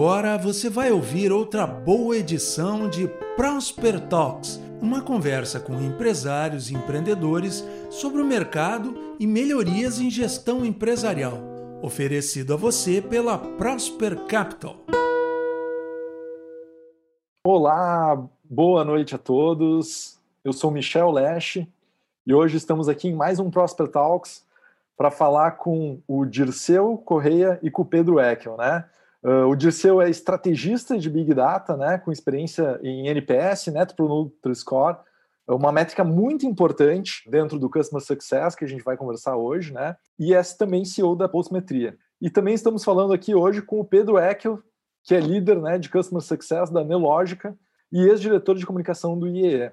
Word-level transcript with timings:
Agora 0.00 0.38
você 0.38 0.70
vai 0.70 0.90
ouvir 0.90 1.30
outra 1.30 1.66
boa 1.66 2.16
edição 2.16 2.88
de 2.88 3.06
Prosper 3.36 4.00
Talks, 4.08 4.58
uma 4.80 5.02
conversa 5.02 5.60
com 5.60 5.74
empresários 5.74 6.70
e 6.70 6.74
empreendedores 6.74 7.62
sobre 7.90 8.22
o 8.22 8.24
mercado 8.24 8.94
e 9.20 9.26
melhorias 9.26 10.00
em 10.00 10.08
gestão 10.08 10.64
empresarial, 10.64 11.34
oferecido 11.82 12.54
a 12.54 12.56
você 12.56 13.02
pela 13.02 13.36
Prosper 13.36 14.24
Capital. 14.24 14.76
Olá, 17.46 18.26
boa 18.42 18.82
noite 18.82 19.14
a 19.14 19.18
todos. 19.18 20.18
Eu 20.42 20.54
sou 20.54 20.70
Michel 20.70 21.10
Lesch 21.10 21.56
e 22.26 22.32
hoje 22.32 22.56
estamos 22.56 22.88
aqui 22.88 23.08
em 23.08 23.14
mais 23.14 23.38
um 23.38 23.50
Prosper 23.50 23.86
Talks 23.86 24.46
para 24.96 25.10
falar 25.10 25.58
com 25.58 26.00
o 26.08 26.24
Dirceu 26.24 26.96
Correia 26.96 27.58
e 27.62 27.70
com 27.70 27.82
o 27.82 27.86
Pedro 27.86 28.18
Eckel, 28.18 28.56
né? 28.56 28.86
Uh, 29.22 29.46
o 29.46 29.54
Dirceu 29.54 30.00
é 30.00 30.08
estrategista 30.08 30.98
de 30.98 31.10
Big 31.10 31.34
Data, 31.34 31.76
né, 31.76 31.98
com 31.98 32.10
experiência 32.10 32.80
em 32.82 33.08
NPS, 33.08 33.66
Net 33.66 33.94
Promoter 33.94 34.54
Score, 34.54 34.96
é 35.50 35.52
uma 35.52 35.72
métrica 35.72 36.04
muito 36.04 36.46
importante 36.46 37.28
dentro 37.28 37.58
do 37.58 37.68
Customer 37.68 38.00
Success 38.00 38.54
que 38.54 38.64
a 38.64 38.68
gente 38.68 38.84
vai 38.84 38.96
conversar 38.96 39.36
hoje, 39.36 39.72
né? 39.72 39.96
E 40.16 40.32
é 40.32 40.40
também 40.56 40.84
CEO 40.84 41.16
da 41.16 41.28
Postmetria. 41.28 41.98
E 42.20 42.30
também 42.30 42.54
estamos 42.54 42.84
falando 42.84 43.12
aqui 43.12 43.34
hoje 43.34 43.60
com 43.60 43.80
o 43.80 43.84
Pedro 43.84 44.16
Eckel, 44.16 44.62
que 45.02 45.12
é 45.12 45.18
líder 45.18 45.60
né, 45.60 45.76
de 45.76 45.90
Customer 45.90 46.22
Success 46.22 46.70
da 46.70 46.84
Nelogica 46.84 47.58
e 47.90 48.00
ex-diretor 48.02 48.56
de 48.56 48.64
comunicação 48.64 49.18
do 49.18 49.26
IEE. 49.26 49.72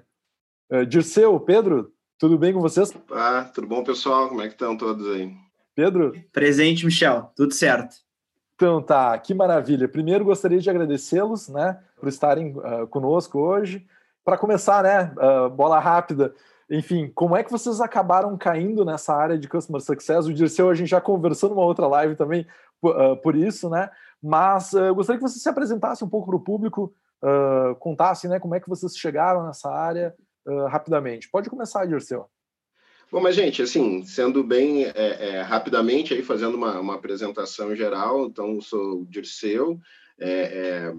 Uh, 0.68 0.84
Dirceu, 0.84 1.38
Pedro, 1.38 1.92
tudo 2.18 2.36
bem 2.36 2.52
com 2.52 2.60
vocês? 2.60 2.92
Ah, 3.12 3.48
tudo 3.54 3.68
bom, 3.68 3.84
pessoal? 3.84 4.28
Como 4.28 4.42
é 4.42 4.48
que 4.48 4.54
estão 4.54 4.76
todos 4.76 5.06
aí? 5.14 5.32
Pedro? 5.76 6.12
Presente, 6.32 6.84
Michel. 6.84 7.30
Tudo 7.36 7.54
certo. 7.54 8.07
Então 8.58 8.82
tá, 8.82 9.16
que 9.16 9.32
maravilha. 9.32 9.86
Primeiro 9.86 10.24
gostaria 10.24 10.58
de 10.58 10.68
agradecê-los, 10.68 11.48
né, 11.48 11.78
por 11.96 12.08
estarem 12.08 12.56
uh, 12.56 12.88
conosco 12.88 13.38
hoje. 13.38 13.86
Para 14.24 14.36
começar, 14.36 14.82
né, 14.82 15.14
uh, 15.16 15.48
bola 15.48 15.78
rápida. 15.78 16.34
Enfim, 16.68 17.08
como 17.14 17.36
é 17.36 17.44
que 17.44 17.52
vocês 17.52 17.80
acabaram 17.80 18.36
caindo 18.36 18.84
nessa 18.84 19.14
área 19.14 19.38
de 19.38 19.48
customer 19.48 19.80
success? 19.80 20.26
O 20.26 20.34
Dirceu 20.34 20.68
a 20.68 20.74
gente 20.74 20.88
já 20.88 21.00
conversou 21.00 21.50
numa 21.50 21.62
outra 21.62 21.86
live 21.86 22.16
também 22.16 22.48
uh, 22.82 23.16
por 23.22 23.36
isso, 23.36 23.70
né? 23.70 23.88
Mas 24.20 24.72
eu 24.72 24.92
gostaria 24.92 25.20
que 25.20 25.28
você 25.28 25.38
se 25.38 25.48
apresentasse 25.48 26.04
um 26.04 26.08
pouco 26.08 26.26
para 26.26 26.36
o 26.36 26.40
público, 26.40 26.92
contasse, 27.78 28.26
né, 28.26 28.40
como 28.40 28.56
é 28.56 28.60
que 28.60 28.68
vocês 28.68 28.96
chegaram 28.96 29.46
nessa 29.46 29.70
área 29.70 30.12
rapidamente. 30.68 31.30
Pode 31.30 31.48
começar, 31.48 31.86
Dirceu. 31.86 32.28
Bom, 33.10 33.22
mas 33.22 33.34
gente, 33.34 33.62
assim, 33.62 34.04
sendo 34.04 34.44
bem 34.44 34.84
é, 34.84 34.92
é, 34.94 35.40
rapidamente 35.40 36.12
aí 36.12 36.22
fazendo 36.22 36.56
uma, 36.56 36.78
uma, 36.78 36.94
apresentação 36.94 37.74
geral, 37.74 38.26
então 38.26 38.60
sou 38.60 39.06
Dirceu, 39.08 39.80
é, 40.20 40.30
é, 40.30 40.92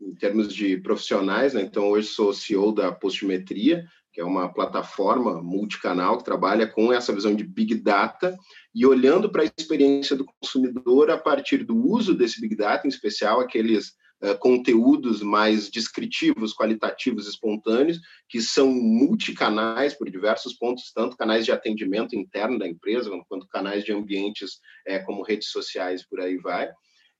em 0.00 0.14
termos 0.14 0.54
de 0.54 0.76
profissionais, 0.76 1.54
né? 1.54 1.62
Então 1.62 1.88
hoje 1.88 2.06
sou 2.06 2.32
CEO 2.32 2.72
da 2.72 2.92
Postimetria, 2.92 3.84
que 4.12 4.20
é 4.20 4.24
uma 4.24 4.48
plataforma 4.48 5.42
multicanal 5.42 6.16
que 6.18 6.24
trabalha 6.24 6.68
com 6.68 6.92
essa 6.92 7.12
visão 7.12 7.34
de 7.34 7.42
Big 7.42 7.74
Data 7.74 8.36
e 8.72 8.86
olhando 8.86 9.28
para 9.28 9.42
a 9.42 9.50
experiência 9.58 10.14
do 10.14 10.24
consumidor 10.24 11.10
a 11.10 11.18
partir 11.18 11.64
do 11.64 11.76
uso 11.76 12.14
desse 12.14 12.40
Big 12.40 12.54
Data, 12.54 12.86
em 12.86 12.90
especial 12.90 13.40
aqueles 13.40 13.92
conteúdos 14.40 15.22
mais 15.22 15.70
descritivos, 15.70 16.54
qualitativos, 16.54 17.28
espontâneos, 17.28 18.00
que 18.28 18.40
são 18.40 18.70
multicanais 18.70 19.94
por 19.94 20.10
diversos 20.10 20.54
pontos, 20.54 20.92
tanto 20.94 21.16
canais 21.16 21.44
de 21.44 21.52
atendimento 21.52 22.16
interno 22.16 22.58
da 22.58 22.66
empresa, 22.66 23.10
quanto 23.28 23.46
canais 23.48 23.84
de 23.84 23.92
ambientes 23.92 24.58
é, 24.86 24.98
como 24.98 25.22
redes 25.22 25.50
sociais, 25.50 26.06
por 26.06 26.20
aí 26.20 26.38
vai. 26.38 26.70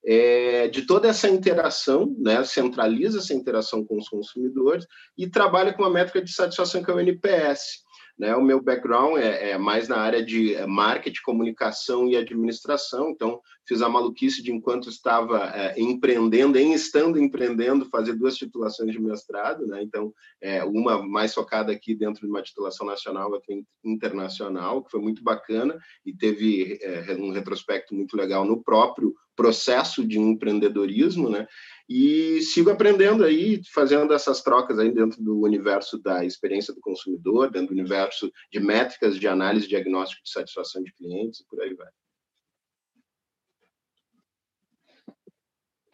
É, 0.08 0.68
de 0.68 0.82
toda 0.82 1.08
essa 1.08 1.28
interação, 1.28 2.14
né, 2.18 2.44
centraliza 2.44 3.18
essa 3.18 3.34
interação 3.34 3.84
com 3.84 3.98
os 3.98 4.08
consumidores 4.08 4.86
e 5.18 5.28
trabalha 5.28 5.72
com 5.72 5.82
uma 5.82 5.90
métrica 5.90 6.22
de 6.22 6.32
satisfação 6.32 6.82
que 6.82 6.90
é 6.90 6.94
o 6.94 7.00
NPS. 7.00 7.84
Né? 8.18 8.34
O 8.34 8.42
meu 8.42 8.62
background 8.62 9.18
é, 9.18 9.50
é, 9.50 9.58
mais 9.58 9.88
na 9.88 9.98
área 9.98 10.24
de 10.24 10.54
é, 10.54 10.66
marketing, 10.66 11.20
comunicação 11.22 12.08
e 12.08 12.16
administração, 12.16 13.10
então 13.10 13.40
fiz 13.66 13.82
a 13.82 13.88
maluquice 13.88 14.42
de 14.42 14.50
enquanto 14.50 14.88
estava 14.88 15.50
é, 15.54 15.78
empreendendo, 15.78 16.58
em 16.58 16.72
estando 16.72 17.18
empreendendo, 17.18 17.84
fazer 17.86 18.14
duas 18.14 18.36
titulações 18.36 18.92
de 18.92 19.00
mestrado, 19.00 19.66
né? 19.66 19.82
então 19.82 20.12
é, 20.40 20.64
uma 20.64 21.02
mais 21.06 21.34
focada 21.34 21.72
aqui 21.72 21.94
dentro 21.94 22.22
de 22.22 22.28
uma 22.28 22.42
titulação 22.42 22.86
nacional, 22.86 23.30
outra 23.30 23.54
internacional, 23.84 24.82
que 24.82 24.90
foi 24.90 25.00
muito 25.00 25.22
bacana 25.22 25.78
e 26.04 26.12
teve 26.12 26.78
é, 26.80 27.14
um 27.16 27.32
retrospecto 27.32 27.94
muito 27.94 28.16
legal 28.16 28.44
no 28.44 28.62
próprio 28.62 29.14
processo 29.36 30.06
de 30.06 30.18
empreendedorismo, 30.18 31.28
né? 31.28 31.46
e 31.88 32.40
sigo 32.42 32.70
aprendendo 32.70 33.24
aí, 33.24 33.62
fazendo 33.72 34.12
essas 34.12 34.42
trocas 34.42 34.78
aí 34.78 34.92
dentro 34.92 35.22
do 35.22 35.40
universo 35.42 35.98
da 35.98 36.24
experiência 36.24 36.74
do 36.74 36.80
consumidor, 36.80 37.50
dentro 37.50 37.68
do 37.68 37.78
universo 37.78 38.30
de 38.50 38.58
métricas 38.58 39.16
de 39.18 39.28
análise 39.28 39.68
diagnóstico 39.68 40.24
de 40.24 40.30
satisfação 40.30 40.82
de 40.82 40.92
clientes 40.92 41.40
e 41.40 41.46
por 41.46 41.60
aí 41.60 41.74
vai. 41.74 41.88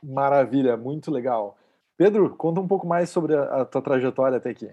Maravilha, 0.02 0.76
muito 0.76 1.10
legal. 1.10 1.58
Pedro, 1.97 2.34
conta 2.36 2.60
um 2.60 2.66
pouco 2.66 2.86
mais 2.86 3.10
sobre 3.10 3.36
a, 3.36 3.62
a 3.62 3.64
tua 3.64 3.82
trajetória 3.82 4.38
até 4.38 4.50
aqui. 4.50 4.70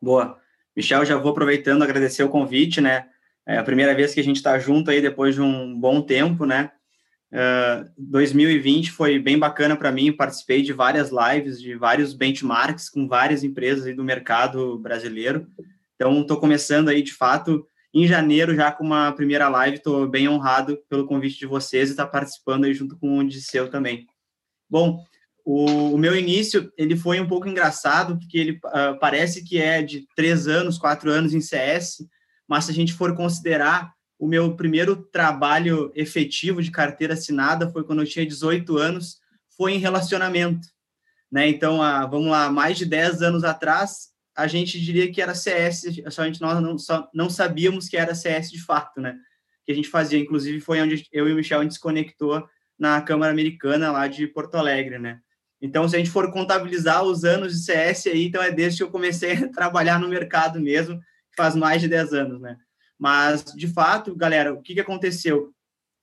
Boa. 0.00 0.40
Michel, 0.74 1.04
já 1.04 1.16
vou 1.16 1.30
aproveitando 1.30 1.82
agradecer 1.82 2.24
o 2.24 2.30
convite, 2.30 2.80
né? 2.80 3.08
É 3.46 3.58
a 3.58 3.62
primeira 3.62 3.94
vez 3.94 4.14
que 4.14 4.20
a 4.20 4.24
gente 4.24 4.36
está 4.36 4.58
junto 4.58 4.90
aí 4.90 5.00
depois 5.00 5.34
de 5.34 5.42
um 5.42 5.78
bom 5.78 6.02
tempo, 6.02 6.46
né? 6.46 6.72
2020 7.98 8.92
foi 8.92 9.18
bem 9.18 9.38
bacana 9.38 9.76
para 9.76 9.90
mim, 9.90 10.12
participei 10.12 10.62
de 10.62 10.72
várias 10.72 11.10
lives, 11.10 11.60
de 11.60 11.74
vários 11.74 12.14
benchmarks 12.14 12.88
com 12.88 13.08
várias 13.08 13.42
empresas 13.42 13.94
do 13.96 14.04
mercado 14.04 14.78
brasileiro. 14.78 15.46
Então, 15.96 16.20
estou 16.20 16.36
começando 16.36 16.88
aí, 16.88 17.02
de 17.02 17.12
fato, 17.12 17.66
em 17.92 18.06
janeiro, 18.06 18.54
já 18.54 18.70
com 18.70 18.84
uma 18.84 19.12
primeira 19.12 19.48
live. 19.48 19.76
Estou 19.76 20.08
bem 20.08 20.28
honrado 20.28 20.78
pelo 20.88 21.06
convite 21.06 21.38
de 21.38 21.46
vocês 21.46 21.88
e 21.88 21.92
estar 21.92 22.06
tá 22.06 22.10
participando 22.10 22.64
aí 22.64 22.74
junto 22.74 22.96
com 22.96 23.18
o 23.18 23.24
Disseu 23.24 23.68
também. 23.70 24.06
Bom, 24.68 25.00
o, 25.44 25.94
o, 25.94 25.98
meu 25.98 26.16
início, 26.16 26.72
ele 26.76 26.96
foi 26.96 27.20
um 27.20 27.28
pouco 27.28 27.48
engraçado, 27.48 28.18
porque 28.18 28.38
ele 28.38 28.52
uh, 28.64 28.98
parece 28.98 29.44
que 29.44 29.58
é 29.58 29.82
de 29.82 30.06
três 30.16 30.48
anos, 30.48 30.78
quatro 30.78 31.10
anos 31.10 31.34
em 31.34 31.40
CS, 31.40 32.04
mas 32.48 32.64
se 32.64 32.72
a 32.72 32.74
gente 32.74 32.92
for 32.92 33.14
considerar 33.14 33.93
o 34.18 34.26
meu 34.26 34.54
primeiro 34.56 34.96
trabalho 34.96 35.92
efetivo 35.94 36.62
de 36.62 36.70
carteira 36.70 37.14
assinada 37.14 37.70
foi 37.70 37.84
quando 37.84 38.02
eu 38.02 38.06
tinha 38.06 38.26
18 38.26 38.76
anos, 38.78 39.18
foi 39.56 39.72
em 39.72 39.78
relacionamento. 39.78 40.68
Né? 41.30 41.48
Então, 41.48 41.82
há, 41.82 42.06
vamos 42.06 42.30
lá, 42.30 42.50
mais 42.50 42.78
de 42.78 42.86
10 42.86 43.22
anos 43.22 43.44
atrás, 43.44 44.14
a 44.36 44.46
gente 44.46 44.80
diria 44.80 45.10
que 45.12 45.22
era 45.22 45.34
CS, 45.34 45.82
só 46.10 46.22
a 46.22 46.26
gente 46.26 46.40
nós 46.40 46.60
não, 46.60 46.78
só, 46.78 47.08
não 47.14 47.30
sabíamos 47.30 47.88
que 47.88 47.96
era 47.96 48.14
CS 48.14 48.50
de 48.50 48.60
fato, 48.60 49.00
né? 49.00 49.16
Que 49.64 49.72
a 49.72 49.74
gente 49.74 49.88
fazia, 49.88 50.18
inclusive 50.18 50.60
foi 50.60 50.80
onde 50.80 51.06
eu 51.12 51.28
e 51.28 51.32
o 51.32 51.36
Michel 51.36 51.60
a 51.60 51.62
gente 51.62 51.74
se 51.74 51.80
conectou 51.80 52.44
na 52.78 53.00
Câmara 53.00 53.32
Americana 53.32 53.92
lá 53.92 54.08
de 54.08 54.26
Porto 54.26 54.56
Alegre, 54.56 54.98
né? 54.98 55.20
Então, 55.62 55.88
se 55.88 55.94
a 55.94 55.98
gente 55.98 56.10
for 56.10 56.30
contabilizar 56.30 57.04
os 57.04 57.24
anos 57.24 57.52
de 57.52 57.64
CS 57.64 58.08
aí, 58.08 58.26
então 58.26 58.42
é 58.42 58.50
desde 58.50 58.78
que 58.78 58.82
eu 58.82 58.90
comecei 58.90 59.32
a 59.44 59.48
trabalhar 59.48 59.98
no 60.00 60.08
mercado 60.08 60.60
mesmo, 60.60 61.00
faz 61.36 61.54
mais 61.54 61.80
de 61.80 61.88
10 61.88 62.12
anos, 62.12 62.40
né? 62.40 62.56
Mas, 62.98 63.44
de 63.44 63.68
fato, 63.68 64.14
galera, 64.14 64.52
o 64.52 64.62
que, 64.62 64.74
que 64.74 64.80
aconteceu? 64.80 65.52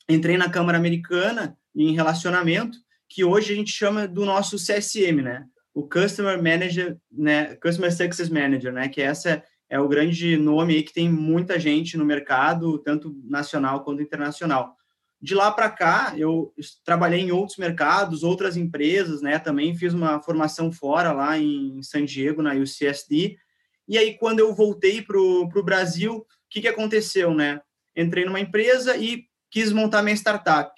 Entrei 0.07 0.38
na 0.38 0.50
Câmara 0.50 0.78
Americana 0.78 1.57
em 1.75 1.94
relacionamento, 1.94 2.78
que 3.07 3.24
hoje 3.24 3.53
a 3.53 3.56
gente 3.56 3.72
chama 3.72 4.07
do 4.07 4.25
nosso 4.25 4.57
CSM, 4.57 5.22
né? 5.22 5.46
O 5.74 5.88
Customer 5.88 6.38
Manager, 6.41 6.97
né? 7.12 7.56
Customer 7.56 7.91
Success 7.91 8.30
Manager, 8.30 8.74
né? 8.74 8.90
Que 8.90 9.01
essa 9.01 9.44
é 9.69 9.80
o 9.80 9.88
grande 9.88 10.35
nome 10.35 10.75
aí 10.75 10.84
que 10.84 10.94
tem 10.94 11.09
muita 11.09 11.59
gente 11.59 11.97
no 11.97 12.06
mercado, 12.06 12.78
tanto 12.80 13.16
nacional 13.24 13.84
quanto 13.84 14.01
internacional. 14.01 14.75
De 15.21 15.36
lá 15.36 15.51
para 15.51 15.69
cá, 15.69 16.13
eu 16.18 16.54
trabalhei 16.83 17.21
em 17.21 17.31
outros 17.31 17.57
mercados, 17.57 18.24
outras 18.24 18.57
empresas, 18.57 19.21
né? 19.21 19.38
Também 19.39 19.75
fiz 19.75 19.94
uma 19.94 20.21
formação 20.21 20.71
fora 20.71 21.12
lá 21.12 21.38
em 21.38 21.81
San 21.83 22.04
Diego, 22.04 22.42
na 22.42 22.54
UCSD. 22.54 23.38
E 23.88 23.98
aí, 23.98 24.18
quando 24.18 24.39
eu 24.39 24.54
voltei 24.54 25.01
para 25.01 25.19
o 25.19 25.63
Brasil, 25.63 26.25
que, 26.51 26.62
que 26.62 26.68
aconteceu, 26.68 27.33
né? 27.33 27.62
Entrei 27.95 28.25
numa 28.25 28.39
empresa 28.39 28.98
e 28.98 29.25
quis 29.50 29.71
montar 29.71 30.03
minha 30.03 30.15
startup. 30.15 30.71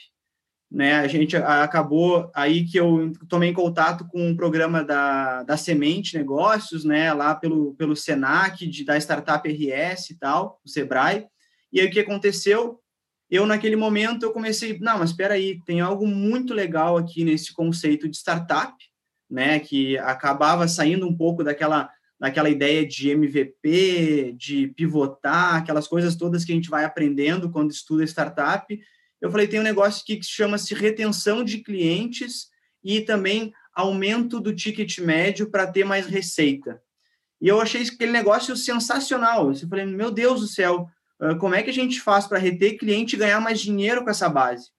Né, 0.72 0.96
a 0.96 1.08
gente 1.08 1.38
acabou 1.38 2.31
aí 2.34 2.66
que 2.66 2.80
eu 2.80 3.14
tomei 3.30 3.54
contato 3.54 4.08
com 4.08 4.30
um 4.30 4.36
programa 4.36 4.84
da, 4.84 5.44
da 5.44 5.56
Semente 5.56 6.18
Negócios, 6.18 6.84
né, 6.84 7.14
lá 7.14 7.36
pelo, 7.36 7.75
pelo 7.75 7.96
Senac, 7.96 8.66
de, 8.66 8.84
da 8.84 8.98
Startup 8.98 9.48
RS 9.48 10.10
e 10.10 10.18
tal, 10.18 10.60
o 10.66 10.68
Sebrae. 10.68 11.28
E 11.72 11.80
aí 11.80 11.86
o 11.86 11.92
que 11.92 12.00
aconteceu? 12.00 12.80
Eu, 13.30 13.46
naquele 13.46 13.75
momento, 13.75 14.24
eu 14.24 14.31
comecei, 14.31 14.80
não, 14.80 14.98
mas 14.98 15.12
espera 15.12 15.36
aí, 15.36 15.62
tem 15.64 15.80
algo 15.80 16.08
muito 16.08 16.56
legal 16.56 16.98
aqui 16.98 17.24
nesse 17.24 17.54
conceito 17.54 18.10
de 18.10 18.18
startup, 18.18 18.74
né, 19.30 19.60
que 19.60 19.96
acabava 20.00 20.68
saindo 20.68 21.08
um 21.08 21.16
pouco 21.16 21.44
daquela 21.44 21.88
naquela 22.19 22.50
ideia 22.50 22.86
de 22.86 23.10
MVP, 23.10 24.36
de 24.38 24.68
pivotar, 24.69 25.56
aquelas 25.56 25.88
coisas 25.88 26.15
todas 26.15 26.45
que 26.45 26.51
a 26.51 26.56
gente 26.56 26.69
vai 26.69 26.86
aprendendo 26.86 27.50
quando 27.50 27.71
estuda 27.71 28.04
startup. 28.04 28.80
eu 29.21 29.31
falei, 29.31 29.48
tem 29.48 29.60
um 29.60 29.63
negócio 29.63 30.01
aqui 30.01 30.18
que 30.18 30.25
chama-se 30.25 30.74
retenção 30.74 31.44
de 31.44 31.60
clientes 31.60 32.48
e 32.83 33.01
também 33.01 33.54
aumento 33.74 34.39
do 34.39 34.56
ticket 34.56 35.00
médio 35.00 35.50
para 35.50 35.68
ter 35.68 35.83
mais 35.83 36.06
receita. 36.06 36.81
E 37.42 37.48
eu 37.48 37.60
achei 37.60 37.81
aquele 37.81 38.12
negócio 38.12 38.56
sensacional. 38.56 39.51
Eu 39.51 39.68
falei, 39.68 39.86
meu 39.86 40.12
Deus 40.12 40.42
do 40.42 40.48
céu, 40.48 40.88
como 41.39 41.56
é 41.56 41.63
que 41.63 41.69
a 41.69 41.74
gente 41.74 42.00
faz 42.00 42.25
para 42.27 42.39
reter 42.39 42.77
cliente 42.77 43.15
e 43.15 43.19
ganhar 43.19 43.39
mais 43.42 43.60
dinheiro 43.60 44.04
com 44.04 44.10
essa 44.10 44.30
base? 44.30 44.71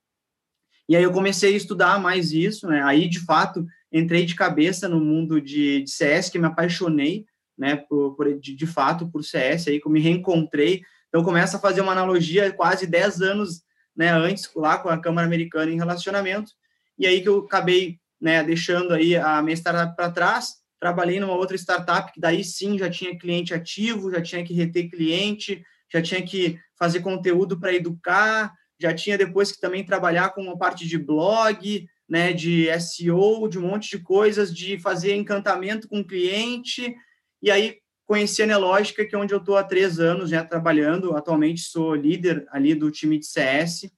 E 0.89 0.95
aí 0.97 1.03
eu 1.03 1.13
comecei 1.13 1.55
a 1.55 1.57
estudar 1.57 1.99
mais 1.99 2.33
isso, 2.33 2.67
né? 2.69 2.83
Aí, 2.83 3.09
de 3.09 3.21
fato, 3.21 3.67
entrei 3.95 4.27
de 4.27 4.35
cabeça 4.35 4.89
no 4.89 5.01
mundo 5.01 5.41
de, 5.41 5.83
de 5.83 5.91
CS, 5.91 6.29
que 6.29 6.39
me 6.39 6.47
apaixonei, 6.47 7.25
né, 7.57 7.77
por, 7.77 8.17
por 8.17 8.39
de, 8.39 8.55
de, 8.55 8.67
fato, 8.67 9.09
por 9.09 9.23
CS, 9.23 9.69
aí 9.69 9.81
que 9.81 9.87
eu 9.87 9.93
me 9.93 10.01
reencontrei. 10.01 10.83
Então, 11.09 11.23
começa 11.23 11.57
a 11.57 11.61
fazer 11.61 11.81
uma 11.81 11.93
analogia 11.93 12.53
quase 12.53 12.89
10 12.89 13.23
anos 13.23 13.63
né, 13.97 14.11
antes, 14.11 14.51
lá 14.57 14.79
com 14.79 14.89
a 14.89 14.99
Câmara 14.99 15.27
Americana 15.27 15.71
em 15.71 15.77
relacionamento, 15.77 16.51
e 16.99 17.07
aí 17.07 17.23
que 17.23 17.29
eu 17.29 17.39
acabei 17.39 17.99
né, 18.21 18.43
deixando 18.43 18.93
aí 18.93 19.17
a 19.17 19.41
minha 19.41 19.55
startup 19.55 19.95
para 19.95 20.11
trás, 20.11 20.55
trabalhei 20.81 21.21
numa 21.21 21.35
outra 21.35 21.57
startup 21.57 22.13
que 22.13 22.21
daí 22.21 22.43
sim 22.43 22.77
já 22.77 22.91
tinha 22.91 23.17
cliente 23.17 23.55
ativo, 23.55 24.11
já 24.11 24.21
tinha 24.21 24.45
que 24.45 24.53
reter 24.53 24.91
cliente, 24.91 25.65
já 25.93 26.03
tinha 26.03 26.21
que 26.23 26.59
fazer 26.77 27.01
conteúdo 27.01 27.59
para 27.59 27.73
educar, 27.73 28.53
já 28.81 28.93
tinha 28.93 29.17
depois 29.17 29.53
que 29.53 29.61
também 29.61 29.85
trabalhar 29.85 30.31
com 30.31 30.43
uma 30.43 30.59
parte 30.59 30.87
de 30.87 30.99
blog, 30.99 31.87
né, 32.09 32.33
de 32.33 32.67
SEO, 32.79 33.49
de 33.49 33.59
um 33.59 33.63
monte 33.63 33.97
de 33.97 34.03
coisas, 34.03 34.55
de 34.55 34.79
fazer 34.79 35.15
encantamento 35.15 35.89
com 35.89 36.01
o 36.01 36.07
cliente, 36.07 36.95
e 37.43 37.51
aí 37.51 37.79
conheci 38.07 38.43
a 38.43 38.47
Nelógica, 38.47 39.05
que 39.05 39.15
é 39.15 39.19
onde 39.19 39.33
eu 39.33 39.39
estou 39.39 39.57
há 39.57 39.65
três 39.65 39.99
anos 39.99 40.31
já 40.31 40.45
trabalhando, 40.45 41.17
atualmente 41.17 41.63
sou 41.63 41.95
líder 41.95 42.47
ali 42.51 42.75
do 42.75 42.91
time 42.91 43.19
de 43.19 43.27
CS, 43.27 43.91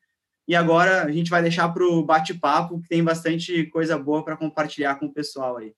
e 0.49 0.55
agora 0.55 1.03
a 1.03 1.11
gente 1.11 1.29
vai 1.31 1.43
deixar 1.43 1.69
para 1.71 1.85
o 1.85 2.05
bate-papo, 2.05 2.81
que 2.81 2.89
tem 2.89 3.03
bastante 3.03 3.67
coisa 3.67 3.99
boa 3.99 4.25
para 4.25 4.37
compartilhar 4.37 4.95
com 4.95 5.07
o 5.07 5.13
pessoal 5.13 5.57
aí. 5.57 5.73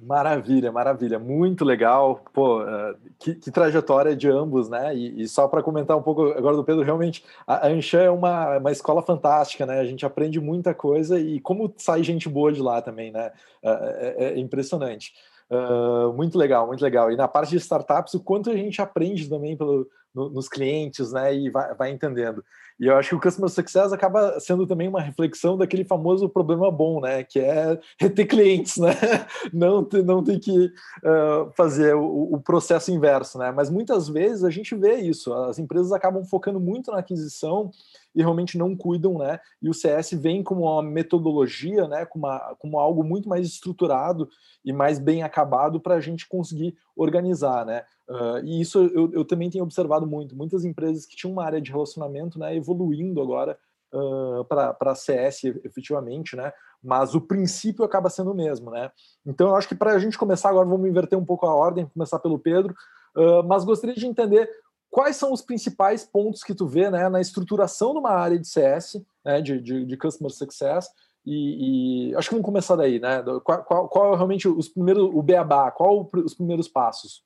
Maravilha, 0.00 0.70
maravilha, 0.70 1.18
muito 1.18 1.64
legal. 1.64 2.22
Pô, 2.32 2.62
uh, 2.62 2.94
que, 3.18 3.34
que, 3.34 3.50
trajetória 3.50 4.14
de 4.14 4.28
ambos, 4.28 4.68
né? 4.68 4.94
E, 4.94 5.22
e 5.22 5.28
só 5.28 5.48
para 5.48 5.60
comentar 5.60 5.96
um 5.96 6.02
pouco 6.02 6.22
agora 6.30 6.54
do 6.54 6.62
Pedro, 6.62 6.84
realmente 6.84 7.24
a, 7.44 7.66
Anshan 7.66 8.02
é 8.02 8.10
uma, 8.10 8.58
uma 8.58 8.70
escola 8.70 9.02
fantástica, 9.02 9.66
né? 9.66 9.80
A 9.80 9.84
gente 9.84 10.06
aprende 10.06 10.40
muita 10.40 10.72
coisa 10.72 11.18
e 11.18 11.40
como 11.40 11.74
sai 11.76 12.04
gente 12.04 12.28
boa 12.28 12.52
de 12.52 12.62
lá 12.62 12.80
também, 12.80 13.10
né? 13.10 13.32
É, 13.60 14.14
é, 14.18 14.38
impressionante. 14.38 15.14
Uh, 15.50 16.12
muito 16.12 16.38
legal, 16.38 16.68
muito 16.68 16.82
legal. 16.82 17.10
E 17.10 17.16
na 17.16 17.26
parte 17.26 17.50
de 17.50 17.56
startups, 17.56 18.14
o 18.14 18.20
quanto 18.20 18.50
a 18.50 18.56
gente 18.56 18.80
aprende 18.80 19.28
também 19.28 19.56
pelo, 19.56 19.88
no, 20.14 20.30
nos 20.30 20.48
clientes, 20.48 21.12
né? 21.12 21.34
E 21.34 21.50
vai, 21.50 21.74
vai 21.74 21.90
entendendo. 21.90 22.44
E 22.80 22.86
eu 22.86 22.96
acho 22.96 23.08
que 23.10 23.14
o 23.16 23.20
Customer 23.20 23.50
Success 23.50 23.92
acaba 23.92 24.38
sendo 24.38 24.66
também 24.66 24.86
uma 24.86 25.00
reflexão 25.00 25.56
daquele 25.56 25.84
famoso 25.84 26.28
problema 26.28 26.70
bom, 26.70 27.00
né? 27.00 27.24
Que 27.24 27.40
é 27.40 27.78
reter 27.98 28.26
clientes, 28.26 28.76
né? 28.76 28.90
Não, 29.52 29.82
ter, 29.82 30.04
não 30.04 30.22
tem 30.22 30.38
que 30.38 30.66
uh, 30.66 31.50
fazer 31.56 31.94
o, 31.94 32.34
o, 32.34 32.40
processo 32.40 32.92
inverso, 32.92 33.38
né? 33.38 33.50
Mas 33.50 33.70
muitas 33.70 34.08
vezes 34.08 34.44
a 34.44 34.50
gente 34.50 34.74
vê 34.76 34.96
isso. 34.96 35.32
As 35.32 35.58
empresas 35.58 35.92
acabam 35.92 36.24
focando 36.24 36.60
muito 36.60 36.90
na 36.90 36.98
aquisição 36.98 37.70
e 38.14 38.20
realmente 38.20 38.58
não 38.58 38.76
cuidam, 38.76 39.18
né? 39.18 39.40
E 39.62 39.68
o 39.68 39.74
CS 39.74 40.12
vem 40.12 40.42
como 40.42 40.62
uma 40.62 40.82
metodologia, 40.82 41.88
né? 41.88 42.04
Como, 42.04 42.26
uma, 42.26 42.56
como 42.58 42.78
algo 42.78 43.02
muito 43.02 43.28
mais 43.28 43.46
estruturado 43.46 44.28
e 44.64 44.72
mais 44.72 44.98
bem 44.98 45.22
acabado 45.22 45.80
para 45.80 45.94
a 45.94 46.00
gente 46.00 46.28
conseguir 46.28 46.76
organizar, 46.96 47.64
né? 47.64 47.84
Uh, 48.08 48.38
e 48.42 48.60
isso 48.60 48.78
eu, 48.78 49.12
eu, 49.12 49.24
também 49.24 49.50
tenho 49.50 49.64
observado 49.64 50.06
muito. 50.06 50.34
Muitas 50.34 50.64
empresas 50.64 51.04
que 51.04 51.14
tinham 51.14 51.32
uma 51.32 51.44
área 51.44 51.60
de 51.60 51.70
relacionamento, 51.70 52.38
né? 52.38 52.56
Evoluindo 52.72 53.20
agora 53.20 53.58
uh, 53.92 54.44
para 54.44 54.94
CS 54.94 55.44
efetivamente, 55.64 56.36
né? 56.36 56.52
Mas 56.82 57.14
o 57.14 57.20
princípio 57.20 57.84
acaba 57.84 58.08
sendo 58.08 58.32
o 58.32 58.34
mesmo, 58.34 58.70
né? 58.70 58.90
Então 59.26 59.48
eu 59.48 59.56
acho 59.56 59.68
que 59.68 59.74
para 59.74 59.92
a 59.92 59.98
gente 59.98 60.18
começar 60.18 60.50
agora, 60.50 60.68
vamos 60.68 60.88
inverter 60.88 61.18
um 61.18 61.24
pouco 61.24 61.46
a 61.46 61.54
ordem, 61.54 61.86
começar 61.86 62.18
pelo 62.18 62.38
Pedro. 62.38 62.74
Uh, 63.16 63.42
mas 63.44 63.64
gostaria 63.64 63.96
de 63.96 64.06
entender 64.06 64.48
quais 64.90 65.16
são 65.16 65.32
os 65.32 65.42
principais 65.42 66.04
pontos 66.04 66.42
que 66.42 66.54
tu 66.54 66.66
vê 66.66 66.90
né, 66.90 67.08
na 67.08 67.20
estruturação 67.20 67.92
de 67.92 67.98
uma 67.98 68.12
área 68.12 68.38
de 68.38 68.46
CS, 68.46 69.02
né, 69.24 69.40
de, 69.40 69.60
de, 69.60 69.84
de 69.84 69.96
Customer 69.96 70.32
Success, 70.32 70.88
e, 71.26 72.10
e, 72.10 72.16
acho 72.16 72.28
que 72.28 72.34
vamos 72.34 72.46
começar 72.46 72.74
daí, 72.74 72.98
né? 72.98 73.22
Qual, 73.44 73.62
qual, 73.64 73.88
qual 73.88 74.14
realmente 74.14 74.48
os 74.48 74.66
primeiros, 74.66 75.10
o 75.12 75.22
beabá, 75.22 75.70
qual 75.70 76.08
os 76.14 76.32
primeiros 76.32 76.68
passos? 76.68 77.22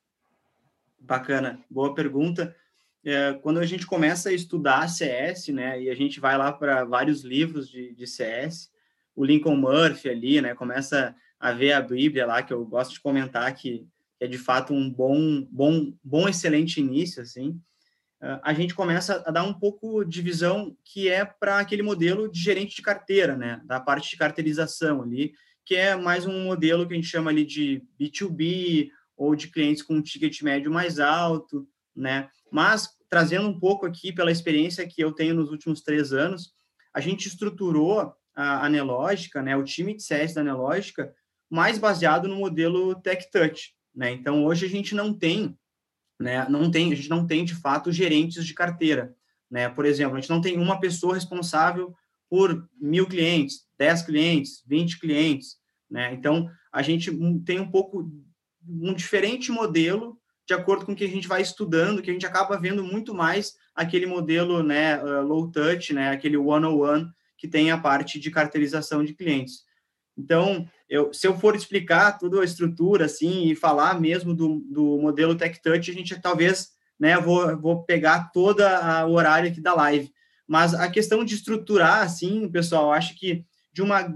Bacana, 0.99 1.63
boa 1.69 1.93
pergunta. 1.95 2.53
É, 3.05 3.33
quando 3.33 3.59
a 3.59 3.65
gente 3.65 3.85
começa 3.85 4.29
a 4.29 4.33
estudar 4.33 4.87
CS, 4.87 5.49
né, 5.49 5.81
e 5.81 5.89
a 5.89 5.95
gente 5.95 6.21
vai 6.21 6.37
lá 6.37 6.53
para 6.53 6.85
vários 6.85 7.23
livros 7.23 7.69
de, 7.69 7.93
de 7.93 8.07
CS, 8.07 8.71
o 9.15 9.25
Lincoln 9.25 9.57
Murphy 9.57 10.09
ali, 10.09 10.41
né, 10.41 10.55
começa 10.55 11.13
a 11.39 11.51
ver 11.51 11.73
a 11.73 11.81
Bíblia 11.81 12.25
lá, 12.25 12.41
que 12.41 12.53
eu 12.53 12.65
gosto 12.65 12.93
de 12.93 13.01
comentar 13.01 13.53
que 13.53 13.85
é 14.19 14.27
de 14.27 14.37
fato 14.37 14.73
um 14.73 14.89
bom, 14.89 15.45
bom, 15.51 15.93
bom, 16.01 16.29
excelente 16.29 16.79
início, 16.79 17.21
assim, 17.21 17.49
uh, 18.21 18.39
a 18.41 18.53
gente 18.53 18.73
começa 18.73 19.21
a 19.25 19.31
dar 19.31 19.43
um 19.43 19.53
pouco 19.53 20.05
de 20.05 20.21
visão 20.21 20.73
que 20.85 21.09
é 21.09 21.25
para 21.25 21.59
aquele 21.59 21.83
modelo 21.83 22.31
de 22.31 22.39
gerente 22.39 22.77
de 22.77 22.81
carteira, 22.81 23.35
né, 23.35 23.61
da 23.65 23.81
parte 23.81 24.09
de 24.09 24.17
carteirização 24.17 25.01
ali, 25.01 25.33
que 25.65 25.75
é 25.75 25.93
mais 25.97 26.25
um 26.25 26.45
modelo 26.45 26.87
que 26.87 26.93
a 26.93 26.95
gente 26.95 27.07
chama 27.07 27.31
ali 27.31 27.43
de 27.43 27.83
B2B 27.99 28.89
ou 29.17 29.35
de 29.35 29.49
clientes 29.49 29.83
com 29.83 29.95
um 29.95 30.01
ticket 30.01 30.41
médio 30.41 30.71
mais 30.71 30.99
alto, 30.99 31.67
né, 31.93 32.29
mas 32.53 32.87
trazendo 33.09 33.47
um 33.47 33.59
pouco 33.59 33.83
aqui 33.83 34.13
pela 34.13 34.31
experiência 34.31 34.87
que 34.87 35.03
eu 35.03 35.11
tenho 35.11 35.33
nos 35.33 35.49
últimos 35.49 35.81
três 35.81 36.13
anos, 36.13 36.53
a 36.93 36.99
gente 36.99 37.27
estruturou 37.27 38.13
a 38.35 38.65
Anelógica, 38.65 39.41
né, 39.41 39.57
o 39.57 39.63
time 39.63 39.95
de 39.95 40.03
CS 40.03 40.35
da 40.35 40.41
Anelógica, 40.41 41.11
mais 41.49 41.79
baseado 41.79 42.27
no 42.27 42.35
modelo 42.35 42.93
Tech 43.01 43.29
Touch, 43.31 43.73
né? 43.93 44.11
Então, 44.11 44.45
hoje 44.45 44.67
a 44.67 44.69
gente 44.69 44.93
não 44.93 45.11
tem, 45.11 45.57
né, 46.19 46.47
não 46.47 46.69
tem, 46.69 46.93
a 46.93 46.95
gente 46.95 47.09
não 47.09 47.25
tem, 47.25 47.43
de 47.43 47.55
fato, 47.55 47.91
gerentes 47.91 48.45
de 48.45 48.53
carteira. 48.53 49.15
Né? 49.49 49.67
Por 49.69 49.85
exemplo, 49.85 50.15
a 50.15 50.19
gente 50.19 50.29
não 50.29 50.41
tem 50.41 50.57
uma 50.57 50.79
pessoa 50.79 51.15
responsável 51.15 51.95
por 52.29 52.67
mil 52.79 53.07
clientes, 53.07 53.67
dez 53.77 54.01
clientes, 54.01 54.63
vinte 54.65 54.99
clientes. 54.99 55.57
Né? 55.89 56.13
Então, 56.13 56.49
a 56.71 56.81
gente 56.81 57.11
tem 57.45 57.59
um 57.59 57.69
pouco 57.69 58.11
um 58.67 58.93
diferente 58.93 59.51
modelo 59.51 60.19
de 60.45 60.53
acordo 60.53 60.85
com 60.85 60.91
o 60.91 60.95
que 60.95 61.05
a 61.05 61.09
gente 61.09 61.27
vai 61.27 61.41
estudando, 61.41 62.01
que 62.01 62.09
a 62.09 62.13
gente 62.13 62.25
acaba 62.25 62.57
vendo 62.57 62.83
muito 62.83 63.13
mais 63.13 63.53
aquele 63.73 64.05
modelo 64.05 64.61
né, 64.61 65.01
uh, 65.01 65.21
low 65.21 65.49
touch, 65.49 65.93
né, 65.93 66.09
aquele 66.09 66.37
one-on-one, 66.37 67.09
que 67.37 67.47
tem 67.47 67.71
a 67.71 67.77
parte 67.77 68.19
de 68.19 68.29
carteirização 68.29 69.03
de 69.03 69.13
clientes. 69.13 69.63
Então, 70.17 70.67
eu, 70.87 71.11
se 71.11 71.27
eu 71.27 71.37
for 71.37 71.55
explicar 71.55 72.17
toda 72.17 72.41
a 72.41 72.45
estrutura, 72.45 73.05
assim, 73.05 73.47
e 73.47 73.55
falar 73.55 73.99
mesmo 73.99 74.33
do, 74.33 74.59
do 74.59 74.99
modelo 74.99 75.35
Tech 75.35 75.59
Touch, 75.61 75.89
a 75.89 75.93
gente 75.93 76.21
talvez, 76.21 76.69
né, 76.99 77.17
vou, 77.17 77.57
vou 77.59 77.83
pegar 77.83 78.31
todo 78.31 78.61
o 78.61 79.13
horário 79.13 79.49
aqui 79.49 79.59
da 79.59 79.73
live. 79.73 80.13
Mas 80.47 80.73
a 80.73 80.89
questão 80.89 81.23
de 81.23 81.35
estruturar, 81.35 82.03
assim, 82.03 82.47
pessoal, 82.49 82.91
acho 82.91 83.15
que 83.17 83.45
de 83.71 83.81
uma 83.81 84.13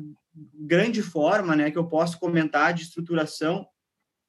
grande 0.53 1.01
forma, 1.01 1.55
né, 1.55 1.71
que 1.71 1.77
eu 1.77 1.87
posso 1.87 2.19
comentar 2.19 2.73
de 2.73 2.83
estruturação, 2.83 3.67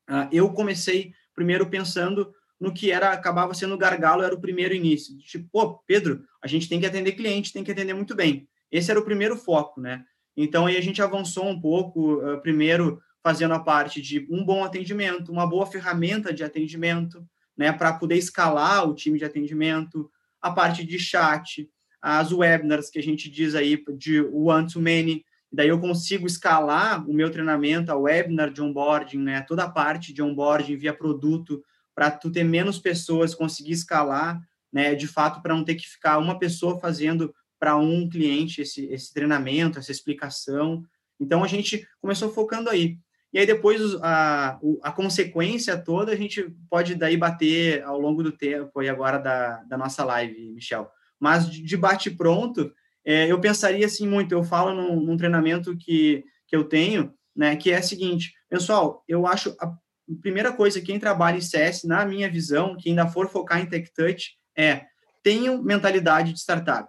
uh, 0.09 0.29
eu 0.33 0.51
comecei 0.53 1.13
primeiro 1.39 1.71
pensando 1.71 2.35
no 2.59 2.75
que 2.75 2.91
era 2.91 3.13
acabava 3.13 3.55
sendo 3.55 3.79
gargalo, 3.79 4.25
era 4.25 4.35
o 4.35 4.41
primeiro 4.41 4.75
início. 4.75 5.17
Tipo, 5.19 5.49
pô, 5.53 5.79
Pedro, 5.87 6.25
a 6.43 6.49
gente 6.49 6.69
tem 6.69 6.81
que 6.81 6.87
atender 6.87 7.13
cliente, 7.13 7.53
tem 7.53 7.63
que 7.63 7.71
atender 7.71 7.95
muito 7.95 8.17
bem. 8.17 8.49
Esse 8.73 8.91
era 8.91 8.99
o 8.99 9.05
primeiro 9.05 9.37
foco, 9.37 9.81
né? 9.81 10.05
Então, 10.37 10.67
aí 10.67 10.77
a 10.77 10.81
gente 10.81 11.01
avançou 11.01 11.49
um 11.49 11.61
pouco, 11.61 12.15
uh, 12.17 12.41
primeiro 12.43 13.01
fazendo 13.23 13.55
a 13.55 13.61
parte 13.61 14.03
de 14.03 14.27
um 14.29 14.45
bom 14.45 14.65
atendimento, 14.65 15.31
uma 15.31 15.47
boa 15.47 15.67
ferramenta 15.67 16.33
de 16.33 16.43
atendimento, 16.43 17.25
né, 17.57 17.73
para 17.73 17.93
poder 17.93 18.17
escalar 18.17 18.89
o 18.89 18.95
time 18.95 19.19
de 19.19 19.25
atendimento, 19.25 20.11
a 20.41 20.51
parte 20.51 20.85
de 20.85 20.99
chat, 20.99 21.69
as 22.03 22.33
webinars 22.33 22.91
que 22.91 22.99
a 22.99 23.03
gente 23.03 23.29
diz 23.31 23.55
aí 23.55 23.81
de 23.97 24.21
one 24.21 24.67
to 24.67 24.81
many, 24.81 25.25
daí 25.53 25.69
eu 25.69 25.81
consigo 25.81 26.27
escalar 26.27 27.09
o 27.09 27.13
meu 27.13 27.31
treinamento, 27.31 27.91
a 27.91 27.97
webinar 27.97 28.53
de 28.53 28.63
onboarding, 28.63 29.19
né, 29.19 29.41
toda 29.43 29.65
a 29.65 29.71
parte 29.71 30.13
de 30.13 30.23
onboarding 30.23 30.77
via 30.77 30.93
produto, 30.93 31.63
para 31.95 32.11
tu 32.11 32.31
ter 32.31 32.45
menos 32.45 32.79
pessoas, 32.79 33.35
conseguir 33.35 33.73
escalar, 33.73 34.41
né, 34.73 34.95
de 34.95 35.07
fato, 35.07 35.43
para 35.43 35.55
não 35.55 35.65
ter 35.65 35.75
que 35.75 35.89
ficar 35.89 36.19
uma 36.19 36.39
pessoa 36.39 36.79
fazendo 36.79 37.35
para 37.59 37.77
um 37.77 38.09
cliente 38.09 38.61
esse, 38.61 38.87
esse 38.87 39.13
treinamento, 39.13 39.79
essa 39.79 39.91
explicação. 39.91 40.85
Então, 41.19 41.43
a 41.43 41.49
gente 41.49 41.89
começou 42.01 42.33
focando 42.33 42.71
aí. 42.71 42.99
E 43.33 43.39
aí, 43.39 43.47
depois, 43.47 43.81
a, 44.01 44.59
a 44.83 44.93
consequência 44.93 45.77
toda, 45.77 46.13
a 46.13 46.17
gente 46.17 46.55
pode 46.71 46.95
daí 46.95 47.17
bater 47.17 47.83
ao 47.83 47.99
longo 47.99 48.23
do 48.23 48.33
tempo 48.33 48.83
e 48.83 48.89
agora 48.89 49.19
da, 49.19 49.63
da 49.65 49.77
nossa 49.77 50.05
live, 50.05 50.53
Michel. 50.53 50.89
Mas 51.19 51.51
de 51.51 51.77
bate 51.77 52.11
pronto, 52.11 52.73
é, 53.09 53.31
eu 53.31 53.41
pensaria 53.41 53.87
assim 53.87 54.07
muito, 54.07 54.33
eu 54.33 54.45
falo 54.45 54.75
num, 54.75 55.01
num, 55.01 55.17
treinamento 55.17 55.77
que, 55.77 56.25
que 56.47 56.55
eu 56.55 56.65
tenho, 56.65 57.13
né, 57.35 57.57
que 57.57 57.71
é 57.71 57.79
o 57.79 57.83
seguinte, 57.83 58.33
pessoal, 58.49 59.03
eu 59.09 59.27
acho 59.27 59.57
a 59.61 59.73
primeira 60.21 60.53
coisa, 60.53 60.81
quem 60.81 60.99
trabalha 60.99 61.39
em 61.39 61.41
CS, 61.41 61.85
na 61.85 62.05
minha 62.05 62.31
visão, 62.31 62.77
que 62.77 62.89
ainda 62.89 63.07
for 63.07 63.29
focar 63.29 63.61
em 63.61 63.67
Tech 63.67 63.91
Touch, 63.95 64.33
é 64.57 64.87
tenham 65.23 65.63
mentalidade 65.63 66.33
de 66.33 66.41
startup 66.41 66.89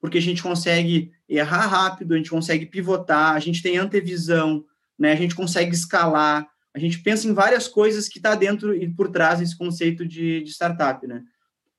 porque 0.00 0.18
a 0.18 0.22
gente 0.22 0.42
consegue 0.42 1.12
errar 1.28 1.66
rápido, 1.66 2.14
a 2.14 2.16
gente 2.16 2.30
consegue 2.30 2.66
pivotar, 2.66 3.34
a 3.34 3.40
gente 3.40 3.62
tem 3.62 3.78
antevisão, 3.78 4.64
né? 4.98 5.12
A 5.12 5.16
gente 5.16 5.34
consegue 5.34 5.74
escalar, 5.74 6.46
a 6.74 6.78
gente 6.78 7.00
pensa 7.00 7.26
em 7.26 7.34
várias 7.34 7.66
coisas 7.66 8.08
que 8.08 8.18
está 8.18 8.34
dentro 8.34 8.74
e 8.74 8.88
por 8.88 9.10
trás 9.10 9.40
desse 9.40 9.56
conceito 9.56 10.06
de, 10.06 10.42
de, 10.42 10.50
startup, 10.50 11.06
né? 11.06 11.22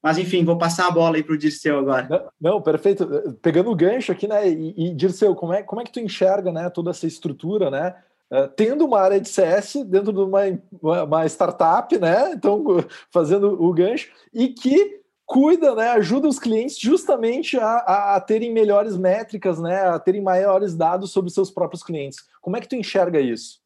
Mas, 0.01 0.17
enfim, 0.17 0.45
vou 0.45 0.57
passar 0.57 0.87
a 0.87 0.91
bola 0.91 1.17
aí 1.17 1.23
para 1.23 1.33
o 1.33 1.37
Dirceu 1.37 1.79
agora. 1.79 2.07
Não, 2.09 2.53
não, 2.53 2.61
perfeito. 2.61 3.07
Pegando 3.41 3.69
o 3.69 3.75
gancho 3.75 4.11
aqui, 4.11 4.27
né? 4.27 4.49
E, 4.49 4.89
e 4.89 4.93
Dirceu, 4.93 5.35
como 5.35 5.53
é, 5.53 5.61
como 5.61 5.81
é 5.81 5.83
que 5.83 5.91
tu 5.91 5.99
enxerga 5.99 6.51
né, 6.51 6.69
toda 6.69 6.91
essa 6.91 7.05
estrutura, 7.05 7.69
né? 7.69 7.95
Uh, 8.31 8.47
tendo 8.55 8.85
uma 8.85 8.99
área 8.99 9.19
de 9.19 9.27
CS 9.27 9.83
dentro 9.87 10.13
de 10.13 10.19
uma, 10.19 10.41
uma 11.03 11.25
startup, 11.25 11.97
né? 11.97 12.31
Então, 12.31 12.63
fazendo 13.11 13.61
o 13.61 13.73
gancho, 13.73 14.09
e 14.33 14.49
que 14.49 14.99
cuida, 15.29 15.75
né, 15.75 15.89
ajuda 15.89 16.27
os 16.27 16.39
clientes 16.39 16.79
justamente 16.79 17.55
a, 17.55 18.15
a, 18.15 18.19
terem 18.19 18.51
melhores 18.51 18.97
métricas, 18.97 19.59
né, 19.59 19.81
a 19.81 19.99
terem 19.99 20.23
maiores 20.23 20.75
dados 20.75 21.11
sobre 21.11 21.29
seus 21.29 21.51
próprios 21.51 21.83
clientes. 21.83 22.27
Como 22.41 22.57
é 22.57 22.59
que 22.59 22.67
tu 22.67 22.75
enxerga 22.75 23.19
isso? 23.19 23.58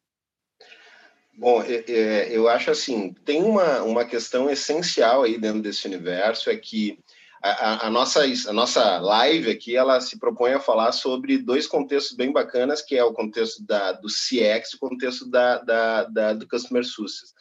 Bom, 1.36 1.62
eu 1.62 2.48
acho 2.48 2.70
assim, 2.70 3.12
tem 3.24 3.42
uma, 3.42 3.82
uma 3.82 4.04
questão 4.04 4.48
essencial 4.48 5.24
aí 5.24 5.36
dentro 5.36 5.60
desse 5.60 5.86
universo, 5.86 6.48
é 6.48 6.56
que 6.56 6.98
a, 7.42 7.86
a, 7.86 7.90
nossa, 7.90 8.22
a 8.22 8.52
nossa 8.52 8.98
live 8.98 9.50
aqui, 9.50 9.76
ela 9.76 10.00
se 10.00 10.18
propõe 10.18 10.52
a 10.52 10.60
falar 10.60 10.92
sobre 10.92 11.36
dois 11.36 11.66
contextos 11.66 12.16
bem 12.16 12.32
bacanas, 12.32 12.80
que 12.80 12.96
é 12.96 13.04
o 13.04 13.12
contexto 13.12 13.64
da, 13.66 13.92
do 13.92 14.08
CX 14.08 14.72
e 14.72 14.76
o 14.76 14.78
contexto 14.78 15.28
da, 15.28 15.58
da, 15.58 16.04
da, 16.04 16.32
do 16.32 16.48
Customer 16.48 16.84
Success 16.84 17.34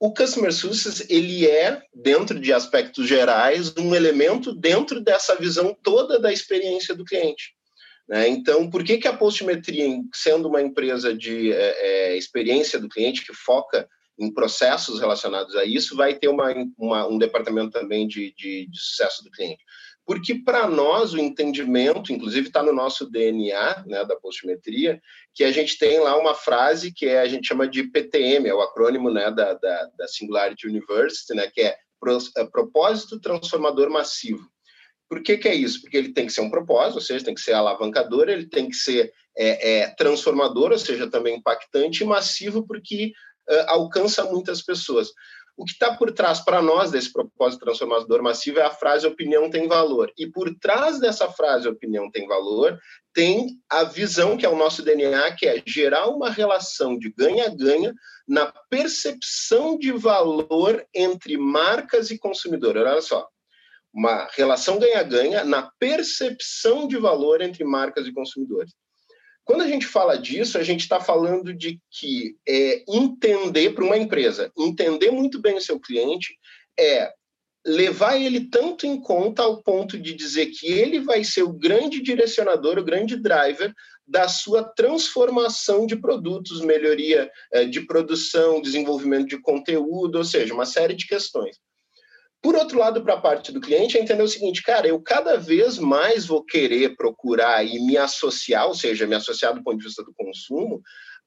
o 0.00 0.14
Customer 0.14 0.50
Success 0.50 1.04
ele 1.10 1.46
é, 1.46 1.82
dentro 1.94 2.40
de 2.40 2.54
aspectos 2.54 3.06
gerais, 3.06 3.76
um 3.76 3.94
elemento 3.94 4.54
dentro 4.54 4.98
dessa 4.98 5.36
visão 5.36 5.76
toda 5.82 6.18
da 6.18 6.32
experiência 6.32 6.94
do 6.94 7.04
cliente. 7.04 7.54
Né? 8.10 8.28
Então, 8.28 8.68
por 8.68 8.82
que, 8.82 8.98
que 8.98 9.06
a 9.06 9.16
Postmetria, 9.16 9.86
sendo 10.12 10.48
uma 10.48 10.60
empresa 10.60 11.14
de 11.14 11.52
é, 11.52 12.12
é, 12.12 12.16
experiência 12.16 12.80
do 12.80 12.88
cliente 12.88 13.24
que 13.24 13.32
foca 13.32 13.88
em 14.18 14.34
processos 14.34 14.98
relacionados 14.98 15.54
a 15.56 15.64
isso, 15.64 15.96
vai 15.96 16.14
ter 16.14 16.28
uma, 16.28 16.52
uma, 16.76 17.06
um 17.06 17.16
departamento 17.16 17.70
também 17.70 18.08
de, 18.08 18.34
de, 18.36 18.66
de 18.66 18.78
sucesso 18.78 19.22
do 19.22 19.30
cliente? 19.30 19.62
porque 20.10 20.34
para 20.34 20.66
nós 20.66 21.12
o 21.12 21.20
entendimento, 21.20 22.12
inclusive 22.12 22.48
está 22.48 22.64
no 22.64 22.72
nosso 22.72 23.08
DNA 23.08 23.84
né, 23.86 24.04
da 24.04 24.16
postimetria, 24.16 25.00
que 25.32 25.44
a 25.44 25.52
gente 25.52 25.78
tem 25.78 26.00
lá 26.00 26.18
uma 26.18 26.34
frase 26.34 26.92
que 26.92 27.06
é, 27.06 27.20
a 27.20 27.28
gente 27.28 27.46
chama 27.46 27.68
de 27.68 27.84
PTM, 27.84 28.48
é 28.48 28.52
o 28.52 28.60
acrônimo 28.60 29.08
né, 29.08 29.30
da, 29.30 29.54
da, 29.54 29.90
da 29.96 30.08
Singularity 30.08 30.66
University, 30.66 31.32
né, 31.32 31.48
que 31.48 31.60
é, 31.60 31.76
é 32.36 32.44
Propósito 32.44 33.20
Transformador 33.20 33.88
Massivo. 33.88 34.50
Por 35.10 35.24
que, 35.24 35.36
que, 35.36 35.48
é 35.48 35.54
isso? 35.54 35.80
Porque 35.80 35.96
ele 35.96 36.12
tem 36.12 36.24
que 36.24 36.32
ser 36.32 36.40
um 36.40 36.48
propósito, 36.48 36.94
ou 36.94 37.00
seja, 37.00 37.24
tem 37.24 37.34
que 37.34 37.40
ser 37.40 37.52
alavancador, 37.52 38.28
ele 38.28 38.46
tem 38.46 38.68
que 38.68 38.76
ser 38.76 39.12
é, 39.36 39.80
é, 39.80 39.88
transformador, 39.88 40.70
ou 40.70 40.78
seja, 40.78 41.10
também 41.10 41.36
impactante, 41.36 42.04
e 42.04 42.06
massivo, 42.06 42.64
porque 42.64 43.12
uh, 43.50 43.64
alcança 43.66 44.22
muitas 44.22 44.62
pessoas. 44.62 45.08
O 45.56 45.64
que 45.64 45.72
está 45.72 45.96
por 45.96 46.12
trás 46.12 46.38
para 46.38 46.62
nós 46.62 46.92
desse 46.92 47.12
propósito 47.12 47.64
transformador 47.64 48.22
massivo 48.22 48.60
é 48.60 48.62
a 48.62 48.70
frase 48.70 49.04
opinião 49.04 49.50
tem 49.50 49.66
valor. 49.66 50.12
E 50.16 50.28
por 50.28 50.54
trás 50.60 51.00
dessa 51.00 51.28
frase 51.28 51.66
opinião 51.66 52.08
tem 52.08 52.28
valor, 52.28 52.78
tem 53.12 53.58
a 53.68 53.82
visão 53.82 54.36
que 54.36 54.46
é 54.46 54.48
o 54.48 54.56
nosso 54.56 54.80
DNA, 54.80 55.32
que 55.32 55.46
é 55.46 55.60
gerar 55.66 56.06
uma 56.06 56.30
relação 56.30 56.96
de 56.96 57.12
ganha-ganha 57.12 57.92
na 58.28 58.46
percepção 58.70 59.76
de 59.76 59.90
valor 59.90 60.86
entre 60.94 61.36
marcas 61.36 62.12
e 62.12 62.18
consumidor. 62.18 62.76
Olha 62.76 63.02
só, 63.02 63.28
uma 63.92 64.28
relação 64.32 64.78
ganha-ganha 64.78 65.44
na 65.44 65.70
percepção 65.78 66.86
de 66.86 66.96
valor 66.96 67.40
entre 67.40 67.64
marcas 67.64 68.06
e 68.06 68.12
consumidores. 68.12 68.72
Quando 69.44 69.62
a 69.62 69.66
gente 69.66 69.86
fala 69.86 70.16
disso, 70.16 70.58
a 70.58 70.62
gente 70.62 70.80
está 70.80 71.00
falando 71.00 71.52
de 71.52 71.80
que 71.90 72.36
é, 72.48 72.84
entender 72.88 73.70
para 73.70 73.84
uma 73.84 73.96
empresa, 73.96 74.52
entender 74.56 75.10
muito 75.10 75.40
bem 75.40 75.56
o 75.56 75.60
seu 75.60 75.80
cliente 75.80 76.38
é 76.78 77.12
levar 77.66 78.16
ele 78.16 78.48
tanto 78.48 78.86
em 78.86 78.98
conta 79.00 79.42
ao 79.42 79.62
ponto 79.62 79.98
de 79.98 80.14
dizer 80.14 80.46
que 80.46 80.66
ele 80.66 81.00
vai 81.00 81.24
ser 81.24 81.42
o 81.42 81.52
grande 81.52 82.00
direcionador, 82.00 82.78
o 82.78 82.84
grande 82.84 83.16
driver 83.16 83.74
da 84.06 84.28
sua 84.28 84.64
transformação 84.64 85.86
de 85.86 85.94
produtos, 85.94 86.60
melhoria 86.60 87.30
é, 87.52 87.64
de 87.64 87.80
produção, 87.82 88.62
desenvolvimento 88.62 89.28
de 89.28 89.40
conteúdo, 89.40 90.18
ou 90.18 90.24
seja, 90.24 90.54
uma 90.54 90.66
série 90.66 90.94
de 90.94 91.06
questões. 91.06 91.58
Por 92.42 92.54
outro 92.54 92.78
lado, 92.78 93.02
para 93.02 93.14
a 93.14 93.20
parte 93.20 93.52
do 93.52 93.60
cliente, 93.60 93.98
é 93.98 94.00
entender 94.00 94.22
o 94.22 94.28
seguinte, 94.28 94.62
cara, 94.62 94.88
eu 94.88 95.00
cada 95.00 95.36
vez 95.36 95.78
mais 95.78 96.26
vou 96.26 96.42
querer 96.42 96.96
procurar 96.96 97.62
e 97.64 97.78
me 97.80 97.98
associar, 97.98 98.66
ou 98.66 98.74
seja, 98.74 99.06
me 99.06 99.14
associar 99.14 99.54
do 99.54 99.62
ponto 99.62 99.78
de 99.78 99.84
vista 99.84 100.02
do 100.02 100.14
consumo, 100.14 100.80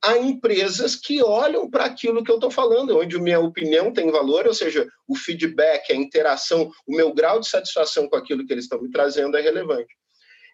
a 0.03 0.17
empresas 0.17 0.95
que 0.95 1.23
olham 1.23 1.69
para 1.69 1.85
aquilo 1.85 2.23
que 2.23 2.31
eu 2.31 2.35
estou 2.35 2.49
falando, 2.49 2.97
onde 2.97 3.19
minha 3.21 3.39
opinião 3.39 3.93
tem 3.93 4.11
valor, 4.11 4.47
ou 4.47 4.53
seja, 4.53 4.87
o 5.07 5.15
feedback, 5.15 5.91
a 5.91 5.95
interação, 5.95 6.69
o 6.87 6.95
meu 6.95 7.13
grau 7.13 7.39
de 7.39 7.47
satisfação 7.47 8.09
com 8.09 8.15
aquilo 8.15 8.45
que 8.45 8.51
eles 8.51 8.65
estão 8.65 8.81
me 8.81 8.89
trazendo 8.89 9.37
é 9.37 9.41
relevante. 9.41 9.95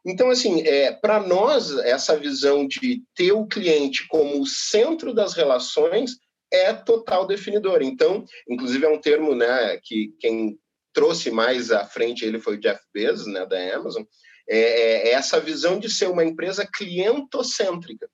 Então, 0.06 0.30
assim, 0.30 0.62
é, 0.62 0.92
para 0.92 1.20
nós, 1.20 1.72
essa 1.80 2.16
visão 2.16 2.68
de 2.68 3.01
ter 3.16 3.32
o 3.32 3.48
cliente 3.48 4.08
como 4.08 4.42
o 4.42 4.46
centro 4.46 5.13
das 5.13 5.34
relações 5.34 6.18
é 6.51 6.74
total 6.74 7.27
definidor. 7.27 7.82
Então, 7.82 8.25
inclusive 8.48 8.86
é 8.86 8.89
um 8.89 9.00
termo, 9.00 9.36
né, 9.36 9.77
que 9.84 10.13
quem 10.20 10.58
trouxe 10.94 11.29
mais 11.32 11.72
à 11.72 11.86
frente 11.86 12.25
ele 12.25 12.39
foi 12.39 12.56
o 12.56 12.60
Jeff 12.60 12.82
Bezos, 12.94 13.27
né, 13.27 13.46
da 13.46 13.75
Amazon, 13.75 14.03
é, 14.50 14.60
é, 14.60 15.10
é 15.10 15.12
essa 15.12 15.39
visão 15.39 15.79
de 15.79 15.89
ser 15.89 16.10
uma 16.10 16.24
empresa 16.24 16.68
clientocêntrica. 16.72 18.10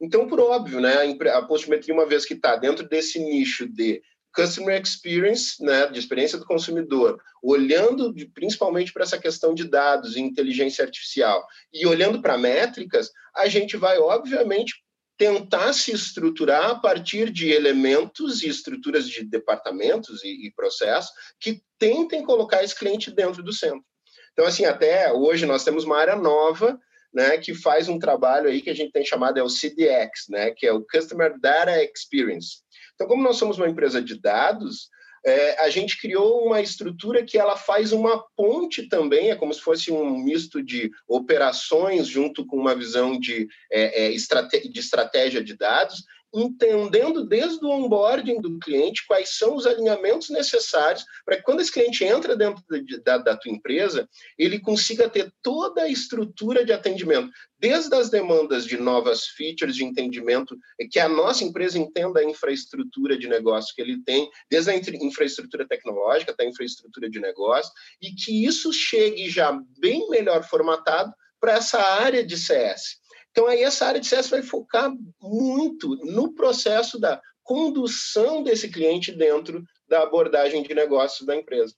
Então, 0.00 0.26
por 0.26 0.40
óbvio, 0.40 0.80
né, 0.80 0.94
a 1.32 1.42
Postmetria, 1.42 1.94
uma 1.94 2.06
vez 2.06 2.24
que 2.24 2.34
está 2.34 2.56
dentro 2.56 2.88
desse 2.88 3.18
nicho 3.18 3.68
de 3.68 4.02
customer 4.34 4.80
experience, 4.80 5.62
né, 5.62 5.86
de 5.88 5.98
experiência 5.98 6.38
do 6.38 6.44
consumidor, 6.44 7.20
olhando 7.42 8.12
de, 8.12 8.26
principalmente 8.26 8.92
para 8.92 9.02
essa 9.02 9.18
questão 9.18 9.54
de 9.54 9.68
dados 9.68 10.16
e 10.16 10.20
inteligência 10.20 10.84
artificial 10.84 11.44
e 11.72 11.86
olhando 11.86 12.22
para 12.22 12.38
métricas, 12.38 13.10
a 13.34 13.48
gente 13.48 13.76
vai, 13.76 13.98
obviamente, 13.98 14.74
tentar 15.20 15.74
se 15.74 15.92
estruturar 15.92 16.70
a 16.70 16.74
partir 16.74 17.30
de 17.30 17.52
elementos 17.52 18.42
e 18.42 18.48
estruturas 18.48 19.06
de 19.06 19.22
departamentos 19.22 20.24
e, 20.24 20.46
e 20.46 20.50
processos 20.50 21.12
que 21.38 21.60
tentem 21.78 22.24
colocar 22.24 22.64
esse 22.64 22.74
cliente 22.74 23.10
dentro 23.10 23.42
do 23.42 23.52
centro. 23.52 23.84
Então, 24.32 24.46
assim, 24.46 24.64
até 24.64 25.12
hoje 25.12 25.44
nós 25.44 25.62
temos 25.62 25.84
uma 25.84 25.98
área 25.98 26.16
nova 26.16 26.80
né, 27.12 27.36
que 27.36 27.52
faz 27.52 27.86
um 27.86 27.98
trabalho 27.98 28.48
aí 28.48 28.62
que 28.62 28.70
a 28.70 28.74
gente 28.74 28.92
tem 28.92 29.04
chamado 29.04 29.38
é 29.38 29.42
o 29.42 29.48
CDX, 29.50 30.28
né, 30.30 30.52
que 30.52 30.66
é 30.66 30.72
o 30.72 30.86
Customer 30.86 31.38
Data 31.38 31.84
Experience. 31.84 32.62
Então, 32.94 33.06
como 33.06 33.22
nós 33.22 33.36
somos 33.36 33.58
uma 33.58 33.68
empresa 33.68 34.00
de 34.00 34.18
dados, 34.18 34.88
é, 35.24 35.60
a 35.62 35.68
gente 35.68 36.00
criou 36.00 36.46
uma 36.46 36.60
estrutura 36.60 37.24
que 37.24 37.38
ela 37.38 37.56
faz 37.56 37.92
uma 37.92 38.22
ponte 38.36 38.88
também, 38.88 39.30
é 39.30 39.36
como 39.36 39.52
se 39.52 39.60
fosse 39.60 39.92
um 39.92 40.18
misto 40.18 40.62
de 40.62 40.90
operações 41.06 42.06
junto 42.06 42.46
com 42.46 42.56
uma 42.56 42.74
visão 42.74 43.18
de, 43.18 43.48
é, 43.70 44.06
é, 44.06 44.10
de 44.10 44.80
estratégia 44.80 45.42
de 45.42 45.56
dados, 45.56 46.04
entendendo 46.32 47.24
desde 47.24 47.64
o 47.64 47.68
onboarding 47.68 48.40
do 48.40 48.58
cliente 48.58 49.04
quais 49.06 49.36
são 49.36 49.56
os 49.56 49.66
alinhamentos 49.66 50.30
necessários 50.30 51.04
para 51.24 51.36
que 51.36 51.42
quando 51.42 51.60
esse 51.60 51.72
cliente 51.72 52.04
entra 52.04 52.36
dentro 52.36 52.62
da, 53.04 53.18
da 53.18 53.36
tua 53.36 53.50
empresa, 53.50 54.08
ele 54.38 54.60
consiga 54.60 55.08
ter 55.08 55.32
toda 55.42 55.82
a 55.82 55.88
estrutura 55.88 56.64
de 56.64 56.72
atendimento, 56.72 57.30
desde 57.58 57.94
as 57.94 58.08
demandas 58.08 58.64
de 58.64 58.76
novas 58.76 59.26
features 59.26 59.74
de 59.74 59.84
entendimento, 59.84 60.56
que 60.90 60.98
a 60.98 61.08
nossa 61.08 61.44
empresa 61.44 61.78
entenda 61.78 62.20
a 62.20 62.24
infraestrutura 62.24 63.18
de 63.18 63.28
negócio 63.28 63.74
que 63.74 63.82
ele 63.82 64.02
tem, 64.04 64.30
desde 64.48 64.70
a 64.70 64.76
infraestrutura 64.76 65.66
tecnológica 65.66 66.32
até 66.32 66.44
a 66.44 66.48
infraestrutura 66.48 67.10
de 67.10 67.20
negócio, 67.20 67.72
e 68.00 68.12
que 68.12 68.44
isso 68.44 68.72
chegue 68.72 69.28
já 69.28 69.58
bem 69.78 70.08
melhor 70.08 70.42
formatado 70.44 71.12
para 71.40 71.54
essa 71.54 71.80
área 71.80 72.24
de 72.24 72.36
CS 72.36 72.99
então, 73.30 73.46
aí 73.46 73.62
essa 73.62 73.86
área 73.86 74.00
de 74.00 74.06
CS 74.06 74.28
vai 74.28 74.42
focar 74.42 74.92
muito 75.20 75.96
no 76.04 76.34
processo 76.34 76.98
da 76.98 77.20
condução 77.42 78.42
desse 78.42 78.68
cliente 78.68 79.12
dentro 79.12 79.64
da 79.88 80.02
abordagem 80.02 80.62
de 80.62 80.74
negócios 80.74 81.26
da 81.26 81.34
empresa. 81.34 81.74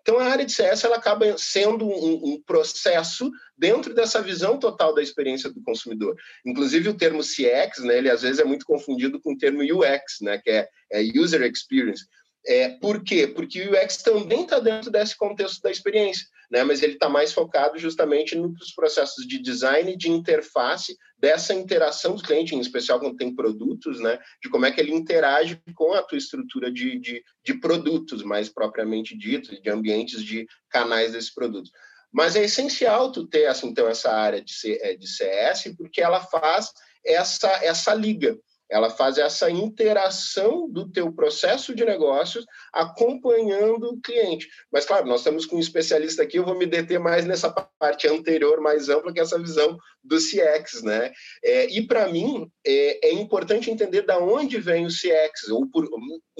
Então, 0.00 0.18
a 0.18 0.24
área 0.24 0.44
de 0.44 0.52
CS 0.52 0.84
ela 0.84 0.96
acaba 0.96 1.36
sendo 1.38 1.86
um, 1.86 2.34
um, 2.34 2.42
processo 2.42 3.30
dentro 3.56 3.94
dessa 3.94 4.20
visão 4.20 4.58
total 4.58 4.94
da 4.94 5.02
experiência 5.02 5.50
do 5.50 5.62
consumidor. 5.62 6.14
Inclusive, 6.44 6.90
o 6.90 6.96
termo 6.96 7.22
CX, 7.22 7.84
né, 7.84 7.96
ele 7.96 8.10
às 8.10 8.20
vezes 8.20 8.38
é 8.38 8.44
muito 8.44 8.66
confundido 8.66 9.18
com 9.18 9.32
o 9.32 9.38
termo 9.38 9.62
UX, 9.62 10.18
né, 10.20 10.38
que 10.38 10.50
é, 10.50 10.68
é 10.92 11.00
User 11.18 11.40
Experience. 11.42 12.04
É, 12.46 12.68
por 12.68 13.02
quê? 13.02 13.26
Porque 13.26 13.62
o 13.62 13.72
UX 13.72 13.96
também 14.02 14.42
está 14.42 14.58
dentro 14.58 14.90
desse 14.90 15.16
contexto 15.16 15.62
da 15.62 15.70
experiência, 15.70 16.26
né? 16.50 16.62
mas 16.64 16.82
ele 16.82 16.94
está 16.94 17.08
mais 17.08 17.32
focado 17.32 17.78
justamente 17.78 18.36
nos 18.36 18.72
processos 18.74 19.26
de 19.26 19.38
design 19.38 19.96
de 19.96 20.10
interface 20.10 20.96
dessa 21.18 21.54
interação 21.54 22.14
do 22.14 22.22
cliente, 22.22 22.54
em 22.54 22.60
especial 22.60 23.00
quando 23.00 23.16
tem 23.16 23.34
produtos, 23.34 24.00
né? 24.00 24.18
de 24.42 24.48
como 24.50 24.66
é 24.66 24.70
que 24.70 24.80
ele 24.80 24.92
interage 24.92 25.60
com 25.74 25.92
a 25.92 26.02
tua 26.02 26.18
estrutura 26.18 26.70
de, 26.70 26.98
de, 26.98 27.22
de 27.44 27.54
produtos, 27.60 28.22
mais 28.22 28.48
propriamente 28.48 29.16
dito, 29.16 29.60
de 29.60 29.70
ambientes 29.70 30.22
de 30.22 30.46
canais 30.70 31.12
desses 31.12 31.32
produtos. 31.32 31.70
Mas 32.12 32.36
é 32.36 32.44
essencial 32.44 33.10
tu 33.10 33.26
ter 33.26 33.46
assim, 33.46 33.68
então, 33.68 33.88
essa 33.88 34.12
área 34.12 34.40
de, 34.40 34.54
de 34.96 35.08
CS, 35.08 35.74
porque 35.76 36.00
ela 36.00 36.20
faz 36.20 36.70
essa, 37.04 37.48
essa 37.64 37.92
liga 37.92 38.38
ela 38.70 38.90
faz 38.90 39.18
essa 39.18 39.50
interação 39.50 40.68
do 40.68 40.90
teu 40.90 41.12
processo 41.12 41.74
de 41.74 41.84
negócios 41.84 42.44
acompanhando 42.72 43.90
o 43.90 44.00
cliente. 44.00 44.48
Mas, 44.72 44.84
claro, 44.84 45.06
nós 45.06 45.20
estamos 45.20 45.46
com 45.46 45.56
um 45.56 45.60
especialista 45.60 46.22
aqui, 46.22 46.38
eu 46.38 46.44
vou 46.44 46.56
me 46.56 46.66
deter 46.66 46.98
mais 46.98 47.24
nessa 47.24 47.50
parte 47.78 48.08
anterior, 48.08 48.60
mais 48.60 48.88
ampla, 48.88 49.12
que 49.12 49.20
é 49.20 49.22
essa 49.22 49.38
visão 49.38 49.76
do 50.02 50.16
CX, 50.16 50.82
né? 50.82 51.12
É, 51.42 51.66
e, 51.70 51.86
para 51.86 52.08
mim, 52.08 52.50
é, 52.66 53.08
é, 53.08 53.12
importante 53.12 53.70
entender 53.70 54.02
da 54.02 54.18
onde 54.18 54.58
vem 54.58 54.86
o 54.86 54.88
CX, 54.88 55.48
ou 55.50 55.68
por, 55.70 55.88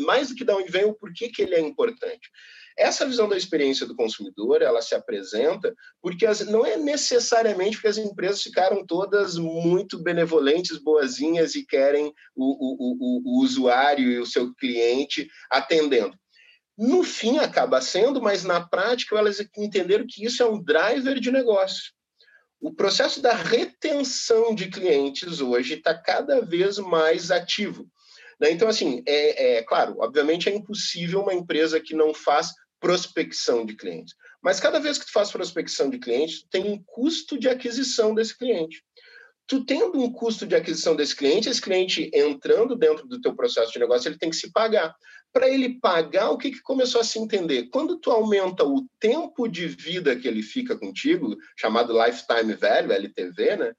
mais 0.00 0.28
do 0.28 0.34
que 0.34 0.44
da 0.44 0.56
onde 0.56 0.70
vem, 0.70 0.84
o 0.84 0.94
porquê 0.94 1.28
que 1.28 1.42
ele 1.42 1.54
é 1.54 1.60
importante. 1.60 2.30
Essa 2.76 3.06
visão 3.06 3.28
da 3.28 3.36
experiência 3.36 3.86
do 3.86 3.94
consumidor, 3.94 4.60
ela 4.60 4.82
se 4.82 4.94
apresenta 4.94 5.72
porque 6.02 6.26
as, 6.26 6.40
não 6.40 6.66
é 6.66 6.76
necessariamente 6.76 7.76
porque 7.76 7.88
as 7.88 7.98
empresas 7.98 8.42
ficaram 8.42 8.84
todas 8.84 9.38
muito 9.38 10.02
benevolentes, 10.02 10.78
boazinhas 10.78 11.54
e 11.54 11.64
querem 11.64 12.12
o, 12.34 12.44
o, 12.44 12.96
o, 12.98 13.22
o 13.24 13.44
usuário 13.44 14.10
e 14.10 14.18
o 14.18 14.26
seu 14.26 14.52
cliente 14.54 15.28
atendendo. 15.50 16.18
No 16.76 17.04
fim, 17.04 17.38
acaba 17.38 17.80
sendo, 17.80 18.20
mas 18.20 18.42
na 18.42 18.60
prática 18.60 19.16
elas 19.16 19.38
entenderam 19.56 20.04
que 20.08 20.24
isso 20.24 20.42
é 20.42 20.46
um 20.46 20.60
driver 20.60 21.20
de 21.20 21.30
negócio. 21.30 21.92
O 22.60 22.74
processo 22.74 23.20
da 23.20 23.34
retenção 23.34 24.54
de 24.54 24.68
clientes 24.68 25.40
hoje 25.40 25.74
está 25.74 25.94
cada 25.94 26.40
vez 26.40 26.78
mais 26.78 27.30
ativo. 27.30 27.86
Né? 28.40 28.50
Então, 28.50 28.66
assim, 28.66 29.02
é, 29.06 29.58
é, 29.58 29.62
claro, 29.62 29.96
obviamente 29.98 30.48
é 30.48 30.54
impossível 30.54 31.20
uma 31.20 31.34
empresa 31.34 31.80
que 31.80 31.94
não 31.94 32.12
faz 32.12 32.52
prospecção 32.84 33.64
de 33.64 33.74
clientes. 33.74 34.14
Mas 34.42 34.60
cada 34.60 34.78
vez 34.78 34.98
que 34.98 35.06
tu 35.06 35.12
faz 35.12 35.32
prospecção 35.32 35.88
de 35.88 35.98
clientes, 35.98 36.44
tem 36.50 36.70
um 36.70 36.78
custo 36.84 37.38
de 37.38 37.48
aquisição 37.48 38.14
desse 38.14 38.36
cliente. 38.36 38.84
Tu 39.46 39.64
tendo 39.64 39.98
um 39.98 40.12
custo 40.12 40.46
de 40.46 40.54
aquisição 40.54 40.94
desse 40.94 41.16
cliente, 41.16 41.48
esse 41.48 41.62
cliente 41.62 42.10
entrando 42.12 42.76
dentro 42.76 43.08
do 43.08 43.18
teu 43.22 43.34
processo 43.34 43.72
de 43.72 43.78
negócio, 43.78 44.06
ele 44.06 44.18
tem 44.18 44.28
que 44.28 44.36
se 44.36 44.52
pagar. 44.52 44.94
Para 45.32 45.48
ele 45.48 45.80
pagar, 45.80 46.28
o 46.28 46.36
que, 46.36 46.50
que 46.50 46.60
começou 46.60 47.00
a 47.00 47.04
se 47.04 47.18
entender? 47.18 47.70
Quando 47.70 47.98
tu 47.98 48.10
aumenta 48.10 48.64
o 48.64 48.86
tempo 49.00 49.48
de 49.48 49.66
vida 49.66 50.14
que 50.14 50.28
ele 50.28 50.42
fica 50.42 50.78
contigo, 50.78 51.38
chamado 51.56 51.94
Lifetime 51.94 52.52
Value, 52.52 52.92
LTV, 52.92 53.56
né? 53.56 53.72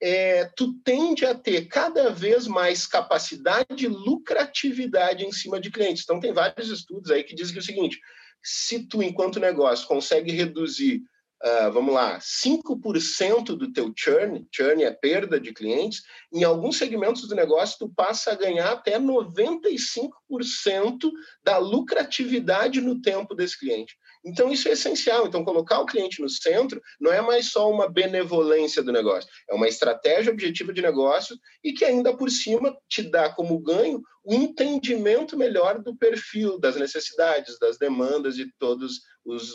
É, 0.00 0.46
tu 0.56 0.74
tende 0.82 1.26
a 1.26 1.34
ter 1.34 1.68
cada 1.68 2.10
vez 2.10 2.46
mais 2.46 2.86
capacidade 2.86 3.84
e 3.84 3.88
lucratividade 3.88 5.24
em 5.24 5.32
cima 5.32 5.60
de 5.60 5.70
clientes. 5.70 6.04
Então, 6.04 6.20
tem 6.20 6.32
vários 6.32 6.70
estudos 6.70 7.10
aí 7.10 7.22
que 7.22 7.34
dizem 7.34 7.52
que 7.52 7.58
é 7.58 7.62
o 7.62 7.64
seguinte: 7.64 7.98
se 8.46 8.86
tu, 8.86 9.02
enquanto 9.02 9.40
negócio, 9.40 9.88
consegue 9.88 10.30
reduzir, 10.30 11.02
uh, 11.42 11.72
vamos 11.72 11.92
lá, 11.92 12.20
5% 12.20 13.56
do 13.56 13.72
teu 13.72 13.92
churn, 13.96 14.46
churn 14.54 14.84
é 14.84 14.92
perda 14.92 15.40
de 15.40 15.52
clientes, 15.52 16.04
em 16.32 16.44
alguns 16.44 16.78
segmentos 16.78 17.26
do 17.26 17.34
negócio 17.34 17.76
tu 17.76 17.88
passa 17.88 18.30
a 18.30 18.36
ganhar 18.36 18.70
até 18.70 19.00
95% 19.00 21.10
da 21.42 21.58
lucratividade 21.58 22.80
no 22.80 23.02
tempo 23.02 23.34
desse 23.34 23.58
cliente. 23.58 23.96
Então, 24.26 24.50
isso 24.50 24.68
é 24.68 24.72
essencial. 24.72 25.28
Então, 25.28 25.44
colocar 25.44 25.78
o 25.78 25.86
cliente 25.86 26.20
no 26.20 26.28
centro 26.28 26.82
não 27.00 27.12
é 27.12 27.20
mais 27.20 27.52
só 27.52 27.70
uma 27.70 27.88
benevolência 27.88 28.82
do 28.82 28.90
negócio, 28.92 29.30
é 29.48 29.54
uma 29.54 29.68
estratégia 29.68 30.32
objetiva 30.32 30.72
de 30.72 30.82
negócio 30.82 31.38
e 31.62 31.72
que 31.72 31.84
ainda 31.84 32.16
por 32.16 32.28
cima 32.28 32.76
te 32.88 33.02
dá 33.02 33.32
como 33.32 33.58
ganho 33.60 34.02
o 34.24 34.34
entendimento 34.34 35.38
melhor 35.38 35.80
do 35.80 35.96
perfil, 35.96 36.58
das 36.58 36.74
necessidades, 36.74 37.56
das 37.60 37.78
demandas 37.78 38.34
de 38.34 38.52
todas 38.58 38.94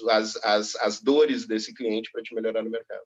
as, 0.10 0.38
as, 0.38 0.76
as 0.78 1.02
dores 1.02 1.46
desse 1.46 1.74
cliente 1.74 2.10
para 2.10 2.24
te 2.24 2.34
melhorar 2.34 2.64
no 2.64 2.70
mercado. 2.70 3.02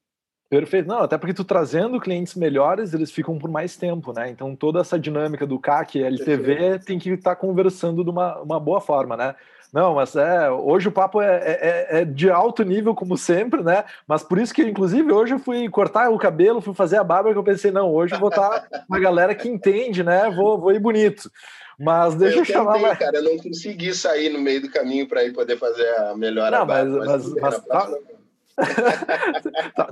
Perfeito. 0.48 0.88
Não, 0.88 1.00
até 1.00 1.18
porque 1.18 1.34
tu 1.34 1.44
trazendo 1.44 2.00
clientes 2.00 2.36
melhores, 2.36 2.94
eles 2.94 3.12
ficam 3.12 3.40
por 3.40 3.50
mais 3.50 3.76
tempo, 3.76 4.14
né? 4.14 4.30
Então 4.30 4.56
toda 4.56 4.80
essa 4.80 5.00
dinâmica 5.00 5.48
do 5.48 5.60
CAC 5.60 5.98
e 5.98 6.04
LTV 6.04 6.56
Perfeito. 6.56 6.86
tem 6.86 7.00
que 7.00 7.10
estar 7.10 7.32
tá 7.32 7.36
conversando 7.36 8.04
de 8.04 8.12
uma, 8.12 8.40
uma 8.42 8.60
boa 8.60 8.80
forma, 8.80 9.18
né? 9.18 9.36
Não, 9.76 9.94
mas 9.94 10.16
é, 10.16 10.50
hoje 10.50 10.88
o 10.88 10.92
papo 10.92 11.22
é, 11.22 11.36
é, 11.36 11.52
é, 11.52 12.00
é, 12.00 12.06
de 12.06 12.30
alto 12.30 12.64
nível, 12.64 12.96
como 12.96 13.18
sempre, 13.18 13.62
né? 13.62 13.84
Mas 14.08 14.24
por 14.24 14.40
isso 14.40 14.54
que, 14.54 14.62
inclusive, 14.62 15.12
hoje 15.12 15.34
eu 15.34 15.40
fui 15.40 15.68
cortar 15.68 16.10
o 16.10 16.18
cabelo, 16.18 16.62
fui 16.62 16.74
fazer 16.74 16.96
a 16.96 17.04
barba, 17.04 17.34
que 17.34 17.38
eu 17.38 17.44
pensei, 17.44 17.72
não, 17.72 17.94
hoje 17.94 18.14
eu 18.14 18.20
vou 18.22 18.30
estar 18.30 18.66
uma 18.88 18.98
galera 19.02 19.36
que 19.36 19.50
entende, 19.50 20.02
né? 20.02 20.32
Vou, 20.34 20.58
vou 20.58 20.72
ir 20.72 20.80
bonito. 20.80 21.30
Mas 21.78 22.16
deixa 22.16 22.38
eu, 22.38 22.40
eu 22.40 22.46
chamar. 22.46 22.76
Tentei, 22.76 22.96
cara, 22.96 23.18
eu 23.18 23.24
não 23.26 23.38
consegui 23.38 23.94
sair 23.94 24.30
no 24.30 24.40
meio 24.40 24.62
do 24.62 24.72
caminho 24.72 25.10
para 25.10 25.26
ir 25.26 25.34
poder 25.34 25.58
fazer 25.60 25.90
a 25.98 26.16
melhor 26.16 26.50
não, 26.50 26.66
barba, 26.66 27.00
mas, 27.00 27.08
mas, 27.08 27.34
mas, 27.34 27.42
mas 27.42 27.66
tá, 27.66 27.92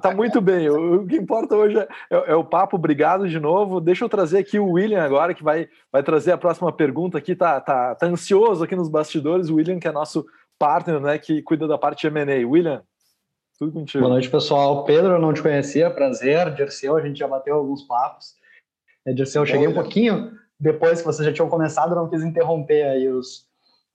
tá, 0.02 0.14
muito 0.14 0.40
bem. 0.40 0.70
O, 0.70 1.02
o, 1.02 1.08
que 1.08 1.16
importa 1.16 1.56
hoje 1.56 1.78
é, 1.78 1.88
é, 2.10 2.32
é, 2.32 2.36
o 2.36 2.44
papo. 2.44 2.78
Obrigado 2.78 3.28
de 3.28 3.40
novo. 3.40 3.82
Deixa 3.82 4.06
eu 4.06 4.10
trazer 4.10 4.40
aqui 4.40 4.58
o 4.58 4.72
William 4.72 5.04
agora, 5.04 5.34
que 5.34 5.44
vai, 5.44 5.68
vai 5.92 6.02
trazer 6.02 6.32
a 6.32 6.38
próxima 6.38 6.72
pergunta 6.72 7.18
aqui. 7.18 7.36
Tá, 7.36 7.60
tá, 7.60 7.96
tá 7.96 8.06
ansioso 8.06 8.64
aqui 8.64 8.76
nos 8.76 8.90
bastidores. 8.90 9.50
O 9.50 9.56
William, 9.56 9.80
que 9.80 9.88
é 9.88 9.92
nosso 9.92 10.26
partner, 10.58 11.00
né, 11.00 11.18
que 11.18 11.42
cuida 11.42 11.68
da 11.68 11.78
parte 11.78 12.02
de 12.02 12.08
M&A. 12.08 12.48
William, 12.48 12.82
tudo 13.60 13.72
contigo. 13.72 14.04
Boa 14.04 14.14
noite, 14.14 14.30
pessoal. 14.30 14.86
Pedro, 14.86 15.14
eu 15.14 15.20
não 15.20 15.34
te 15.34 15.42
conhecia. 15.42 15.90
Prazer. 15.90 16.54
Dirceu, 16.54 16.96
a 16.96 17.02
gente 17.02 17.20
já 17.20 17.28
bateu 17.28 17.56
alguns 17.56 17.84
papos. 17.84 18.36
É, 19.06 19.12
Dirceu, 19.12 19.42
eu 19.42 19.46
cheguei 19.46 19.68
um 19.68 19.74
pouquinho 19.74 20.32
depois 20.60 21.00
que 21.00 21.06
vocês 21.06 21.28
já 21.28 21.34
tinham 21.34 21.50
começado, 21.50 21.94
não 21.94 22.10
quis 22.10 22.24
interromper 22.24 22.84
aí 22.84 23.10
os, 23.10 23.46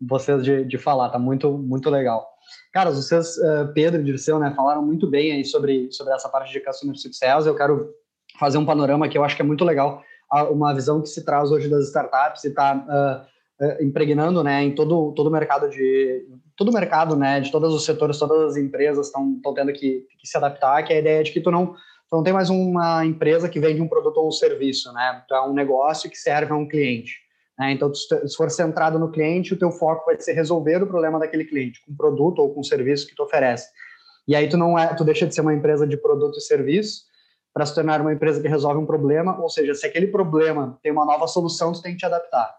vocês 0.01 0.45
de, 0.45 0.65
de 0.65 0.79
falar. 0.79 1.11
Tá 1.11 1.19
muito, 1.19 1.51
muito 1.51 1.91
legal. 1.91 2.27
Cara, 2.73 2.91
vocês, 2.91 3.37
uh, 3.39 3.73
Pedro 3.75 4.01
e 4.01 4.05
Dirceu, 4.05 4.39
né, 4.39 4.53
falaram 4.55 4.83
muito 4.83 5.07
bem 5.07 5.33
aí 5.33 5.45
sobre, 5.45 5.91
sobre 5.93 6.15
essa 6.15 6.29
parte 6.29 6.53
de 6.53 6.61
Customer 6.61 6.97
Success. 6.97 7.47
Eu 7.47 7.57
quero 7.57 7.91
fazer 8.39 8.59
um 8.59 8.65
panorama 8.65 9.09
que 9.09 9.19
eu 9.19 9.25
acho 9.25 9.37
que 9.37 9.43
é 9.43 9.45
muito 9.45 9.65
legal, 9.65 10.03
uma 10.51 10.75
visão 10.75 11.01
que 11.01 11.09
se 11.09 11.25
traz 11.25 11.51
hoje 11.51 11.69
das 11.69 11.87
startups 11.87 12.45
e 12.45 12.49
está 12.49 12.75
uh, 12.75 13.65
uh, 13.65 13.83
impregnando, 13.83 14.45
né, 14.45 14.63
em 14.63 14.75
todo 14.75 15.13
todo 15.13 15.29
o 15.29 15.33
mercado 15.33 15.69
de 15.69 16.27
todo 16.57 16.73
mercado, 16.73 17.17
né, 17.17 17.41
de 17.41 17.51
todos 17.51 17.75
os 17.75 17.85
setores, 17.85 18.19
todas 18.19 18.53
as 18.53 18.57
empresas 18.57 19.07
estão 19.07 19.41
tendo 19.55 19.73
que, 19.73 20.07
que, 20.19 20.27
se 20.27 20.37
adaptar, 20.37 20.83
que 20.83 20.93
é 20.93 20.97
a 20.97 21.01
ideia 21.01 21.25
de 21.25 21.33
que 21.33 21.41
tu 21.41 21.51
não 21.51 21.67
tu 21.67 22.17
não 22.17 22.23
tem 22.23 22.33
mais 22.33 22.51
uma 22.51 23.05
empresa 23.05 23.49
que 23.49 23.61
vende 23.61 23.83
um 23.83 23.89
produto 23.89 24.19
ou 24.19 24.29
um 24.29 24.33
serviço, 24.33 24.93
né? 24.93 25.23
Tu 25.29 25.35
é 25.35 25.47
um 25.47 25.53
negócio 25.53 26.09
que 26.09 26.17
serve 26.17 26.53
a 26.53 26.57
um 26.57 26.67
cliente. 26.67 27.28
Né? 27.59 27.73
Então, 27.73 27.93
se 27.93 28.37
for 28.37 28.51
centrado 28.51 28.99
no 28.99 29.11
cliente, 29.11 29.53
o 29.53 29.59
teu 29.59 29.71
foco 29.71 30.07
vai 30.07 30.19
ser 30.21 30.33
resolver 30.33 30.83
o 30.83 30.87
problema 30.87 31.19
daquele 31.19 31.45
cliente, 31.45 31.83
com 31.85 31.95
produto 31.95 32.39
ou 32.39 32.55
com 32.55 32.63
serviço 32.63 33.07
que 33.07 33.15
tu 33.15 33.25
oferece. 33.25 33.69
E 34.27 34.37
aí 34.37 34.49
tu 34.49 34.57
não 34.57 34.79
é, 34.79 34.95
tu 34.95 35.05
deixa 35.05 35.27
de 35.27 35.35
ser 35.35 35.41
uma 35.41 35.55
empresa 35.55 35.87
de 35.87 35.97
produto 35.97 36.39
e 36.39 36.41
serviço 36.41 37.09
para 37.53 37.67
se 37.67 37.75
tornar 37.75 38.01
uma 38.01 38.13
empresa 38.13 38.41
que 38.41 38.47
resolve 38.47 38.79
um 38.79 38.87
problema, 38.87 39.41
ou 39.41 39.49
seja, 39.49 39.75
se 39.75 39.87
aquele 39.87 40.07
problema 40.07 40.79
tem 40.83 40.93
uma 40.93 41.05
nova 41.05 41.27
solução, 41.27 41.73
tu 41.73 41.83
tem 41.83 41.93
que 41.93 41.99
te 41.99 42.07
adaptar. 42.07 42.55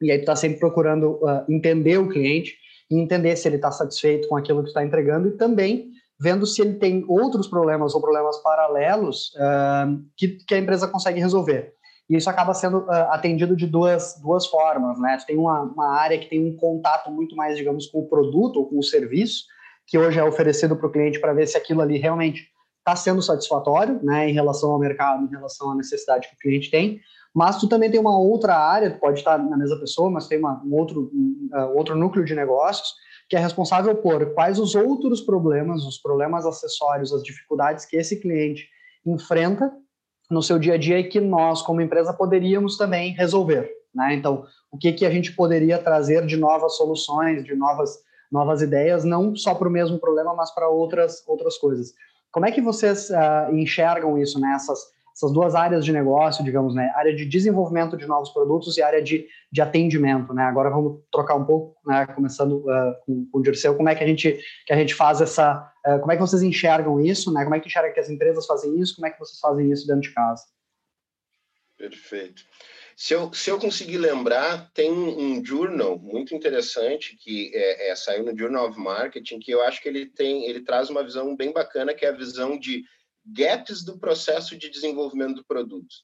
E 0.00 0.12
aí 0.12 0.18
tu 0.18 0.22
está 0.22 0.36
sempre 0.36 0.58
procurando 0.58 1.12
uh, 1.22 1.44
entender 1.48 1.98
o 1.98 2.08
cliente 2.08 2.56
e 2.90 3.00
entender 3.00 3.34
se 3.36 3.48
ele 3.48 3.56
está 3.56 3.72
satisfeito 3.72 4.28
com 4.28 4.36
aquilo 4.36 4.62
que 4.62 4.68
está 4.68 4.84
entregando 4.84 5.28
e 5.28 5.32
também 5.32 5.90
vendo 6.20 6.46
se 6.46 6.60
ele 6.60 6.74
tem 6.74 7.04
outros 7.08 7.48
problemas 7.48 7.94
ou 7.94 8.00
problemas 8.00 8.36
paralelos 8.38 9.32
uh, 9.34 10.04
que, 10.16 10.28
que 10.28 10.54
a 10.54 10.58
empresa 10.58 10.86
consegue 10.86 11.18
resolver 11.18 11.74
e 12.08 12.16
isso 12.16 12.28
acaba 12.28 12.52
sendo 12.52 12.80
uh, 12.80 13.10
atendido 13.10 13.56
de 13.56 13.66
duas, 13.66 14.20
duas 14.20 14.46
formas, 14.46 14.98
né? 15.00 15.16
Tu 15.18 15.26
tem 15.26 15.38
uma, 15.38 15.62
uma 15.62 15.94
área 15.98 16.18
que 16.18 16.28
tem 16.28 16.44
um 16.44 16.56
contato 16.56 17.10
muito 17.10 17.34
mais, 17.34 17.56
digamos, 17.56 17.86
com 17.86 18.00
o 18.00 18.08
produto 18.08 18.58
ou 18.58 18.66
com 18.68 18.78
o 18.78 18.82
serviço, 18.82 19.44
que 19.86 19.98
hoje 19.98 20.18
é 20.18 20.24
oferecido 20.24 20.76
para 20.76 20.86
o 20.86 20.92
cliente 20.92 21.20
para 21.20 21.32
ver 21.32 21.46
se 21.46 21.56
aquilo 21.56 21.80
ali 21.80 21.98
realmente 21.98 22.48
está 22.78 22.94
sendo 22.94 23.22
satisfatório, 23.22 23.98
né, 24.02 24.28
em 24.28 24.32
relação 24.32 24.70
ao 24.70 24.78
mercado, 24.78 25.24
em 25.24 25.30
relação 25.30 25.70
à 25.70 25.74
necessidade 25.74 26.28
que 26.28 26.34
o 26.34 26.38
cliente 26.38 26.70
tem, 26.70 27.00
mas 27.34 27.58
tu 27.58 27.66
também 27.66 27.90
tem 27.90 27.98
uma 27.98 28.18
outra 28.18 28.54
área, 28.54 28.90
pode 28.90 29.18
estar 29.18 29.38
na 29.38 29.56
mesma 29.56 29.80
pessoa, 29.80 30.10
mas 30.10 30.28
tem 30.28 30.38
uma, 30.38 30.62
um 30.62 30.74
outro, 30.74 31.10
um, 31.12 31.48
uh, 31.52 31.76
outro 31.76 31.96
núcleo 31.96 32.24
de 32.24 32.34
negócios 32.34 32.94
que 33.28 33.36
é 33.36 33.38
responsável 33.38 33.96
por 33.96 34.34
quais 34.34 34.58
os 34.58 34.74
outros 34.74 35.22
problemas, 35.22 35.84
os 35.84 35.98
problemas 35.98 36.44
acessórios, 36.44 37.12
as 37.12 37.22
dificuldades 37.22 37.86
que 37.86 37.96
esse 37.96 38.20
cliente 38.20 38.68
enfrenta 39.04 39.72
no 40.30 40.42
seu 40.42 40.58
dia 40.58 40.74
a 40.74 40.78
dia 40.78 40.98
e 40.98 41.04
que 41.04 41.20
nós, 41.20 41.62
como 41.62 41.80
empresa, 41.80 42.12
poderíamos 42.12 42.76
também 42.76 43.12
resolver. 43.12 43.70
Né? 43.94 44.14
Então, 44.14 44.44
o 44.70 44.78
que, 44.78 44.92
que 44.92 45.06
a 45.06 45.10
gente 45.10 45.32
poderia 45.32 45.78
trazer 45.78 46.26
de 46.26 46.36
novas 46.36 46.76
soluções, 46.76 47.44
de 47.44 47.54
novas, 47.54 47.98
novas 48.30 48.62
ideias, 48.62 49.04
não 49.04 49.36
só 49.36 49.54
para 49.54 49.68
o 49.68 49.70
mesmo 49.70 49.98
problema, 49.98 50.34
mas 50.34 50.52
para 50.52 50.68
outras, 50.68 51.22
outras 51.26 51.56
coisas. 51.58 51.92
Como 52.32 52.46
é 52.46 52.50
que 52.50 52.60
vocês 52.60 53.10
uh, 53.10 53.54
enxergam 53.54 54.18
isso, 54.18 54.40
né? 54.40 54.52
essas, 54.56 54.80
essas 55.14 55.32
duas 55.32 55.54
áreas 55.54 55.84
de 55.84 55.92
negócio, 55.92 56.44
digamos, 56.44 56.74
né? 56.74 56.90
Área 56.96 57.14
de 57.14 57.24
desenvolvimento 57.24 57.96
de 57.96 58.04
novos 58.04 58.30
produtos 58.30 58.76
e 58.76 58.82
área 58.82 59.00
de, 59.00 59.28
de 59.50 59.62
atendimento, 59.62 60.34
né? 60.34 60.42
Agora 60.42 60.68
vamos 60.68 61.02
trocar 61.12 61.36
um 61.36 61.44
pouco, 61.44 61.76
né? 61.86 62.04
Começando 62.06 62.58
uh, 62.58 62.94
com, 63.06 63.24
com 63.30 63.38
o 63.38 63.42
Dirceu, 63.42 63.76
como 63.76 63.88
é 63.88 63.94
que 63.94 64.02
a 64.02 64.06
gente, 64.06 64.38
que 64.66 64.72
a 64.72 64.76
gente 64.76 64.92
faz 64.92 65.20
essa... 65.20 65.72
Uh, 65.86 66.00
como 66.00 66.10
é 66.10 66.16
que 66.16 66.20
vocês 66.20 66.42
enxergam 66.42 67.00
isso, 67.00 67.32
né? 67.32 67.44
Como 67.44 67.54
é 67.54 67.60
que 67.60 67.68
enxerga 67.68 67.92
que 67.92 68.00
as 68.00 68.10
empresas 68.10 68.44
fazem 68.44 68.76
isso? 68.80 68.96
Como 68.96 69.06
é 69.06 69.10
que 69.10 69.18
vocês 69.18 69.38
fazem 69.38 69.70
isso 69.70 69.86
dentro 69.86 70.02
de 70.02 70.12
casa? 70.12 70.42
Perfeito. 71.78 72.42
Se 72.96 73.14
eu, 73.14 73.32
se 73.32 73.50
eu 73.50 73.58
conseguir 73.58 73.98
lembrar, 73.98 74.70
tem 74.72 74.90
um 74.90 75.44
journal 75.44 75.98
muito 75.98 76.34
interessante 76.34 77.16
que 77.16 77.52
é, 77.54 77.90
é, 77.90 77.96
saiu 77.96 78.24
no 78.24 78.36
Journal 78.36 78.68
of 78.68 78.78
Marketing, 78.78 79.40
que 79.40 79.50
eu 79.50 79.62
acho 79.62 79.82
que 79.82 79.88
ele 79.88 80.06
tem, 80.06 80.46
ele 80.48 80.60
traz 80.60 80.90
uma 80.90 81.02
visão 81.02 81.36
bem 81.36 81.52
bacana, 81.52 81.92
que 81.92 82.04
é 82.04 82.08
a 82.08 82.16
visão 82.16 82.58
de 82.58 82.84
gaps 83.24 83.84
do 83.84 83.98
processo 83.98 84.56
de 84.56 84.70
desenvolvimento 84.70 85.36
do 85.36 85.44
produto. 85.44 85.94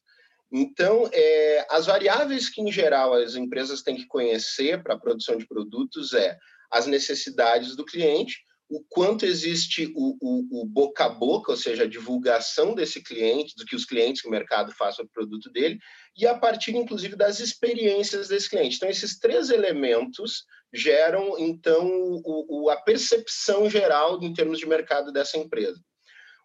Então, 0.52 1.08
é, 1.12 1.66
as 1.70 1.86
variáveis 1.86 2.48
que, 2.48 2.60
em 2.60 2.72
geral, 2.72 3.14
as 3.14 3.36
empresas 3.36 3.82
têm 3.82 3.96
que 3.96 4.06
conhecer 4.06 4.82
para 4.82 4.94
a 4.94 4.98
produção 4.98 5.36
de 5.36 5.46
produtos 5.46 6.12
é 6.12 6.36
as 6.70 6.86
necessidades 6.86 7.76
do 7.76 7.84
cliente, 7.84 8.38
o 8.68 8.84
quanto 8.88 9.26
existe 9.26 9.92
o, 9.96 10.16
o, 10.20 10.62
o, 10.62 10.64
boca 10.64 11.04
a 11.04 11.08
boca, 11.08 11.50
ou 11.50 11.56
seja, 11.56 11.82
a 11.82 11.88
divulgação 11.88 12.72
desse 12.72 13.02
cliente, 13.02 13.54
do 13.56 13.64
que 13.64 13.74
os 13.74 13.84
clientes 13.84 14.22
que 14.22 14.28
o 14.28 14.30
mercado 14.30 14.72
façam 14.72 15.04
o 15.04 15.08
produto 15.08 15.50
dele, 15.50 15.78
e 16.16 16.24
a 16.24 16.38
partir, 16.38 16.76
inclusive, 16.76 17.16
das 17.16 17.40
experiências 17.40 18.28
desse 18.28 18.48
cliente. 18.48 18.76
Então, 18.76 18.88
esses 18.88 19.18
três 19.18 19.50
elementos 19.50 20.44
geram, 20.72 21.36
então, 21.36 21.84
o, 22.24 22.70
a 22.70 22.76
percepção 22.76 23.68
geral 23.68 24.22
em 24.22 24.32
termos 24.32 24.60
de 24.60 24.66
mercado 24.66 25.12
dessa 25.12 25.36
empresa. 25.36 25.80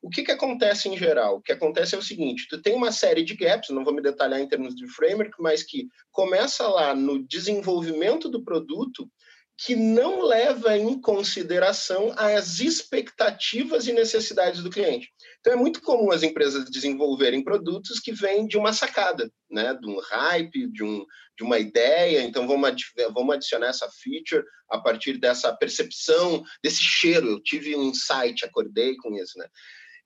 O 0.06 0.10
que, 0.12 0.22
que 0.22 0.32
acontece 0.32 0.88
em 0.88 0.96
geral? 0.96 1.38
O 1.38 1.42
que 1.42 1.52
acontece 1.52 1.96
é 1.96 1.98
o 1.98 2.02
seguinte: 2.02 2.46
tu 2.48 2.62
tem 2.62 2.76
uma 2.76 2.92
série 2.92 3.24
de 3.24 3.36
gaps, 3.36 3.72
não 3.72 3.84
vou 3.84 3.92
me 3.92 4.04
detalhar 4.04 4.40
em 4.40 4.48
termos 4.48 4.76
de 4.76 4.88
framework, 4.88 5.32
mas 5.40 5.64
que 5.64 5.88
começa 6.12 6.68
lá 6.68 6.94
no 6.94 7.28
desenvolvimento 7.28 8.30
do 8.30 8.44
produto 8.44 9.10
que 9.58 9.76
não 9.76 10.22
leva 10.22 10.78
em 10.78 11.02
consideração 11.02 12.14
as 12.18 12.60
expectativas 12.60 13.88
e 13.88 13.94
necessidades 13.94 14.62
do 14.62 14.70
cliente. 14.70 15.10
Então 15.40 15.54
é 15.54 15.56
muito 15.56 15.82
comum 15.82 16.12
as 16.12 16.22
empresas 16.22 16.70
desenvolverem 16.70 17.44
produtos 17.44 18.00
que 18.00 18.12
vêm 18.12 18.46
de 18.46 18.58
uma 18.58 18.74
sacada, 18.74 19.32
né, 19.50 19.74
de 19.74 19.88
um 19.88 20.00
hype, 20.00 20.72
de, 20.72 20.84
um, 20.84 21.04
de 21.36 21.44
uma 21.44 21.58
ideia. 21.58 22.22
Então 22.22 22.48
vamos, 22.48 22.76
vamos 23.12 23.36
adicionar 23.36 23.70
essa 23.70 23.90
feature 24.04 24.46
a 24.70 24.78
partir 24.78 25.18
dessa 25.18 25.52
percepção, 25.56 26.44
desse 26.62 26.84
cheiro. 26.84 27.28
Eu 27.28 27.42
tive 27.42 27.76
um 27.76 27.84
insight, 27.84 28.46
acordei 28.46 28.96
com 28.98 29.16
isso, 29.16 29.40
né? 29.40 29.48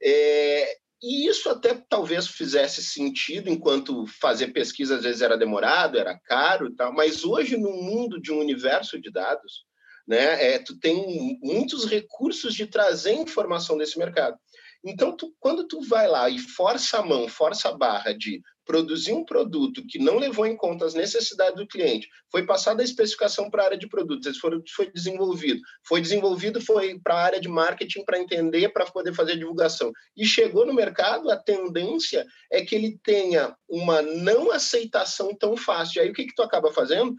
É, 0.01 0.75
e 1.01 1.27
isso 1.27 1.49
até 1.49 1.73
talvez 1.89 2.27
fizesse 2.27 2.83
sentido, 2.83 3.49
enquanto 3.49 4.05
fazer 4.19 4.47
pesquisa 4.47 4.97
às 4.97 5.03
vezes 5.03 5.21
era 5.21 5.37
demorado, 5.37 5.97
era 5.97 6.19
caro 6.19 6.67
e 6.67 6.75
tal, 6.75 6.93
mas 6.93 7.23
hoje, 7.23 7.55
no 7.55 7.71
mundo 7.71 8.21
de 8.21 8.31
um 8.31 8.39
universo 8.39 8.99
de 8.99 9.09
dados, 9.09 9.65
né, 10.07 10.53
é, 10.53 10.59
tu 10.59 10.77
tem 10.77 11.39
muitos 11.41 11.85
recursos 11.85 12.53
de 12.53 12.65
trazer 12.65 13.13
informação 13.13 13.77
desse 13.77 13.97
mercado. 13.97 14.37
Então, 14.83 15.15
tu, 15.15 15.33
quando 15.39 15.67
tu 15.67 15.81
vai 15.81 16.07
lá 16.07 16.29
e 16.29 16.39
força 16.39 16.99
a 16.99 17.05
mão, 17.05 17.27
força 17.27 17.69
a 17.69 17.77
barra 17.77 18.13
de 18.13 18.41
produzir 18.69 19.13
um 19.13 19.25
produto 19.25 19.83
que 19.87 19.97
não 19.97 20.19
levou 20.19 20.45
em 20.45 20.55
conta 20.55 20.85
as 20.85 20.93
necessidades 20.93 21.55
do 21.55 21.65
cliente, 21.65 22.07
foi 22.31 22.45
passada 22.45 22.83
a 22.83 22.85
especificação 22.85 23.49
para 23.49 23.63
a 23.63 23.65
área 23.65 23.77
de 23.79 23.89
produtos, 23.89 24.37
foi, 24.37 24.61
foi 24.75 24.91
desenvolvido, 24.91 25.59
foi 25.83 25.99
desenvolvido, 25.99 26.61
foi 26.61 26.99
para 26.99 27.15
a 27.15 27.23
área 27.23 27.41
de 27.41 27.47
marketing 27.47 28.05
para 28.05 28.19
entender, 28.19 28.69
para 28.69 28.85
poder 28.85 29.11
fazer 29.15 29.37
divulgação, 29.37 29.91
e 30.15 30.23
chegou 30.23 30.67
no 30.67 30.73
mercado, 30.75 31.31
a 31.31 31.35
tendência 31.35 32.23
é 32.51 32.63
que 32.63 32.75
ele 32.75 32.99
tenha 33.03 33.55
uma 33.67 34.03
não 34.03 34.51
aceitação 34.51 35.35
tão 35.35 35.57
fácil. 35.57 36.03
Aí 36.03 36.11
o 36.11 36.13
que, 36.13 36.25
que 36.25 36.35
tu 36.35 36.43
acaba 36.43 36.71
fazendo? 36.71 37.15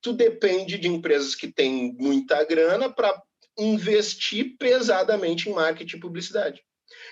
Tu 0.00 0.14
depende 0.14 0.78
de 0.78 0.88
empresas 0.88 1.34
que 1.34 1.52
têm 1.52 1.94
muita 2.00 2.42
grana 2.44 2.88
para 2.90 3.22
investir 3.58 4.56
pesadamente 4.58 5.50
em 5.50 5.52
marketing 5.52 5.98
e 5.98 6.00
publicidade. 6.00 6.65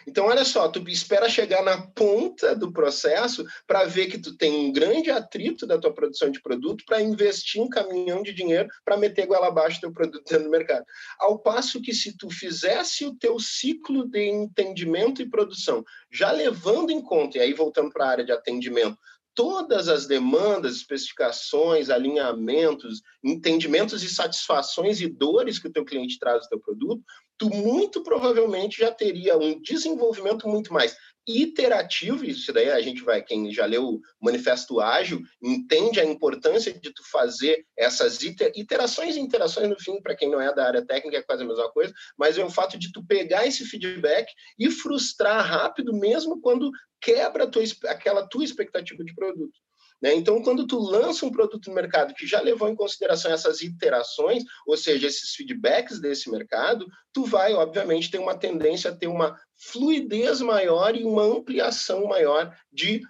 Então, 0.06 0.26
olha 0.26 0.44
só, 0.44 0.68
tu 0.68 0.86
espera 0.88 1.28
chegar 1.28 1.62
na 1.62 1.86
ponta 1.88 2.54
do 2.54 2.72
processo 2.72 3.44
para 3.66 3.84
ver 3.84 4.06
que 4.06 4.18
tu 4.18 4.36
tem 4.36 4.52
um 4.52 4.72
grande 4.72 5.10
atrito 5.10 5.66
da 5.66 5.78
tua 5.78 5.92
produção 5.92 6.30
de 6.30 6.40
produto 6.40 6.84
para 6.86 7.00
investir 7.00 7.60
um 7.60 7.68
caminhão 7.68 8.22
de 8.22 8.32
dinheiro 8.32 8.68
para 8.84 8.96
meter 8.96 9.26
goela 9.26 9.48
abaixo 9.48 9.80
teu 9.80 9.92
produto 9.92 10.24
dentro 10.28 10.44
do 10.44 10.50
mercado. 10.50 10.84
Ao 11.18 11.38
passo 11.38 11.80
que 11.80 11.92
se 11.92 12.16
tu 12.16 12.30
fizesse 12.30 13.04
o 13.04 13.14
teu 13.14 13.38
ciclo 13.38 14.08
de 14.08 14.28
entendimento 14.28 15.22
e 15.22 15.28
produção, 15.28 15.84
já 16.10 16.30
levando 16.30 16.90
em 16.90 17.02
conta, 17.02 17.38
e 17.38 17.40
aí 17.40 17.52
voltando 17.52 17.90
para 17.90 18.04
a 18.04 18.10
área 18.10 18.24
de 18.24 18.32
atendimento, 18.32 18.98
todas 19.34 19.88
as 19.88 20.06
demandas, 20.06 20.76
especificações, 20.76 21.90
alinhamentos, 21.90 23.02
entendimentos 23.22 24.02
e 24.02 24.08
satisfações 24.08 25.00
e 25.00 25.08
dores 25.08 25.58
que 25.58 25.66
o 25.66 25.72
teu 25.72 25.84
cliente 25.84 26.18
traz 26.18 26.44
do 26.44 26.48
teu 26.50 26.60
produto, 26.60 27.02
tu 27.38 27.48
muito 27.50 28.02
provavelmente 28.02 28.78
já 28.78 28.90
teria 28.90 29.36
um 29.36 29.60
desenvolvimento 29.60 30.48
muito 30.48 30.72
mais 30.72 30.96
iterativo, 31.26 32.24
isso 32.24 32.52
daí 32.52 32.70
a 32.70 32.80
gente 32.80 33.02
vai, 33.02 33.22
quem 33.22 33.50
já 33.50 33.64
leu 33.64 33.84
o 33.84 34.00
Manifesto 34.20 34.80
Ágil, 34.80 35.22
entende 35.42 35.98
a 35.98 36.04
importância 36.04 36.72
de 36.72 36.92
tu 36.92 37.02
fazer 37.10 37.64
essas 37.76 38.22
iterações 38.22 39.16
e 39.16 39.20
interações 39.20 39.68
no 39.68 39.80
fim, 39.80 40.00
para 40.02 40.14
quem 40.14 40.30
não 40.30 40.40
é 40.40 40.54
da 40.54 40.66
área 40.66 40.84
técnica, 40.84 41.16
é 41.16 41.22
quase 41.22 41.42
a 41.42 41.46
mesma 41.46 41.70
coisa, 41.70 41.94
mas 42.16 42.36
é 42.36 42.44
o 42.44 42.50
fato 42.50 42.78
de 42.78 42.92
tu 42.92 43.04
pegar 43.06 43.46
esse 43.46 43.64
feedback 43.64 44.30
e 44.58 44.70
frustrar 44.70 45.46
rápido, 45.46 45.94
mesmo 45.94 46.40
quando 46.40 46.70
quebra 47.00 47.46
tua, 47.46 47.62
aquela 47.86 48.26
tua 48.28 48.44
expectativa 48.44 49.02
de 49.02 49.14
produto. 49.14 49.58
Né? 50.04 50.14
Então, 50.14 50.42
quando 50.42 50.66
tu 50.66 50.78
lança 50.78 51.24
um 51.24 51.30
produto 51.30 51.66
no 51.68 51.74
mercado 51.74 52.12
que 52.12 52.26
já 52.26 52.38
levou 52.38 52.68
em 52.68 52.76
consideração 52.76 53.32
essas 53.32 53.62
iterações, 53.62 54.44
ou 54.66 54.76
seja, 54.76 55.06
esses 55.06 55.34
feedbacks 55.34 55.98
desse 55.98 56.30
mercado, 56.30 56.86
tu 57.10 57.24
vai, 57.24 57.54
obviamente, 57.54 58.10
ter 58.10 58.18
uma 58.18 58.36
tendência 58.36 58.90
a 58.90 58.94
ter 58.94 59.06
uma 59.06 59.34
fluidez 59.56 60.42
maior 60.42 60.94
e 60.94 61.04
uma 61.04 61.22
ampliação 61.22 62.04
maior 62.04 62.54
de 62.70 63.00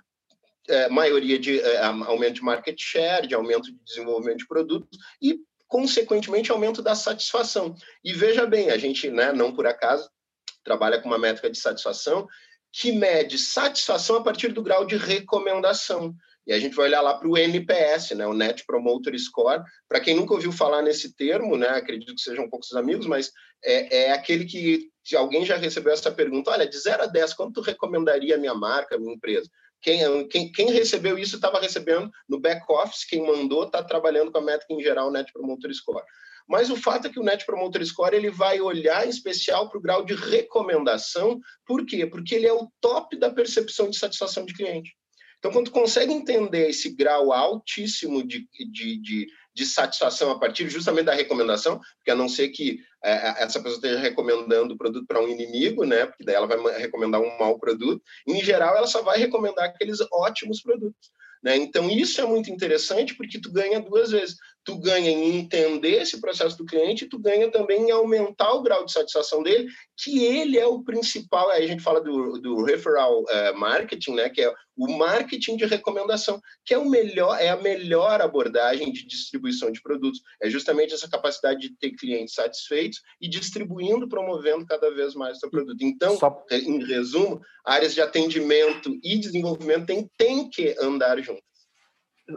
é, 0.68 0.88
maioria 0.88 1.36
de 1.36 1.58
é, 1.58 1.82
aumento 1.82 2.34
de 2.34 2.42
market 2.42 2.80
share, 2.80 3.26
de 3.26 3.34
aumento 3.34 3.64
de 3.64 3.78
desenvolvimento 3.84 4.38
de 4.38 4.46
produtos 4.46 4.96
e, 5.20 5.40
consequentemente, 5.66 6.52
aumento 6.52 6.80
da 6.80 6.94
satisfação. 6.94 7.74
E 8.04 8.12
veja 8.12 8.46
bem, 8.46 8.70
a 8.70 8.78
gente, 8.78 9.10
né, 9.10 9.32
não 9.32 9.52
por 9.52 9.66
acaso, 9.66 10.08
trabalha 10.62 11.00
com 11.00 11.08
uma 11.08 11.18
métrica 11.18 11.50
de 11.50 11.58
satisfação 11.58 12.28
que 12.72 12.92
mede 12.92 13.36
satisfação 13.36 14.16
a 14.16 14.22
partir 14.22 14.52
do 14.52 14.62
grau 14.62 14.84
de 14.84 14.96
recomendação. 14.96 16.14
E 16.46 16.52
a 16.52 16.58
gente 16.58 16.76
vai 16.76 16.86
olhar 16.86 17.00
lá 17.00 17.14
para 17.14 17.28
o 17.28 17.38
NPS, 17.38 18.10
né, 18.10 18.26
o 18.26 18.34
Net 18.34 18.64
Promoter 18.66 19.18
Score. 19.18 19.62
Para 19.88 20.00
quem 20.00 20.14
nunca 20.14 20.34
ouviu 20.34 20.52
falar 20.52 20.82
nesse 20.82 21.14
termo, 21.16 21.56
né, 21.56 21.68
acredito 21.68 22.14
que 22.14 22.20
sejam 22.20 22.48
poucos 22.48 22.72
amigos, 22.74 23.06
mas 23.06 23.30
é, 23.64 24.04
é, 24.04 24.12
aquele 24.12 24.44
que, 24.44 24.90
se 25.02 25.16
alguém 25.16 25.44
já 25.44 25.56
recebeu 25.56 25.92
essa 25.92 26.12
pergunta, 26.12 26.50
olha, 26.50 26.68
de 26.68 26.78
0 26.78 27.04
a 27.04 27.06
10, 27.06 27.34
quanto 27.34 27.62
recomendaria 27.62 28.34
a 28.34 28.38
minha 28.38 28.54
marca, 28.54 28.96
a 28.96 28.98
minha 28.98 29.14
empresa? 29.14 29.48
Quem, 29.80 30.28
quem, 30.28 30.50
quem 30.50 30.70
recebeu 30.70 31.18
isso 31.18 31.36
estava 31.36 31.60
recebendo 31.60 32.10
no 32.28 32.40
back-office, 32.40 33.04
quem 33.04 33.26
mandou 33.26 33.64
está 33.64 33.82
trabalhando 33.82 34.32
com 34.32 34.38
a 34.38 34.42
métrica 34.42 34.72
em 34.72 34.82
geral, 34.82 35.10
Net 35.10 35.30
Promoter 35.32 35.72
Score. 35.74 36.04
Mas 36.46 36.70
o 36.70 36.76
fato 36.76 37.06
é 37.06 37.10
que 37.10 37.18
o 37.18 37.22
Net 37.22 37.44
Promoter 37.44 37.84
Score 37.84 38.14
ele 38.14 38.30
vai 38.30 38.60
olhar 38.60 39.06
em 39.06 39.10
especial 39.10 39.68
para 39.68 39.78
o 39.78 39.82
grau 39.82 40.04
de 40.04 40.14
recomendação. 40.14 41.40
Por 41.66 41.86
quê? 41.86 42.06
Porque 42.06 42.34
ele 42.34 42.46
é 42.46 42.52
o 42.52 42.70
top 42.80 43.16
da 43.18 43.30
percepção 43.30 43.88
de 43.88 43.98
satisfação 43.98 44.44
de 44.44 44.54
cliente. 44.54 44.94
Então, 45.44 45.52
quando 45.52 45.70
consegue 45.70 46.10
entender 46.10 46.70
esse 46.70 46.88
grau 46.88 47.30
altíssimo 47.30 48.26
de, 48.26 48.48
de, 48.50 48.96
de, 48.96 49.26
de, 49.54 49.66
satisfação 49.66 50.30
a 50.30 50.38
partir 50.38 50.70
justamente 50.70 51.04
da 51.04 51.12
recomendação, 51.12 51.78
porque 51.96 52.10
a 52.10 52.14
não 52.14 52.30
ser 52.30 52.48
que 52.48 52.78
é, 53.04 53.12
é 53.12 53.42
essa 53.42 53.60
pessoa 53.60 53.74
esteja 53.74 53.98
recomendando 53.98 54.72
o 54.72 54.78
produto 54.78 55.06
para 55.06 55.20
um 55.20 55.28
inimigo, 55.28 55.84
né? 55.84 56.06
Porque 56.06 56.24
daí 56.24 56.34
ela 56.34 56.46
vai 56.46 56.80
recomendar 56.80 57.20
um 57.20 57.38
mau 57.38 57.58
produto. 57.58 58.02
Em 58.26 58.42
geral, 58.42 58.74
ela 58.74 58.86
só 58.86 59.02
vai 59.02 59.18
recomendar 59.18 59.66
aqueles 59.66 59.98
ótimos 60.10 60.62
produtos. 60.62 61.10
Né? 61.42 61.58
Então, 61.58 61.90
isso 61.90 62.22
é 62.22 62.24
muito 62.24 62.50
interessante 62.50 63.14
porque 63.14 63.38
tu 63.38 63.52
ganha 63.52 63.78
duas 63.78 64.12
vezes. 64.12 64.36
Tu 64.64 64.78
ganha 64.78 65.10
em 65.10 65.36
entender 65.38 66.02
esse 66.02 66.20
processo 66.20 66.56
do 66.56 66.64
cliente, 66.64 67.06
tu 67.06 67.18
ganha 67.18 67.50
também 67.50 67.82
em 67.82 67.90
aumentar 67.90 68.52
o 68.52 68.62
grau 68.62 68.84
de 68.84 68.92
satisfação 68.92 69.42
dele, 69.42 69.68
que 69.96 70.24
ele 70.24 70.58
é 70.58 70.66
o 70.66 70.82
principal. 70.82 71.50
Aí 71.50 71.64
a 71.64 71.66
gente 71.66 71.82
fala 71.82 72.00
do, 72.00 72.38
do 72.40 72.64
referral 72.64 73.22
uh, 73.22 73.58
marketing, 73.58 74.14
né? 74.14 74.30
que 74.30 74.42
é 74.42 74.52
o 74.76 74.96
marketing 74.96 75.56
de 75.56 75.64
recomendação, 75.64 76.40
que 76.64 76.74
é, 76.74 76.78
o 76.78 76.88
melhor, 76.88 77.38
é 77.40 77.48
a 77.48 77.56
melhor 77.56 78.20
abordagem 78.20 78.92
de 78.92 79.06
distribuição 79.06 79.70
de 79.70 79.80
produtos. 79.80 80.20
É 80.42 80.50
justamente 80.50 80.94
essa 80.94 81.08
capacidade 81.08 81.60
de 81.60 81.76
ter 81.76 81.92
clientes 81.92 82.34
satisfeitos 82.34 83.00
e 83.20 83.28
distribuindo, 83.28 84.08
promovendo 84.08 84.66
cada 84.66 84.90
vez 84.92 85.14
mais 85.14 85.36
o 85.36 85.40
seu 85.40 85.50
produto. 85.50 85.80
Então, 85.80 86.16
Só... 86.16 86.44
em 86.50 86.84
resumo, 86.84 87.40
áreas 87.64 87.94
de 87.94 88.00
atendimento 88.00 88.98
e 89.02 89.18
desenvolvimento 89.18 89.86
têm, 89.86 90.10
têm 90.16 90.50
que 90.50 90.74
andar 90.80 91.20
juntas 91.20 91.53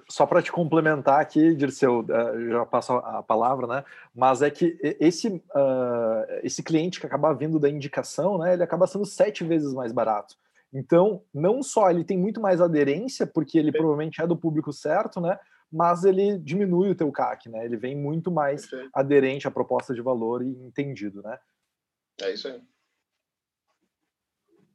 só 0.09 0.25
para 0.25 0.41
te 0.41 0.51
complementar 0.51 1.21
aqui, 1.21 1.55
Dirceu, 1.55 2.05
eh, 2.09 2.49
já 2.49 2.65
passo 2.65 2.93
a 2.93 3.23
palavra, 3.23 3.67
né? 3.67 3.85
Mas 4.13 4.41
é 4.41 4.49
que 4.49 4.77
esse, 4.99 5.27
uh, 5.29 6.25
esse 6.43 6.61
cliente 6.61 6.99
que 6.99 7.05
acaba 7.05 7.33
vindo 7.33 7.59
da 7.59 7.69
indicação, 7.69 8.37
né? 8.37 8.53
Ele 8.53 8.63
acaba 8.63 8.87
sendo 8.87 9.05
sete 9.05 9.43
vezes 9.43 9.73
mais 9.73 9.91
barato. 9.91 10.35
Então, 10.73 11.23
não 11.33 11.63
só 11.63 11.89
ele 11.89 12.03
tem 12.03 12.17
muito 12.17 12.41
mais 12.41 12.59
aderência, 12.59 13.25
porque 13.25 13.57
ele 13.57 13.71
provavelmente 13.71 14.21
é 14.21 14.27
do 14.27 14.35
público 14.35 14.73
certo, 14.73 15.21
né? 15.21 15.39
Mas 15.71 16.03
ele 16.03 16.37
diminui 16.37 16.91
o 16.91 16.95
teu 16.95 17.11
CAC, 17.11 17.49
né? 17.49 17.63
Ele 17.63 17.77
vem 17.77 17.95
muito 17.95 18.29
mais 18.29 18.69
aderente 18.93 19.47
à 19.47 19.51
proposta 19.51 19.93
de 19.93 20.01
valor 20.01 20.41
e 20.43 20.49
entendido, 20.49 21.21
né? 21.21 21.39
É 22.21 22.33
isso 22.33 22.47
aí. 22.47 22.61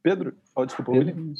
Pedro, 0.01 0.35
oh, 0.55 0.65
desculpa, 0.65 0.91
Pedro. 0.91 1.33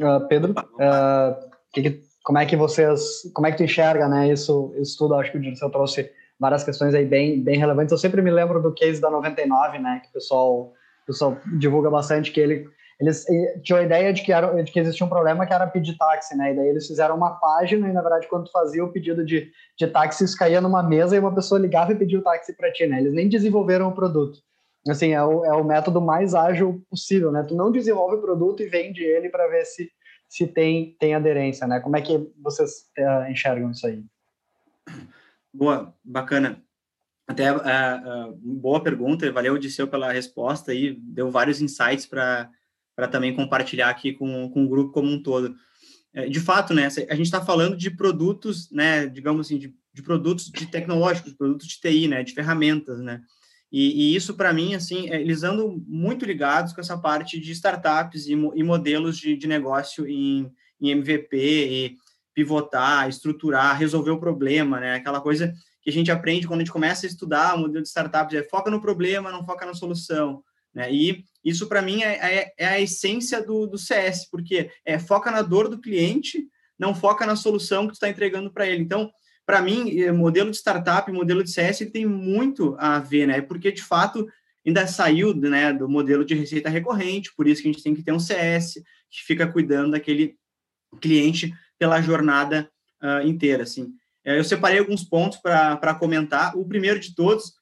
Uh, 0.00 0.28
Pedro, 0.28 0.52
uh, 0.52 1.50
que, 1.72 1.82
que 1.82 2.07
como 2.28 2.36
é 2.36 2.44
que 2.44 2.56
vocês, 2.56 3.22
como 3.32 3.46
é 3.46 3.50
que 3.50 3.56
tu 3.56 3.62
enxerga, 3.62 4.06
né, 4.06 4.30
isso, 4.30 4.74
isso 4.76 4.98
tudo, 4.98 5.14
acho 5.14 5.32
que 5.32 5.38
o 5.38 5.40
Dirceu 5.40 5.70
trouxe 5.70 6.10
várias 6.38 6.62
questões 6.62 6.94
aí 6.94 7.06
bem, 7.06 7.42
bem 7.42 7.58
relevantes, 7.58 7.90
eu 7.90 7.96
sempre 7.96 8.20
me 8.20 8.30
lembro 8.30 8.60
do 8.60 8.74
case 8.74 9.00
da 9.00 9.10
99, 9.10 9.78
né, 9.78 10.02
que 10.02 10.10
o 10.10 10.12
pessoal, 10.12 10.60
o 10.60 11.06
pessoal 11.06 11.38
divulga 11.58 11.88
bastante, 11.88 12.30
que 12.30 12.38
ele, 12.38 12.68
eles 13.00 13.24
tinham 13.62 13.80
a 13.80 13.82
ideia 13.82 14.12
de 14.12 14.20
que, 14.22 14.30
era, 14.30 14.62
de 14.62 14.70
que 14.70 14.78
existia 14.78 15.06
um 15.06 15.08
problema 15.08 15.46
que 15.46 15.54
era 15.54 15.66
pedir 15.66 15.96
táxi, 15.96 16.36
né, 16.36 16.52
e 16.52 16.56
daí 16.56 16.68
eles 16.68 16.86
fizeram 16.86 17.16
uma 17.16 17.30
página 17.30 17.88
e, 17.88 17.94
na 17.94 18.02
verdade, 18.02 18.28
quando 18.28 18.44
tu 18.44 18.52
fazia 18.52 18.84
o 18.84 18.92
pedido 18.92 19.24
de, 19.24 19.50
de 19.78 19.86
táxi, 19.86 20.26
caía 20.36 20.60
numa 20.60 20.82
mesa 20.82 21.16
e 21.16 21.18
uma 21.18 21.34
pessoa 21.34 21.58
ligava 21.58 21.92
e 21.92 21.96
pedia 21.96 22.18
o 22.18 22.22
táxi 22.22 22.52
para 22.52 22.70
ti, 22.70 22.86
né, 22.86 23.00
eles 23.00 23.14
nem 23.14 23.26
desenvolveram 23.26 23.88
o 23.88 23.94
produto, 23.94 24.40
assim, 24.86 25.14
é 25.14 25.24
o, 25.24 25.46
é 25.46 25.54
o 25.54 25.64
método 25.64 25.98
mais 25.98 26.34
ágil 26.34 26.82
possível, 26.90 27.32
né, 27.32 27.42
tu 27.42 27.54
não 27.54 27.72
desenvolve 27.72 28.16
o 28.16 28.20
produto 28.20 28.62
e 28.62 28.68
vende 28.68 29.02
ele 29.02 29.30
para 29.30 29.48
ver 29.48 29.64
se 29.64 29.88
se 30.28 30.46
tem, 30.46 30.94
tem 30.98 31.14
aderência, 31.14 31.66
né? 31.66 31.80
Como 31.80 31.96
é 31.96 32.02
que 32.02 32.28
vocês 32.38 32.86
uh, 32.98 33.30
enxergam 33.30 33.70
isso 33.70 33.86
aí? 33.86 34.04
Boa, 35.52 35.94
bacana. 36.04 36.62
Até 37.26 37.52
uh, 37.52 37.56
uh, 37.56 38.36
boa 38.36 38.82
pergunta, 38.82 39.30
valeu, 39.32 39.54
Odisseu, 39.54 39.88
pela 39.88 40.12
resposta 40.12 40.74
e 40.74 40.94
deu 41.00 41.30
vários 41.30 41.60
insights 41.62 42.06
para 42.06 42.50
também 43.10 43.34
compartilhar 43.34 43.88
aqui 43.88 44.12
com, 44.12 44.50
com 44.50 44.64
o 44.64 44.68
grupo 44.68 44.92
como 44.92 45.10
um 45.10 45.22
todo. 45.22 45.56
De 46.30 46.40
fato, 46.40 46.74
né, 46.74 46.86
a 46.86 47.14
gente 47.14 47.26
está 47.26 47.44
falando 47.44 47.76
de 47.76 47.90
produtos, 47.90 48.68
né, 48.72 49.06
digamos 49.06 49.46
assim, 49.46 49.58
de, 49.58 49.72
de 49.92 50.02
produtos 50.02 50.46
de 50.46 50.66
tecnológicos, 50.66 51.34
produtos 51.34 51.68
de 51.68 51.80
TI, 51.80 52.08
né, 52.08 52.24
de 52.24 52.32
ferramentas, 52.32 52.98
né, 52.98 53.20
e, 53.70 54.12
e 54.12 54.16
isso, 54.16 54.34
para 54.34 54.52
mim, 54.52 54.74
assim, 54.74 55.10
é, 55.10 55.20
eles 55.20 55.42
andam 55.42 55.82
muito 55.86 56.24
ligados 56.24 56.72
com 56.72 56.80
essa 56.80 56.96
parte 56.96 57.38
de 57.38 57.52
startups 57.52 58.26
e, 58.26 58.32
e 58.32 58.62
modelos 58.62 59.18
de, 59.18 59.36
de 59.36 59.46
negócio 59.46 60.06
em, 60.06 60.50
em, 60.80 60.90
MVP, 60.90 61.36
e 61.36 61.96
pivotar, 62.34 63.08
estruturar, 63.08 63.78
resolver 63.78 64.10
o 64.10 64.20
problema, 64.20 64.80
né? 64.80 64.94
Aquela 64.94 65.20
coisa 65.20 65.52
que 65.82 65.90
a 65.90 65.92
gente 65.92 66.10
aprende 66.10 66.46
quando 66.46 66.60
a 66.60 66.64
gente 66.64 66.72
começa 66.72 67.04
a 67.04 67.08
estudar 67.08 67.54
o 67.54 67.58
modelo 67.58 67.82
de 67.82 67.88
startups, 67.88 68.34
é 68.34 68.42
foca 68.42 68.70
no 68.70 68.80
problema, 68.80 69.32
não 69.32 69.44
foca 69.44 69.66
na 69.66 69.74
solução, 69.74 70.42
né? 70.72 70.90
E 70.92 71.24
isso, 71.44 71.68
para 71.68 71.82
mim, 71.82 72.02
é, 72.02 72.36
é, 72.36 72.52
é, 72.56 72.66
a 72.66 72.80
essência 72.80 73.44
do, 73.44 73.66
do 73.66 73.76
CS, 73.76 74.30
porque 74.30 74.70
é 74.84 74.98
foca 74.98 75.30
na 75.30 75.42
dor 75.42 75.68
do 75.68 75.80
cliente, 75.80 76.46
não 76.78 76.94
foca 76.94 77.26
na 77.26 77.36
solução 77.36 77.82
que 77.82 77.92
tu 77.92 77.94
está 77.94 78.08
entregando 78.08 78.50
para 78.50 78.66
ele. 78.66 78.82
Então, 78.82 79.10
para 79.48 79.62
mim, 79.62 79.98
eh, 79.98 80.12
modelo 80.12 80.50
de 80.50 80.58
startup, 80.58 81.10
modelo 81.10 81.42
de 81.42 81.50
CS, 81.50 81.90
tem 81.90 82.04
muito 82.04 82.76
a 82.78 82.98
ver, 82.98 83.26
né? 83.26 83.40
Porque, 83.40 83.72
de 83.72 83.82
fato, 83.82 84.28
ainda 84.64 84.86
saiu 84.86 85.34
né, 85.34 85.72
do 85.72 85.88
modelo 85.88 86.22
de 86.22 86.34
receita 86.34 86.68
recorrente, 86.68 87.32
por 87.34 87.48
isso 87.48 87.62
que 87.62 87.68
a 87.70 87.72
gente 87.72 87.82
tem 87.82 87.94
que 87.94 88.02
ter 88.02 88.12
um 88.12 88.20
CS 88.20 88.74
que 89.10 89.24
fica 89.24 89.50
cuidando 89.50 89.92
daquele 89.92 90.36
cliente 91.00 91.50
pela 91.78 92.02
jornada 92.02 92.70
uh, 93.02 93.26
inteira, 93.26 93.62
assim. 93.62 93.94
Eh, 94.22 94.38
eu 94.38 94.44
separei 94.44 94.80
alguns 94.80 95.02
pontos 95.02 95.38
para 95.38 95.94
comentar. 95.94 96.54
O 96.54 96.68
primeiro 96.68 97.00
de 97.00 97.14
todos, 97.14 97.54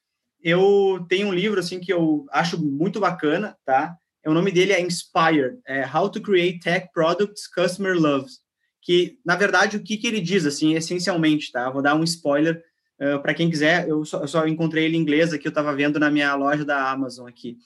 eu 0.42 1.06
tenho 1.08 1.28
um 1.28 1.32
livro, 1.32 1.60
assim, 1.60 1.78
que 1.78 1.92
eu 1.92 2.26
acho 2.32 2.60
muito 2.60 2.98
bacana, 2.98 3.56
tá? 3.64 3.96
O 4.26 4.34
nome 4.34 4.50
dele 4.50 4.72
é 4.72 4.80
Inspire, 4.80 5.60
é 5.64 5.88
How 5.88 6.10
to 6.10 6.20
Create 6.20 6.58
Tech 6.58 6.88
Products 6.92 7.46
Customer 7.46 7.94
Loves 7.94 8.44
que, 8.86 9.18
na 9.24 9.34
verdade, 9.34 9.76
o 9.76 9.82
que, 9.82 9.96
que 9.96 10.06
ele 10.06 10.20
diz, 10.20 10.46
assim, 10.46 10.74
essencialmente, 10.74 11.50
tá? 11.50 11.68
Vou 11.68 11.82
dar 11.82 11.96
um 11.96 12.04
spoiler 12.04 12.62
uh, 13.00 13.20
para 13.20 13.34
quem 13.34 13.50
quiser, 13.50 13.88
eu 13.88 14.04
só, 14.04 14.20
eu 14.20 14.28
só, 14.28 14.46
encontrei 14.46 14.84
ele 14.84 14.96
em 14.96 15.00
inglês 15.00 15.32
aqui, 15.32 15.48
eu 15.48 15.50
estava 15.50 15.74
vendo 15.74 15.98
na 15.98 16.08
minha 16.08 16.32
loja 16.36 16.64
da 16.64 16.88
Amazon 16.88 17.26
aqui. 17.26 17.58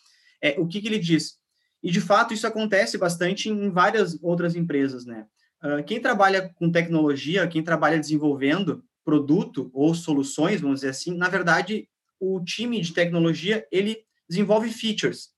É, 0.42 0.58
o 0.58 0.66
que, 0.66 0.80
que 0.80 0.88
ele 0.88 0.98
diz? 0.98 1.34
E, 1.82 1.90
de 1.90 2.00
fato, 2.00 2.32
isso 2.32 2.46
acontece 2.46 2.96
bastante 2.96 3.50
em 3.50 3.68
várias 3.68 4.18
outras 4.22 4.56
empresas, 4.56 5.04
né? 5.04 5.26
Uh, 5.62 5.84
quem 5.84 6.00
trabalha 6.00 6.50
com 6.54 6.72
tecnologia, 6.72 7.46
quem 7.46 7.62
trabalha 7.62 8.00
desenvolvendo 8.00 8.82
produto 9.04 9.70
ou 9.74 9.94
soluções, 9.94 10.62
vamos 10.62 10.76
dizer 10.76 10.88
assim, 10.88 11.14
na 11.14 11.28
verdade, 11.28 11.86
o 12.18 12.42
time 12.42 12.80
de 12.80 12.94
tecnologia, 12.94 13.66
ele 13.70 13.98
desenvolve 14.26 14.70
features, 14.70 15.28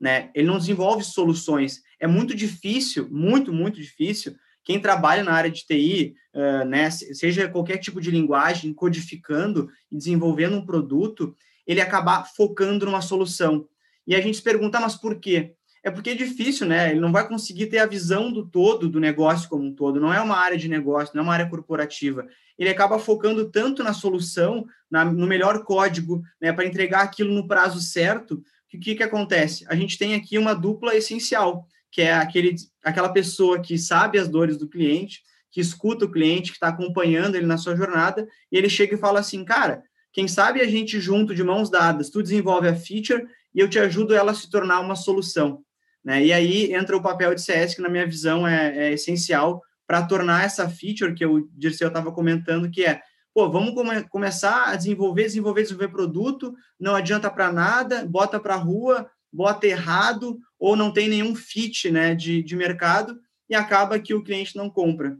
né? 0.00 0.30
Ele 0.34 0.46
não 0.46 0.56
desenvolve 0.56 1.04
soluções. 1.04 1.82
É 2.00 2.06
muito 2.06 2.34
difícil, 2.34 3.06
muito, 3.10 3.52
muito 3.52 3.78
difícil, 3.78 4.34
quem 4.66 4.80
trabalha 4.80 5.22
na 5.22 5.32
área 5.32 5.48
de 5.48 5.64
TI, 5.64 6.16
uh, 6.34 6.64
né, 6.64 6.90
seja 6.90 7.48
qualquer 7.48 7.76
tipo 7.78 8.00
de 8.00 8.10
linguagem, 8.10 8.74
codificando 8.74 9.70
e 9.90 9.96
desenvolvendo 9.96 10.56
um 10.56 10.66
produto, 10.66 11.36
ele 11.64 11.80
acabar 11.80 12.24
focando 12.24 12.84
numa 12.84 13.00
solução. 13.00 13.68
E 14.04 14.12
a 14.16 14.20
gente 14.20 14.38
se 14.38 14.42
pergunta, 14.42 14.80
mas 14.80 14.96
por 14.96 15.20
quê? 15.20 15.54
É 15.84 15.90
porque 15.90 16.10
é 16.10 16.14
difícil, 16.16 16.66
né? 16.66 16.90
Ele 16.90 16.98
não 16.98 17.12
vai 17.12 17.28
conseguir 17.28 17.66
ter 17.66 17.78
a 17.78 17.86
visão 17.86 18.32
do 18.32 18.44
todo 18.44 18.88
do 18.88 18.98
negócio 18.98 19.48
como 19.48 19.62
um 19.62 19.72
todo. 19.72 20.00
Não 20.00 20.12
é 20.12 20.20
uma 20.20 20.36
área 20.36 20.58
de 20.58 20.68
negócio, 20.68 21.14
não 21.14 21.22
é 21.22 21.24
uma 21.24 21.34
área 21.34 21.48
corporativa. 21.48 22.26
Ele 22.58 22.68
acaba 22.68 22.98
focando 22.98 23.48
tanto 23.48 23.84
na 23.84 23.92
solução, 23.92 24.66
na, 24.90 25.04
no 25.04 25.28
melhor 25.28 25.62
código, 25.62 26.24
né, 26.40 26.52
para 26.52 26.66
entregar 26.66 27.02
aquilo 27.02 27.32
no 27.32 27.46
prazo 27.46 27.80
certo. 27.80 28.42
Que 28.68 28.76
o 28.78 28.80
que, 28.80 28.96
que 28.96 29.02
acontece? 29.04 29.64
A 29.68 29.76
gente 29.76 29.96
tem 29.96 30.16
aqui 30.16 30.36
uma 30.38 30.54
dupla 30.54 30.96
essencial 30.96 31.68
que 31.96 32.02
é 32.02 32.12
aquele, 32.12 32.54
aquela 32.84 33.08
pessoa 33.08 33.58
que 33.58 33.78
sabe 33.78 34.18
as 34.18 34.28
dores 34.28 34.58
do 34.58 34.68
cliente, 34.68 35.22
que 35.50 35.62
escuta 35.62 36.04
o 36.04 36.10
cliente, 36.10 36.50
que 36.50 36.58
está 36.58 36.68
acompanhando 36.68 37.36
ele 37.36 37.46
na 37.46 37.56
sua 37.56 37.74
jornada, 37.74 38.28
e 38.52 38.58
ele 38.58 38.68
chega 38.68 38.94
e 38.94 38.98
fala 38.98 39.18
assim, 39.18 39.42
cara, 39.42 39.82
quem 40.12 40.28
sabe 40.28 40.60
a 40.60 40.66
gente 40.66 41.00
junto 41.00 41.34
de 41.34 41.42
mãos 41.42 41.70
dadas, 41.70 42.10
tu 42.10 42.22
desenvolve 42.22 42.68
a 42.68 42.76
feature 42.76 43.26
e 43.54 43.60
eu 43.60 43.66
te 43.66 43.78
ajudo 43.78 44.14
ela 44.14 44.32
a 44.32 44.34
se 44.34 44.50
tornar 44.50 44.80
uma 44.80 44.94
solução. 44.94 45.64
Né? 46.04 46.26
E 46.26 46.34
aí 46.34 46.74
entra 46.74 46.94
o 46.94 47.02
papel 47.02 47.34
de 47.34 47.40
CS, 47.40 47.74
que 47.74 47.80
na 47.80 47.88
minha 47.88 48.04
visão 48.04 48.46
é, 48.46 48.88
é 48.88 48.92
essencial 48.92 49.62
para 49.86 50.04
tornar 50.04 50.44
essa 50.44 50.68
feature 50.68 51.14
que 51.14 51.24
o 51.24 51.48
Dirceu 51.54 51.88
estava 51.88 52.12
comentando, 52.12 52.70
que 52.70 52.84
é, 52.84 53.00
pô, 53.32 53.50
vamos 53.50 53.72
come 53.72 54.02
começar 54.10 54.64
a 54.64 54.76
desenvolver, 54.76 55.22
desenvolver, 55.22 55.62
desenvolver 55.62 55.88
produto, 55.88 56.54
não 56.78 56.94
adianta 56.94 57.30
para 57.30 57.50
nada, 57.50 58.04
bota 58.04 58.38
para 58.38 58.52
a 58.52 58.58
rua, 58.58 59.10
bota 59.32 59.66
errado 59.66 60.38
ou 60.58 60.76
não 60.76 60.92
tem 60.92 61.08
nenhum 61.08 61.34
fit 61.34 61.90
né, 61.90 62.14
de, 62.14 62.42
de 62.42 62.56
mercado 62.56 63.18
e 63.48 63.54
acaba 63.54 63.98
que 63.98 64.14
o 64.14 64.22
cliente 64.22 64.56
não 64.56 64.70
compra. 64.70 65.18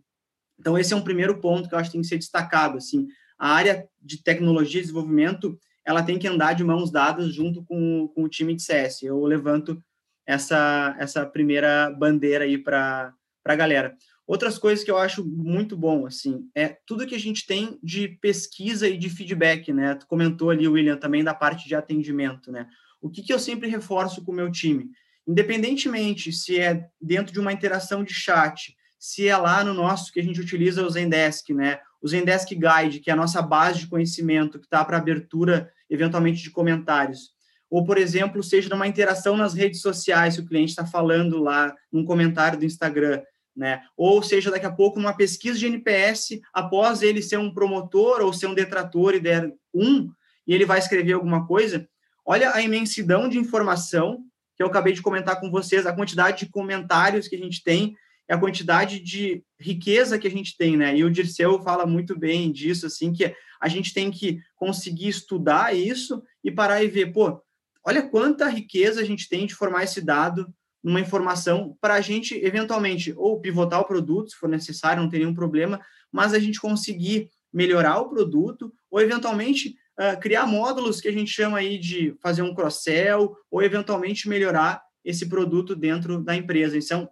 Então, 0.59 0.79
esse 0.79 0.93
é 0.93 0.97
um 0.97 1.05
primeiro 1.05 1.41
ponto 1.41 1.69
que 1.69 1.75
eu 1.75 1.79
acho 1.79 1.91
que 1.91 1.95
tem 1.95 2.01
que 2.01 2.09
ser 2.09 2.19
destacado. 2.19 2.79
Assim, 2.79 3.07
a 3.39 3.51
área 3.51 3.87
de 4.01 4.23
tecnologia 4.23 4.81
e 4.81 4.83
desenvolvimento 4.83 5.59
ela 5.85 6.03
tem 6.03 6.19
que 6.19 6.27
andar 6.27 6.55
de 6.55 6.65
mãos 6.65 6.91
dadas 6.91 7.33
junto 7.33 7.65
com, 7.65 8.09
com 8.09 8.25
o 8.25 8.29
time 8.29 8.55
de 8.55 8.63
CS. 8.63 9.03
Eu 9.05 9.25
levanto 9.25 9.81
essa, 10.27 10.97
essa 10.99 11.25
primeira 11.25 11.91
bandeira 11.91 12.45
aí 12.45 12.59
para 12.59 13.15
a 13.45 13.55
galera. 13.55 13.97
Outras 14.27 14.59
coisas 14.59 14.85
que 14.85 14.91
eu 14.91 14.99
acho 14.99 15.25
muito 15.25 15.77
bom, 15.77 16.05
assim, 16.05 16.51
é 16.53 16.77
tudo 16.85 17.07
que 17.07 17.15
a 17.15 17.21
gente 17.21 17.47
tem 17.47 17.79
de 17.81 18.09
pesquisa 18.21 18.89
e 18.89 18.99
de 18.99 19.09
feedback, 19.09 19.73
né? 19.73 19.95
Tu 19.95 20.05
comentou 20.09 20.51
ali, 20.51 20.67
William, 20.67 20.97
também 20.97 21.23
da 21.23 21.33
parte 21.33 21.69
de 21.69 21.77
atendimento, 21.77 22.51
né? 22.51 22.69
O 23.01 23.11
que, 23.11 23.23
que 23.23 23.33
eu 23.33 23.39
sempre 23.39 23.69
reforço 23.69 24.25
com 24.25 24.33
o 24.33 24.35
meu 24.35 24.51
time? 24.51 24.91
Independentemente 25.27 26.33
se 26.33 26.59
é 26.59 26.89
dentro 27.01 27.33
de 27.33 27.41
uma 27.41 27.53
interação 27.53 28.05
de 28.05 28.15
chat, 28.15 28.77
se 28.99 29.29
é 29.29 29.37
lá 29.37 29.63
no 29.63 29.75
nosso 29.75 30.13
que 30.13 30.21
a 30.21 30.23
gente 30.23 30.41
utiliza 30.41 30.85
o 30.85 30.91
Zendesk, 30.91 31.51
né? 31.51 31.79
O 32.01 32.09
Zendesk 32.09 32.49
Guide, 32.51 33.01
que 33.01 33.11
é 33.11 33.13
a 33.13 33.17
nossa 33.17 33.43
base 33.43 33.81
de 33.81 33.87
conhecimento, 33.89 34.59
que 34.59 34.67
está 34.67 34.85
para 34.85 34.97
abertura, 34.97 35.71
eventualmente, 35.91 36.43
de 36.43 36.51
comentários. 36.51 37.35
Ou, 37.69 37.85
por 37.85 37.99
exemplo, 37.99 38.43
seja 38.43 38.69
numa 38.69 38.87
interação 38.87 39.37
nas 39.37 39.55
redes 39.55 39.81
sociais, 39.81 40.35
se 40.35 40.41
o 40.41 40.47
cliente 40.47 40.71
está 40.71 40.87
falando 40.87 41.43
lá 41.43 41.75
num 41.91 42.05
comentário 42.05 42.59
do 42.59 42.65
Instagram, 42.65 43.23
né? 43.57 43.83
Ou 43.97 44.23
seja, 44.23 44.51
daqui 44.51 44.67
a 44.67 44.73
pouco, 44.73 44.99
numa 45.01 45.17
pesquisa 45.17 45.59
de 45.59 45.67
NPS, 45.67 46.41
após 46.53 47.03
ele 47.03 47.23
ser 47.23 47.39
um 47.39 47.53
promotor 47.53 48.21
ou 48.21 48.33
ser 48.33 48.47
um 48.47 48.55
detrator 48.55 49.15
e 49.15 49.21
der 49.21 49.53
um, 49.75 50.11
e 50.47 50.55
ele 50.55 50.67
vai 50.67 50.79
escrever 50.79 51.15
alguma 51.15 51.47
coisa, 51.47 51.89
Olha 52.29 52.53
a 52.53 52.61
imensidão 52.61 53.29
de 53.29 53.39
informação 53.39 54.25
que 54.57 54.63
eu 54.63 54.67
acabei 54.67 54.93
de 54.93 55.01
comentar 55.01 55.39
com 55.39 55.49
vocês, 55.49 55.87
a 55.87 55.93
quantidade 55.93 56.45
de 56.45 56.51
comentários 56.51 57.29
que 57.29 57.37
a 57.37 57.39
gente 57.39 57.63
tem, 57.63 57.95
a 58.29 58.37
quantidade 58.37 58.99
de 58.99 59.45
riqueza 59.61 60.19
que 60.19 60.27
a 60.27 60.31
gente 60.31 60.57
tem, 60.57 60.77
né? 60.77 60.97
E 60.97 61.05
o 61.05 61.11
Dirceu 61.11 61.63
fala 61.63 61.87
muito 61.87 62.19
bem 62.19 62.51
disso, 62.51 62.87
assim, 62.87 63.13
que 63.13 63.33
a 63.61 63.69
gente 63.69 63.95
tem 63.95 64.11
que 64.11 64.41
conseguir 64.57 65.09
estudar 65.09 65.77
isso 65.77 66.21
e 66.43 66.51
parar 66.51 66.83
e 66.83 66.89
ver, 66.89 67.13
pô, 67.13 67.41
olha 67.85 68.03
quanta 68.03 68.49
riqueza 68.49 69.01
a 69.01 69.05
gente 69.05 69.29
tem 69.29 69.47
de 69.47 69.55
formar 69.55 69.85
esse 69.85 70.01
dado 70.01 70.53
numa 70.83 71.01
informação 71.01 71.77
para 71.81 71.95
a 71.95 72.01
gente, 72.01 72.35
eventualmente, 72.35 73.15
ou 73.17 73.41
pivotar 73.41 73.81
o 73.81 73.87
produto, 73.87 74.31
se 74.31 74.37
for 74.37 74.49
necessário, 74.49 75.01
não 75.01 75.11
tem 75.11 75.21
nenhum 75.21 75.35
problema, 75.35 75.81
mas 76.11 76.35
a 76.35 76.41
gente 76.41 76.61
conseguir 76.61 77.31
melhorar 77.53 78.01
o 78.01 78.09
produto, 78.09 78.73
ou 78.91 79.01
eventualmente 79.01 79.77
uh, 79.99 80.19
criar 80.21 80.47
módulos 80.47 81.01
que 81.01 81.09
a 81.09 81.13
gente 81.13 81.31
chama 81.31 81.59
aí 81.59 81.79
de 81.79 82.15
fazer 82.23 82.43
um 82.43 82.55
cross-sell 82.55 83.37
ou 83.51 83.63
eventualmente 83.63 84.29
melhorar 84.29 84.83
esse 85.05 85.29
produto 85.29 85.75
dentro 85.75 86.23
da 86.23 86.35
empresa. 86.35 86.77
Então, 86.77 87.09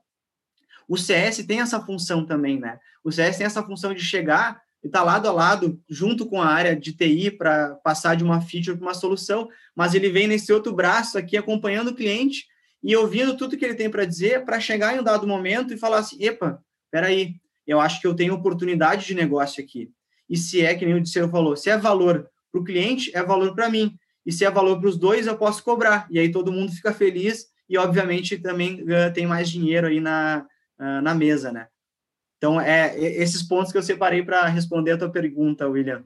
o 0.88 0.96
CS 0.96 1.44
tem 1.46 1.60
essa 1.60 1.80
função 1.80 2.26
também, 2.26 2.58
né? 2.58 2.78
O 3.02 3.10
CS 3.10 3.38
tem 3.38 3.46
essa 3.46 3.62
função 3.62 3.94
de 3.94 4.02
chegar 4.02 4.60
e 4.82 4.86
estar 4.86 5.00
tá 5.00 5.04
lado 5.04 5.28
a 5.28 5.32
lado, 5.32 5.80
junto 5.88 6.26
com 6.26 6.42
a 6.42 6.46
área 6.46 6.76
de 6.76 6.92
TI, 6.92 7.30
para 7.30 7.76
passar 7.76 8.16
de 8.16 8.24
uma 8.24 8.40
feature 8.40 8.76
para 8.76 8.86
uma 8.86 8.94
solução, 8.94 9.48
mas 9.74 9.94
ele 9.94 10.10
vem 10.10 10.26
nesse 10.26 10.52
outro 10.52 10.74
braço 10.74 11.16
aqui, 11.16 11.36
acompanhando 11.36 11.88
o 11.88 11.94
cliente 11.94 12.46
e 12.82 12.94
ouvindo 12.94 13.36
tudo 13.36 13.56
que 13.56 13.64
ele 13.64 13.74
tem 13.74 13.88
para 13.88 14.04
dizer, 14.04 14.44
para 14.44 14.60
chegar 14.60 14.94
em 14.94 15.00
um 15.00 15.02
dado 15.02 15.26
momento 15.26 15.72
e 15.72 15.78
falar 15.78 15.98
assim: 15.98 16.22
epa, 16.22 16.62
peraí, 16.90 17.36
eu 17.66 17.80
acho 17.80 18.00
que 18.00 18.06
eu 18.06 18.14
tenho 18.14 18.34
oportunidade 18.34 19.06
de 19.06 19.14
negócio 19.14 19.62
aqui. 19.62 19.90
E 20.28 20.36
se 20.36 20.60
é, 20.62 20.74
que 20.74 20.84
nem 20.84 20.94
o 20.94 21.00
Disseu 21.00 21.30
falou, 21.30 21.56
se 21.56 21.70
é 21.70 21.78
valor 21.78 22.28
para 22.54 22.60
o 22.60 22.64
cliente, 22.64 23.10
é 23.14 23.22
valor 23.22 23.52
para 23.54 23.68
mim. 23.68 23.98
E 24.24 24.32
se 24.32 24.44
é 24.44 24.50
valor 24.50 24.78
para 24.78 24.88
os 24.88 24.96
dois, 24.96 25.26
eu 25.26 25.36
posso 25.36 25.62
cobrar. 25.64 26.06
E 26.08 26.18
aí 26.18 26.30
todo 26.30 26.52
mundo 26.52 26.72
fica 26.72 26.92
feliz 26.92 27.48
e, 27.68 27.76
obviamente, 27.76 28.38
também 28.38 28.82
uh, 28.82 29.12
tem 29.12 29.26
mais 29.26 29.50
dinheiro 29.50 29.88
aí 29.88 30.00
na, 30.00 30.46
uh, 30.78 31.02
na 31.02 31.14
mesa, 31.14 31.50
né? 31.50 31.66
Então, 32.38 32.60
é 32.60 32.98
esses 32.98 33.42
pontos 33.42 33.72
que 33.72 33.78
eu 33.78 33.82
separei 33.82 34.22
para 34.22 34.46
responder 34.46 34.92
a 34.92 34.98
tua 34.98 35.10
pergunta, 35.10 35.68
William. 35.68 36.04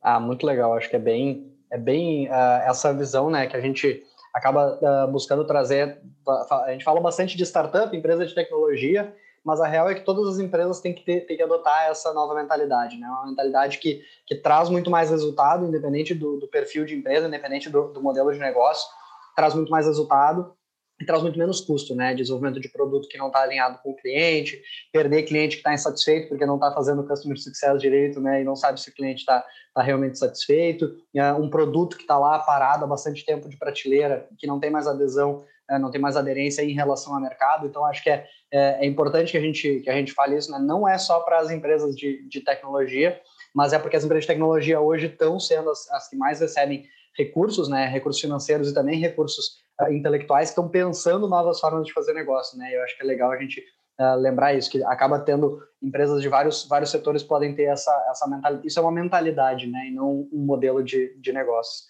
Ah, 0.00 0.20
muito 0.20 0.46
legal. 0.46 0.74
Acho 0.74 0.88
que 0.88 0.96
é 0.96 1.00
bem, 1.00 1.52
é 1.70 1.78
bem 1.78 2.28
uh, 2.28 2.62
essa 2.66 2.94
visão, 2.94 3.30
né, 3.30 3.46
que 3.46 3.56
a 3.56 3.60
gente 3.60 4.02
acaba 4.32 4.78
uh, 4.80 5.10
buscando 5.10 5.44
trazer. 5.44 6.00
A 6.26 6.70
gente 6.70 6.84
fala 6.84 7.00
bastante 7.00 7.36
de 7.36 7.44
startup, 7.44 7.94
empresa 7.96 8.26
de 8.26 8.34
tecnologia, 8.34 9.14
mas 9.44 9.60
a 9.60 9.66
real 9.66 9.88
é 9.90 9.94
que 9.94 10.04
todas 10.04 10.34
as 10.34 10.38
empresas 10.38 10.80
têm 10.80 10.94
que, 10.94 11.04
ter, 11.04 11.26
têm 11.26 11.36
que 11.36 11.42
adotar 11.42 11.90
essa 11.90 12.12
nova 12.14 12.34
mentalidade, 12.34 12.96
né? 12.96 13.06
Uma 13.06 13.26
mentalidade 13.26 13.78
que, 13.78 14.02
que 14.26 14.36
traz 14.36 14.70
muito 14.70 14.90
mais 14.90 15.10
resultado, 15.10 15.66
independente 15.66 16.14
do, 16.14 16.38
do 16.38 16.48
perfil 16.48 16.86
de 16.86 16.94
empresa, 16.94 17.28
independente 17.28 17.68
do, 17.68 17.92
do 17.92 18.02
modelo 18.02 18.32
de 18.32 18.38
negócio, 18.38 18.88
traz 19.36 19.54
muito 19.54 19.70
mais 19.70 19.86
resultado 19.86 20.54
e 20.98 21.04
traz 21.04 21.22
muito 21.22 21.38
menos 21.38 21.60
custo, 21.60 21.94
né? 21.94 22.14
Desenvolvimento 22.14 22.58
de 22.58 22.70
produto 22.70 23.06
que 23.08 23.18
não 23.18 23.26
está 23.26 23.42
alinhado 23.42 23.78
com 23.82 23.90
o 23.90 23.96
cliente, 23.96 24.62
perder 24.90 25.24
cliente 25.24 25.56
que 25.56 25.60
está 25.60 25.74
insatisfeito 25.74 26.28
porque 26.28 26.46
não 26.46 26.54
está 26.54 26.72
fazendo 26.72 27.02
o 27.02 27.06
customer 27.06 27.38
success 27.38 27.80
direito, 27.80 28.20
né? 28.20 28.40
E 28.40 28.44
não 28.44 28.56
sabe 28.56 28.80
se 28.80 28.88
o 28.88 28.94
cliente 28.94 29.20
está 29.20 29.44
tá 29.74 29.82
realmente 29.82 30.18
satisfeito. 30.18 30.96
Um 31.38 31.50
produto 31.50 31.96
que 31.96 32.04
está 32.04 32.16
lá 32.16 32.38
parado 32.38 32.84
há 32.84 32.86
bastante 32.86 33.26
tempo 33.26 33.48
de 33.48 33.58
prateleira, 33.58 34.26
que 34.38 34.46
não 34.46 34.58
tem 34.58 34.70
mais 34.70 34.86
adesão, 34.86 35.44
é, 35.44 35.53
não 35.80 35.90
tem 35.90 36.00
mais 36.00 36.16
aderência 36.16 36.62
em 36.62 36.72
relação 36.72 37.14
ao 37.14 37.20
mercado. 37.20 37.66
Então, 37.66 37.84
acho 37.84 38.02
que 38.02 38.10
é, 38.10 38.26
é, 38.52 38.84
é 38.84 38.86
importante 38.86 39.32
que 39.32 39.38
a 39.38 39.40
gente 39.40 39.80
que 39.80 39.90
a 39.90 39.94
gente 39.94 40.12
fale 40.12 40.36
isso. 40.36 40.50
Né? 40.50 40.58
Não 40.58 40.88
é 40.88 40.98
só 40.98 41.20
para 41.20 41.38
as 41.38 41.50
empresas 41.50 41.96
de, 41.96 42.26
de 42.28 42.40
tecnologia, 42.40 43.20
mas 43.54 43.72
é 43.72 43.78
porque 43.78 43.96
as 43.96 44.04
empresas 44.04 44.24
de 44.24 44.28
tecnologia 44.28 44.80
hoje 44.80 45.06
estão 45.06 45.38
sendo 45.40 45.70
as, 45.70 45.90
as 45.90 46.08
que 46.08 46.16
mais 46.16 46.40
recebem 46.40 46.84
recursos, 47.16 47.68
né, 47.68 47.86
recursos 47.86 48.20
financeiros 48.20 48.70
e 48.70 48.74
também 48.74 48.98
recursos 48.98 49.62
uh, 49.80 49.92
intelectuais 49.92 50.48
que 50.48 50.52
estão 50.52 50.68
pensando 50.68 51.28
novas 51.28 51.60
formas 51.60 51.86
de 51.86 51.92
fazer 51.92 52.12
negócio, 52.12 52.58
né? 52.58 52.74
Eu 52.74 52.82
acho 52.82 52.96
que 52.96 53.04
é 53.04 53.06
legal 53.06 53.30
a 53.30 53.38
gente 53.38 53.62
uh, 54.00 54.16
lembrar 54.16 54.54
isso, 54.54 54.70
que 54.70 54.82
acaba 54.84 55.20
tendo 55.20 55.62
empresas 55.80 56.20
de 56.20 56.28
vários 56.28 56.66
vários 56.66 56.90
setores 56.90 57.22
podem 57.22 57.54
ter 57.54 57.64
essa 57.64 57.92
essa 58.10 58.26
mentalidade. 58.26 58.66
Isso 58.66 58.78
é 58.78 58.82
uma 58.82 58.92
mentalidade, 58.92 59.66
né, 59.68 59.86
e 59.86 59.92
não 59.92 60.28
um 60.32 60.44
modelo 60.44 60.82
de, 60.82 61.16
de 61.20 61.32
negócio. 61.32 61.84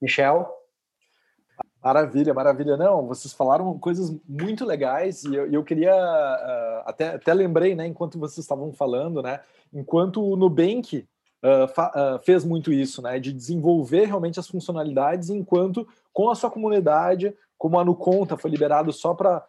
Michel, 0.00 0.50
Maravilha, 1.82 2.34
maravilha. 2.34 2.76
Não, 2.76 3.06
vocês 3.06 3.32
falaram 3.32 3.78
coisas 3.78 4.14
muito 4.28 4.66
legais 4.66 5.24
e 5.24 5.34
eu, 5.34 5.50
eu 5.50 5.64
queria 5.64 5.94
uh, 5.94 6.82
até, 6.84 7.14
até 7.14 7.32
lembrei, 7.32 7.74
né, 7.74 7.86
enquanto 7.86 8.18
vocês 8.18 8.44
estavam 8.44 8.70
falando, 8.70 9.22
né, 9.22 9.40
enquanto 9.72 10.22
o 10.22 10.36
Nubank 10.36 11.06
uh, 11.42 11.64
uh, 11.64 12.18
fez 12.18 12.44
muito 12.44 12.70
isso, 12.70 13.00
né, 13.00 13.18
de 13.18 13.32
desenvolver 13.32 14.04
realmente 14.04 14.38
as 14.38 14.46
funcionalidades, 14.46 15.30
enquanto 15.30 15.88
com 16.12 16.28
a 16.28 16.34
sua 16.34 16.50
comunidade, 16.50 17.34
como 17.56 17.78
a 17.78 17.84
Nuconta 17.84 18.36
foi 18.36 18.50
liberado 18.50 18.92
só 18.92 19.14
para 19.14 19.44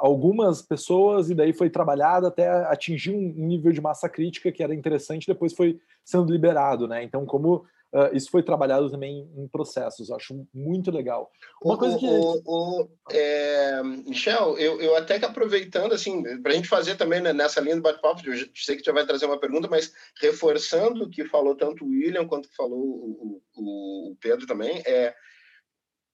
algumas 0.00 0.60
pessoas 0.60 1.30
e 1.30 1.34
daí 1.34 1.54
foi 1.54 1.70
trabalhado 1.70 2.26
até 2.26 2.50
atingir 2.66 3.14
um 3.14 3.46
nível 3.46 3.72
de 3.72 3.80
massa 3.80 4.10
crítica 4.10 4.52
que 4.52 4.62
era 4.62 4.74
interessante, 4.74 5.26
depois 5.26 5.54
foi 5.54 5.80
sendo 6.04 6.30
liberado, 6.30 6.86
né? 6.86 7.02
Então, 7.02 7.24
como 7.24 7.64
Uh, 7.94 8.10
isso 8.12 8.28
foi 8.28 8.42
trabalhado 8.42 8.90
também 8.90 9.30
em 9.36 9.46
processos, 9.46 10.10
acho 10.10 10.44
muito 10.52 10.90
legal. 10.90 11.30
Uma 11.62 11.76
o, 11.76 11.78
coisa 11.78 11.96
que. 11.96 12.04
O, 12.04 12.42
o, 12.44 12.88
é, 13.08 13.80
Michel, 13.84 14.58
eu, 14.58 14.80
eu 14.80 14.96
até 14.96 15.16
que 15.16 15.24
aproveitando, 15.24 15.92
assim, 15.92 16.20
para 16.42 16.50
a 16.50 16.56
gente 16.56 16.66
fazer 16.66 16.96
também 16.96 17.20
né, 17.20 17.32
nessa 17.32 17.60
linha 17.60 17.76
do 17.76 17.82
bate-papo, 17.82 18.20
eu 18.28 18.48
sei 18.52 18.76
que 18.76 18.84
já 18.84 18.90
vai 18.90 19.06
trazer 19.06 19.26
uma 19.26 19.38
pergunta, 19.38 19.68
mas 19.68 19.92
reforçando 20.20 21.04
o 21.04 21.08
que 21.08 21.24
falou 21.24 21.54
tanto 21.54 21.84
o 21.84 21.88
William 21.88 22.26
quanto 22.26 22.52
falou 22.56 22.80
o, 22.80 23.42
o 23.54 24.16
Pedro 24.20 24.44
também, 24.44 24.82
é, 24.84 25.14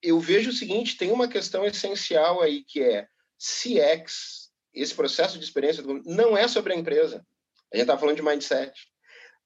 eu 0.02 0.20
vejo 0.20 0.50
o 0.50 0.54
seguinte: 0.54 0.98
tem 0.98 1.10
uma 1.10 1.28
questão 1.28 1.64
essencial 1.64 2.42
aí 2.42 2.62
que 2.62 2.82
é 2.82 3.08
CX, 3.38 4.50
esse 4.74 4.94
processo 4.94 5.38
de 5.38 5.44
experiência, 5.46 5.82
não 6.04 6.36
é 6.36 6.46
sobre 6.46 6.74
a 6.74 6.76
empresa. 6.76 7.24
A 7.72 7.76
gente 7.78 7.84
está 7.84 7.96
falando 7.96 8.16
de 8.16 8.22
mindset 8.22 8.90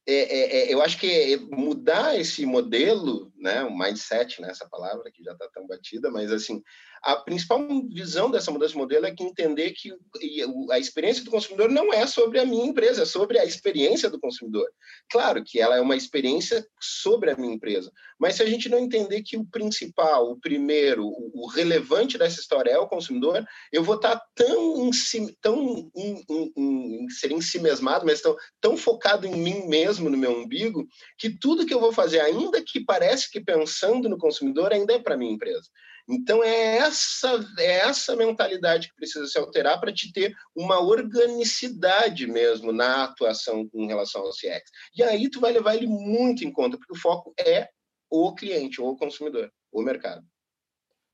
é, 0.06 0.14
é, 0.14 0.56
é, 0.56 0.74
eu 0.74 0.82
acho 0.82 0.98
que 0.98 1.36
mudar 1.50 2.18
esse 2.18 2.44
modelo, 2.44 3.32
né, 3.36 3.62
o 3.64 3.76
mindset, 3.76 4.40
né, 4.40 4.50
essa 4.50 4.68
palavra 4.68 5.10
que 5.10 5.22
já 5.22 5.32
está 5.32 5.48
tão 5.48 5.66
batida, 5.66 6.10
mas 6.10 6.30
assim, 6.30 6.62
a 7.04 7.16
principal 7.16 7.60
visão 7.92 8.30
dessa 8.30 8.50
mudança 8.50 8.72
de 8.72 8.78
modelo 8.78 9.04
é 9.04 9.14
que 9.14 9.22
entender 9.22 9.72
que 9.72 9.92
a 10.70 10.78
experiência 10.78 11.22
do 11.22 11.30
consumidor 11.30 11.70
não 11.70 11.92
é 11.92 12.06
sobre 12.06 12.38
a 12.38 12.46
minha 12.46 12.64
empresa, 12.64 13.02
é 13.02 13.06
sobre 13.06 13.38
a 13.38 13.44
experiência 13.44 14.08
do 14.08 14.18
consumidor. 14.18 14.66
Claro 15.10 15.44
que 15.44 15.60
ela 15.60 15.76
é 15.76 15.80
uma 15.82 15.96
experiência 15.96 16.66
sobre 16.80 17.30
a 17.30 17.36
minha 17.36 17.54
empresa, 17.54 17.92
mas 18.18 18.36
se 18.36 18.42
a 18.42 18.46
gente 18.46 18.70
não 18.70 18.78
entender 18.78 19.22
que 19.22 19.36
o 19.36 19.44
principal, 19.44 20.30
o 20.30 20.40
primeiro, 20.40 21.06
o 21.06 21.46
relevante 21.46 22.16
dessa 22.16 22.40
história 22.40 22.70
é 22.70 22.78
o 22.78 22.88
consumidor, 22.88 23.44
eu 23.70 23.84
vou 23.84 23.96
estar 23.96 24.18
tão 24.34 24.88
em 24.88 24.92
si, 24.92 25.36
tão 25.42 25.90
em, 25.94 26.24
em, 26.30 26.52
em, 26.56 27.10
ser 27.10 27.34
mas 28.02 28.22
tão, 28.22 28.34
tão 28.60 28.76
focado 28.78 29.26
em 29.26 29.36
mim 29.36 29.66
mesmo, 29.66 30.08
no 30.08 30.16
meu 30.16 30.30
umbigo, 30.30 30.86
que 31.18 31.28
tudo 31.28 31.66
que 31.66 31.74
eu 31.74 31.80
vou 31.80 31.92
fazer, 31.92 32.20
ainda 32.20 32.62
que 32.62 32.80
parece 32.80 33.30
que 33.30 33.40
pensando 33.40 34.08
no 34.08 34.16
consumidor, 34.16 34.72
ainda 34.72 34.94
é 34.94 34.98
para 34.98 35.18
minha 35.18 35.32
empresa. 35.32 35.68
Então 36.08 36.44
é 36.44 36.76
essa 36.76 37.40
é 37.58 37.78
essa 37.78 38.14
mentalidade 38.14 38.88
que 38.88 38.94
precisa 38.94 39.26
se 39.26 39.38
alterar 39.38 39.80
para 39.80 39.92
te 39.92 40.12
ter 40.12 40.34
uma 40.54 40.80
organicidade 40.80 42.26
mesmo 42.26 42.72
na 42.72 43.04
atuação 43.04 43.68
em 43.74 43.86
relação 43.86 44.22
ao 44.22 44.30
CX. 44.30 44.70
E 44.94 45.02
aí 45.02 45.30
tu 45.30 45.40
vai 45.40 45.52
levar 45.52 45.74
ele 45.74 45.86
muito 45.86 46.44
em 46.44 46.52
conta, 46.52 46.76
porque 46.76 46.92
o 46.92 47.00
foco 47.00 47.32
é 47.38 47.68
o 48.10 48.34
cliente, 48.34 48.80
o 48.80 48.96
consumidor, 48.96 49.50
o 49.72 49.82
mercado. 49.82 50.22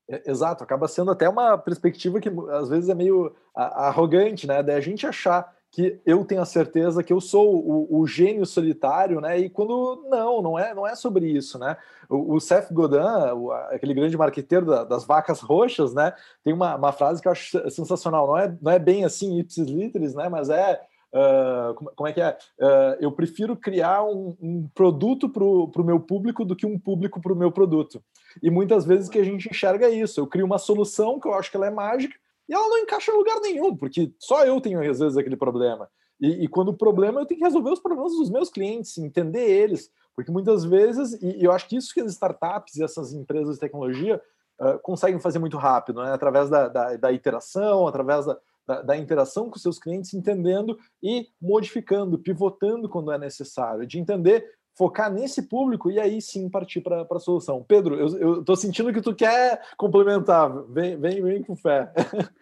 É, 0.09 0.29
exato, 0.29 0.63
acaba 0.63 0.87
sendo 0.87 1.11
até 1.11 1.29
uma 1.29 1.57
perspectiva 1.57 2.19
que 2.19 2.29
às 2.51 2.67
vezes 2.67 2.89
é 2.89 2.95
meio 2.95 3.33
arrogante, 3.55 4.45
né? 4.45 4.61
Da 4.61 4.79
gente 4.81 5.07
achar 5.07 5.55
que 5.71 6.01
eu 6.05 6.25
tenho 6.25 6.41
a 6.41 6.45
certeza 6.45 7.01
que 7.01 7.13
eu 7.13 7.21
sou 7.21 7.55
o, 7.55 8.01
o, 8.01 8.05
gênio 8.05 8.45
solitário, 8.45 9.21
né? 9.21 9.39
E 9.39 9.49
quando 9.49 10.05
não, 10.09 10.41
não 10.41 10.59
é, 10.59 10.75
não 10.75 10.85
é 10.85 10.95
sobre 10.95 11.25
isso, 11.25 11.57
né? 11.57 11.77
O, 12.09 12.35
o 12.35 12.41
Seth 12.41 12.73
Godin, 12.73 12.97
o, 13.37 13.51
aquele 13.53 13.93
grande 13.93 14.17
marqueteiro 14.17 14.65
da, 14.65 14.83
das 14.83 15.05
vacas 15.05 15.39
roxas, 15.39 15.93
né? 15.93 16.13
Tem 16.43 16.53
uma, 16.53 16.75
uma, 16.75 16.91
frase 16.91 17.21
que 17.21 17.27
eu 17.27 17.31
acho 17.31 17.71
sensacional. 17.71 18.27
Não 18.27 18.37
é, 18.37 18.57
não 18.61 18.71
é 18.71 18.77
bem 18.77 19.05
assim 19.05 19.39
ipsis 19.39 19.65
literis, 19.65 20.13
né? 20.13 20.27
Mas 20.27 20.49
é 20.49 20.81
Uh, 21.13 21.73
como, 21.73 21.91
como, 21.93 22.07
é 22.07 22.13
que 22.13 22.21
é? 22.21 22.37
Uh, 22.57 22.95
eu 23.01 23.11
prefiro 23.11 23.57
criar 23.57 24.01
um, 24.01 24.33
um 24.41 24.69
produto 24.73 25.27
para 25.27 25.43
o 25.43 25.83
meu 25.83 25.99
público 25.99 26.45
do 26.45 26.55
que 26.55 26.65
um 26.65 26.79
público 26.79 27.19
para 27.19 27.33
o 27.33 27.35
meu 27.35 27.51
produto. 27.51 28.01
E 28.41 28.49
muitas 28.49 28.85
vezes 28.85 29.09
que 29.09 29.19
a 29.19 29.23
gente 29.23 29.49
enxerga 29.49 29.89
isso. 29.89 30.21
Eu 30.21 30.27
crio 30.27 30.45
uma 30.45 30.57
solução 30.57 31.19
que 31.19 31.27
eu 31.27 31.33
acho 31.33 31.51
que 31.51 31.57
ela 31.57 31.67
é 31.67 31.69
mágica, 31.69 32.15
e 32.51 32.53
ela 32.53 32.67
não 32.67 32.79
encaixa 32.79 33.13
em 33.13 33.15
lugar 33.15 33.39
nenhum, 33.39 33.73
porque 33.73 34.13
só 34.19 34.45
eu 34.45 34.59
tenho, 34.59 34.81
às 34.81 34.99
vezes, 34.99 35.15
aquele 35.15 35.37
problema. 35.37 35.89
E, 36.19 36.43
e, 36.43 36.47
quando 36.49 36.67
o 36.67 36.77
problema, 36.77 37.21
eu 37.21 37.25
tenho 37.25 37.39
que 37.39 37.45
resolver 37.45 37.71
os 37.71 37.79
problemas 37.79 38.11
dos 38.11 38.29
meus 38.29 38.49
clientes, 38.49 38.97
entender 38.97 39.49
eles, 39.49 39.89
porque 40.13 40.29
muitas 40.29 40.65
vezes, 40.65 41.13
e, 41.21 41.37
e 41.39 41.45
eu 41.45 41.53
acho 41.53 41.65
que 41.69 41.77
isso 41.77 41.93
que 41.93 42.01
as 42.01 42.11
startups 42.11 42.75
e 42.75 42.83
essas 42.83 43.13
empresas 43.13 43.55
de 43.55 43.61
tecnologia 43.61 44.21
uh, 44.59 44.77
conseguem 44.79 45.17
fazer 45.17 45.39
muito 45.39 45.55
rápido, 45.55 46.03
né? 46.03 46.11
através 46.11 46.49
da, 46.49 46.67
da, 46.67 46.97
da 46.97 47.11
iteração, 47.13 47.87
através 47.87 48.25
da, 48.25 48.37
da, 48.67 48.81
da, 48.81 48.97
interação 48.97 49.49
com 49.49 49.57
seus 49.57 49.79
clientes, 49.79 50.13
entendendo 50.13 50.77
e 51.01 51.29
modificando, 51.41 52.19
pivotando 52.19 52.89
quando 52.89 53.13
é 53.13 53.17
necessário, 53.17 53.87
de 53.87 53.97
entender 53.97 54.45
focar 54.73 55.11
nesse 55.11 55.43
público 55.43 55.91
e 55.91 55.99
aí 55.99 56.21
sim 56.21 56.49
partir 56.49 56.81
para 56.81 57.05
a 57.09 57.19
solução. 57.19 57.63
Pedro, 57.63 57.95
eu 57.95 58.39
estou 58.39 58.55
sentindo 58.55 58.93
que 58.93 59.01
tu 59.01 59.13
quer 59.13 59.61
complementar. 59.77 60.51
Vem, 60.69 60.97
vem, 60.97 61.21
vem 61.21 61.43
com 61.43 61.55
fé. 61.55 61.91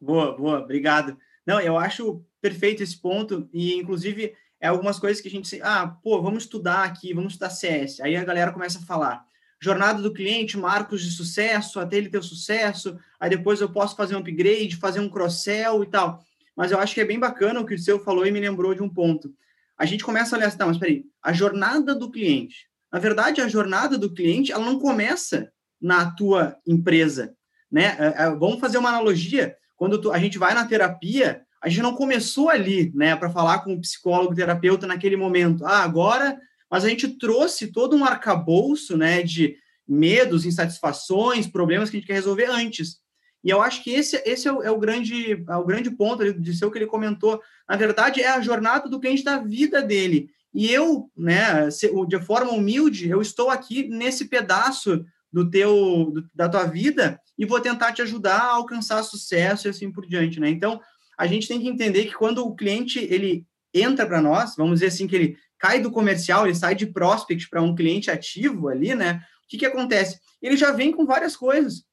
Boa, 0.00 0.36
boa, 0.36 0.60
obrigado. 0.60 1.18
Não, 1.44 1.60
eu 1.60 1.76
acho 1.76 2.24
perfeito 2.40 2.84
esse 2.84 2.96
ponto 2.96 3.48
e, 3.52 3.74
inclusive, 3.74 4.32
é 4.60 4.68
algumas 4.68 4.96
coisas 4.96 5.20
que 5.20 5.26
a 5.26 5.30
gente... 5.30 5.60
Ah, 5.60 5.88
pô, 5.88 6.22
vamos 6.22 6.44
estudar 6.44 6.84
aqui, 6.84 7.12
vamos 7.12 7.32
estudar 7.32 7.50
CS. 7.50 8.00
Aí 8.00 8.14
a 8.14 8.22
galera 8.22 8.52
começa 8.52 8.78
a 8.78 8.82
falar 8.82 9.26
jornada 9.60 10.00
do 10.00 10.12
cliente, 10.12 10.56
marcos 10.56 11.02
de 11.02 11.10
sucesso, 11.10 11.80
até 11.80 11.96
ele 11.96 12.08
ter 12.08 12.18
o 12.18 12.22
sucesso, 12.22 12.96
aí 13.18 13.30
depois 13.30 13.60
eu 13.60 13.68
posso 13.68 13.96
fazer 13.96 14.14
um 14.14 14.20
upgrade, 14.20 14.76
fazer 14.76 15.00
um 15.00 15.08
cross-sell 15.08 15.82
e 15.82 15.86
tal. 15.86 16.22
Mas 16.54 16.70
eu 16.70 16.78
acho 16.78 16.94
que 16.94 17.00
é 17.00 17.04
bem 17.04 17.18
bacana 17.18 17.60
o 17.60 17.66
que 17.66 17.74
o 17.74 17.78
seu 17.78 17.98
falou 17.98 18.26
e 18.26 18.30
me 18.30 18.40
lembrou 18.40 18.74
de 18.74 18.82
um 18.82 18.88
ponto 18.88 19.32
a 19.78 19.86
gente 19.86 20.04
começa 20.04 20.34
a 20.34 20.38
olhar 20.38 20.48
assim, 20.48 20.58
tá, 20.58 20.66
mas 20.66 20.76
peraí, 20.76 21.04
a 21.22 21.32
jornada 21.32 21.94
do 21.94 22.10
cliente. 22.10 22.66
Na 22.92 22.98
verdade, 22.98 23.40
a 23.40 23.48
jornada 23.48 23.96
do 23.96 24.12
cliente, 24.12 24.50
ela 24.50 24.64
não 24.64 24.78
começa 24.78 25.50
na 25.80 26.10
tua 26.10 26.56
empresa, 26.66 27.34
né? 27.70 27.96
É, 27.98 28.24
é, 28.24 28.30
vamos 28.30 28.58
fazer 28.58 28.78
uma 28.78 28.88
analogia. 28.88 29.56
Quando 29.76 30.00
tu, 30.00 30.10
a 30.10 30.18
gente 30.18 30.38
vai 30.38 30.54
na 30.54 30.66
terapia, 30.66 31.42
a 31.62 31.68
gente 31.68 31.82
não 31.82 31.94
começou 31.94 32.48
ali, 32.48 32.90
né, 32.94 33.14
para 33.14 33.30
falar 33.30 33.60
com 33.60 33.74
o 33.74 33.80
psicólogo, 33.80 34.34
terapeuta 34.34 34.86
naquele 34.86 35.16
momento. 35.16 35.64
Ah, 35.64 35.82
agora, 35.82 36.38
mas 36.70 36.84
a 36.84 36.88
gente 36.88 37.08
trouxe 37.16 37.70
todo 37.70 37.96
um 37.96 38.04
arcabouço, 38.04 38.96
né, 38.96 39.22
de 39.22 39.56
medos, 39.86 40.44
insatisfações, 40.44 41.46
problemas 41.46 41.90
que 41.90 41.96
a 41.96 42.00
gente 42.00 42.06
quer 42.06 42.14
resolver 42.14 42.46
antes. 42.46 42.98
E 43.42 43.50
eu 43.50 43.62
acho 43.62 43.82
que 43.82 43.90
esse, 43.90 44.20
esse 44.26 44.48
é, 44.48 44.52
o, 44.52 44.62
é 44.62 44.70
o 44.70 44.78
grande, 44.78 45.44
é 45.48 45.56
o 45.56 45.64
grande 45.64 45.90
ponto 45.90 46.32
de 46.32 46.56
ser 46.56 46.66
o 46.66 46.70
que 46.70 46.78
ele 46.78 46.86
comentou. 46.86 47.40
Na 47.68 47.76
verdade, 47.76 48.20
é 48.20 48.28
a 48.28 48.40
jornada 48.40 48.88
do 48.88 49.00
cliente 49.00 49.24
da 49.24 49.38
vida 49.38 49.80
dele. 49.80 50.30
E 50.52 50.70
eu, 50.70 51.10
né, 51.16 51.68
de 52.08 52.20
forma 52.20 52.52
humilde, 52.52 53.08
eu 53.08 53.20
estou 53.20 53.50
aqui 53.50 53.88
nesse 53.88 54.26
pedaço 54.26 55.04
do 55.32 55.48
teu, 55.48 56.10
do, 56.12 56.28
da 56.34 56.48
tua 56.48 56.64
vida 56.64 57.20
e 57.38 57.44
vou 57.44 57.60
tentar 57.60 57.92
te 57.92 58.02
ajudar 58.02 58.38
a 58.38 58.54
alcançar 58.54 59.02
sucesso 59.02 59.68
e 59.68 59.70
assim 59.70 59.92
por 59.92 60.06
diante, 60.06 60.40
né? 60.40 60.48
Então, 60.48 60.80
a 61.16 61.26
gente 61.26 61.46
tem 61.46 61.60
que 61.60 61.68
entender 61.68 62.06
que 62.06 62.14
quando 62.14 62.44
o 62.44 62.54
cliente 62.54 62.98
ele 62.98 63.46
entra 63.74 64.06
para 64.06 64.22
nós, 64.22 64.56
vamos 64.56 64.80
dizer 64.80 64.86
assim 64.86 65.06
que 65.06 65.14
ele 65.14 65.36
cai 65.58 65.80
do 65.80 65.90
comercial, 65.90 66.46
ele 66.46 66.54
sai 66.54 66.74
de 66.74 66.86
prospect 66.86 67.48
para 67.50 67.62
um 67.62 67.74
cliente 67.74 68.10
ativo 68.10 68.68
ali, 68.68 68.94
né? 68.94 69.22
O 69.44 69.48
que 69.48 69.58
que 69.58 69.66
acontece? 69.66 70.18
Ele 70.40 70.56
já 70.56 70.72
vem 70.72 70.92
com 70.92 71.04
várias 71.04 71.36
coisas. 71.36 71.84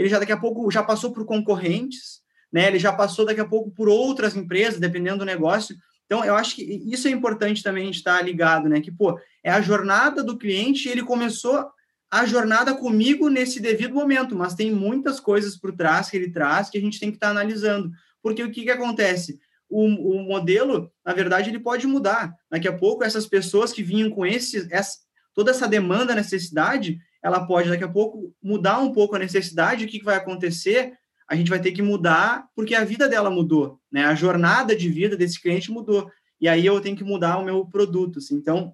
Ele 0.00 0.08
já 0.08 0.18
daqui 0.18 0.32
a 0.32 0.36
pouco 0.38 0.70
já 0.70 0.82
passou 0.82 1.12
por 1.12 1.26
concorrentes, 1.26 2.22
né? 2.50 2.68
Ele 2.68 2.78
já 2.78 2.90
passou 2.90 3.26
daqui 3.26 3.40
a 3.40 3.44
pouco 3.44 3.70
por 3.70 3.86
outras 3.86 4.34
empresas, 4.34 4.80
dependendo 4.80 5.18
do 5.18 5.24
negócio. 5.26 5.76
Então, 6.06 6.24
eu 6.24 6.34
acho 6.34 6.56
que 6.56 6.62
isso 6.62 7.06
é 7.06 7.10
importante 7.10 7.62
também 7.62 7.82
a 7.82 7.86
gente 7.86 7.96
estar 7.96 8.22
ligado, 8.22 8.66
né? 8.66 8.80
Que, 8.80 8.90
pô, 8.90 9.20
é 9.44 9.50
a 9.50 9.60
jornada 9.60 10.24
do 10.24 10.38
cliente, 10.38 10.88
ele 10.88 11.02
começou 11.02 11.70
a 12.10 12.24
jornada 12.24 12.74
comigo 12.74 13.28
nesse 13.28 13.60
devido 13.60 13.94
momento, 13.94 14.34
mas 14.34 14.54
tem 14.54 14.72
muitas 14.72 15.20
coisas 15.20 15.54
por 15.54 15.70
trás 15.70 16.08
que 16.08 16.16
ele 16.16 16.30
traz 16.30 16.70
que 16.70 16.78
a 16.78 16.80
gente 16.80 16.98
tem 16.98 17.10
que 17.10 17.18
estar 17.18 17.28
analisando. 17.28 17.90
Porque 18.22 18.42
o 18.42 18.50
que, 18.50 18.62
que 18.62 18.70
acontece? 18.70 19.38
O, 19.68 19.84
o 19.84 20.22
modelo, 20.22 20.90
na 21.04 21.12
verdade, 21.12 21.50
ele 21.50 21.60
pode 21.60 21.86
mudar. 21.86 22.34
Daqui 22.50 22.66
a 22.66 22.72
pouco, 22.72 23.04
essas 23.04 23.26
pessoas 23.26 23.70
que 23.70 23.82
vinham 23.82 24.10
com 24.10 24.24
esse, 24.24 24.66
essa, 24.72 24.96
toda 25.34 25.50
essa 25.50 25.68
demanda, 25.68 26.14
necessidade, 26.14 26.98
ela 27.22 27.46
pode, 27.46 27.68
daqui 27.68 27.84
a 27.84 27.88
pouco, 27.88 28.34
mudar 28.42 28.78
um 28.78 28.92
pouco 28.92 29.16
a 29.16 29.18
necessidade. 29.18 29.84
O 29.84 29.88
que, 29.88 29.98
que 29.98 30.04
vai 30.04 30.16
acontecer? 30.16 30.94
A 31.28 31.36
gente 31.36 31.50
vai 31.50 31.60
ter 31.60 31.72
que 31.72 31.82
mudar 31.82 32.46
porque 32.56 32.74
a 32.74 32.84
vida 32.84 33.08
dela 33.08 33.30
mudou, 33.30 33.78
né? 33.90 34.04
A 34.04 34.14
jornada 34.14 34.74
de 34.74 34.88
vida 34.88 35.16
desse 35.16 35.40
cliente 35.40 35.70
mudou. 35.70 36.10
E 36.40 36.48
aí 36.48 36.64
eu 36.64 36.80
tenho 36.80 36.96
que 36.96 37.04
mudar 37.04 37.38
o 37.38 37.44
meu 37.44 37.64
produto. 37.66 38.18
Assim. 38.18 38.34
Então, 38.34 38.72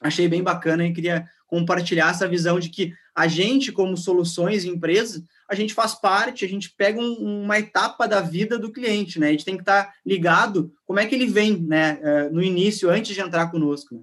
achei 0.00 0.28
bem 0.28 0.42
bacana 0.42 0.86
e 0.86 0.92
queria 0.92 1.26
compartilhar 1.46 2.10
essa 2.10 2.28
visão 2.28 2.58
de 2.58 2.68
que 2.68 2.92
a 3.14 3.28
gente, 3.28 3.72
como 3.72 3.96
soluções 3.96 4.64
e 4.64 4.68
empresas, 4.68 5.22
a 5.48 5.54
gente 5.54 5.72
faz 5.72 5.94
parte, 5.94 6.44
a 6.44 6.48
gente 6.48 6.74
pega 6.76 7.00
um, 7.00 7.44
uma 7.44 7.58
etapa 7.58 8.06
da 8.06 8.20
vida 8.20 8.58
do 8.58 8.72
cliente, 8.72 9.18
né? 9.18 9.28
A 9.28 9.30
gente 9.30 9.44
tem 9.44 9.56
que 9.56 9.62
estar 9.62 9.94
ligado 10.04 10.72
como 10.84 10.98
é 10.98 11.06
que 11.06 11.14
ele 11.14 11.26
vem, 11.26 11.56
né? 11.56 11.98
Eh, 12.02 12.30
no 12.30 12.42
início, 12.42 12.90
antes 12.90 13.14
de 13.14 13.20
entrar 13.20 13.50
conosco. 13.50 13.94
Né? 13.94 14.00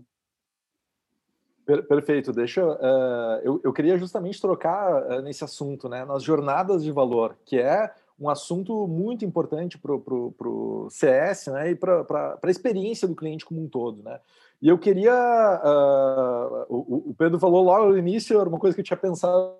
Perfeito. 1.66 2.32
Deixa 2.32 2.66
uh, 2.66 3.40
eu, 3.44 3.62
eu 3.64 3.72
queria 3.72 3.98
justamente 3.98 4.42
trocar 4.42 5.04
uh, 5.04 5.22
nesse 5.22 5.44
assunto, 5.44 5.88
né? 5.88 6.04
Nas 6.04 6.24
jornadas 6.24 6.84
de 6.84 6.92
valor, 6.92 7.38
que 7.46 7.58
é 7.58 7.94
um 8.20 8.30
assunto 8.30 8.88
muito 8.88 9.26
importante 9.26 9.78
para 9.78 9.94
o 9.94 10.88
CS 10.90 11.48
né, 11.48 11.72
e 11.72 11.76
para 11.76 12.40
a 12.42 12.50
experiência 12.50 13.08
do 13.08 13.16
cliente 13.16 13.46
como 13.46 13.62
um 13.62 13.68
todo. 13.68 14.04
Né? 14.04 14.20
E 14.62 14.70
eu 14.70 14.78
queria. 14.78 15.14
Uh, 15.64 16.66
o, 16.70 17.10
o, 17.10 17.16
Pedro 17.18 17.40
falou 17.40 17.64
logo 17.64 17.90
no 17.90 17.98
início, 17.98 18.40
era 18.40 18.48
uma 18.48 18.60
coisa 18.60 18.76
que 18.76 18.82
eu 18.82 18.86
tinha 18.86 18.98
pensado. 18.98 19.56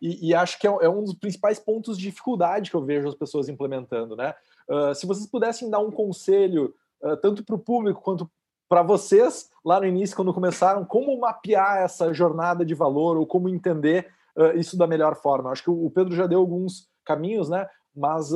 E, 0.00 0.30
e 0.30 0.34
acho 0.34 0.58
que 0.58 0.66
é, 0.66 0.70
é, 0.70 0.88
um 0.88 1.04
dos 1.04 1.14
principais 1.14 1.58
pontos 1.58 1.98
de 1.98 2.04
dificuldade 2.04 2.70
que 2.70 2.76
eu 2.76 2.84
vejo 2.84 3.08
as 3.08 3.14
pessoas 3.14 3.48
implementando. 3.48 4.16
Né? 4.16 4.34
Uh, 4.68 4.94
se 4.94 5.06
vocês 5.06 5.26
pudessem 5.26 5.68
dar 5.68 5.80
um 5.80 5.90
conselho, 5.90 6.74
uh, 7.02 7.16
tanto 7.18 7.44
para 7.44 7.54
o 7.54 7.58
público 7.58 8.00
quanto 8.00 8.30
para 8.70 8.82
vocês, 8.82 9.50
lá 9.64 9.80
no 9.80 9.86
início, 9.86 10.14
quando 10.14 10.32
começaram, 10.32 10.84
como 10.84 11.18
mapear 11.18 11.78
essa 11.78 12.14
jornada 12.14 12.64
de 12.64 12.72
valor 12.72 13.16
ou 13.16 13.26
como 13.26 13.48
entender 13.48 14.06
isso 14.54 14.78
da 14.78 14.86
melhor 14.86 15.16
forma. 15.16 15.50
Acho 15.50 15.64
que 15.64 15.70
o 15.70 15.90
Pedro 15.90 16.14
já 16.14 16.26
deu 16.26 16.38
alguns 16.38 16.88
caminhos, 17.04 17.48
né? 17.50 17.68
Mas 17.94 18.30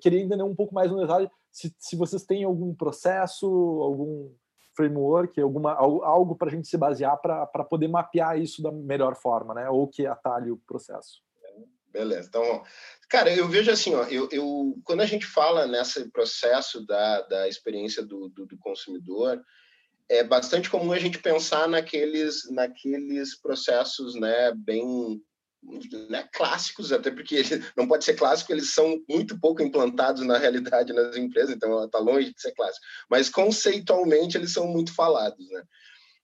queria 0.00 0.22
entender 0.22 0.42
um 0.42 0.54
pouco 0.54 0.74
mais 0.74 0.90
no 0.90 0.98
detalhe 0.98 1.30
se, 1.52 1.72
se 1.78 1.94
vocês 1.94 2.24
têm 2.24 2.42
algum 2.42 2.74
processo, 2.74 3.46
algum 3.46 4.30
framework, 4.74 5.38
alguma, 5.40 5.72
algo 5.74 6.34
para 6.34 6.48
a 6.48 6.50
gente 6.50 6.66
se 6.66 6.78
basear 6.78 7.20
para 7.20 7.64
poder 7.64 7.86
mapear 7.86 8.40
isso 8.40 8.62
da 8.62 8.72
melhor 8.72 9.14
forma, 9.14 9.52
né? 9.52 9.68
Ou 9.68 9.86
que 9.86 10.06
atalhe 10.06 10.50
o 10.50 10.56
processo. 10.66 11.22
Beleza. 11.94 12.26
Então, 12.28 12.64
cara, 13.08 13.32
eu 13.32 13.48
vejo 13.48 13.70
assim, 13.70 13.94
ó, 13.94 14.02
eu, 14.08 14.28
eu 14.32 14.74
quando 14.82 15.00
a 15.00 15.06
gente 15.06 15.24
fala 15.24 15.64
nesse 15.64 16.10
processo 16.10 16.84
da, 16.84 17.20
da 17.22 17.48
experiência 17.48 18.04
do, 18.04 18.28
do, 18.30 18.44
do 18.44 18.58
consumidor, 18.58 19.40
é 20.08 20.24
bastante 20.24 20.68
comum 20.68 20.90
a 20.90 20.98
gente 20.98 21.20
pensar 21.20 21.68
naqueles, 21.68 22.50
naqueles 22.50 23.40
processos, 23.40 24.16
né, 24.16 24.52
bem 24.56 25.22
né, 26.10 26.28
clássicos, 26.34 26.92
até 26.92 27.12
porque 27.12 27.42
não 27.76 27.86
pode 27.86 28.04
ser 28.04 28.14
clássico, 28.14 28.52
eles 28.52 28.74
são 28.74 29.00
muito 29.08 29.38
pouco 29.38 29.62
implantados 29.62 30.26
na 30.26 30.36
realidade 30.36 30.92
nas 30.92 31.16
empresas, 31.16 31.54
então 31.54 31.84
está 31.84 32.00
longe 32.00 32.34
de 32.34 32.40
ser 32.40 32.52
clássico. 32.54 32.84
Mas 33.08 33.30
conceitualmente 33.30 34.36
eles 34.36 34.52
são 34.52 34.66
muito 34.66 34.92
falados, 34.92 35.48
né? 35.48 35.62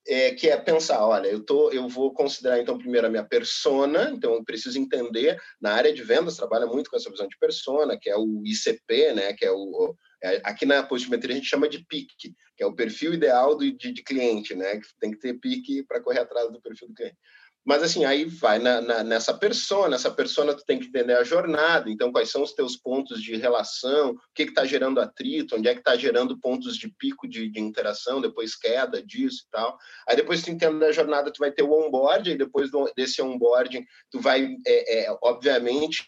É, 0.06 0.30
que 0.30 0.48
é 0.48 0.56
pensar, 0.56 1.06
olha, 1.06 1.28
eu 1.28 1.44
tô, 1.44 1.70
eu 1.70 1.86
vou 1.86 2.12
considerar 2.12 2.58
então 2.58 2.78
primeiro 2.78 3.06
a 3.06 3.10
minha 3.10 3.24
persona, 3.24 4.10
então 4.10 4.32
eu 4.32 4.42
preciso 4.42 4.78
entender 4.78 5.38
na 5.60 5.72
área 5.72 5.92
de 5.92 6.02
vendas 6.02 6.38
trabalha 6.38 6.66
muito 6.66 6.90
com 6.90 6.96
essa 6.96 7.10
visão 7.10 7.28
de 7.28 7.38
persona, 7.38 7.98
que 8.00 8.08
é 8.08 8.16
o 8.16 8.42
ICP, 8.44 9.12
né? 9.12 9.34
Que 9.34 9.44
é 9.44 9.52
o 9.52 9.94
é, 10.22 10.40
aqui 10.44 10.66
na 10.66 10.82
postimetria 10.82 11.34
a 11.34 11.38
gente 11.38 11.48
chama 11.48 11.68
de 11.68 11.84
PIC, 11.86 12.34
que 12.56 12.62
é 12.62 12.66
o 12.66 12.74
perfil 12.74 13.14
ideal 13.14 13.56
do, 13.56 13.72
de, 13.72 13.92
de 13.92 14.02
cliente, 14.02 14.54
né? 14.54 14.78
Que 14.78 14.86
tem 15.00 15.10
que 15.10 15.18
ter 15.18 15.34
PIC 15.34 15.84
para 15.84 16.00
correr 16.00 16.20
atrás 16.20 16.50
do 16.50 16.60
perfil 16.60 16.88
do 16.88 16.94
cliente. 16.94 17.16
Mas 17.64 17.82
assim, 17.82 18.04
aí 18.04 18.24
vai 18.24 18.58
na, 18.58 18.80
na, 18.80 19.04
nessa 19.04 19.34
persona, 19.34 19.94
essa 19.94 20.10
persona 20.10 20.54
tu 20.54 20.64
tem 20.64 20.78
que 20.78 20.86
entender 20.86 21.14
a 21.14 21.24
jornada, 21.24 21.90
então 21.90 22.10
quais 22.10 22.30
são 22.30 22.42
os 22.42 22.54
teus 22.54 22.76
pontos 22.76 23.22
de 23.22 23.36
relação, 23.36 24.10
o 24.12 24.18
que 24.34 24.44
está 24.44 24.64
gerando 24.64 25.00
atrito, 25.00 25.56
onde 25.56 25.68
é 25.68 25.74
que 25.74 25.80
está 25.80 25.94
gerando 25.96 26.38
pontos 26.38 26.76
de 26.76 26.88
pico 26.88 27.28
de, 27.28 27.48
de, 27.50 27.60
interação, 27.60 28.20
depois 28.20 28.56
queda 28.56 29.02
disso 29.02 29.44
e 29.46 29.50
tal. 29.50 29.78
Aí 30.08 30.16
depois 30.16 30.42
tu 30.42 30.50
entende 30.50 30.84
a 30.84 30.92
jornada, 30.92 31.30
tu 31.30 31.38
vai 31.38 31.52
ter 31.52 31.62
o 31.62 31.72
onboarding, 31.72 32.32
e 32.32 32.38
depois 32.38 32.70
do, 32.70 32.90
desse 32.96 33.20
onboarding 33.20 33.84
tu 34.10 34.20
vai, 34.20 34.56
é, 34.66 35.04
é, 35.04 35.18
obviamente, 35.22 36.06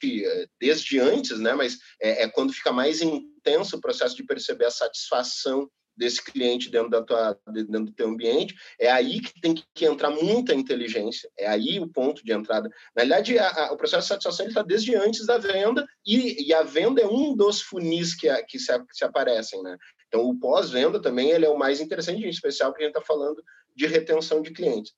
desde 0.59 0.99
antes, 0.99 1.39
né, 1.39 1.53
mas 1.53 1.79
é, 2.01 2.23
é 2.23 2.29
quando 2.29 2.53
fica 2.53 2.73
mais 2.73 3.03
intenso 3.03 3.77
o 3.77 3.81
processo 3.81 4.17
de 4.17 4.25
perceber 4.25 4.67
a 4.67 4.71
satisfação 4.71 5.69
desse 5.97 6.23
cliente 6.23 6.71
dentro, 6.71 6.91
da 6.91 7.03
tua, 7.03 7.39
dentro 7.47 7.87
do 7.87 7.93
teu 7.93 8.09
ambiente, 8.09 8.55
é 8.79 8.91
aí 8.91 9.21
que 9.21 9.41
tem 9.41 9.55
que 9.75 9.85
entrar 9.85 10.11
muita 10.11 10.55
inteligência, 10.55 11.31
é 11.39 11.47
aí 11.47 11.79
o 11.79 11.89
ponto 11.89 12.25
de 12.25 12.33
entrada. 12.33 12.69
Na 12.95 13.03
verdade, 13.03 13.39
a, 13.39 13.49
a, 13.49 13.73
o 13.73 13.77
processo 13.77 14.03
de 14.03 14.09
satisfação 14.09 14.47
está 14.47 14.63
desde 14.63 14.95
antes 14.95 15.27
da 15.27 15.39
venda, 15.39 15.87
e, 16.07 16.49
e, 16.49 16.55
a 16.55 16.63
venda 16.63 17.01
é 17.01 17.07
um 17.07 17.35
dos 17.35 17.61
funis 17.61 18.15
que, 18.15 18.29
a, 18.29 18.43
que, 18.43 18.59
se, 18.59 18.73
que 18.87 18.97
se 18.97 19.05
aparecem, 19.05 19.63
né? 19.63 19.77
Então, 20.09 20.23
o 20.29 20.39
pós-venda 20.39 21.01
também 21.01 21.31
ele 21.31 21.47
é 21.47 21.49
o 21.49 21.59
mais 21.59 21.81
interessante, 21.81 22.25
em 22.25 22.29
especial 22.29 22.71
porque 22.71 22.85
a 22.85 22.87
gente 22.87 22.97
está 22.97 23.07
falando 23.07 23.43
de 23.75 23.87
retenção 23.87 24.43
de 24.43 24.51
clientes. 24.51 24.93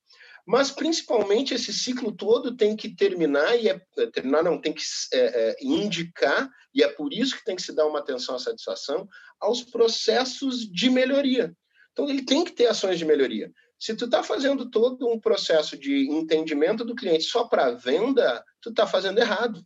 Mas, 0.46 0.70
principalmente, 0.70 1.54
esse 1.54 1.72
ciclo 1.72 2.12
todo 2.12 2.54
tem 2.54 2.76
que 2.76 2.94
terminar, 2.94 3.58
e 3.58 3.68
é, 3.68 3.80
é, 3.96 4.06
terminar 4.06 4.42
não, 4.42 4.60
tem 4.60 4.74
que 4.74 4.82
é, 5.12 5.18
é, 5.18 5.56
indicar, 5.62 6.50
e 6.74 6.82
é 6.82 6.88
por 6.88 7.12
isso 7.14 7.36
que 7.36 7.44
tem 7.44 7.56
que 7.56 7.62
se 7.62 7.74
dar 7.74 7.86
uma 7.86 8.00
atenção 8.00 8.34
à 8.34 8.38
satisfação, 8.38 9.08
aos 9.40 9.62
processos 9.62 10.70
de 10.70 10.90
melhoria. 10.90 11.56
Então, 11.92 12.10
ele 12.10 12.24
tem 12.24 12.44
que 12.44 12.52
ter 12.52 12.66
ações 12.66 12.98
de 12.98 13.04
melhoria. 13.06 13.50
Se 13.78 13.94
tu 13.94 14.04
está 14.04 14.22
fazendo 14.22 14.70
todo 14.70 15.08
um 15.08 15.18
processo 15.18 15.78
de 15.78 16.10
entendimento 16.10 16.84
do 16.84 16.94
cliente 16.94 17.24
só 17.24 17.44
para 17.44 17.72
venda, 17.72 18.44
tu 18.60 18.70
está 18.70 18.86
fazendo 18.86 19.18
errado. 19.18 19.64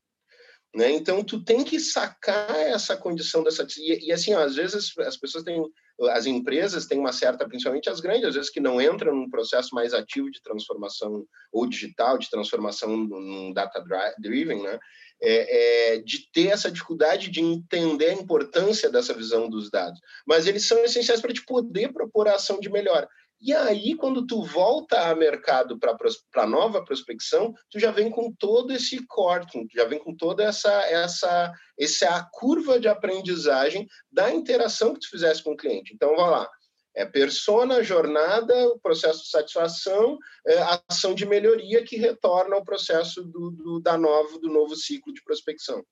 Né? 0.75 0.93
Então, 0.93 1.25
tu 1.25 1.43
tem 1.43 1.65
que 1.65 1.81
sacar 1.81 2.55
essa 2.55 2.97
condição 2.97 3.43
dessa... 3.43 3.67
E, 3.79 4.07
e 4.07 4.13
assim, 4.13 4.33
ó, 4.35 4.41
às 4.41 4.55
vezes 4.55 4.93
as 4.99 5.17
pessoas 5.17 5.43
têm 5.43 5.61
as 6.07 6.27
empresas 6.27 6.87
têm 6.87 6.99
uma 6.99 7.13
certa, 7.13 7.49
principalmente 7.49 7.91
as 7.91 8.01
grandes, 8.01 8.27
às 8.27 8.35
vezes 8.35 8.51
que 8.51 8.61
não 8.61 8.81
entram 8.81 9.15
num 9.15 9.29
processo 9.29 9.75
mais 9.75 9.93
ativo 9.93 10.31
de 10.31 10.41
transformação 10.43 11.27
ou 11.53 11.67
digital, 11.67 12.19
de 12.19 12.31
transformação 12.31 12.97
num 12.97 13.53
data 13.53 13.83
driven, 14.19 14.63
né? 14.63 14.79
É, 15.21 15.95
é, 15.95 15.99
de 15.99 16.31
ter 16.31 16.47
essa 16.47 16.71
dificuldade 16.71 17.29
de 17.29 17.41
entender 17.41 18.11
a 18.11 18.13
importância 18.13 18.89
dessa 18.89 19.13
visão 19.13 19.51
dos 19.51 19.69
dados. 19.69 19.99
Mas 20.25 20.47
eles 20.47 20.65
são 20.69 20.79
essenciais 20.85 21.21
para 21.21 21.33
te 21.33 21.45
poder 21.45 21.93
propor 21.93 22.29
a 22.29 22.37
ação 22.37 22.61
de 22.61 22.71
melhora. 22.71 23.09
E 23.41 23.55
aí, 23.55 23.95
quando 23.95 24.27
tu 24.27 24.43
volta 24.43 25.09
a 25.09 25.15
mercado 25.15 25.79
para 25.79 26.47
nova 26.47 26.85
prospecção, 26.85 27.55
tu 27.71 27.79
já 27.79 27.93
vem 27.93 28.11
com 28.11 28.33
todo 28.33 28.73
esse 28.73 29.07
corte, 29.07 29.65
já 29.73 29.85
vem 29.85 29.99
com 30.01 30.15
toda 30.15 30.43
essa, 30.43 30.73
essa, 30.87 31.53
essa 31.79 32.29
curva 32.33 32.81
de 32.81 32.89
aprendizagem 32.89 33.87
da 34.11 34.33
interação 34.35 34.93
que 34.93 35.01
tu 35.01 35.11
fizesse 35.11 35.43
com 35.43 35.53
o 35.53 35.57
cliente. 35.57 35.95
Então, 35.95 36.17
vai 36.17 36.31
lá. 36.31 36.51
É 36.97 37.05
persona, 37.05 37.81
jornada, 37.81 38.55
o 38.71 38.81
processo 38.81 39.23
de 39.23 39.31
satisfação, 39.31 40.19
é, 40.45 40.59
ação 40.89 41.15
de 41.15 41.25
melhoria 41.25 41.85
que 41.85 41.97
retorna 41.97 42.57
ao 42.57 42.65
processo 42.65 43.23
do, 43.23 43.53
do, 43.53 43.81
da 43.81 43.97
novo, 43.97 44.41
do 44.41 44.49
novo 44.49 44.75
ciclo 44.75 45.15
de 45.15 45.23
prospecção. 45.23 45.85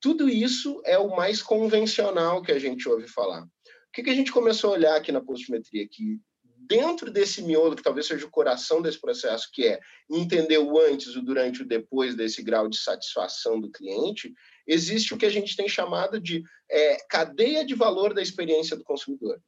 Tudo 0.00 0.28
isso 0.28 0.80
é 0.84 0.96
o 0.96 1.16
mais 1.16 1.42
convencional 1.42 2.42
que 2.42 2.52
a 2.52 2.60
gente 2.60 2.88
ouve 2.88 3.08
falar. 3.08 3.42
O 3.42 3.48
que, 3.92 4.04
que 4.04 4.10
a 4.10 4.14
gente 4.14 4.30
começou 4.30 4.70
a 4.70 4.74
olhar 4.74 4.94
aqui 4.94 5.10
na 5.10 5.20
postimetria? 5.20 5.88
Que 5.90 6.20
dentro 6.66 7.10
desse 7.10 7.42
miolo, 7.42 7.76
que 7.76 7.82
talvez 7.82 8.06
seja 8.06 8.26
o 8.26 8.30
coração 8.30 8.82
desse 8.82 9.00
processo, 9.00 9.48
que 9.52 9.66
é 9.66 9.80
entender 10.10 10.58
o 10.58 10.78
antes, 10.78 11.16
o 11.16 11.22
durante 11.22 11.62
o 11.62 11.66
depois 11.66 12.14
desse 12.14 12.42
grau 12.42 12.68
de 12.68 12.78
satisfação 12.78 13.60
do 13.60 13.70
cliente, 13.70 14.32
existe 14.66 15.14
o 15.14 15.16
que 15.16 15.26
a 15.26 15.30
gente 15.30 15.56
tem 15.56 15.68
chamado 15.68 16.20
de 16.20 16.42
é, 16.70 16.96
cadeia 17.08 17.64
de 17.64 17.74
valor 17.74 18.12
da 18.12 18.22
experiência 18.22 18.76
do 18.76 18.84
consumidor. 18.84 19.40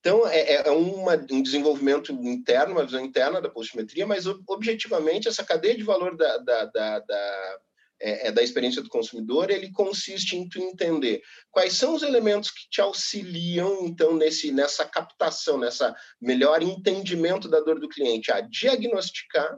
Então, 0.00 0.26
é, 0.26 0.40
é, 0.40 0.68
é 0.68 0.70
uma, 0.72 1.14
um 1.30 1.40
desenvolvimento 1.40 2.10
interno, 2.12 2.72
uma 2.72 2.84
visão 2.84 3.04
interna 3.04 3.40
da 3.40 3.48
postimetria, 3.48 4.04
mas 4.04 4.26
objetivamente 4.48 5.28
essa 5.28 5.44
cadeia 5.44 5.76
de 5.76 5.84
valor 5.84 6.16
da, 6.16 6.38
da, 6.38 6.64
da, 6.64 6.98
da 6.98 7.60
é, 8.02 8.28
é, 8.28 8.32
da 8.32 8.42
experiência 8.42 8.82
do 8.82 8.88
consumidor, 8.88 9.50
ele 9.50 9.70
consiste 9.70 10.36
em 10.36 10.48
tu 10.48 10.58
entender 10.58 11.22
quais 11.50 11.74
são 11.74 11.94
os 11.94 12.02
elementos 12.02 12.50
que 12.50 12.68
te 12.68 12.80
auxiliam, 12.80 13.86
então, 13.86 14.14
nesse, 14.16 14.50
nessa 14.50 14.84
captação, 14.84 15.56
nessa 15.56 15.94
melhor 16.20 16.62
entendimento 16.62 17.48
da 17.48 17.60
dor 17.60 17.78
do 17.78 17.88
cliente, 17.88 18.32
a 18.32 18.40
diagnosticar, 18.40 19.56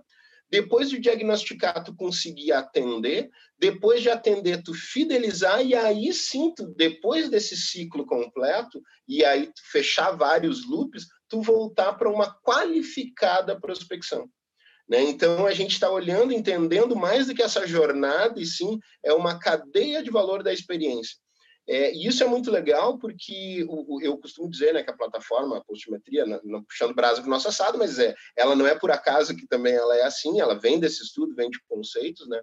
depois 0.50 0.90
de 0.90 0.98
diagnosticar, 0.98 1.82
tu 1.82 1.96
conseguir 1.96 2.52
atender, 2.52 3.30
depois 3.58 4.02
de 4.02 4.10
atender, 4.10 4.62
tu 4.62 4.74
fidelizar, 4.74 5.64
e 5.64 5.74
aí 5.74 6.12
sim, 6.12 6.52
tu, 6.54 6.66
depois 6.76 7.30
desse 7.30 7.56
ciclo 7.56 8.04
completo, 8.04 8.80
e 9.08 9.24
aí 9.24 9.50
fechar 9.72 10.12
vários 10.12 10.68
loops, 10.68 11.06
tu 11.28 11.40
voltar 11.40 11.94
para 11.94 12.10
uma 12.10 12.32
qualificada 12.42 13.58
prospecção. 13.58 14.28
Né? 14.88 15.02
Então, 15.02 15.46
a 15.46 15.52
gente 15.52 15.72
está 15.72 15.90
olhando, 15.90 16.32
entendendo 16.32 16.94
mais 16.94 17.26
do 17.26 17.34
que 17.34 17.42
essa 17.42 17.66
jornada, 17.66 18.40
e 18.40 18.46
sim, 18.46 18.78
é 19.02 19.12
uma 19.12 19.38
cadeia 19.38 20.02
de 20.02 20.10
valor 20.10 20.42
da 20.42 20.52
experiência. 20.52 21.16
É, 21.66 21.94
e 21.94 22.06
isso 22.06 22.22
é 22.22 22.26
muito 22.26 22.50
legal 22.50 22.98
porque 22.98 23.64
o, 23.66 23.96
o, 23.96 24.02
eu 24.02 24.18
costumo 24.18 24.50
dizer 24.50 24.74
né, 24.74 24.82
que 24.82 24.90
a 24.90 24.96
plataforma, 24.96 25.56
a 25.56 25.64
postimetria, 25.64 26.26
não, 26.44 26.62
puxando 26.62 26.94
brasa 26.94 27.22
para 27.22 27.26
o 27.26 27.30
nosso 27.30 27.48
assado, 27.48 27.78
mas 27.78 27.98
é, 27.98 28.14
ela 28.36 28.54
não 28.54 28.66
é 28.66 28.74
por 28.74 28.90
acaso 28.90 29.34
que 29.34 29.46
também 29.46 29.72
ela 29.72 29.96
é 29.96 30.02
assim, 30.02 30.40
ela 30.40 30.54
vem 30.54 30.78
desse 30.78 31.02
estudo, 31.02 31.34
vem 31.34 31.48
de 31.48 31.58
conceitos, 31.66 32.28
né? 32.28 32.38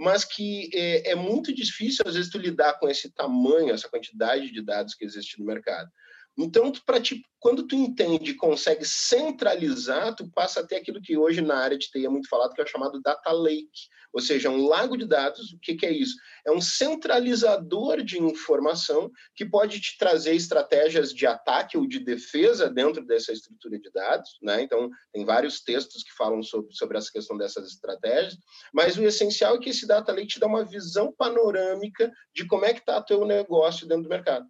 mas 0.00 0.24
que 0.24 0.70
é, 0.72 1.10
é 1.10 1.14
muito 1.14 1.54
difícil, 1.54 2.02
às 2.06 2.14
vezes, 2.14 2.30
tu 2.30 2.38
lidar 2.38 2.78
com 2.78 2.88
esse 2.88 3.10
tamanho, 3.10 3.74
essa 3.74 3.88
quantidade 3.88 4.50
de 4.50 4.62
dados 4.62 4.94
que 4.94 5.04
existe 5.04 5.38
no 5.38 5.44
mercado. 5.44 5.90
Então, 6.38 6.72
para 6.86 7.00
ti, 7.00 7.22
quando 7.38 7.66
tu 7.66 7.74
entende, 7.74 8.34
consegue 8.34 8.84
centralizar, 8.84 10.14
tu 10.14 10.30
passa 10.30 10.60
a 10.60 10.66
ter 10.66 10.76
aquilo 10.76 11.00
que 11.00 11.16
hoje 11.16 11.40
na 11.40 11.56
área 11.56 11.76
de 11.76 11.90
TI 11.90 12.06
é 12.06 12.08
muito 12.08 12.28
falado, 12.28 12.54
que 12.54 12.60
é 12.60 12.66
chamado 12.66 13.00
data 13.00 13.32
lake, 13.32 13.88
ou 14.12 14.20
seja, 14.20 14.50
um 14.50 14.66
lago 14.66 14.96
de 14.96 15.06
dados. 15.06 15.52
O 15.52 15.58
que, 15.58 15.74
que 15.74 15.86
é 15.86 15.92
isso? 15.92 16.16
É 16.46 16.50
um 16.50 16.60
centralizador 16.60 18.02
de 18.02 18.18
informação 18.18 19.10
que 19.34 19.44
pode 19.44 19.80
te 19.80 19.96
trazer 19.98 20.34
estratégias 20.34 21.12
de 21.12 21.26
ataque 21.26 21.78
ou 21.78 21.86
de 21.86 21.98
defesa 21.98 22.68
dentro 22.68 23.04
dessa 23.04 23.32
estrutura 23.32 23.78
de 23.78 23.90
dados. 23.90 24.30
Né? 24.42 24.62
Então, 24.62 24.90
tem 25.12 25.24
vários 25.24 25.62
textos 25.62 26.02
que 26.02 26.12
falam 26.12 26.42
sobre, 26.42 26.74
sobre 26.74 26.98
essa 26.98 27.10
questão 27.10 27.36
dessas 27.36 27.68
estratégias, 27.68 28.36
mas 28.72 28.96
o 28.96 29.02
essencial 29.02 29.56
é 29.56 29.58
que 29.58 29.70
esse 29.70 29.86
data 29.86 30.12
lake 30.12 30.28
te 30.28 30.40
dá 30.40 30.46
uma 30.46 30.64
visão 30.64 31.12
panorâmica 31.12 32.10
de 32.34 32.46
como 32.46 32.64
é 32.64 32.74
que 32.74 32.80
está 32.80 32.98
o 32.98 33.04
teu 33.04 33.24
negócio 33.24 33.86
dentro 33.86 34.04
do 34.04 34.08
mercado. 34.08 34.46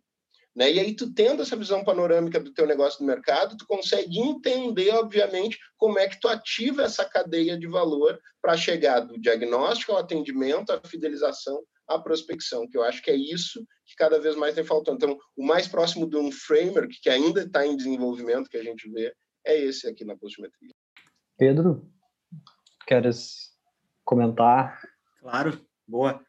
Né? 0.54 0.72
E 0.72 0.80
aí, 0.80 0.94
tu 0.94 1.12
tendo 1.12 1.42
essa 1.42 1.56
visão 1.56 1.84
panorâmica 1.84 2.40
do 2.40 2.52
teu 2.52 2.66
negócio 2.66 3.00
no 3.00 3.06
mercado, 3.06 3.56
tu 3.56 3.66
consegue 3.66 4.18
entender, 4.18 4.90
obviamente, 4.90 5.58
como 5.76 5.98
é 5.98 6.08
que 6.08 6.20
tu 6.20 6.28
ativa 6.28 6.82
essa 6.82 7.04
cadeia 7.04 7.56
de 7.56 7.66
valor 7.66 8.18
para 8.42 8.56
chegar 8.56 9.00
do 9.00 9.18
diagnóstico 9.18 9.92
ao 9.92 9.98
atendimento, 9.98 10.70
à 10.70 10.80
fidelização, 10.84 11.62
à 11.86 11.98
prospecção, 11.98 12.68
que 12.68 12.76
eu 12.76 12.82
acho 12.82 13.02
que 13.02 13.10
é 13.10 13.16
isso 13.16 13.64
que 13.86 13.94
cada 13.96 14.20
vez 14.20 14.36
mais 14.36 14.54
tem 14.54 14.64
faltando. 14.64 14.96
Então, 14.96 15.18
o 15.36 15.44
mais 15.44 15.66
próximo 15.66 16.08
de 16.08 16.16
um 16.16 16.30
framework 16.30 17.00
que 17.00 17.10
ainda 17.10 17.42
está 17.42 17.66
em 17.66 17.76
desenvolvimento, 17.76 18.48
que 18.48 18.56
a 18.56 18.62
gente 18.62 18.88
vê, 18.90 19.12
é 19.44 19.56
esse 19.56 19.86
aqui 19.88 20.04
na 20.04 20.16
postimetria. 20.16 20.72
Pedro, 21.36 21.90
queres 22.86 23.50
comentar? 24.04 24.80
Claro, 25.20 25.60
boa. 25.86 26.24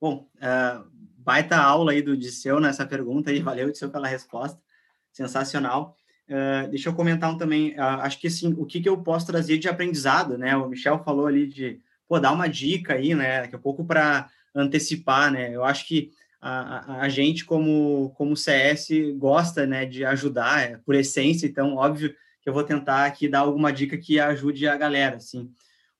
Bom, 0.00 0.28
uh, 0.36 0.91
baita 1.24 1.56
aula 1.56 1.92
aí 1.92 2.02
do 2.02 2.16
Disseu 2.16 2.60
nessa 2.60 2.86
pergunta 2.86 3.30
aí, 3.30 3.40
valeu, 3.42 3.70
Disseu, 3.70 3.90
pela 3.90 4.08
resposta, 4.08 4.60
sensacional. 5.12 5.96
Uh, 6.28 6.68
deixa 6.70 6.88
eu 6.88 6.94
comentar 6.94 7.30
um 7.30 7.36
também, 7.36 7.72
uh, 7.72 8.00
acho 8.00 8.18
que 8.18 8.28
assim, 8.28 8.54
o 8.56 8.64
que, 8.64 8.80
que 8.80 8.88
eu 8.88 8.98
posso 8.98 9.26
trazer 9.26 9.58
de 9.58 9.68
aprendizado, 9.68 10.38
né? 10.38 10.56
O 10.56 10.68
Michel 10.68 11.02
falou 11.04 11.26
ali 11.26 11.46
de, 11.46 11.80
pô, 12.08 12.18
dar 12.18 12.32
uma 12.32 12.48
dica 12.48 12.94
aí, 12.94 13.14
né? 13.14 13.42
Daqui 13.42 13.56
a 13.56 13.58
pouco 13.58 13.84
para 13.84 14.30
antecipar, 14.54 15.30
né? 15.30 15.54
Eu 15.54 15.64
acho 15.64 15.86
que 15.86 16.12
a, 16.40 16.50
a, 16.50 17.00
a, 17.02 17.08
gente, 17.08 17.44
como, 17.44 18.12
como 18.16 18.36
CS, 18.36 18.88
gosta, 19.16 19.64
né, 19.64 19.86
de 19.86 20.04
ajudar, 20.04 20.60
é, 20.60 20.76
por 20.78 20.94
essência, 20.96 21.46
então, 21.46 21.76
óbvio 21.76 22.12
que 22.40 22.48
eu 22.48 22.52
vou 22.52 22.64
tentar 22.64 23.06
aqui 23.06 23.28
dar 23.28 23.40
alguma 23.40 23.72
dica 23.72 23.96
que 23.96 24.18
ajude 24.18 24.66
a 24.66 24.76
galera, 24.76 25.16
assim. 25.16 25.48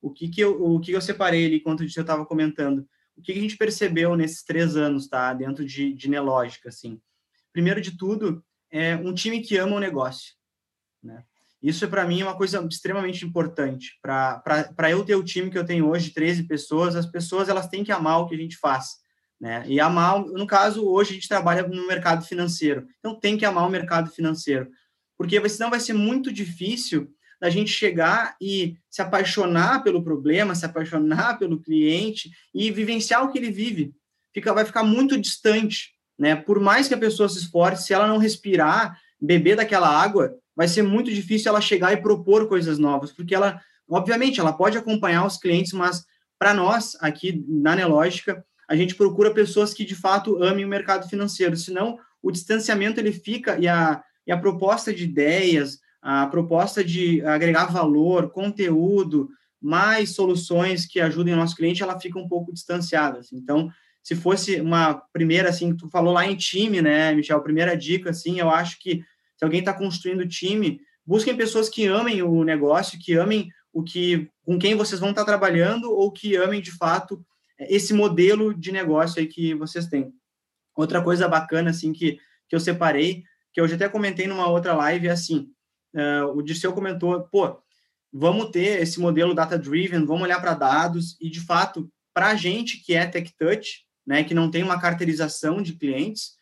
O 0.00 0.10
que 0.10 0.28
que 0.28 0.40
eu, 0.40 0.60
o 0.60 0.80
que 0.80 0.90
eu 0.90 1.00
separei 1.00 1.46
ali, 1.46 1.56
enquanto 1.58 1.86
Disseu 1.86 2.00
estava 2.00 2.26
comentando, 2.26 2.86
o 3.16 3.22
que 3.22 3.32
a 3.32 3.40
gente 3.40 3.56
percebeu 3.56 4.16
nesses 4.16 4.42
três 4.42 4.76
anos, 4.76 5.08
tá? 5.08 5.32
Dentro 5.32 5.64
de, 5.64 5.92
de 5.92 6.08
Nelógica, 6.08 6.68
assim. 6.68 7.00
Primeiro 7.52 7.80
de 7.80 7.96
tudo, 7.96 8.44
é 8.70 8.96
um 8.96 9.12
time 9.14 9.40
que 9.40 9.56
ama 9.56 9.76
o 9.76 9.80
negócio, 9.80 10.34
né? 11.02 11.24
Isso, 11.62 11.86
para 11.88 12.04
mim, 12.04 12.20
é 12.20 12.24
uma 12.24 12.36
coisa 12.36 12.66
extremamente 12.68 13.24
importante. 13.24 13.96
Para 14.02 14.90
eu 14.90 15.04
ter 15.04 15.14
o 15.14 15.22
time 15.22 15.48
que 15.48 15.56
eu 15.56 15.64
tenho 15.64 15.88
hoje, 15.88 16.10
13 16.10 16.42
pessoas, 16.42 16.96
as 16.96 17.06
pessoas 17.06 17.48
elas 17.48 17.68
têm 17.68 17.84
que 17.84 17.92
amar 17.92 18.18
o 18.18 18.26
que 18.26 18.34
a 18.34 18.38
gente 18.38 18.56
faz. 18.56 18.96
Né? 19.40 19.64
E 19.68 19.78
amar, 19.78 20.20
no 20.24 20.46
caso, 20.46 20.84
hoje 20.84 21.10
a 21.10 21.14
gente 21.14 21.28
trabalha 21.28 21.62
no 21.62 21.86
mercado 21.86 22.24
financeiro. 22.24 22.88
Então, 22.98 23.18
tem 23.18 23.38
que 23.38 23.44
amar 23.44 23.64
o 23.64 23.70
mercado 23.70 24.10
financeiro. 24.10 24.68
Porque 25.16 25.48
senão 25.48 25.70
vai 25.70 25.78
ser 25.78 25.92
muito 25.92 26.32
difícil 26.32 27.14
da 27.42 27.50
gente 27.50 27.72
chegar 27.72 28.36
e 28.40 28.76
se 28.88 29.02
apaixonar 29.02 29.82
pelo 29.82 30.00
problema, 30.00 30.54
se 30.54 30.64
apaixonar 30.64 31.40
pelo 31.40 31.60
cliente 31.60 32.30
e 32.54 32.70
vivenciar 32.70 33.24
o 33.24 33.32
que 33.32 33.38
ele 33.38 33.50
vive. 33.50 33.92
Fica, 34.32 34.54
vai 34.54 34.64
ficar 34.64 34.84
muito 34.84 35.20
distante, 35.20 35.90
né? 36.16 36.36
Por 36.36 36.60
mais 36.60 36.86
que 36.86 36.94
a 36.94 36.98
pessoa 36.98 37.28
se 37.28 37.38
esforce, 37.38 37.82
se 37.82 37.92
ela 37.92 38.06
não 38.06 38.18
respirar, 38.18 38.96
beber 39.20 39.56
daquela 39.56 39.88
água, 39.88 40.32
vai 40.54 40.68
ser 40.68 40.82
muito 40.82 41.12
difícil 41.12 41.48
ela 41.48 41.60
chegar 41.60 41.92
e 41.92 42.00
propor 42.00 42.48
coisas 42.48 42.78
novas, 42.78 43.10
porque 43.10 43.34
ela, 43.34 43.60
obviamente, 43.90 44.38
ela 44.38 44.52
pode 44.52 44.78
acompanhar 44.78 45.26
os 45.26 45.36
clientes, 45.36 45.72
mas 45.72 46.04
para 46.38 46.54
nós 46.54 46.96
aqui 47.00 47.44
na 47.48 47.74
Nelógica, 47.74 48.44
a 48.68 48.76
gente 48.76 48.94
procura 48.94 49.34
pessoas 49.34 49.74
que 49.74 49.84
de 49.84 49.96
fato 49.96 50.40
amem 50.40 50.64
o 50.64 50.68
mercado 50.68 51.08
financeiro, 51.08 51.56
senão 51.56 51.98
o 52.22 52.30
distanciamento 52.30 53.00
ele 53.00 53.12
fica 53.12 53.58
e 53.58 53.66
a, 53.66 54.00
e 54.24 54.30
a 54.30 54.38
proposta 54.38 54.94
de 54.94 55.02
ideias, 55.02 55.81
a 56.02 56.26
proposta 56.26 56.82
de 56.82 57.24
agregar 57.24 57.66
valor, 57.66 58.30
conteúdo, 58.30 59.30
mais 59.60 60.10
soluções 60.10 60.84
que 60.84 61.00
ajudem 61.00 61.34
o 61.34 61.36
nosso 61.36 61.54
cliente, 61.54 61.82
ela 61.82 62.00
fica 62.00 62.18
um 62.18 62.28
pouco 62.28 62.52
distanciada. 62.52 63.20
Assim. 63.20 63.36
Então, 63.36 63.70
se 64.02 64.16
fosse 64.16 64.60
uma 64.60 64.94
primeira, 65.12 65.48
assim, 65.48 65.76
tu 65.76 65.88
falou 65.88 66.12
lá 66.12 66.26
em 66.26 66.34
time, 66.34 66.82
né, 66.82 67.14
Michel? 67.14 67.40
Primeira 67.40 67.76
dica, 67.76 68.10
assim, 68.10 68.40
eu 68.40 68.50
acho 68.50 68.80
que 68.80 69.04
se 69.36 69.44
alguém 69.44 69.60
está 69.60 69.72
construindo 69.72 70.26
time, 70.26 70.80
busquem 71.06 71.36
pessoas 71.36 71.68
que 71.68 71.86
amem 71.86 72.22
o 72.22 72.42
negócio, 72.42 72.98
que 72.98 73.14
amem 73.14 73.48
o 73.72 73.82
que, 73.82 74.28
com 74.44 74.58
quem 74.58 74.74
vocês 74.74 75.00
vão 75.00 75.10
estar 75.10 75.22
tá 75.22 75.26
trabalhando 75.26 75.92
ou 75.92 76.10
que 76.10 76.34
amem 76.34 76.60
de 76.60 76.72
fato 76.72 77.24
esse 77.60 77.94
modelo 77.94 78.52
de 78.52 78.72
negócio 78.72 79.20
aí 79.20 79.26
que 79.26 79.54
vocês 79.54 79.86
têm. 79.86 80.12
Outra 80.74 81.00
coisa 81.00 81.28
bacana, 81.28 81.70
assim, 81.70 81.92
que, 81.92 82.18
que 82.48 82.56
eu 82.56 82.60
separei, 82.60 83.22
que 83.52 83.60
eu 83.60 83.68
já 83.68 83.76
até 83.76 83.88
comentei 83.88 84.26
numa 84.26 84.48
outra 84.48 84.74
live, 84.74 85.06
é 85.06 85.12
assim, 85.12 85.48
uh, 85.94 86.36
o 86.36 86.42
Dirceu 86.42 86.72
comentou, 86.72 87.20
pô, 87.24 87.58
vamos 88.12 88.50
ter 88.50 88.80
esse 88.80 89.00
modelo 89.00 89.34
data-driven, 89.34 90.04
vamos 90.04 90.22
olhar 90.22 90.40
para 90.40 90.54
dados, 90.54 91.16
e 91.20 91.30
de 91.30 91.40
fato, 91.40 91.90
para 92.12 92.28
a 92.28 92.34
gente 92.34 92.78
que 92.78 92.94
é 92.94 93.06
tech 93.06 93.32
touch, 93.38 93.84
né, 94.06 94.24
que 94.24 94.34
não 94.34 94.50
tem 94.50 94.62
uma 94.62 94.80
carteirização 94.80 95.62
de 95.62 95.74
clientes, 95.74 96.32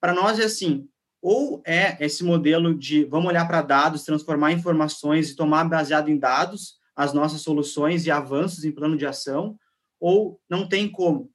para 0.00 0.14
nós 0.14 0.38
é 0.38 0.44
assim, 0.44 0.88
ou 1.22 1.62
é 1.66 2.02
esse 2.04 2.24
modelo 2.24 2.74
de 2.74 3.04
vamos 3.04 3.28
olhar 3.28 3.46
para 3.46 3.62
dados, 3.62 4.04
transformar 4.04 4.52
informações 4.52 5.30
e 5.30 5.36
tomar 5.36 5.64
baseado 5.64 6.08
em 6.08 6.18
dados 6.18 6.78
as 6.96 7.12
nossas 7.12 7.42
soluções 7.42 8.06
e 8.06 8.10
avanços 8.10 8.64
em 8.64 8.72
plano 8.72 8.96
de 8.96 9.06
ação, 9.06 9.58
ou 9.98 10.40
não 10.48 10.68
tem 10.68 10.90
como. 10.90 11.30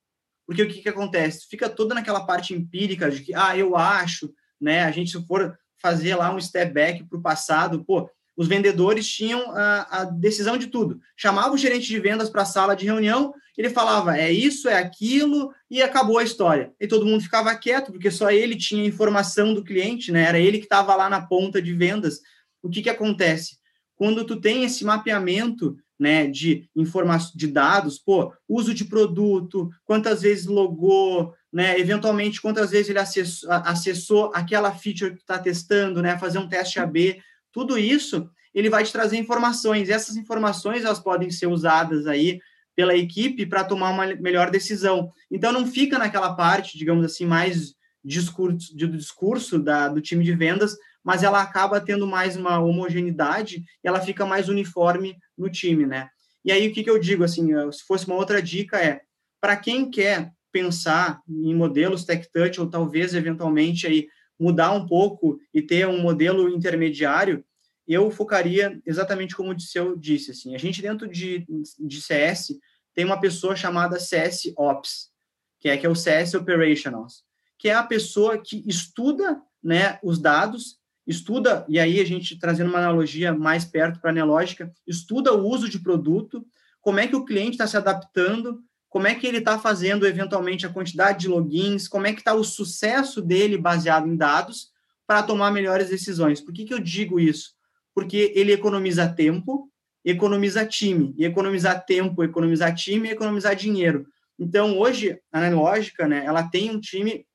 Porque 0.46 0.62
o 0.62 0.68
que, 0.68 0.82
que 0.82 0.90
acontece? 0.90 1.48
Fica 1.50 1.70
toda 1.70 1.96
naquela 1.96 2.26
parte 2.26 2.54
empírica 2.54 3.10
de 3.10 3.22
que, 3.22 3.34
ah, 3.34 3.58
eu 3.58 3.76
acho, 3.76 4.32
né? 4.60 4.84
A 4.84 4.92
gente, 4.92 5.12
se 5.12 5.26
for 5.26 5.58
fazer 5.86 6.16
lá 6.16 6.34
um 6.34 6.42
step 6.42 6.74
back 6.74 7.04
para 7.04 7.20
o 7.20 7.22
passado, 7.22 7.86
pô, 7.86 8.10
os 8.36 8.48
vendedores 8.48 9.08
tinham 9.08 9.52
a, 9.52 10.02
a, 10.02 10.04
decisão 10.06 10.58
de 10.58 10.66
tudo. 10.66 11.00
Chamava 11.16 11.54
o 11.54 11.58
gerente 11.58 11.86
de 11.86 12.00
vendas 12.00 12.28
para 12.28 12.42
a 12.42 12.46
sala 12.46 12.76
de 12.76 12.86
reunião, 12.86 13.36
ele 13.56 13.70
falava, 13.70 14.18
é 14.18 14.32
isso, 14.32 14.68
é 14.68 14.80
aquilo, 14.80 15.54
e 15.70 15.84
acabou 15.84 16.18
a 16.18 16.24
história. 16.24 16.74
E 16.80 16.88
todo 16.88 17.06
mundo 17.06 17.22
ficava 17.22 17.56
quieto, 17.56 17.92
porque 17.92 18.10
só 18.10 18.32
ele 18.32 18.56
tinha 18.56 18.84
informação 18.84 19.54
do 19.54 19.64
cliente, 19.64 20.12
né? 20.12 20.24
Era 20.24 20.40
ele 20.40 20.58
que 20.58 20.66
estava 20.66 20.96
lá 20.96 21.08
na 21.08 21.22
ponta 21.22 21.62
de 21.62 21.72
vendas. 21.72 22.20
O 22.64 22.70
que, 22.70 22.82
que 22.82 22.90
acontece? 22.90 23.58
Quando 23.96 24.26
tu 24.26 24.42
tem 24.42 24.64
esse 24.64 24.84
mapeamento 24.84 25.78
né, 26.00 26.28
de 26.28 26.70
informação 26.76 27.32
de 27.36 27.48
dados, 27.48 27.98
pô, 27.98 28.34
uso 28.48 28.74
de 28.74 28.86
produto, 28.86 29.70
quantas 29.86 30.22
vezes 30.22 30.46
logou, 30.46 31.34
né, 31.52 31.80
eventualmente 31.80 32.42
quantas 32.42 32.72
vezes 32.72 32.90
ele 32.90 33.00
acessou, 33.00 33.52
acessou 33.52 34.32
aquela 34.34 34.74
feature 34.74 35.14
que 35.14 35.22
está 35.22 35.40
testando, 35.40 36.02
né, 36.02 36.18
fazer 36.18 36.38
um 36.38 36.50
teste 36.50 36.80
AB, 36.80 37.22
tudo 37.52 37.78
isso 37.78 38.30
ele 38.54 38.70
vai 38.70 38.84
te 38.84 38.92
trazer 38.92 39.18
informações. 39.18 39.90
Essas 39.90 40.16
informações 40.16 40.86
elas 40.86 41.00
podem 41.00 41.30
ser 41.30 41.48
usadas 41.48 42.08
aí 42.08 42.40
pela 42.76 42.96
equipe 42.96 43.46
para 43.46 43.64
tomar 43.64 43.90
uma 43.90 44.08
melhor 44.16 44.50
decisão. 44.50 45.12
Então 45.32 45.52
não 45.52 45.66
fica 45.66 45.98
naquela 45.98 46.34
parte, 46.36 46.78
digamos 46.78 47.06
assim, 47.06 47.26
mais 47.26 47.74
discurso 48.04 48.76
do 48.76 48.88
discurso 48.90 49.58
da, 49.58 49.88
do 49.88 50.00
time 50.00 50.24
de 50.24 50.34
vendas, 50.34 50.76
mas 51.04 51.24
ela 51.24 51.42
acaba 51.42 51.82
tendo 51.82 52.06
mais 52.06 52.36
uma 52.36 52.60
homogeneidade 52.60 53.64
ela 53.84 54.00
fica 54.00 54.26
mais 54.26 54.48
uniforme 54.48 55.18
no 55.38 55.50
time, 55.50 55.86
né? 55.86 56.10
E 56.44 56.52
aí 56.52 56.68
o 56.68 56.74
que, 56.74 56.84
que 56.84 56.90
eu 56.90 57.00
digo 57.00 57.24
assim, 57.24 57.50
se 57.72 57.84
fosse 57.84 58.06
uma 58.06 58.16
outra 58.16 58.42
dica 58.42 58.78
é 58.78 59.02
para 59.42 59.58
quem 59.58 59.90
quer 59.90 60.32
pensar 60.52 61.22
em 61.28 61.54
modelos 61.54 62.06
tech 62.06 62.30
touch 62.32 62.62
ou 62.62 62.70
talvez 62.70 63.14
eventualmente 63.14 63.86
aí 63.86 64.08
mudar 64.40 64.72
um 64.72 64.86
pouco 64.86 65.40
e 65.54 65.62
ter 65.62 65.88
um 65.88 66.02
modelo 66.02 66.50
intermediário, 66.50 67.44
eu 67.88 68.10
focaria 68.10 68.82
exatamente 68.86 69.36
como 69.36 69.52
o 69.52 69.56
Disseu 69.56 69.96
disse, 69.96 70.32
assim, 70.32 70.56
a 70.56 70.58
gente 70.58 70.82
dentro 70.82 71.08
de, 71.08 71.46
de 71.80 72.02
CS 72.02 72.58
tem 72.94 73.06
uma 73.06 73.20
pessoa 73.20 73.56
chamada 73.56 74.00
CS 74.00 74.54
Ops, 74.58 75.12
que 75.60 75.70
é 75.70 75.78
que 75.78 75.86
é 75.86 75.90
o 75.90 75.96
CS 75.96 76.34
Operationals, 76.34 77.24
que 77.60 77.70
é 77.70 77.74
a 77.74 77.84
pessoa 77.84 78.38
que 78.38 78.64
estuda, 78.68 79.42
né, 79.64 80.00
os 80.04 80.20
dados, 80.20 80.80
estuda, 81.06 81.66
e 81.70 81.80
aí 81.80 82.00
a 82.00 82.06
gente 82.06 82.38
trazendo 82.38 82.70
uma 82.70 82.80
analogia 82.80 83.34
mais 83.34 83.66
perto 83.66 84.00
para 84.00 84.10
a 84.10 84.14
Nelógica, 84.14 84.72
estuda 84.88 85.34
o 85.34 85.48
uso 85.48 85.70
de 85.70 85.80
produto, 85.80 86.46
como 86.82 87.00
é 87.00 87.08
que 87.08 87.16
o 87.16 87.26
cliente 87.26 87.52
está 87.52 87.68
se 87.68 87.78
adaptando, 87.78 88.62
como 88.90 89.08
é 89.08 89.16
que 89.16 89.28
ele 89.28 89.40
está 89.40 89.60
fazendo 89.60 90.08
eventualmente 90.08 90.66
a 90.66 90.70
quantidade 90.70 91.20
de 91.20 91.28
logins, 91.28 91.88
como 91.88 92.08
é 92.08 92.14
que 92.14 92.20
está 92.20 92.34
o 92.34 92.44
sucesso 92.44 93.22
dele 93.22 93.58
baseado 93.58 94.08
em 94.08 94.16
dados 94.16 94.70
para 95.06 95.22
tomar 95.22 95.52
melhores 95.52 95.90
decisões. 95.90 96.42
Por 96.42 96.54
que, 96.54 96.66
que 96.66 96.74
eu 96.74 96.80
digo 96.80 97.20
isso? 97.20 97.54
Porque 97.94 98.32
ele 98.36 98.54
economiza 98.54 99.08
tempo, 99.08 99.70
economiza 100.04 100.66
time, 100.66 101.14
e 101.18 101.26
economizar 101.26 101.86
tempo, 101.86 102.24
economizar 102.24 102.74
time, 102.74 103.10
economizar 103.10 103.56
dinheiro. 103.56 104.08
Então, 104.40 104.78
hoje, 104.78 105.20
a 105.32 105.40
Analógica, 105.40 106.08
né, 106.08 106.24
ela 106.26 106.44
tem 106.44 106.72
um 106.72 106.80
time 106.80 107.26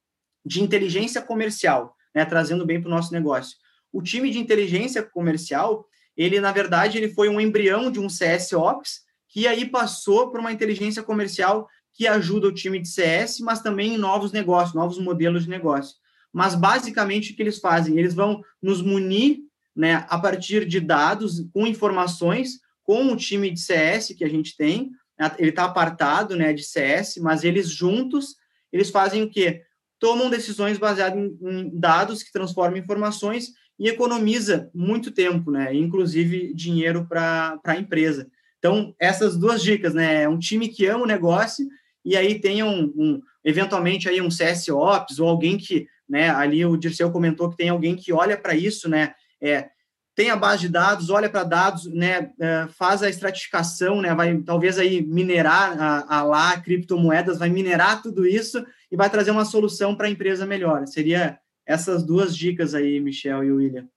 de 0.44 0.62
inteligência 0.62 1.20
comercial, 1.20 1.94
né, 2.14 2.24
trazendo 2.24 2.64
bem 2.64 2.80
para 2.80 2.88
o 2.88 2.90
nosso 2.90 3.12
negócio. 3.12 3.56
O 3.92 4.02
time 4.02 4.30
de 4.30 4.38
inteligência 4.38 5.02
comercial, 5.02 5.86
ele, 6.16 6.40
na 6.40 6.52
verdade, 6.52 6.98
ele 6.98 7.08
foi 7.08 7.28
um 7.28 7.40
embrião 7.40 7.90
de 7.90 7.98
um 7.98 8.08
CS 8.08 8.52
Ops, 8.52 9.00
que 9.28 9.46
aí 9.46 9.64
passou 9.68 10.30
para 10.30 10.40
uma 10.40 10.52
inteligência 10.52 11.02
comercial 11.02 11.68
que 11.92 12.06
ajuda 12.06 12.48
o 12.48 12.54
time 12.54 12.78
de 12.78 12.88
CS, 12.88 13.40
mas 13.40 13.60
também 13.60 13.94
em 13.94 13.98
novos 13.98 14.32
negócios, 14.32 14.74
novos 14.74 14.98
modelos 14.98 15.44
de 15.44 15.50
negócio. 15.50 15.96
Mas 16.32 16.54
basicamente 16.54 17.32
o 17.32 17.36
que 17.36 17.42
eles 17.42 17.58
fazem? 17.58 17.98
Eles 17.98 18.14
vão 18.14 18.42
nos 18.62 18.80
munir, 18.80 19.38
né, 19.74 20.06
a 20.08 20.18
partir 20.18 20.66
de 20.66 20.80
dados 20.80 21.44
com 21.52 21.66
informações 21.66 22.60
com 22.82 23.12
o 23.12 23.16
time 23.16 23.50
de 23.50 23.60
CS 23.60 24.14
que 24.16 24.24
a 24.24 24.28
gente 24.28 24.56
tem. 24.56 24.90
Ele 25.38 25.50
está 25.50 25.64
apartado, 25.64 26.36
né, 26.36 26.52
de 26.52 26.62
CS, 26.62 27.16
mas 27.18 27.44
eles 27.44 27.68
juntos 27.68 28.36
eles 28.72 28.90
fazem 28.90 29.22
o 29.22 29.30
quê? 29.30 29.62
Tomam 29.98 30.30
decisões 30.30 30.78
baseadas 30.78 31.18
em, 31.18 31.38
em 31.42 31.78
dados 31.78 32.22
que 32.22 32.32
transformam 32.32 32.78
informações 32.78 33.52
e 33.80 33.88
economiza 33.88 34.70
muito 34.74 35.10
tempo, 35.10 35.50
né, 35.50 35.74
inclusive 35.74 36.52
dinheiro 36.52 37.06
para 37.08 37.58
a 37.64 37.76
empresa. 37.76 38.30
Então, 38.58 38.94
essas 39.00 39.38
duas 39.38 39.62
dicas, 39.62 39.94
né? 39.94 40.24
É 40.24 40.28
um 40.28 40.38
time 40.38 40.68
que 40.68 40.86
ama 40.86 41.04
o 41.04 41.08
negócio 41.08 41.66
e 42.04 42.14
aí 42.14 42.38
tem 42.38 42.62
um, 42.62 42.92
um 42.94 43.22
eventualmente 43.42 44.06
aí 44.06 44.20
um 44.20 44.30
CS 44.30 44.68
Ops 44.68 45.18
ou 45.18 45.26
alguém 45.26 45.56
que, 45.56 45.88
né, 46.06 46.28
ali 46.28 46.64
o 46.66 46.76
Dirceu 46.76 47.10
comentou 47.10 47.48
que 47.48 47.56
tem 47.56 47.70
alguém 47.70 47.96
que 47.96 48.12
olha 48.12 48.36
para 48.36 48.54
isso, 48.54 48.86
né? 48.86 49.14
É, 49.40 49.70
tem 50.14 50.28
a 50.28 50.36
base 50.36 50.62
de 50.62 50.68
dados, 50.68 51.08
olha 51.08 51.30
para 51.30 51.42
dados, 51.42 51.86
né, 51.86 52.30
é, 52.38 52.68
faz 52.76 53.02
a 53.02 53.08
estratificação, 53.08 54.02
né, 54.02 54.14
vai 54.14 54.36
talvez 54.42 54.78
aí 54.78 55.00
minerar 55.00 55.80
a, 55.80 56.18
a 56.18 56.22
lá 56.22 56.60
criptomoedas, 56.60 57.38
vai 57.38 57.48
minerar 57.48 58.02
tudo 58.02 58.26
isso 58.26 58.62
e 58.92 58.96
vai 58.96 59.08
trazer 59.08 59.30
uma 59.30 59.46
solução 59.46 59.96
para 59.96 60.06
a 60.06 60.10
empresa 60.10 60.44
melhor. 60.44 60.86
Seria 60.86 61.38
essas 61.70 62.02
duas 62.02 62.36
dicas 62.36 62.74
aí, 62.74 62.98
Michel 62.98 63.44
e 63.44 63.52
William. 63.52 63.88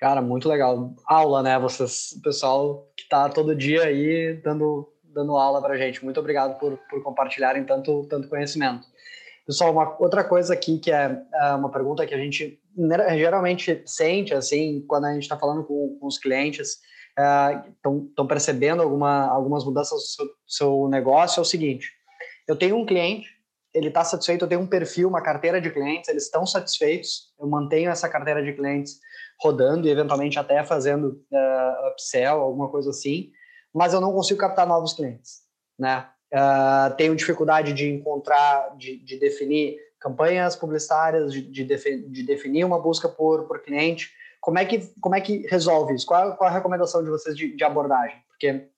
Cara, 0.00 0.20
muito 0.20 0.48
legal. 0.48 0.94
Aula, 1.06 1.42
né? 1.44 1.56
Vocês, 1.60 2.12
o 2.18 2.22
pessoal 2.22 2.90
que 2.96 3.04
está 3.04 3.28
todo 3.28 3.54
dia 3.54 3.84
aí 3.84 4.34
dando, 4.42 4.92
dando 5.04 5.36
aula 5.36 5.62
para 5.62 5.78
gente. 5.78 6.04
Muito 6.04 6.18
obrigado 6.18 6.58
por, 6.58 6.76
por 6.90 7.02
compartilharem 7.04 7.64
tanto, 7.64 8.04
tanto 8.08 8.28
conhecimento. 8.28 8.86
Pessoal, 9.46 9.72
uma 9.72 9.96
outra 10.00 10.24
coisa 10.24 10.54
aqui 10.54 10.78
que 10.78 10.90
é, 10.90 11.22
é 11.32 11.54
uma 11.54 11.70
pergunta 11.70 12.04
que 12.04 12.14
a 12.14 12.18
gente 12.18 12.60
geralmente 13.16 13.82
sente, 13.86 14.34
assim, 14.34 14.84
quando 14.88 15.06
a 15.06 15.12
gente 15.12 15.22
está 15.22 15.38
falando 15.38 15.64
com, 15.64 15.96
com, 16.00 16.06
os 16.06 16.18
clientes, 16.18 16.80
estão 17.76 18.10
é, 18.18 18.24
percebendo 18.26 18.82
alguma, 18.82 19.26
algumas 19.28 19.64
mudanças 19.64 19.98
do 20.00 20.06
seu, 20.06 20.26
seu 20.46 20.88
negócio, 20.88 21.40
é 21.40 21.42
o 21.42 21.46
seguinte, 21.46 21.90
eu 22.46 22.56
tenho 22.56 22.76
um 22.76 22.86
cliente, 22.86 23.37
ele 23.74 23.88
está 23.88 24.04
satisfeito, 24.04 24.44
eu 24.44 24.48
tenho 24.48 24.60
um 24.60 24.66
perfil, 24.66 25.08
uma 25.08 25.22
carteira 25.22 25.60
de 25.60 25.70
clientes, 25.70 26.08
eles 26.08 26.24
estão 26.24 26.46
satisfeitos, 26.46 27.32
eu 27.38 27.46
mantenho 27.46 27.90
essa 27.90 28.08
carteira 28.08 28.42
de 28.42 28.52
clientes 28.52 28.98
rodando 29.40 29.86
e 29.86 29.90
eventualmente 29.90 30.38
até 30.38 30.64
fazendo 30.64 31.22
uh, 31.30 31.88
upsell, 31.92 32.40
alguma 32.40 32.68
coisa 32.68 32.90
assim, 32.90 33.30
mas 33.72 33.92
eu 33.92 34.00
não 34.00 34.12
consigo 34.12 34.40
captar 34.40 34.66
novos 34.66 34.94
clientes, 34.94 35.42
né? 35.78 36.08
Uh, 36.32 36.94
tenho 36.96 37.16
dificuldade 37.16 37.72
de 37.72 37.88
encontrar, 37.88 38.76
de, 38.76 38.98
de 38.98 39.18
definir 39.18 39.78
campanhas 39.98 40.54
publicitárias, 40.54 41.32
de, 41.32 41.42
de, 41.42 41.64
defi 41.64 42.02
de, 42.08 42.22
definir 42.22 42.64
uma 42.64 42.78
busca 42.78 43.08
por, 43.08 43.46
por 43.46 43.62
cliente. 43.62 44.10
Como 44.40 44.58
é 44.58 44.64
que 44.64 44.92
como 45.00 45.14
é 45.14 45.20
que 45.20 45.46
resolve 45.48 45.94
isso? 45.94 46.06
Qual, 46.06 46.36
qual 46.36 46.50
a 46.50 46.52
recomendação 46.52 47.02
de 47.02 47.08
vocês 47.08 47.34
de, 47.34 47.56
de 47.56 47.64
abordagem? 47.64 48.16
Porque 48.28 48.68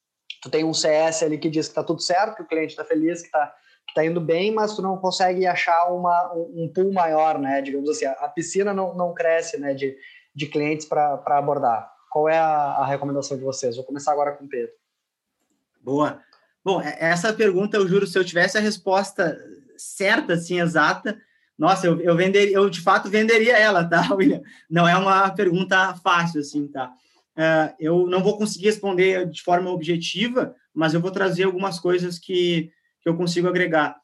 tu 0.41 0.49
tem 0.49 0.65
um 0.65 0.73
CS 0.73 1.25
ali 1.25 1.39
que 1.39 1.51
diz 1.51 1.67
que 1.67 1.73
está 1.73 1.83
tudo 1.83 2.01
certo, 2.01 2.37
que 2.37 2.43
o 2.43 2.47
cliente 2.47 2.71
está 2.71 2.85
feliz, 2.85 3.21
que 3.21 3.27
está 3.27 3.53
tá 3.95 4.05
indo 4.05 4.21
bem, 4.21 4.53
mas 4.53 4.75
tu 4.75 4.83
não 4.83 4.97
consegue 4.97 5.47
achar 5.47 5.87
uma, 5.93 6.33
um, 6.35 6.71
pool 6.73 6.93
maior, 6.93 7.39
né? 7.39 7.61
Digamos 7.61 7.89
assim, 7.89 8.05
a, 8.05 8.13
a 8.13 8.29
piscina 8.29 8.73
não, 8.73 8.95
não 8.95 9.15
cresce, 9.15 9.59
né? 9.59 9.75
De, 9.75 9.97
de 10.35 10.47
clientes 10.47 10.87
para 10.87 11.23
abordar. 11.27 11.91
Qual 12.11 12.29
é 12.29 12.39
a, 12.39 12.47
a, 12.47 12.87
recomendação 12.87 13.37
de 13.37 13.45
vocês? 13.45 13.77
Vou 13.77 13.85
começar 13.85 14.13
agora 14.13 14.33
com 14.33 14.45
o 14.45 14.49
Pedro. 14.49 14.73
Boa. 15.83 16.21
Bom, 16.65 16.81
é, 16.81 16.97
essa 17.01 17.33
pergunta, 17.33 17.77
eu 17.77 17.89
juro, 17.89 18.07
se 18.07 18.19
eu 18.19 18.25
tivesse 18.25 18.59
a 18.59 18.61
resposta 18.61 19.39
certa, 19.77 20.35
assim, 20.35 20.61
exata, 20.61 21.19
nossa, 21.61 21.87
eu, 21.87 22.01
eu 22.01 22.17
venderia, 22.17 22.57
eu 22.57 22.71
de 22.71 22.81
fato 22.81 23.11
venderia 23.11 23.57
ela, 23.57 23.85
tá, 23.85 24.09
William? 24.15 24.41
Não 24.69 24.89
é 24.89 24.97
uma 24.97 25.31
pergunta 25.31 25.95
fácil, 26.03 26.41
assim, 26.41 26.67
tá? 26.67 26.93
Uh, 27.37 27.75
eu 27.79 28.07
não 28.07 28.23
vou 28.23 28.37
conseguir 28.37 28.67
responder 28.67 29.29
de 29.29 29.43
forma 29.43 29.71
objetiva, 29.71 30.55
mas 30.75 30.95
eu 30.95 31.01
vou 31.01 31.11
trazer 31.11 31.45
algumas 31.45 31.79
coisas 31.79 32.19
que, 32.19 32.71
que 33.03 33.09
eu 33.09 33.17
consigo 33.17 33.49
agregar. 33.49 33.97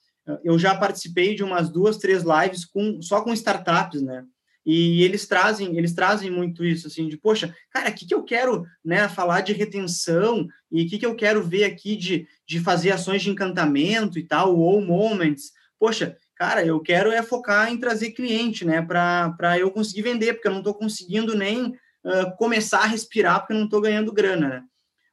Eu 0.42 0.58
já 0.58 0.74
participei 0.74 1.34
de 1.34 1.44
umas 1.44 1.70
duas, 1.70 1.98
três 1.98 2.24
lives 2.24 2.64
com, 2.64 3.00
só 3.00 3.22
com 3.22 3.32
startups, 3.32 4.02
né? 4.02 4.24
E 4.66 5.04
eles 5.04 5.28
trazem, 5.28 5.78
eles 5.78 5.94
trazem 5.94 6.28
muito 6.28 6.64
isso, 6.64 6.88
assim, 6.88 7.06
de, 7.06 7.16
poxa, 7.16 7.54
cara, 7.70 7.88
o 7.88 7.94
que, 7.94 8.04
que 8.04 8.12
eu 8.12 8.24
quero, 8.24 8.66
né, 8.84 9.08
falar 9.08 9.40
de 9.42 9.52
retenção 9.52 10.44
e 10.72 10.82
o 10.82 10.88
que, 10.88 10.98
que 10.98 11.06
eu 11.06 11.14
quero 11.14 11.40
ver 11.40 11.62
aqui 11.62 11.94
de, 11.94 12.26
de 12.44 12.58
fazer 12.58 12.90
ações 12.90 13.22
de 13.22 13.30
encantamento 13.30 14.18
e 14.18 14.24
tal, 14.24 14.58
ou 14.58 14.84
moments. 14.84 15.52
Poxa, 15.78 16.16
cara, 16.34 16.66
eu 16.66 16.80
quero 16.80 17.12
é 17.12 17.22
focar 17.22 17.72
em 17.72 17.78
trazer 17.78 18.10
cliente, 18.10 18.64
né, 18.64 18.82
para 18.82 19.56
eu 19.56 19.70
conseguir 19.70 20.02
vender, 20.02 20.32
porque 20.32 20.48
eu 20.48 20.52
não 20.52 20.58
estou 20.58 20.74
conseguindo 20.74 21.36
nem 21.36 21.66
uh, 21.66 22.36
começar 22.36 22.80
a 22.80 22.86
respirar, 22.86 23.38
porque 23.38 23.52
eu 23.52 23.58
não 23.58 23.66
estou 23.66 23.80
ganhando 23.80 24.12
grana, 24.12 24.48
né. 24.48 24.62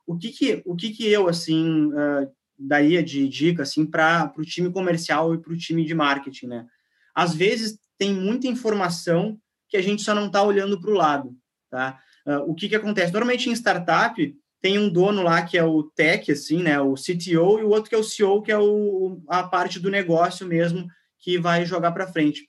O 0.08 0.18
que 0.18 0.30
que, 0.30 0.64
o 0.66 0.76
que 0.76 0.90
que 0.90 1.08
eu, 1.08 1.30
assim, 1.30 1.92
uh, 1.94 2.28
daria 2.64 3.04
de 3.04 3.28
dica, 3.28 3.64
assim, 3.64 3.86
para 3.86 4.34
o 4.38 4.44
time 4.44 4.72
comercial 4.72 5.34
e 5.34 5.38
para 5.38 5.54
o 5.54 5.58
time 5.58 5.86
de 5.86 5.94
marketing, 5.94 6.48
né? 6.48 6.66
Às 7.14 7.36
vezes 7.36 7.78
tem 7.98 8.14
muita 8.14 8.48
informação 8.48 9.38
que 9.70 9.78
a 9.78 9.82
gente 9.82 10.02
só 10.02 10.14
não 10.14 10.28
está 10.28 10.42
olhando 10.42 10.80
para 10.80 10.92
o 10.92 10.96
lado, 10.96 11.36
tá? 11.70 12.00
Uh, 12.26 12.52
o 12.52 12.56
que 12.56 12.70
que 12.70 12.76
acontece? 12.76 13.12
Normalmente 13.12 13.50
em 13.50 13.54
startup 13.54 14.36
tem 14.62 14.80
um 14.80 14.90
dono 14.90 15.22
lá 15.22 15.42
que 15.42 15.58
é 15.58 15.64
o 15.64 15.84
tech, 15.84 16.32
assim, 16.32 16.64
né? 16.64 16.80
O 16.80 16.94
CTO 16.94 17.60
e 17.60 17.64
o 17.64 17.70
outro 17.70 17.90
que 17.90 17.96
é 17.96 17.98
o 17.98 18.04
CEO, 18.04 18.42
que 18.42 18.52
é 18.52 18.58
o, 18.58 19.22
a 19.28 19.44
parte 19.44 19.80
do 19.80 19.92
negócio 19.92 20.48
mesmo 20.48 20.88
que 21.20 21.38
vai 21.38 21.66
jogar 21.66 21.92
para 21.92 22.08
frente. 22.08 22.48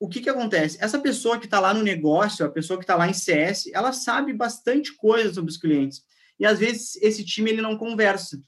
O 0.00 0.08
que 0.08 0.20
que 0.20 0.30
acontece? 0.30 0.78
Essa 0.80 0.98
pessoa 0.98 1.38
que 1.38 1.46
está 1.46 1.58
lá 1.58 1.74
no 1.74 1.82
negócio, 1.82 2.44
a 2.44 2.50
pessoa 2.50 2.78
que 2.78 2.84
está 2.84 2.94
lá 2.94 3.08
em 3.08 3.14
CS, 3.14 3.68
ela 3.72 3.92
sabe 3.92 4.32
bastante 4.32 4.94
coisa 4.94 5.32
sobre 5.32 5.50
os 5.50 5.56
clientes. 5.56 6.02
E 6.38 6.46
às 6.46 6.60
vezes 6.60 6.96
esse 6.96 7.24
time 7.24 7.50
ele 7.50 7.62
não 7.62 7.76
conversa. 7.76 8.40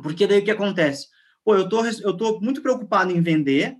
Porque 0.00 0.26
daí 0.26 0.40
o 0.40 0.44
que 0.44 0.50
acontece? 0.50 1.06
Pô, 1.44 1.54
eu 1.54 1.68
tô, 1.68 1.84
eu 1.84 2.16
tô 2.16 2.40
muito 2.40 2.60
preocupado 2.60 3.12
em 3.12 3.20
vender, 3.20 3.76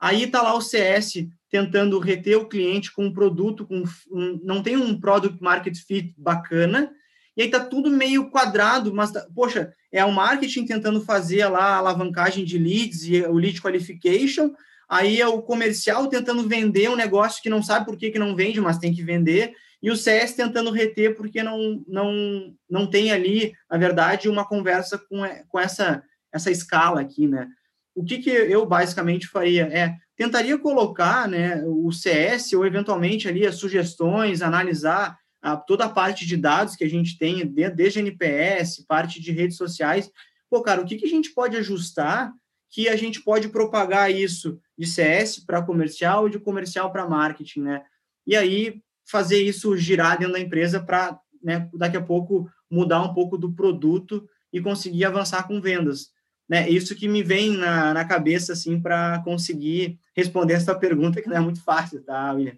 aí 0.00 0.26
tá 0.26 0.42
lá 0.42 0.54
o 0.54 0.60
CS 0.60 1.26
tentando 1.50 1.98
reter 1.98 2.36
o 2.36 2.48
cliente 2.48 2.92
com 2.92 3.06
um 3.06 3.12
produto, 3.12 3.66
com 3.66 3.84
um, 4.10 4.40
não 4.42 4.62
tem 4.62 4.76
um 4.76 4.98
product 4.98 5.40
market 5.40 5.76
fit 5.86 6.14
bacana, 6.18 6.90
e 7.36 7.42
aí 7.42 7.50
tá 7.50 7.60
tudo 7.60 7.90
meio 7.90 8.30
quadrado, 8.30 8.92
mas, 8.94 9.12
tá, 9.12 9.26
poxa, 9.34 9.72
é 9.92 10.04
o 10.04 10.12
marketing 10.12 10.66
tentando 10.66 11.00
fazer 11.00 11.46
lá 11.46 11.64
a 11.64 11.76
alavancagem 11.76 12.44
de 12.44 12.58
leads 12.58 13.04
e 13.04 13.22
o 13.22 13.34
lead 13.34 13.60
qualification, 13.60 14.52
aí 14.88 15.20
é 15.20 15.26
o 15.26 15.42
comercial 15.42 16.08
tentando 16.08 16.46
vender 16.48 16.90
um 16.90 16.96
negócio 16.96 17.42
que 17.42 17.50
não 17.50 17.62
sabe 17.62 17.86
por 17.86 17.96
que, 17.96 18.10
que 18.10 18.18
não 18.18 18.36
vende, 18.36 18.60
mas 18.60 18.78
tem 18.78 18.92
que 18.92 19.02
vender, 19.02 19.52
e 19.84 19.90
o 19.90 19.96
CS 19.98 20.32
tentando 20.32 20.70
reter 20.70 21.14
porque 21.14 21.42
não, 21.42 21.84
não, 21.86 22.56
não 22.70 22.86
tem 22.86 23.12
ali, 23.12 23.52
na 23.70 23.76
verdade, 23.76 24.30
uma 24.30 24.48
conversa 24.48 24.96
com, 24.96 25.20
com 25.46 25.60
essa, 25.60 26.02
essa 26.32 26.50
escala 26.50 27.02
aqui, 27.02 27.28
né? 27.28 27.46
O 27.94 28.02
que, 28.02 28.16
que 28.16 28.30
eu 28.30 28.64
basicamente 28.64 29.28
faria 29.28 29.64
é 29.64 29.94
tentaria 30.16 30.56
colocar 30.56 31.28
né, 31.28 31.62
o 31.66 31.92
CS 31.92 32.54
ou 32.54 32.64
eventualmente 32.64 33.28
ali 33.28 33.46
as 33.46 33.56
sugestões, 33.56 34.40
analisar 34.40 35.18
a, 35.42 35.54
toda 35.54 35.84
a 35.84 35.90
parte 35.90 36.24
de 36.24 36.38
dados 36.38 36.76
que 36.76 36.84
a 36.84 36.88
gente 36.88 37.18
tem, 37.18 37.46
desde 37.46 37.98
NPS, 37.98 38.86
parte 38.88 39.20
de 39.20 39.32
redes 39.32 39.58
sociais. 39.58 40.10
Pô, 40.48 40.62
cara, 40.62 40.80
o 40.80 40.86
que, 40.86 40.96
que 40.96 41.04
a 41.04 41.10
gente 41.10 41.34
pode 41.34 41.58
ajustar 41.58 42.32
que 42.70 42.88
a 42.88 42.96
gente 42.96 43.22
pode 43.22 43.50
propagar 43.50 44.10
isso 44.10 44.58
de 44.78 44.86
CS 44.86 45.44
para 45.44 45.62
comercial 45.62 46.26
e 46.26 46.30
de 46.30 46.38
comercial 46.38 46.90
para 46.90 47.06
marketing, 47.06 47.60
né? 47.60 47.82
E 48.26 48.34
aí 48.34 48.82
fazer 49.04 49.42
isso 49.42 49.76
girar 49.76 50.18
dentro 50.18 50.34
da 50.34 50.40
empresa 50.40 50.80
para, 50.80 51.18
né, 51.42 51.68
daqui 51.74 51.96
a 51.96 52.02
pouco 52.02 52.48
mudar 52.70 53.02
um 53.02 53.14
pouco 53.14 53.36
do 53.36 53.52
produto 53.52 54.28
e 54.52 54.60
conseguir 54.60 55.04
avançar 55.04 55.46
com 55.46 55.60
vendas. 55.60 56.12
Né? 56.48 56.68
Isso 56.68 56.94
que 56.94 57.08
me 57.08 57.22
vem 57.22 57.56
na, 57.56 57.94
na 57.94 58.04
cabeça 58.04 58.52
assim 58.52 58.80
para 58.80 59.22
conseguir 59.24 59.98
responder 60.14 60.54
essa 60.54 60.74
pergunta 60.74 61.20
que 61.22 61.28
não 61.28 61.36
é 61.36 61.40
muito 61.40 61.62
fácil, 61.62 62.02
tá, 62.02 62.32
William? 62.32 62.56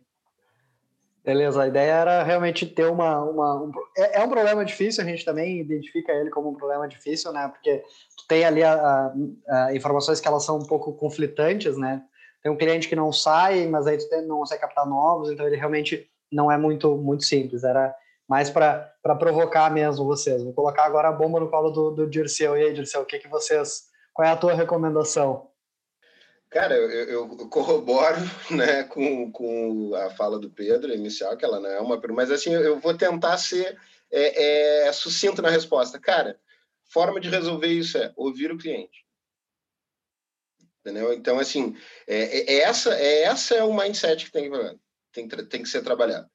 Beleza, 1.27 1.61
a 1.61 1.67
ideia 1.67 1.91
era 1.91 2.23
realmente 2.23 2.65
ter 2.65 2.87
uma. 2.87 3.21
uma 3.25 3.61
um, 3.61 3.73
é, 3.97 4.21
é, 4.21 4.25
um 4.25 4.29
problema 4.29 4.65
difícil, 4.65 5.03
a 5.03 5.07
gente 5.07 5.25
também 5.25 5.59
identifica 5.59 6.13
ele 6.13 6.31
como 6.31 6.51
um 6.51 6.55
problema 6.55 6.87
difícil, 6.87 7.33
né? 7.33 7.49
Porque 7.49 7.79
tu 8.17 8.25
tem 8.29 8.45
ali 8.45 8.63
a, 8.63 8.75
a, 8.75 9.67
a 9.67 9.75
informações 9.75 10.21
que 10.21 10.29
elas 10.29 10.45
são 10.45 10.57
um 10.57 10.65
pouco 10.65 10.93
conflitantes, 10.93 11.77
né? 11.77 12.01
Tem 12.41 12.53
um 12.53 12.57
cliente 12.57 12.89
que 12.89 12.95
não 12.95 13.13
sai, 13.13 13.67
mas 13.67 13.89
aí 13.89 13.99
tu 13.99 14.07
não 14.23 14.39
consegue 14.39 14.61
captar 14.61 14.87
novos, 14.87 15.29
então 15.29 15.45
ele 15.45 15.57
realmente 15.57 16.09
não 16.31 16.51
é 16.51 16.57
muito, 16.57 16.97
muito 16.97 17.25
simples. 17.25 17.65
Era 17.65 17.95
mais 18.29 18.51
para 18.51 18.93
provocar 19.19 19.71
mesmo 19.71 20.05
vocês. 20.05 20.43
Vou 20.43 20.53
colocar 20.53 20.85
agora 20.85 21.09
a 21.09 21.13
bomba 21.13 21.41
no 21.41 21.51
colo 21.51 21.71
do, 21.71 21.91
do 21.91 22.07
Dirceu. 22.09 22.57
E 22.57 22.65
aí, 22.65 22.73
Dirceu, 22.73 23.03
o 23.03 23.07
que, 23.07 23.19
que 23.19 23.29
vocês. 23.29 23.85
Qual 24.13 24.27
é 24.27 24.31
a 24.31 24.37
tua 24.37 24.55
recomendação? 24.55 25.51
Cara, 26.51 26.75
eu, 26.75 26.91
eu, 26.91 27.29
corroboro 27.49 28.17
né, 28.51 28.85
com, 28.85 29.31
com 29.31 29.95
a 29.95 30.11
fala 30.11 30.39
do 30.39 30.51
Pedro 30.51 30.93
inicial, 30.93 31.37
que 31.37 31.45
ela 31.45 31.61
não 31.61 31.69
é 31.69 31.81
uma 31.81 32.01
mas 32.11 32.31
assim, 32.31 32.53
eu 32.55 32.79
vou 32.79 32.97
tentar 32.97 33.37
ser 33.37 33.79
é, 34.11 34.87
é, 34.87 34.93
sucinto 34.93 35.43
na 35.43 35.51
resposta. 35.51 35.99
Cara, 35.99 36.39
forma 36.89 37.21
de 37.21 37.29
resolver 37.29 37.69
isso 37.69 37.99
é 37.99 38.13
ouvir 38.17 38.53
o 38.53 38.59
cliente. 38.59 39.05
Entendeu? 40.81 41.13
Então, 41.13 41.39
assim, 41.39 41.77
é, 42.07 42.55
é 42.55 42.61
essa, 42.61 42.95
é, 42.95 43.23
essa 43.25 43.57
é 43.57 43.65
o 43.65 43.77
mindset 43.77 44.25
que 44.25 44.33
tem, 44.33 44.49
tem, 45.17 45.29
tem 45.29 45.63
que 45.63 45.69
ser 45.69 45.83
trabalhado. 45.83 46.29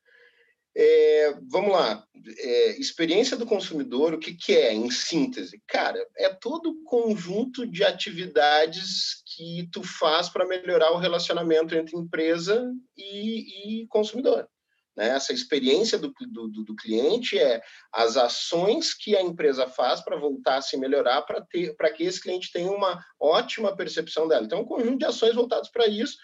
É, 0.74 1.34
vamos 1.50 1.74
lá, 1.74 2.06
é, 2.38 2.80
experiência 2.80 3.36
do 3.36 3.46
consumidor, 3.46 4.14
o 4.14 4.20
que, 4.20 4.34
que 4.34 4.54
é, 4.54 4.74
em 4.74 4.90
síntese? 4.90 5.62
Cara, 5.68 6.00
é 6.18 6.30
todo 6.30 6.70
o 6.70 6.84
conjunto 6.86 7.68
de 7.68 7.84
atividades 7.84 9.22
que 9.36 9.68
tu 9.72 9.84
faz 9.84 10.30
para 10.30 10.48
melhorar 10.48 10.92
o 10.92 10.98
relacionamento 10.98 11.76
entre 11.76 11.98
empresa 11.98 12.72
e, 12.98 13.82
e 13.82 13.88
consumidor. 13.88 14.48
Né? 14.96 15.10
Essa 15.10 15.34
experiência 15.34 15.98
do, 15.98 16.14
do, 16.32 16.48
do, 16.64 16.76
cliente 16.76 17.38
é 17.38 17.62
as 17.92 18.16
ações 18.16 18.94
que 18.94 19.16
a 19.16 19.22
empresa 19.22 19.68
faz 19.68 20.02
para 20.02 20.18
voltar 20.18 20.58
a 20.58 20.62
se 20.62 20.78
melhorar, 20.78 21.22
para 21.24 21.44
que 21.92 22.04
esse 22.04 22.22
cliente 22.22 22.52
tenha 22.52 22.72
uma 22.72 23.04
ótima 23.20 23.76
percepção 23.76 24.28
dela. 24.28 24.46
Então, 24.46 24.62
um 24.62 24.66
conjunto 24.66 25.00
de 25.00 25.06
ações 25.06 25.36
voltadas 25.36 25.70
para 25.70 25.88
isso, 25.88 26.18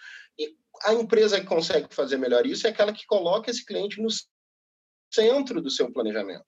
a 0.84 0.94
empresa 0.94 1.40
que 1.40 1.46
consegue 1.46 1.94
fazer 1.94 2.16
melhor 2.16 2.46
isso 2.46 2.66
é 2.66 2.70
aquela 2.70 2.92
que 2.92 3.06
coloca 3.06 3.50
esse 3.50 3.64
cliente 3.64 4.00
no 4.00 4.08
centro 5.12 5.60
do 5.60 5.70
seu 5.70 5.92
planejamento. 5.92 6.44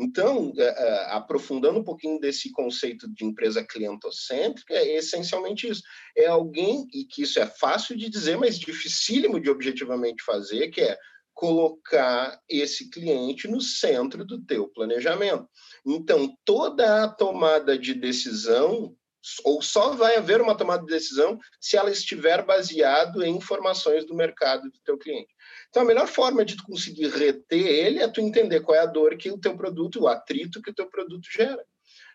Então, 0.00 0.52
é, 0.56 0.62
é, 0.62 1.04
aprofundando 1.10 1.80
um 1.80 1.84
pouquinho 1.84 2.20
desse 2.20 2.52
conceito 2.52 3.12
de 3.12 3.24
empresa 3.24 3.64
clientocêntrica, 3.64 4.74
é 4.74 4.96
essencialmente 4.96 5.68
isso. 5.68 5.82
É 6.16 6.26
alguém, 6.26 6.86
e 6.94 7.04
que 7.04 7.22
isso 7.22 7.40
é 7.40 7.46
fácil 7.46 7.96
de 7.96 8.08
dizer, 8.08 8.36
mas 8.36 8.60
dificílimo 8.60 9.40
de 9.40 9.50
objetivamente 9.50 10.22
fazer, 10.22 10.68
que 10.68 10.82
é 10.82 10.96
colocar 11.34 12.40
esse 12.48 12.90
cliente 12.90 13.48
no 13.48 13.60
centro 13.60 14.24
do 14.24 14.40
teu 14.44 14.68
planejamento. 14.68 15.48
Então, 15.84 16.32
toda 16.44 17.04
a 17.04 17.08
tomada 17.08 17.76
de 17.76 17.92
decisão 17.92 18.96
ou 19.44 19.60
só 19.62 19.90
vai 19.90 20.16
haver 20.16 20.40
uma 20.40 20.56
tomada 20.56 20.84
de 20.84 20.92
decisão 20.92 21.38
se 21.60 21.76
ela 21.76 21.90
estiver 21.90 22.44
baseado 22.44 23.22
em 23.24 23.36
informações 23.36 24.04
do 24.04 24.14
mercado 24.14 24.70
do 24.70 24.80
teu 24.84 24.96
cliente. 24.96 25.34
Então, 25.68 25.82
a 25.82 25.86
melhor 25.86 26.06
forma 26.06 26.44
de 26.44 26.56
tu 26.56 26.64
conseguir 26.64 27.08
reter 27.08 27.66
ele 27.66 27.98
é 28.00 28.08
tu 28.08 28.20
entender 28.20 28.60
qual 28.60 28.76
é 28.76 28.80
a 28.80 28.86
dor 28.86 29.16
que 29.16 29.30
o 29.30 29.38
teu 29.38 29.56
produto, 29.56 30.00
o 30.00 30.08
atrito 30.08 30.62
que 30.62 30.70
o 30.70 30.74
teu 30.74 30.88
produto 30.88 31.26
gera. 31.30 31.64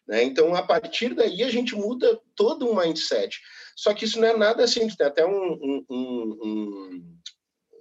Né? 0.08 0.24
Então, 0.24 0.54
a 0.56 0.64
partir 0.64 1.14
daí, 1.14 1.44
a 1.44 1.50
gente 1.50 1.76
muda 1.76 2.20
todo 2.36 2.70
um 2.70 2.76
mindset. 2.76 3.40
Só 3.76 3.94
que 3.94 4.06
isso 4.06 4.20
não 4.20 4.28
é 4.28 4.38
nada 4.38 4.68
simples. 4.68 4.96
Tem 4.96 5.08
até 5.08 5.26
um, 5.26 5.54
um, 5.54 5.86
um, 5.90 7.20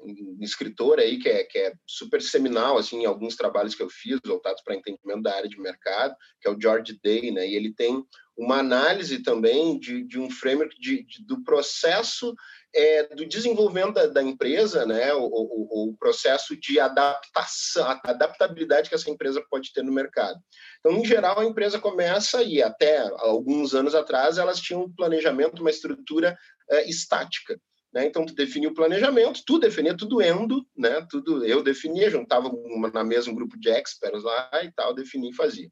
um 0.05 0.39
escritor 0.41 0.99
aí 0.99 1.19
que 1.19 1.29
é, 1.29 1.45
que 1.45 1.59
é 1.59 1.73
super 1.87 2.21
seminal 2.21 2.77
assim, 2.77 3.03
em 3.03 3.07
alguns 3.07 3.37
trabalhos 3.37 3.75
que 3.75 3.83
eu 3.83 3.89
fiz, 3.89 4.19
voltados 4.25 4.63
para 4.63 4.75
entendimento 4.75 5.23
da 5.23 5.35
área 5.35 5.49
de 5.49 5.61
mercado, 5.61 6.15
que 6.41 6.49
é 6.49 6.51
o 6.51 6.61
George 6.61 6.99
Day, 7.03 7.31
né? 7.31 7.47
e 7.47 7.55
ele 7.55 7.73
tem 7.75 8.05
uma 8.43 8.59
análise 8.59 9.23
também 9.23 9.79
de, 9.79 10.03
de 10.03 10.19
um 10.19 10.29
framework 10.29 10.79
de, 10.81 11.05
de 11.05 11.25
do 11.25 11.43
processo 11.45 12.35
é, 12.75 13.15
do 13.15 13.25
desenvolvimento 13.25 13.93
da, 13.93 14.07
da 14.07 14.23
empresa, 14.23 14.85
né, 14.85 15.13
o, 15.15 15.25
o, 15.25 15.91
o, 15.91 15.97
processo 15.97 16.57
de 16.59 16.81
adaptação, 16.81 18.01
adaptabilidade 18.05 18.89
que 18.89 18.95
essa 18.95 19.11
empresa 19.11 19.45
pode 19.49 19.73
ter 19.73 19.85
no 19.85 19.93
mercado. 19.93 20.41
Então, 20.81 20.99
em 20.99 21.05
geral, 21.05 21.39
a 21.39 21.45
empresa 21.45 21.79
começa, 21.79 22.43
e 22.43 22.63
até 22.63 22.99
alguns 23.19 23.75
anos 23.75 23.95
atrás, 23.95 24.39
elas 24.39 24.59
tinham 24.59 24.83
um 24.83 24.93
planejamento, 24.93 25.61
uma 25.61 25.71
estrutura 25.71 26.37
é, 26.71 26.89
estática. 26.89 27.61
Né? 27.93 28.07
Então, 28.07 28.25
tu 28.25 28.35
definia 28.35 28.71
o 28.71 28.75
planejamento, 28.75 29.43
tu 29.47 29.59
definia 29.59 29.95
tudo 29.95 30.23
endo, 30.23 30.67
né? 30.77 31.07
tudo 31.11 31.45
eu 31.45 31.63
definia, 31.63 32.11
juntava 32.11 32.49
uma, 32.49 32.91
na 32.91 33.05
mesma 33.05 33.35
grupo 33.35 33.59
de 33.61 33.69
experts 33.69 34.25
lá 34.25 34.51
e 34.65 34.73
tal, 34.73 34.95
definia 34.95 35.31
e 35.31 35.35
fazia. 35.35 35.69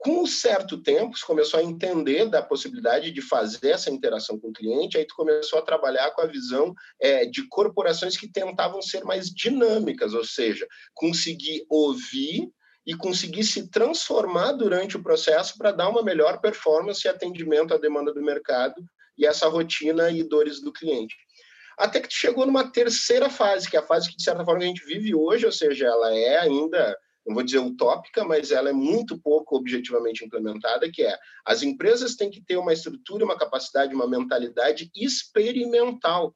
Com 0.00 0.22
um 0.22 0.26
certo 0.26 0.82
tempo, 0.82 1.14
você 1.14 1.26
começou 1.26 1.60
a 1.60 1.62
entender 1.62 2.24
da 2.24 2.40
possibilidade 2.40 3.10
de 3.10 3.20
fazer 3.20 3.72
essa 3.72 3.90
interação 3.90 4.40
com 4.40 4.48
o 4.48 4.52
cliente, 4.52 4.96
aí 4.96 5.04
tu 5.04 5.14
começou 5.14 5.58
a 5.58 5.62
trabalhar 5.62 6.10
com 6.12 6.22
a 6.22 6.26
visão 6.26 6.74
é, 6.98 7.26
de 7.26 7.46
corporações 7.48 8.16
que 8.16 8.26
tentavam 8.26 8.80
ser 8.80 9.04
mais 9.04 9.26
dinâmicas, 9.26 10.14
ou 10.14 10.24
seja, 10.24 10.66
conseguir 10.94 11.66
ouvir 11.68 12.50
e 12.86 12.94
conseguir 12.94 13.44
se 13.44 13.68
transformar 13.68 14.52
durante 14.52 14.96
o 14.96 15.02
processo 15.02 15.58
para 15.58 15.70
dar 15.70 15.90
uma 15.90 16.02
melhor 16.02 16.40
performance 16.40 17.06
e 17.06 17.10
atendimento 17.10 17.74
à 17.74 17.76
demanda 17.76 18.10
do 18.10 18.22
mercado 18.22 18.82
e 19.18 19.26
essa 19.26 19.48
rotina 19.48 20.10
e 20.10 20.22
dores 20.22 20.62
do 20.62 20.72
cliente. 20.72 21.14
Até 21.76 22.00
que 22.00 22.08
tu 22.08 22.14
chegou 22.14 22.46
numa 22.46 22.72
terceira 22.72 23.28
fase, 23.28 23.68
que 23.68 23.76
é 23.76 23.80
a 23.80 23.86
fase 23.86 24.08
que, 24.08 24.16
de 24.16 24.22
certa 24.22 24.46
forma, 24.46 24.62
a 24.62 24.66
gente 24.66 24.82
vive 24.86 25.14
hoje, 25.14 25.44
ou 25.44 25.52
seja, 25.52 25.88
ela 25.88 26.16
é 26.16 26.38
ainda 26.38 26.96
não 27.26 27.34
vou 27.34 27.42
dizer 27.42 27.58
utópica, 27.58 28.24
mas 28.24 28.50
ela 28.50 28.70
é 28.70 28.72
muito 28.72 29.18
pouco 29.20 29.56
objetivamente 29.56 30.24
implementada, 30.24 30.90
que 30.90 31.02
é 31.02 31.16
as 31.44 31.62
empresas 31.62 32.14
têm 32.14 32.30
que 32.30 32.42
ter 32.42 32.56
uma 32.56 32.72
estrutura, 32.72 33.24
uma 33.24 33.38
capacidade, 33.38 33.94
uma 33.94 34.08
mentalidade 34.08 34.90
experimental. 34.94 36.34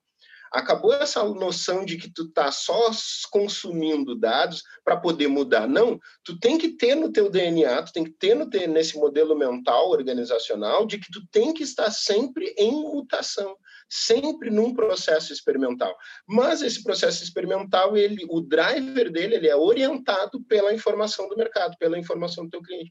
Acabou 0.53 0.93
essa 0.95 1.25
noção 1.25 1.85
de 1.85 1.97
que 1.97 2.09
tu 2.09 2.31
tá 2.31 2.53
só 2.53 2.93
consumindo 3.33 4.15
dados 4.15 4.63
para 4.85 4.97
poder 4.97 5.27
mudar. 5.27 5.67
Não, 5.67 5.99
tu 6.23 6.39
tem 6.39 6.57
que 6.57 6.69
ter 6.69 6.95
no 6.95 7.11
teu 7.11 7.29
DNA, 7.29 7.83
tu 7.83 7.93
tem 7.93 8.05
que 8.05 8.13
ter 8.13 8.37
no 8.37 8.49
teu, 8.49 8.69
nesse 8.69 8.97
modelo 8.97 9.37
mental 9.37 9.91
organizacional 9.91 10.87
de 10.87 10.99
que 10.99 11.11
tu 11.11 11.27
tem 11.33 11.53
que 11.53 11.65
estar 11.65 11.91
sempre 11.91 12.55
em 12.57 12.71
mutação 12.71 13.57
sempre 13.95 14.51
num 14.51 14.75
processo 14.75 15.33
experimental. 15.33 15.97
Mas 16.27 16.63
esse 16.63 16.83
processo 16.83 17.23
experimental, 17.23 17.97
ele, 17.97 18.27
o 18.29 18.41
driver 18.41 19.09
dele, 19.11 19.37
ele 19.37 19.49
é 19.49 19.55
orientado 19.55 20.43
pela 20.43 20.75
informação 20.75 21.29
do 21.29 21.37
mercado, 21.37 21.77
pela 21.79 21.97
informação 21.97 22.45
do 22.45 22.51
teu 22.51 22.61
cliente. 22.61 22.91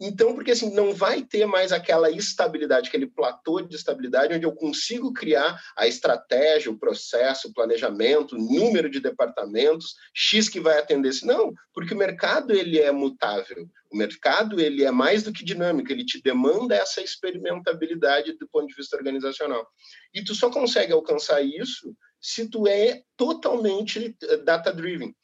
Então, 0.00 0.34
porque 0.34 0.50
assim, 0.50 0.74
não 0.74 0.94
vai 0.94 1.22
ter 1.22 1.46
mais 1.46 1.72
aquela 1.72 2.10
estabilidade, 2.10 2.88
aquele 2.88 3.06
platô 3.06 3.62
de 3.62 3.74
estabilidade 3.74 4.34
onde 4.34 4.44
eu 4.44 4.54
consigo 4.54 5.12
criar 5.12 5.58
a 5.76 5.86
estratégia, 5.86 6.70
o 6.70 6.78
processo, 6.78 7.48
o 7.48 7.54
planejamento, 7.54 8.36
o 8.36 8.38
número 8.38 8.90
de 8.90 9.00
departamentos, 9.00 9.94
X 10.12 10.48
que 10.48 10.60
vai 10.60 10.78
atender 10.78 11.08
esse. 11.08 11.26
Não, 11.26 11.52
porque 11.72 11.94
o 11.94 11.98
mercado 11.98 12.52
ele 12.52 12.78
é 12.78 12.92
mutável. 12.92 13.66
O 13.90 13.96
mercado 13.96 14.60
ele 14.60 14.84
é 14.84 14.90
mais 14.90 15.22
do 15.22 15.32
que 15.32 15.44
dinâmico, 15.44 15.90
ele 15.90 16.04
te 16.04 16.20
demanda 16.20 16.74
essa 16.74 17.00
experimentabilidade 17.00 18.36
do 18.36 18.46
ponto 18.48 18.66
de 18.66 18.74
vista 18.74 18.96
organizacional. 18.96 19.66
E 20.12 20.22
tu 20.22 20.34
só 20.34 20.50
consegue 20.50 20.92
alcançar 20.92 21.40
isso 21.40 21.96
se 22.20 22.48
tu 22.48 22.66
é 22.66 23.02
totalmente 23.16 24.16
eh, 24.22 24.36
data-driven. 24.38 25.14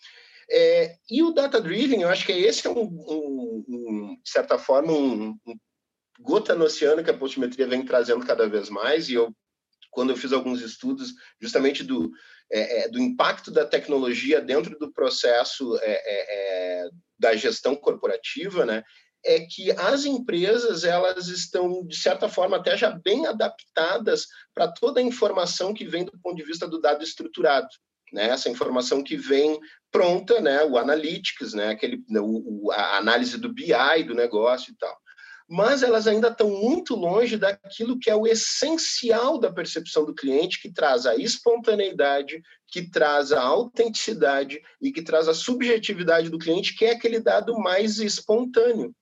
É, 0.50 0.96
e 1.10 1.22
o 1.22 1.32
data-driven, 1.32 2.02
eu 2.02 2.08
acho 2.08 2.26
que 2.26 2.32
esse 2.32 2.66
é 2.66 2.70
um, 2.70 2.82
um, 2.82 3.64
um 3.68 4.16
de 4.22 4.30
certa 4.30 4.58
forma, 4.58 4.92
um, 4.92 5.38
um, 5.46 5.54
gota 6.20 6.54
no 6.54 6.64
oceano 6.64 7.02
que 7.02 7.10
a 7.10 7.16
postimetria 7.16 7.66
vem 7.66 7.84
trazendo 7.84 8.24
cada 8.26 8.48
vez 8.48 8.68
mais, 8.68 9.08
e 9.08 9.14
eu 9.14 9.32
quando 9.90 10.08
eu 10.08 10.16
fiz 10.16 10.32
alguns 10.32 10.62
estudos 10.62 11.12
justamente 11.38 11.84
do, 11.84 12.10
é, 12.50 12.84
é, 12.84 12.88
do 12.88 12.98
impacto 12.98 13.50
da 13.50 13.66
tecnologia 13.66 14.40
dentro 14.40 14.78
do 14.78 14.90
processo 14.90 15.76
é, 15.82 15.92
é, 15.92 16.84
é 16.86 16.90
da 17.18 17.36
gestão 17.36 17.76
corporativa, 17.76 18.64
né? 18.64 18.82
é 19.24 19.40
que 19.40 19.70
as 19.72 20.04
empresas 20.04 20.84
elas 20.84 21.28
estão 21.28 21.86
de 21.86 21.96
certa 21.96 22.28
forma 22.28 22.56
até 22.56 22.76
já 22.76 22.90
bem 22.90 23.26
adaptadas 23.26 24.26
para 24.52 24.68
toda 24.68 25.00
a 25.00 25.02
informação 25.02 25.72
que 25.72 25.84
vem 25.84 26.04
do 26.04 26.18
ponto 26.20 26.36
de 26.36 26.42
vista 26.42 26.66
do 26.66 26.80
dado 26.80 27.04
estruturado, 27.04 27.68
né? 28.12 28.28
Essa 28.28 28.50
informação 28.50 29.02
que 29.02 29.16
vem 29.16 29.58
pronta, 29.90 30.40
né? 30.40 30.64
O 30.64 30.76
analytics, 30.76 31.54
né? 31.54 31.70
Aquele, 31.70 32.02
o, 32.18 32.70
a 32.72 32.98
análise 32.98 33.38
do 33.38 33.52
BI 33.52 34.04
do 34.06 34.14
negócio 34.14 34.72
e 34.72 34.76
tal 34.76 34.96
mas 35.54 35.82
elas 35.82 36.06
ainda 36.06 36.28
estão 36.28 36.48
muito 36.48 36.94
longe 36.94 37.36
daquilo 37.36 37.98
que 37.98 38.08
é 38.08 38.16
o 38.16 38.26
essencial 38.26 39.38
da 39.38 39.52
percepção 39.52 40.02
do 40.02 40.14
cliente, 40.14 40.58
que 40.58 40.72
traz 40.72 41.04
a 41.04 41.14
espontaneidade, 41.14 42.40
que 42.68 42.88
traz 42.88 43.32
a 43.32 43.42
autenticidade 43.42 44.62
e 44.80 44.90
que 44.90 45.02
traz 45.02 45.28
a 45.28 45.34
subjetividade 45.34 46.30
do 46.30 46.38
cliente, 46.38 46.74
que 46.74 46.86
é 46.86 46.92
aquele 46.92 47.20
dado 47.20 47.58
mais 47.58 47.98
espontâneo. 47.98 48.94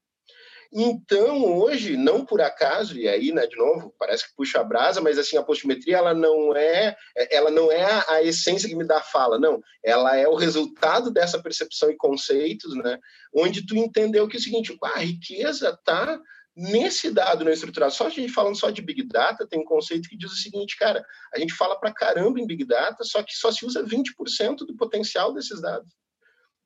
Então, 0.72 1.44
hoje, 1.56 1.96
não 1.96 2.24
por 2.24 2.40
acaso, 2.40 2.96
e 2.96 3.08
aí, 3.08 3.32
né, 3.32 3.44
de 3.44 3.56
novo, 3.56 3.92
parece 3.98 4.28
que 4.28 4.36
puxa 4.36 4.60
a 4.60 4.64
brasa, 4.64 5.00
mas 5.00 5.18
assim, 5.18 5.36
a 5.36 5.42
postimetria, 5.42 5.96
ela 5.96 6.14
não 6.14 6.54
é, 6.54 6.96
ela 7.28 7.50
não 7.50 7.72
é 7.72 8.04
a 8.08 8.22
essência 8.22 8.68
que 8.68 8.76
me 8.76 8.86
dá 8.86 8.98
a 8.98 9.02
fala, 9.02 9.36
não. 9.36 9.60
Ela 9.84 10.16
é 10.16 10.28
o 10.28 10.36
resultado 10.36 11.10
dessa 11.10 11.42
percepção 11.42 11.90
e 11.90 11.96
conceitos, 11.96 12.72
né, 12.76 12.98
onde 13.34 13.66
tu 13.66 13.76
entendeu 13.76 14.28
que 14.28 14.36
é 14.36 14.40
o 14.40 14.42
seguinte, 14.42 14.76
a 14.82 15.00
riqueza 15.00 15.70
está 15.70 16.20
nesse 16.56 17.10
dado 17.10 17.44
não 17.44 17.52
estruturado, 17.52 17.92
só 17.92 18.06
a 18.06 18.10
gente 18.10 18.32
falando 18.32 18.58
só 18.58 18.70
de 18.70 18.82
Big 18.82 19.02
Data, 19.04 19.46
tem 19.46 19.60
um 19.60 19.64
conceito 19.64 20.08
que 20.08 20.16
diz 20.16 20.30
o 20.30 20.36
seguinte, 20.36 20.76
cara, 20.76 21.04
a 21.34 21.38
gente 21.38 21.54
fala 21.54 21.78
para 21.78 21.92
caramba 21.92 22.40
em 22.40 22.46
Big 22.46 22.64
Data, 22.64 23.02
só 23.02 23.22
que 23.22 23.34
só 23.34 23.50
se 23.50 23.64
usa 23.64 23.82
20% 23.82 24.58
do 24.58 24.76
potencial 24.76 25.32
desses 25.32 25.60
dados, 25.60 25.88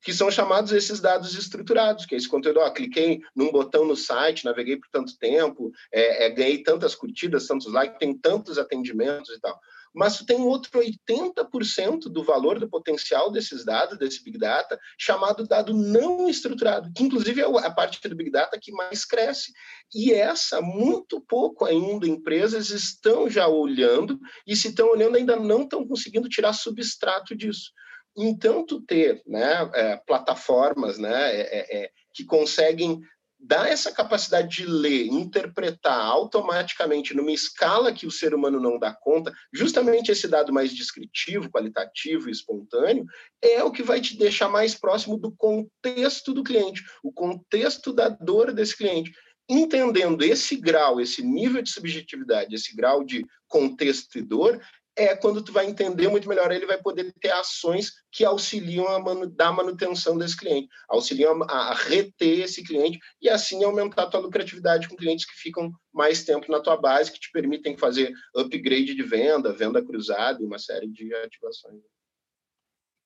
que 0.05 0.13
são 0.13 0.31
chamados 0.31 0.71
esses 0.71 1.01
dados 1.01 1.35
estruturados, 1.35 2.05
que 2.05 2.15
é 2.15 2.19
esse 2.19 2.29
conteúdo, 2.29 2.61
ó, 2.61 2.71
cliquei 2.71 3.21
num 3.35 3.51
botão 3.51 3.87
no 3.87 3.97
site, 3.97 4.45
naveguei 4.45 4.77
por 4.77 4.89
tanto 4.91 5.17
tempo, 5.19 5.73
é, 5.93 6.27
é, 6.27 6.31
ganhei 6.31 6.63
tantas 6.63 6.95
curtidas, 6.95 7.47
tantos 7.47 7.73
likes, 7.73 7.99
tem 7.99 8.17
tantos 8.17 8.59
atendimentos 8.59 9.31
e 9.31 9.41
tal 9.41 9.59
mas 9.95 10.19
tem 10.19 10.41
outro 10.41 10.71
80% 10.81 12.09
do 12.11 12.25
valor 12.25 12.59
do 12.59 12.69
potencial 12.69 13.31
desses 13.31 13.65
dados, 13.65 13.97
desse 13.97 14.25
Big 14.25 14.37
Data, 14.37 14.79
chamado 14.99 15.47
dado 15.47 15.73
não 15.73 16.29
estruturado, 16.29 16.93
que 16.93 17.05
inclusive 17.05 17.41
é 17.41 17.45
a 17.45 17.71
parte 17.71 18.07
do 18.09 18.17
Big 18.17 18.31
Data 18.31 18.59
que 18.61 18.73
mais 18.73 19.05
cresce. 19.05 19.53
E 19.95 20.13
essa, 20.13 20.61
muito 20.61 21.21
pouco 21.21 21.65
ainda, 21.65 22.09
empresas 22.09 22.71
estão 22.71 23.31
já 23.31 23.47
olhando, 23.47 24.19
e 24.45 24.57
se 24.57 24.69
estão 24.69 24.91
olhando, 24.91 25.17
ainda 25.17 25.37
não 25.37 25.63
estão 25.63 25.87
conseguindo 25.87 26.29
tirar 26.29 26.53
substrato 26.53 27.37
disso. 27.37 27.71
Então, 28.17 28.65
ter 28.87 29.23
né, 29.27 29.71
é, 29.75 29.97
plataformas 30.07 30.99
né, 30.99 31.35
é, 31.35 31.41
é, 31.41 31.85
é 31.85 31.91
que 32.13 32.25
conseguem 32.25 33.01
dá 33.47 33.69
essa 33.69 33.93
capacidade 33.93 34.49
de 34.49 34.67
ler, 34.67 35.07
interpretar 35.07 36.01
automaticamente 36.01 37.15
numa 37.15 37.31
escala 37.31 37.93
que 37.93 38.07
o 38.07 38.11
ser 38.11 38.35
humano 38.35 38.59
não 38.59 38.79
dá 38.79 38.95
conta, 38.95 39.33
justamente 39.53 40.11
esse 40.11 40.27
dado 40.27 40.51
mais 40.51 40.73
descritivo, 40.73 41.51
qualitativo 41.51 42.29
e 42.29 42.33
espontâneo, 42.33 43.05
é 43.43 43.63
o 43.63 43.71
que 43.71 43.83
vai 43.83 44.01
te 44.01 44.17
deixar 44.17 44.49
mais 44.49 44.75
próximo 44.75 45.19
do 45.19 45.31
contexto 45.31 46.33
do 46.33 46.43
cliente, 46.43 46.83
o 47.03 47.13
contexto 47.13 47.93
da 47.93 48.09
dor 48.09 48.51
desse 48.51 48.77
cliente. 48.77 49.13
Entendendo 49.47 50.25
esse 50.25 50.57
grau, 50.57 50.99
esse 50.99 51.23
nível 51.23 51.61
de 51.61 51.71
subjetividade, 51.71 52.55
esse 52.55 52.75
grau 52.75 53.05
de 53.05 53.27
contexto 53.47 54.17
e 54.19 54.23
dor, 54.23 54.59
é 54.97 55.17
quando 55.17 55.43
tu 55.43 55.53
vai 55.53 55.67
entender 55.67 56.09
muito 56.09 56.29
melhor, 56.29 56.53
ele 56.53 56.67
vai 56.67 56.81
poder 56.81 57.13
ter 57.21 57.31
ações 57.33 57.93
que 58.13 58.25
auxiliam 58.25 58.87
a 58.87 58.99
manu, 58.99 59.27
dar 59.27 59.53
manutenção 59.53 60.17
desse 60.17 60.37
cliente, 60.37 60.69
auxiliam 60.89 61.43
a, 61.43 61.71
a, 61.71 61.75
reter 61.75 62.41
esse 62.41 62.63
cliente 62.63 62.99
e 63.21 63.29
assim 63.29 63.65
aumentar 63.65 64.05
a 64.05 64.07
tua 64.07 64.21
lucratividade 64.21 64.89
com 64.89 64.97
clientes 64.97 65.27
que 65.27 65.35
ficam 65.37 65.73
mais 65.93 66.25
tempo 66.25 66.51
na 66.51 66.61
tua 66.61 66.77
base, 66.77 67.11
que 67.11 67.19
te 67.19 67.31
permitem 67.33 67.77
fazer 67.77 68.13
upgrade 68.37 68.95
de 68.95 69.03
venda, 69.03 69.53
venda 69.53 69.85
cruzada 69.85 70.41
e 70.41 70.47
uma 70.47 70.59
série 70.59 70.89
de 70.89 71.13
ativações. 71.15 71.83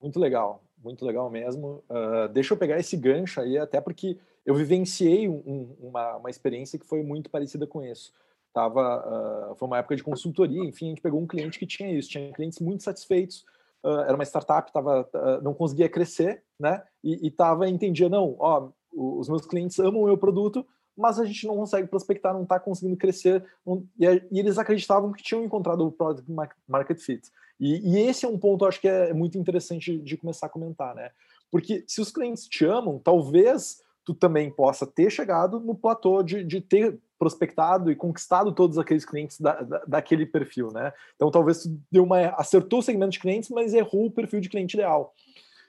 Muito 0.01 0.20
legal, 0.20 0.62
muito 0.76 1.05
legal 1.05 1.30
mesmo. 1.30 1.82
Uh, 1.89 2.28
deixa 2.32 2.53
eu 2.53 2.59
pegar 2.59 2.78
esse 2.78 2.97
gancho 2.97 3.41
aí, 3.41 3.57
até 3.57 3.80
porque 3.80 4.18
eu 4.45 4.55
vivenciei 4.55 5.28
um, 5.28 5.76
uma, 5.80 6.16
uma 6.16 6.30
experiência 6.30 6.78
que 6.78 6.86
foi 6.86 7.03
muito 7.03 7.30
parecida 7.30 7.66
com 7.66 7.82
isso 7.82 8.12
tava, 8.59 9.52
uh, 9.52 9.54
foi 9.54 9.68
uma 9.68 9.78
época 9.78 9.94
de 9.94 10.02
consultoria, 10.02 10.64
enfim, 10.64 10.86
a 10.86 10.88
gente 10.88 11.00
pegou 11.00 11.20
um 11.20 11.28
cliente 11.28 11.61
que 11.61 11.66
tinha 11.66 11.92
isso, 11.96 12.11
tinha 12.11 12.32
clientes 12.32 12.59
muito 12.59 12.82
satisfeitos, 12.82 13.44
uh, 13.84 14.00
era 14.00 14.16
uma 14.16 14.24
startup, 14.24 14.72
tava, 14.72 15.09
uh, 15.14 15.42
não 15.42 15.54
conseguia 15.54 15.88
crescer, 15.88 16.42
né, 16.59 16.82
e, 17.04 17.28
e 17.28 17.30
tava, 17.30 17.68
entendia, 17.68 18.09
não, 18.09 18.34
ó, 18.40 18.70
os 18.92 19.28
meus 19.28 19.46
clientes 19.46 19.78
amam 19.78 20.02
o 20.02 20.06
meu 20.06 20.18
produto, 20.18 20.66
mas 20.96 21.20
a 21.20 21.24
gente 21.24 21.46
não 21.46 21.54
consegue 21.54 21.86
prospectar, 21.86 22.34
não 22.34 22.42
está 22.42 22.59
conseguindo 22.59 22.96
crescer, 22.96 23.44
não, 23.64 23.86
e, 23.96 24.06
e, 24.32 24.40
eles 24.40 24.59
acreditavam 24.59 25.12
que 25.12 25.22
tinham 25.22 25.44
encontrado 25.44 25.86
o 25.86 25.92
product 25.92 26.28
market 26.66 26.98
fit. 26.98 27.30
E, 27.61 27.92
e 27.92 27.98
esse 28.09 28.26
é 28.26 28.28
um 28.28 28.36
ponto, 28.36 28.64
acho 28.64 28.80
que 28.80 28.88
é 28.88 29.14
muito 29.14 29.38
interessante 29.38 29.98
de 29.98 30.16
começar 30.16 30.46
a 30.46 30.50
comentar, 30.50 30.96
né, 30.96 31.12
porque 31.48 31.84
se 31.86 32.00
os 32.00 32.11
clientes 32.11 32.48
te 32.48 32.64
amam, 32.64 32.98
talvez 32.98 33.80
tu 34.09 34.14
também 34.14 34.50
possa 34.50 34.86
ter 34.86 35.11
chegado 35.11 35.61
no 35.61 35.74
platô 35.74 36.22
de, 36.22 36.42
de 36.42 36.62
ter 36.62 36.98
prospectado 37.18 37.92
e 37.92 37.96
conquistado 37.96 38.52
todos 38.52 38.78
aqueles 38.78 39.04
clientes 39.04 39.38
da, 39.38 39.61
da, 39.61 39.84
daquele 39.86 40.24
perfil, 40.24 40.72
né? 40.72 40.94
Então 41.14 41.30
talvez 41.30 41.62
tu 41.62 41.78
deu 41.92 42.04
uma 42.04 42.28
acertou 42.28 42.78
o 42.78 42.82
segmento 42.82 43.12
de 43.12 43.20
clientes, 43.20 43.50
mas 43.50 43.74
errou 43.74 44.06
o 44.06 44.11
perfil 44.11 44.40
de 44.40 44.48
cliente 44.48 44.78
ideal. 44.78 45.12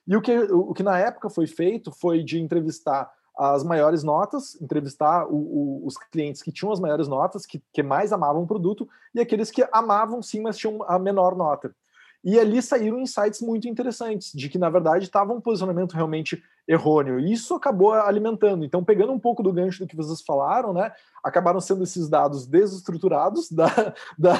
E 0.07 0.15
o 0.15 0.21
que, 0.21 0.37
o 0.37 0.73
que 0.73 0.81
na 0.81 0.97
época 0.97 1.29
foi 1.29 1.47
feito 1.47 1.91
foi 1.91 2.23
de 2.23 2.39
entrevistar 2.39 3.11
as 3.37 3.61
maiores 3.61 4.03
notas, 4.03 4.59
entrevistar 4.61 5.25
o, 5.27 5.35
o, 5.35 5.85
os 5.85 5.97
clientes 5.97 6.41
que 6.41 6.51
tinham 6.51 6.71
as 6.71 6.79
maiores 6.79 7.09
notas, 7.09 7.45
que, 7.45 7.61
que 7.73 7.83
mais 7.83 8.13
amavam 8.13 8.43
o 8.43 8.47
produto, 8.47 8.87
e 9.13 9.19
aqueles 9.19 9.51
que 9.51 9.67
amavam 9.69 10.21
sim, 10.21 10.39
mas 10.39 10.57
tinham 10.57 10.81
a 10.83 10.97
menor 10.97 11.35
nota. 11.35 11.75
E 12.23 12.37
ali 12.37 12.61
saíram 12.61 12.99
insights 12.99 13.41
muito 13.41 13.67
interessantes, 13.67 14.31
de 14.33 14.49
que, 14.49 14.57
na 14.57 14.69
verdade, 14.69 15.05
estava 15.05 15.33
um 15.33 15.39
posicionamento 15.39 15.93
realmente 15.93 16.41
errôneo. 16.69 17.19
E 17.19 17.31
isso 17.31 17.55
acabou 17.55 17.93
alimentando. 17.93 18.63
Então, 18.63 18.83
pegando 18.83 19.11
um 19.11 19.19
pouco 19.19 19.41
do 19.41 19.51
gancho 19.51 19.79
do 19.79 19.87
que 19.87 19.95
vocês 19.95 20.21
falaram, 20.21 20.71
né, 20.71 20.91
acabaram 21.23 21.59
sendo 21.59 21.83
esses 21.83 22.07
dados 22.07 22.45
desestruturados 22.45 23.49
da, 23.49 23.67
da, 24.19 24.35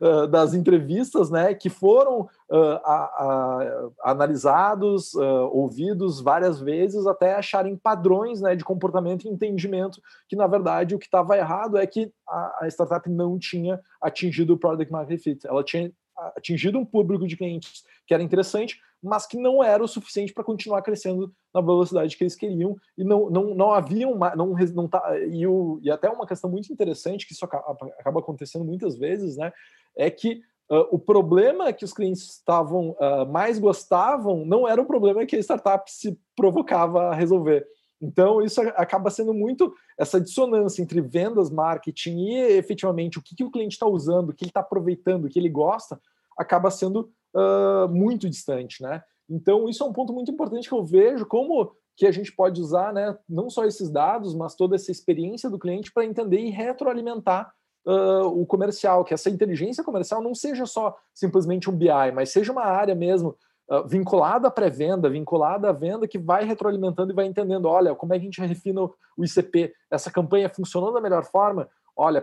uh, 0.00 0.26
das 0.28 0.54
entrevistas, 0.54 1.30
né, 1.30 1.54
que 1.54 1.68
foram 1.68 2.20
uh, 2.20 2.78
a, 2.84 3.90
a, 4.04 4.10
analisados, 4.12 5.14
uh, 5.14 5.50
ouvidos 5.50 6.20
várias 6.20 6.60
vezes, 6.60 7.06
até 7.06 7.34
acharem 7.34 7.76
padrões 7.76 8.40
né, 8.40 8.54
de 8.54 8.64
comportamento 8.64 9.24
e 9.24 9.28
entendimento 9.28 10.00
que, 10.28 10.36
na 10.36 10.46
verdade, 10.46 10.94
o 10.94 10.98
que 10.98 11.06
estava 11.06 11.36
errado 11.36 11.76
é 11.76 11.86
que 11.86 12.12
a, 12.28 12.58
a 12.60 12.68
startup 12.68 13.10
não 13.10 13.36
tinha 13.36 13.80
atingido 14.00 14.54
o 14.54 14.58
Product 14.58 14.92
Market 14.92 15.20
Fit. 15.20 15.46
Ela 15.46 15.64
tinha 15.64 15.90
atingido 16.36 16.78
um 16.78 16.84
público 16.84 17.26
de 17.26 17.36
clientes 17.36 17.84
que 18.06 18.14
era 18.14 18.22
interessante, 18.22 18.80
mas 19.02 19.26
que 19.26 19.36
não 19.36 19.62
era 19.62 19.82
o 19.82 19.88
suficiente 19.88 20.32
para 20.32 20.44
continuar 20.44 20.82
crescendo 20.82 21.32
na 21.54 21.60
velocidade 21.60 22.16
que 22.16 22.24
eles 22.24 22.34
queriam 22.34 22.76
e 22.96 23.04
não, 23.04 23.30
não, 23.30 23.54
não 23.54 23.70
haviam 23.72 24.18
não, 24.36 24.54
não 24.74 24.88
tá, 24.88 25.18
e, 25.20 25.46
o, 25.46 25.78
e 25.82 25.90
até 25.90 26.08
uma 26.08 26.26
questão 26.26 26.50
muito 26.50 26.72
interessante 26.72 27.26
que 27.26 27.32
isso 27.32 27.44
acaba, 27.44 27.76
acaba 27.98 28.20
acontecendo 28.20 28.64
muitas 28.64 28.96
vezes, 28.96 29.36
né, 29.36 29.52
é 29.96 30.10
que 30.10 30.42
Uh, 30.70 30.84
o 30.90 30.98
problema 30.98 31.72
que 31.72 31.82
os 31.82 31.94
clientes 31.94 32.28
estavam 32.28 32.90
uh, 32.90 33.24
mais 33.26 33.58
gostavam 33.58 34.44
não 34.44 34.68
era 34.68 34.78
o 34.78 34.84
problema 34.84 35.24
que 35.24 35.34
a 35.34 35.38
startup 35.38 35.90
se 35.90 36.14
provocava 36.36 37.04
a 37.04 37.14
resolver. 37.14 37.66
Então, 38.00 38.40
isso 38.40 38.60
acaba 38.60 39.10
sendo 39.10 39.34
muito 39.34 39.74
essa 39.98 40.20
dissonância 40.20 40.82
entre 40.82 41.00
vendas, 41.00 41.50
marketing 41.50 42.18
e 42.18 42.36
efetivamente 42.56 43.18
o 43.18 43.22
que, 43.22 43.34
que 43.34 43.44
o 43.44 43.50
cliente 43.50 43.72
está 43.72 43.86
usando, 43.86 44.30
o 44.30 44.32
que 44.32 44.44
ele 44.44 44.50
está 44.50 44.60
aproveitando, 44.60 45.24
o 45.24 45.28
que 45.28 45.38
ele 45.38 45.48
gosta, 45.48 46.00
acaba 46.36 46.70
sendo 46.70 47.10
uh, 47.34 47.88
muito 47.88 48.28
distante, 48.28 48.82
né? 48.82 49.02
Então, 49.28 49.68
isso 49.68 49.82
é 49.82 49.86
um 49.86 49.92
ponto 49.92 50.12
muito 50.12 50.30
importante 50.30 50.68
que 50.68 50.74
eu 50.74 50.84
vejo 50.84 51.26
como 51.26 51.72
que 51.96 52.06
a 52.06 52.12
gente 52.12 52.32
pode 52.32 52.60
usar, 52.60 52.92
né, 52.92 53.18
não 53.28 53.50
só 53.50 53.64
esses 53.64 53.90
dados, 53.90 54.32
mas 54.32 54.54
toda 54.54 54.76
essa 54.76 54.92
experiência 54.92 55.50
do 55.50 55.58
cliente 55.58 55.92
para 55.92 56.04
entender 56.04 56.38
e 56.38 56.48
retroalimentar 56.48 57.52
uh, 57.84 58.26
o 58.26 58.46
comercial, 58.46 59.04
que 59.04 59.12
essa 59.12 59.28
inteligência 59.28 59.82
comercial 59.82 60.22
não 60.22 60.32
seja 60.32 60.64
só 60.64 60.96
simplesmente 61.12 61.68
um 61.68 61.76
BI, 61.76 62.12
mas 62.14 62.30
seja 62.30 62.52
uma 62.52 62.64
área 62.64 62.94
mesmo 62.94 63.36
uh, 63.68 63.86
vinculada 63.86 64.48
à 64.48 64.50
pré-venda, 64.50 65.08
vinculada 65.08 65.68
à 65.68 65.72
venda, 65.72 66.08
que 66.08 66.18
vai 66.18 66.44
retroalimentando 66.44 67.12
e 67.12 67.14
vai 67.14 67.26
entendendo, 67.26 67.66
olha, 67.66 67.94
como 67.94 68.14
é 68.14 68.18
que 68.18 68.22
a 68.22 68.24
gente 68.24 68.40
refina 68.40 68.82
o 68.82 69.24
ICP? 69.24 69.72
Essa 69.90 70.10
campanha 70.10 70.48
funcionou 70.48 70.92
da 70.92 71.00
melhor 71.00 71.24
forma? 71.24 71.68
Olha, 71.96 72.22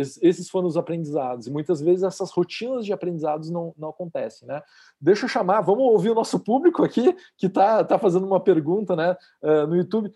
esses 0.00 0.48
foram 0.48 0.66
os 0.66 0.76
aprendizados. 0.76 1.46
E 1.46 1.50
muitas 1.50 1.80
vezes 1.80 2.02
essas 2.02 2.30
rotinas 2.30 2.84
de 2.84 2.92
aprendizados 2.92 3.50
não, 3.50 3.74
não 3.76 3.90
acontecem, 3.90 4.46
né? 4.48 4.62
Deixa 5.00 5.24
eu 5.24 5.28
chamar, 5.28 5.60
vamos 5.60 5.84
ouvir 5.84 6.10
o 6.10 6.14
nosso 6.14 6.38
público 6.40 6.82
aqui, 6.82 7.14
que 7.36 7.46
está 7.46 7.84
tá 7.84 7.98
fazendo 7.98 8.26
uma 8.26 8.40
pergunta 8.40 8.96
né, 8.96 9.16
uh, 9.42 9.66
no 9.66 9.76
YouTube. 9.76 10.12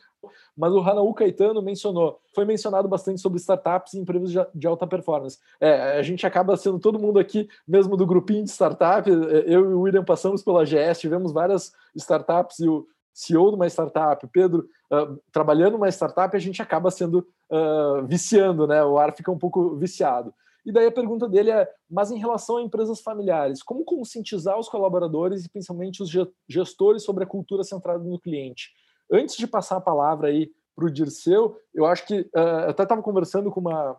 Mas 0.56 0.72
o 0.72 0.80
Ranaú 0.80 1.12
Caetano 1.12 1.60
mencionou, 1.60 2.18
foi 2.34 2.44
mencionado 2.44 2.88
bastante 2.88 3.20
sobre 3.20 3.38
startups 3.38 3.94
e 3.94 3.98
empresas 3.98 4.30
de, 4.30 4.38
de 4.54 4.66
alta 4.66 4.86
performance. 4.86 5.38
É, 5.60 5.98
a 5.98 6.02
gente 6.02 6.26
acaba 6.26 6.56
sendo 6.56 6.78
todo 6.78 6.98
mundo 6.98 7.18
aqui, 7.18 7.48
mesmo 7.66 7.96
do 7.96 8.06
grupinho 8.06 8.44
de 8.44 8.50
startup, 8.50 9.08
eu 9.10 9.70
e 9.70 9.74
o 9.74 9.80
William 9.80 10.04
passamos 10.04 10.42
pela 10.42 10.64
GS, 10.64 11.00
tivemos 11.00 11.32
várias 11.32 11.72
startups 11.94 12.58
e 12.60 12.68
o 12.68 12.86
CEO 13.14 13.50
de 13.50 13.56
uma 13.56 13.66
startup, 13.68 14.26
Pedro, 14.32 14.68
uh, 14.92 15.18
trabalhando 15.30 15.74
numa 15.74 15.88
startup, 15.88 16.36
a 16.36 16.40
gente 16.40 16.60
acaba 16.60 16.90
sendo 16.90 17.26
uh, 17.50 18.04
viciando, 18.06 18.66
né? 18.66 18.84
O 18.84 18.98
ar 18.98 19.14
fica 19.14 19.30
um 19.30 19.38
pouco 19.38 19.76
viciado. 19.76 20.34
E 20.66 20.72
daí 20.72 20.86
a 20.86 20.92
pergunta 20.92 21.28
dele 21.28 21.50
é: 21.50 21.70
mas 21.88 22.10
em 22.10 22.18
relação 22.18 22.56
a 22.56 22.62
empresas 22.62 23.00
familiares, 23.00 23.62
como 23.62 23.84
conscientizar 23.84 24.58
os 24.58 24.68
colaboradores 24.68 25.44
e 25.44 25.48
principalmente 25.48 26.02
os 26.02 26.10
gestores 26.48 27.04
sobre 27.04 27.22
a 27.22 27.26
cultura 27.26 27.62
centrada 27.62 28.02
no 28.02 28.18
cliente? 28.18 28.70
Antes 29.12 29.36
de 29.36 29.46
passar 29.46 29.76
a 29.76 29.80
palavra 29.80 30.28
aí 30.28 30.50
para 30.74 30.86
o 30.86 30.90
Dirceu, 30.90 31.56
eu 31.72 31.86
acho 31.86 32.06
que 32.06 32.20
uh, 32.34 32.68
até 32.68 32.82
estava 32.82 33.02
conversando 33.02 33.50
com 33.50 33.60
uma, 33.60 33.96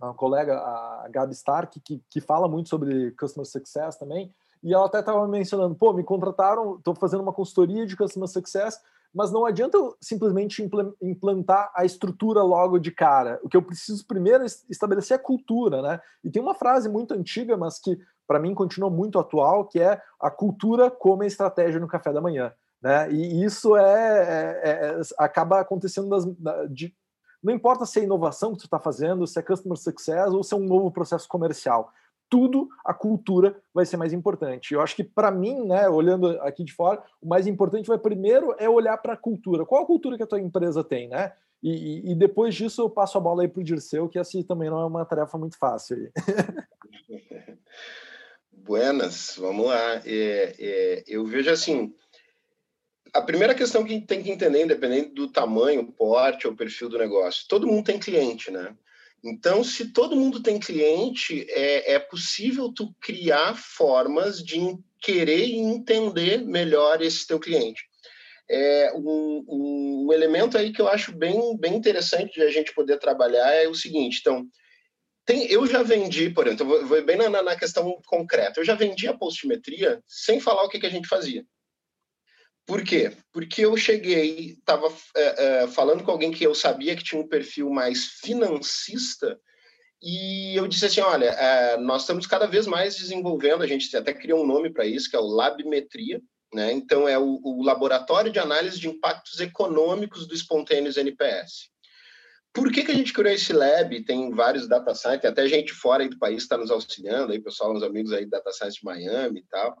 uma, 0.00 0.14
colega, 0.14 0.56
a 0.56 1.08
Gabi 1.10 1.32
Stark, 1.32 1.80
que, 1.80 2.00
que 2.08 2.20
fala 2.20 2.46
muito 2.46 2.68
sobre 2.68 3.10
customer 3.12 3.46
success 3.46 3.96
também, 3.96 4.32
e 4.64 4.72
ela 4.72 4.86
até 4.86 5.00
estava 5.00 5.28
mencionando, 5.28 5.74
pô, 5.74 5.92
me 5.92 6.02
contrataram, 6.02 6.76
estou 6.76 6.94
fazendo 6.94 7.20
uma 7.20 7.34
consultoria 7.34 7.84
de 7.84 7.94
Customer 7.94 8.26
Success, 8.26 8.80
mas 9.14 9.30
não 9.30 9.44
adianta 9.44 9.76
eu 9.76 9.94
simplesmente 10.00 10.66
implantar 11.00 11.70
a 11.76 11.84
estrutura 11.84 12.42
logo 12.42 12.78
de 12.78 12.90
cara. 12.90 13.38
O 13.44 13.48
que 13.48 13.56
eu 13.56 13.62
preciso 13.62 14.04
primeiro 14.06 14.42
é 14.42 14.46
estabelecer 14.68 15.16
a 15.16 15.22
cultura, 15.22 15.82
né? 15.82 16.00
E 16.24 16.30
tem 16.30 16.42
uma 16.42 16.54
frase 16.54 16.88
muito 16.88 17.12
antiga, 17.12 17.56
mas 17.56 17.78
que 17.78 17.96
para 18.26 18.40
mim 18.40 18.54
continua 18.54 18.88
muito 18.88 19.18
atual, 19.18 19.66
que 19.66 19.78
é 19.78 20.00
a 20.18 20.30
cultura 20.30 20.90
como 20.90 21.22
a 21.22 21.26
estratégia 21.26 21.78
no 21.78 21.86
café 21.86 22.10
da 22.10 22.22
manhã. 22.22 22.50
Né? 22.82 23.12
E 23.12 23.44
isso 23.44 23.76
é, 23.76 24.60
é, 24.64 24.98
é 24.98 25.00
acaba 25.18 25.60
acontecendo 25.60 26.08
das, 26.08 26.24
de, 26.70 26.92
não 27.42 27.52
importa 27.52 27.84
se 27.84 28.00
é 28.00 28.02
inovação 28.02 28.52
que 28.52 28.60
tu 28.60 28.64
está 28.64 28.80
fazendo, 28.80 29.26
se 29.26 29.38
é 29.38 29.42
customer 29.42 29.76
success 29.76 30.32
ou 30.32 30.42
se 30.42 30.54
é 30.54 30.56
um 30.56 30.66
novo 30.66 30.90
processo 30.90 31.28
comercial 31.28 31.92
tudo 32.28 32.68
a 32.84 32.92
cultura 32.92 33.56
vai 33.72 33.86
ser 33.86 33.96
mais 33.96 34.12
importante. 34.12 34.74
Eu 34.74 34.80
acho 34.80 34.96
que 34.96 35.04
para 35.04 35.30
mim, 35.30 35.66
né, 35.66 35.88
olhando 35.88 36.28
aqui 36.42 36.64
de 36.64 36.72
fora, 36.72 37.02
o 37.20 37.28
mais 37.28 37.46
importante 37.46 37.86
vai 37.86 37.98
primeiro 37.98 38.54
é 38.58 38.68
olhar 38.68 38.96
para 38.98 39.14
a 39.14 39.16
cultura. 39.16 39.64
Qual 39.64 39.82
a 39.82 39.86
cultura 39.86 40.16
que 40.16 40.22
a 40.22 40.26
tua 40.26 40.40
empresa 40.40 40.82
tem, 40.82 41.08
né? 41.08 41.32
E, 41.62 42.12
e, 42.12 42.14
depois 42.14 42.54
disso 42.54 42.82
eu 42.82 42.90
passo 42.90 43.16
a 43.16 43.20
bola 43.20 43.42
aí 43.42 43.48
para 43.48 43.60
o 43.60 43.64
Dirceu, 43.64 44.06
que 44.06 44.18
assim 44.18 44.42
também 44.42 44.68
não 44.68 44.80
é 44.80 44.84
uma 44.84 45.04
tarefa 45.06 45.38
muito 45.38 45.56
fácil. 45.56 46.12
Buenas, 48.52 49.36
vamos 49.38 49.66
lá. 49.66 50.02
É, 50.04 50.54
é, 50.58 51.04
eu 51.06 51.24
vejo 51.24 51.50
assim, 51.50 51.94
a 53.14 53.22
primeira 53.22 53.54
questão 53.54 53.82
que 53.82 54.00
tem 54.00 54.22
que 54.22 54.30
entender, 54.30 54.64
independente 54.64 55.14
do 55.14 55.26
tamanho, 55.26 55.90
porte 55.90 56.46
ou 56.46 56.56
perfil 56.56 56.90
do 56.90 56.98
negócio, 56.98 57.46
todo 57.48 57.66
mundo 57.66 57.84
tem 57.84 57.98
cliente, 57.98 58.50
né? 58.50 58.76
Então, 59.24 59.64
se 59.64 59.90
todo 59.90 60.16
mundo 60.16 60.42
tem 60.42 60.58
cliente, 60.58 61.46
é, 61.48 61.94
é 61.94 61.98
possível 61.98 62.70
tu 62.70 62.94
criar 63.00 63.56
formas 63.56 64.44
de 64.44 64.60
querer 65.00 65.46
e 65.46 65.56
entender 65.56 66.44
melhor 66.44 67.00
esse 67.00 67.26
teu 67.26 67.40
cliente. 67.40 67.82
É, 68.50 68.92
um, 68.94 69.44
um, 69.48 70.12
elemento 70.12 70.58
aí 70.58 70.70
que 70.70 70.80
eu 70.80 70.88
acho 70.88 71.16
bem, 71.16 71.56
bem 71.56 71.74
interessante 71.74 72.34
de 72.34 72.42
a 72.42 72.50
gente 72.50 72.74
poder 72.74 72.98
trabalhar 72.98 73.50
é 73.54 73.66
o 73.66 73.74
seguinte, 73.74 74.18
então, 74.20 74.46
tem, 75.24 75.50
eu 75.50 75.66
já 75.66 75.82
vendi, 75.82 76.28
por 76.28 76.46
exemplo, 76.46 76.66
vou, 76.66 76.86
vou 76.86 77.02
bem 77.02 77.16
na, 77.16 77.42
na, 77.42 77.56
questão 77.56 77.98
concreta, 78.06 78.60
eu 78.60 78.64
já 78.64 78.74
vendi 78.74 79.08
a 79.08 79.16
postimetria 79.16 80.02
sem 80.06 80.38
falar 80.38 80.64
o 80.64 80.68
que, 80.68 80.78
que 80.78 80.86
a 80.86 80.90
gente 80.90 81.08
fazia. 81.08 81.46
Por 82.66 82.82
quê? 82.82 83.12
Porque 83.32 83.64
eu 83.64 83.76
cheguei, 83.76 84.56
estava 84.58 84.90
é, 85.14 85.62
é, 85.64 85.68
falando 85.68 86.02
com 86.02 86.10
alguém 86.10 86.30
que 86.30 86.44
eu 86.44 86.54
sabia 86.54 86.96
que 86.96 87.04
tinha 87.04 87.20
um 87.20 87.28
perfil 87.28 87.68
mais 87.68 88.04
financista, 88.22 89.38
e 90.02 90.54
eu 90.56 90.66
disse 90.66 90.86
assim: 90.86 91.00
olha, 91.00 91.26
é, 91.26 91.76
nós 91.78 92.02
estamos 92.02 92.26
cada 92.26 92.46
vez 92.46 92.66
mais 92.66 92.96
desenvolvendo, 92.96 93.62
a 93.62 93.66
gente 93.66 93.94
até 93.96 94.12
criou 94.12 94.42
um 94.42 94.46
nome 94.46 94.70
para 94.70 94.86
isso, 94.86 95.10
que 95.10 95.16
é 95.16 95.18
o 95.18 95.26
Labmetria, 95.26 96.20
né? 96.54 96.72
então 96.72 97.08
é 97.08 97.18
o, 97.18 97.40
o, 97.42 97.62
Laboratório 97.62 98.30
de 98.30 98.38
Análise 98.38 98.78
de 98.78 98.88
Impactos 98.88 99.40
Econômicos 99.40 100.26
do 100.26 100.34
Espontâneos 100.34 100.96
NPS. 100.96 101.70
Por 102.52 102.70
que, 102.70 102.84
que 102.84 102.92
a 102.92 102.94
gente 102.94 103.12
criou 103.12 103.34
esse 103.34 103.52
lab? 103.52 104.04
Tem 104.04 104.30
vários 104.30 104.68
data 104.68 104.94
science, 104.94 105.26
até 105.26 105.48
gente 105.48 105.72
fora 105.72 106.08
do 106.08 106.18
país 106.18 106.44
está 106.44 106.56
nos 106.56 106.70
auxiliando, 106.70 107.32
aí, 107.32 107.40
pessoal, 107.40 107.74
uns 107.74 107.82
amigos 107.82 108.12
aí 108.12 108.24
da 108.26 108.38
Data 108.38 108.52
Science 108.52 108.78
de 108.78 108.84
Miami 108.84 109.40
e 109.40 109.44
tal. 109.50 109.76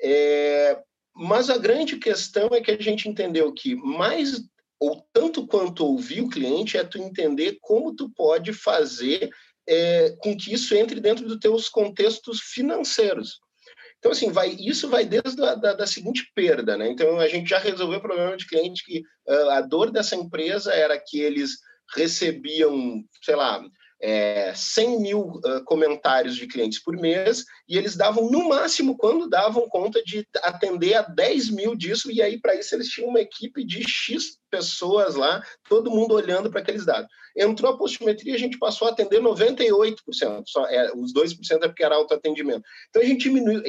É, 0.00 0.80
mas 1.16 1.48
a 1.48 1.56
grande 1.56 1.96
questão 1.96 2.50
é 2.52 2.60
que 2.60 2.70
a 2.70 2.80
gente 2.80 3.08
entendeu 3.08 3.52
que 3.52 3.74
mais 3.74 4.42
ou 4.78 5.02
tanto 5.12 5.46
quanto 5.46 5.86
ouvir 5.86 6.20
o 6.20 6.28
cliente 6.28 6.76
é 6.76 6.84
tu 6.84 6.98
entender 6.98 7.56
como 7.62 7.96
tu 7.96 8.10
pode 8.10 8.52
fazer 8.52 9.30
é, 9.66 10.14
com 10.18 10.36
que 10.36 10.52
isso 10.52 10.74
entre 10.74 11.00
dentro 11.00 11.26
dos 11.26 11.38
teus 11.38 11.68
contextos 11.70 12.40
financeiros. 12.40 13.40
Então, 13.98 14.12
assim, 14.12 14.30
vai, 14.30 14.50
isso 14.50 14.88
vai 14.88 15.06
desde 15.06 15.42
a 15.42 15.54
da, 15.54 15.72
da 15.72 15.86
seguinte 15.86 16.30
perda, 16.34 16.76
né? 16.76 16.88
Então, 16.90 17.18
a 17.18 17.26
gente 17.26 17.48
já 17.48 17.58
resolveu 17.58 17.98
o 17.98 18.02
problema 18.02 18.36
de 18.36 18.46
cliente 18.46 18.84
que 18.84 19.00
uh, 19.26 19.50
a 19.50 19.62
dor 19.62 19.90
dessa 19.90 20.14
empresa 20.14 20.72
era 20.72 21.00
que 21.00 21.18
eles 21.18 21.52
recebiam, 21.94 23.02
sei 23.22 23.34
lá, 23.34 23.64
é, 24.00 24.52
100 24.54 25.00
mil 25.00 25.20
uh, 25.20 25.64
comentários 25.64 26.36
de 26.36 26.46
clientes 26.46 26.82
por 26.82 26.96
mês 26.96 27.44
e 27.68 27.76
eles 27.76 27.96
davam, 27.96 28.30
no 28.30 28.48
máximo, 28.48 28.96
quando 28.96 29.28
davam 29.28 29.68
conta 29.68 30.02
de 30.02 30.26
atender 30.42 30.94
a 30.94 31.02
10 31.02 31.50
mil 31.50 31.74
disso, 31.74 32.10
e 32.10 32.20
aí, 32.20 32.38
para 32.38 32.54
isso, 32.54 32.74
eles 32.74 32.88
tinham 32.88 33.08
uma 33.08 33.20
equipe 33.20 33.64
de 33.64 33.82
X 33.88 34.38
pessoas 34.50 35.14
lá, 35.14 35.42
todo 35.68 35.90
mundo 35.90 36.14
olhando 36.14 36.50
para 36.50 36.60
aqueles 36.60 36.84
dados. 36.84 37.10
Entrou 37.36 37.72
a 37.72 37.76
postimetria, 37.76 38.34
a 38.34 38.38
gente 38.38 38.58
passou 38.58 38.88
a 38.88 38.90
atender 38.90 39.20
98%, 39.20 40.42
só, 40.46 40.66
é, 40.66 40.92
os 40.94 41.12
2% 41.12 41.62
é 41.62 41.68
porque 41.68 41.84
era 41.84 41.96
autoatendimento. 41.96 42.62
Então, 42.88 43.02
a 43.02 43.04
gente 43.04 43.22
diminuiu, 43.22 43.62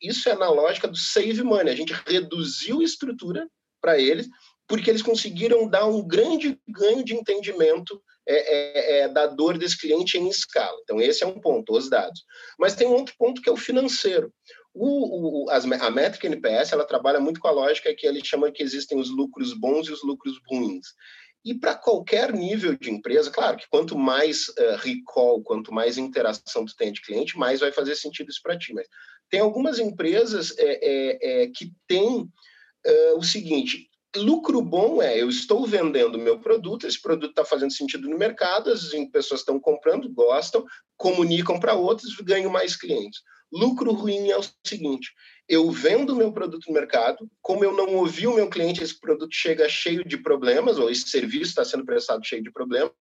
isso 0.00 0.28
é 0.28 0.34
na 0.36 0.50
lógica 0.50 0.86
do 0.86 0.96
save 0.96 1.42
money, 1.42 1.72
a 1.72 1.76
gente 1.76 1.92
reduziu 2.06 2.80
a 2.80 2.84
estrutura 2.84 3.48
para 3.80 3.98
eles, 3.98 4.28
porque 4.66 4.90
eles 4.90 5.02
conseguiram 5.02 5.68
dar 5.68 5.86
um 5.86 6.06
grande 6.06 6.60
ganho 6.68 7.04
de 7.04 7.14
entendimento 7.14 8.00
é, 8.30 8.34
é, 8.34 9.00
é, 9.00 9.08
da 9.08 9.26
dor 9.26 9.56
desse 9.56 9.78
cliente 9.78 10.18
em 10.18 10.28
escala. 10.28 10.78
Então, 10.82 11.00
esse 11.00 11.24
é 11.24 11.26
um 11.26 11.40
ponto, 11.40 11.74
os 11.74 11.88
dados. 11.88 12.22
Mas 12.58 12.74
tem 12.74 12.86
um 12.86 12.92
outro 12.92 13.14
ponto 13.18 13.40
que 13.40 13.48
é 13.48 13.52
o 13.52 13.56
financeiro. 13.56 14.30
O, 14.74 15.46
o, 15.46 15.50
as, 15.50 15.64
a 15.64 15.90
métrica 15.90 16.26
NPS 16.26 16.72
ela 16.72 16.84
trabalha 16.84 17.18
muito 17.18 17.40
com 17.40 17.48
a 17.48 17.52
lógica 17.52 17.94
que 17.94 18.06
ele 18.06 18.22
chama 18.22 18.52
que 18.52 18.62
existem 18.62 19.00
os 19.00 19.08
lucros 19.08 19.54
bons 19.54 19.88
e 19.88 19.92
os 19.92 20.04
lucros 20.04 20.38
ruins. 20.46 20.88
E 21.42 21.54
para 21.54 21.74
qualquer 21.74 22.30
nível 22.32 22.76
de 22.76 22.90
empresa, 22.90 23.30
claro 23.30 23.56
que 23.56 23.68
quanto 23.70 23.96
mais 23.96 24.48
uh, 24.48 24.76
recall, 24.78 25.42
quanto 25.42 25.72
mais 25.72 25.96
interação 25.96 26.66
tu 26.66 26.76
tem 26.76 26.92
de 26.92 27.00
cliente, 27.00 27.38
mais 27.38 27.60
vai 27.60 27.72
fazer 27.72 27.96
sentido 27.96 28.28
isso 28.28 28.42
para 28.42 28.58
ti. 28.58 28.74
Mas 28.74 28.86
tem 29.30 29.40
algumas 29.40 29.78
empresas 29.78 30.54
é, 30.58 30.78
é, 30.82 31.44
é 31.44 31.46
que 31.48 31.72
têm 31.86 32.22
uh, 32.22 33.16
o 33.16 33.22
seguinte: 33.22 33.88
lucro 34.16 34.62
bom 34.62 35.02
é 35.02 35.20
eu 35.20 35.28
estou 35.28 35.66
vendendo 35.66 36.18
meu 36.18 36.38
produto, 36.40 36.86
esse 36.86 37.00
produto 37.00 37.30
está 37.30 37.44
fazendo 37.44 37.72
sentido 37.72 38.08
no 38.08 38.18
mercado, 38.18 38.70
as 38.70 38.90
pessoas 39.12 39.40
estão 39.40 39.60
comprando, 39.60 40.12
gostam, 40.12 40.64
comunicam 40.96 41.60
para 41.60 41.74
outros, 41.74 42.16
ganho 42.16 42.50
mais 42.50 42.76
clientes. 42.76 43.20
Lucro 43.50 43.92
ruim 43.92 44.30
é 44.30 44.38
o 44.38 44.44
seguinte: 44.66 45.10
eu 45.48 45.70
vendo 45.70 46.14
meu 46.14 46.30
produto 46.32 46.66
no 46.68 46.74
mercado, 46.74 47.30
como 47.40 47.64
eu 47.64 47.72
não 47.72 47.94
ouvi 47.96 48.26
o 48.26 48.34
meu 48.34 48.50
cliente, 48.50 48.82
esse 48.82 48.98
produto 48.98 49.34
chega 49.34 49.68
cheio 49.68 50.04
de 50.04 50.18
problemas, 50.18 50.78
ou 50.78 50.90
esse 50.90 51.08
serviço 51.08 51.50
está 51.50 51.64
sendo 51.64 51.84
prestado 51.84 52.24
cheio 52.26 52.42
de 52.42 52.52
problemas, 52.52 52.92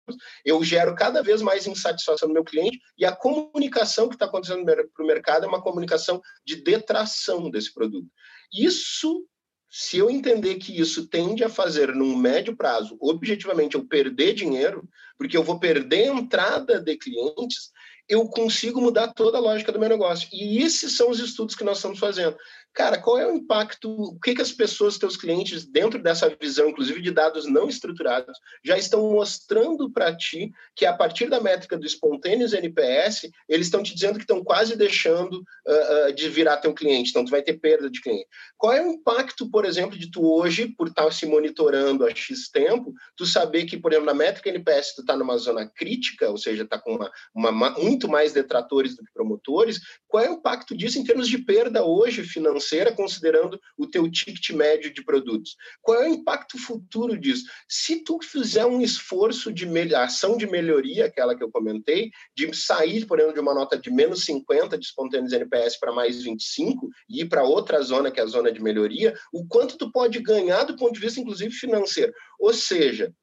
eu 0.45 0.63
gero 0.63 0.95
cada 0.95 1.21
vez 1.21 1.41
mais 1.41 1.67
insatisfação 1.67 2.29
no 2.29 2.33
meu 2.33 2.45
cliente, 2.45 2.79
e 2.97 3.03
a 3.03 3.13
comunicação 3.13 4.07
que 4.07 4.15
está 4.15 4.25
acontecendo 4.25 4.63
para 4.65 5.03
o 5.03 5.07
mercado 5.07 5.43
é 5.43 5.47
uma 5.47 5.61
comunicação 5.61 6.21
de 6.45 6.55
detração 6.63 7.49
desse 7.49 7.73
produto. 7.73 8.07
Isso 8.53 9.27
se 9.69 9.97
eu 9.97 10.09
entender 10.09 10.55
que 10.55 10.79
isso 10.79 11.07
tende 11.07 11.43
a 11.43 11.49
fazer, 11.49 11.93
num 11.93 12.15
médio 12.15 12.55
prazo, 12.55 12.97
objetivamente, 12.99 13.75
eu 13.75 13.85
perder 13.85 14.33
dinheiro, 14.33 14.87
porque 15.17 15.35
eu 15.35 15.43
vou 15.43 15.59
perder 15.59 16.07
entrada 16.07 16.79
de 16.79 16.95
clientes, 16.95 17.71
eu 18.07 18.25
consigo 18.29 18.79
mudar 18.79 19.13
toda 19.13 19.37
a 19.37 19.41
lógica 19.41 19.71
do 19.71 19.79
meu 19.79 19.89
negócio. 19.89 20.29
E 20.31 20.59
esses 20.59 20.95
são 20.95 21.09
os 21.09 21.19
estudos 21.19 21.55
que 21.55 21.63
nós 21.63 21.77
estamos 21.77 21.99
fazendo. 21.99 22.37
Cara, 22.77 22.99
qual 22.99 23.17
é 23.17 23.25
o 23.25 23.35
impacto, 23.35 23.89
o 23.89 24.19
que, 24.19 24.35
que 24.35 24.41
as 24.41 24.51
pessoas, 24.51 24.99
teus 24.99 25.17
clientes, 25.17 25.65
dentro 25.65 25.97
dessa 25.97 26.29
visão, 26.39 26.69
inclusive 26.69 27.01
de 27.01 27.09
dados 27.09 27.47
não 27.47 27.67
estruturados, 27.67 28.37
já 28.63 28.77
estão 28.77 29.01
mostrando 29.09 29.89
para 29.89 30.15
ti 30.15 30.51
que 30.75 30.85
a 30.85 30.93
partir 30.93 31.27
da 31.27 31.41
métrica 31.41 31.75
do 31.75 31.87
espontâneos 31.87 32.53
NPS, 32.53 33.31
eles 33.49 33.65
estão 33.65 33.81
te 33.81 33.95
dizendo 33.95 34.17
que 34.17 34.25
estão 34.25 34.43
quase 34.43 34.75
deixando 34.75 35.37
uh, 35.37 36.09
uh, 36.09 36.13
de 36.13 36.29
virar 36.29 36.57
teu 36.57 36.71
cliente, 36.71 37.09
então 37.09 37.25
tu 37.25 37.31
vai 37.31 37.41
ter 37.41 37.53
perda 37.53 37.89
de 37.89 37.99
cliente. 37.99 38.27
Qual 38.55 38.71
é 38.71 38.85
o 38.85 38.91
impacto, 38.91 39.49
por 39.49 39.65
exemplo, 39.65 39.97
de 39.97 40.11
tu 40.11 40.31
hoje, 40.31 40.67
por 40.67 40.87
estar 40.87 41.11
se 41.11 41.25
monitorando 41.25 42.05
há 42.05 42.11
X 42.11 42.47
tempo, 42.51 42.93
tu 43.15 43.25
saber 43.25 43.65
que, 43.65 43.75
por 43.75 43.91
exemplo, 43.91 44.05
na 44.05 44.13
métrica 44.13 44.49
NPS 44.49 44.93
tu 44.93 45.01
está 45.01 45.17
numa 45.17 45.39
zona 45.39 45.65
crítica, 45.65 46.29
ou 46.29 46.37
seja, 46.37 46.61
está 46.61 46.77
com 46.77 46.93
uma, 46.93 47.11
uma, 47.33 47.71
muito 47.71 48.07
mais 48.07 48.33
detratores 48.33 48.95
do 48.95 49.03
que 49.03 49.11
promotores, 49.11 49.79
qual 50.07 50.23
é 50.23 50.29
o 50.29 50.33
impacto 50.33 50.77
disso 50.77 50.99
em 50.99 51.03
termos 51.03 51.27
de 51.27 51.39
perda 51.39 51.83
hoje 51.83 52.21
financeira 52.21 52.66
financeira, 52.67 52.91
considerando 52.91 53.59
o 53.77 53.87
teu 53.87 54.09
ticket 54.11 54.49
médio 54.51 54.93
de 54.93 55.03
produtos. 55.03 55.55
Qual 55.81 56.01
é 56.01 56.09
o 56.09 56.13
impacto 56.13 56.57
futuro 56.57 57.17
disso? 57.17 57.45
Se 57.67 58.03
tu 58.03 58.19
fizer 58.21 58.65
um 58.65 58.81
esforço 58.81 59.51
de 59.51 59.67
ação 59.95 60.37
de 60.37 60.45
melhoria, 60.45 61.05
aquela 61.05 61.35
que 61.35 61.43
eu 61.43 61.51
comentei, 61.51 62.11
de 62.35 62.53
sair, 62.55 63.05
por 63.05 63.19
exemplo, 63.19 63.35
de 63.35 63.41
uma 63.41 63.53
nota 63.53 63.77
de 63.77 63.89
menos 63.89 64.25
50 64.25 64.77
de 64.77 64.85
espontâneos 64.85 65.33
NPS 65.33 65.79
para 65.79 65.93
mais 65.93 66.21
25 66.23 66.89
e 67.09 67.21
ir 67.21 67.29
para 67.29 67.43
outra 67.43 67.81
zona, 67.81 68.11
que 68.11 68.19
é 68.19 68.23
a 68.23 68.27
zona 68.27 68.51
de 68.51 68.61
melhoria, 68.61 69.13
o 69.33 69.47
quanto 69.47 69.77
tu 69.77 69.91
pode 69.91 70.19
ganhar 70.19 70.63
do 70.63 70.75
ponto 70.75 70.93
de 70.93 70.99
vista, 70.99 71.19
inclusive, 71.19 71.51
financeiro. 71.51 72.13
Ou 72.39 72.53
seja, 72.53 73.13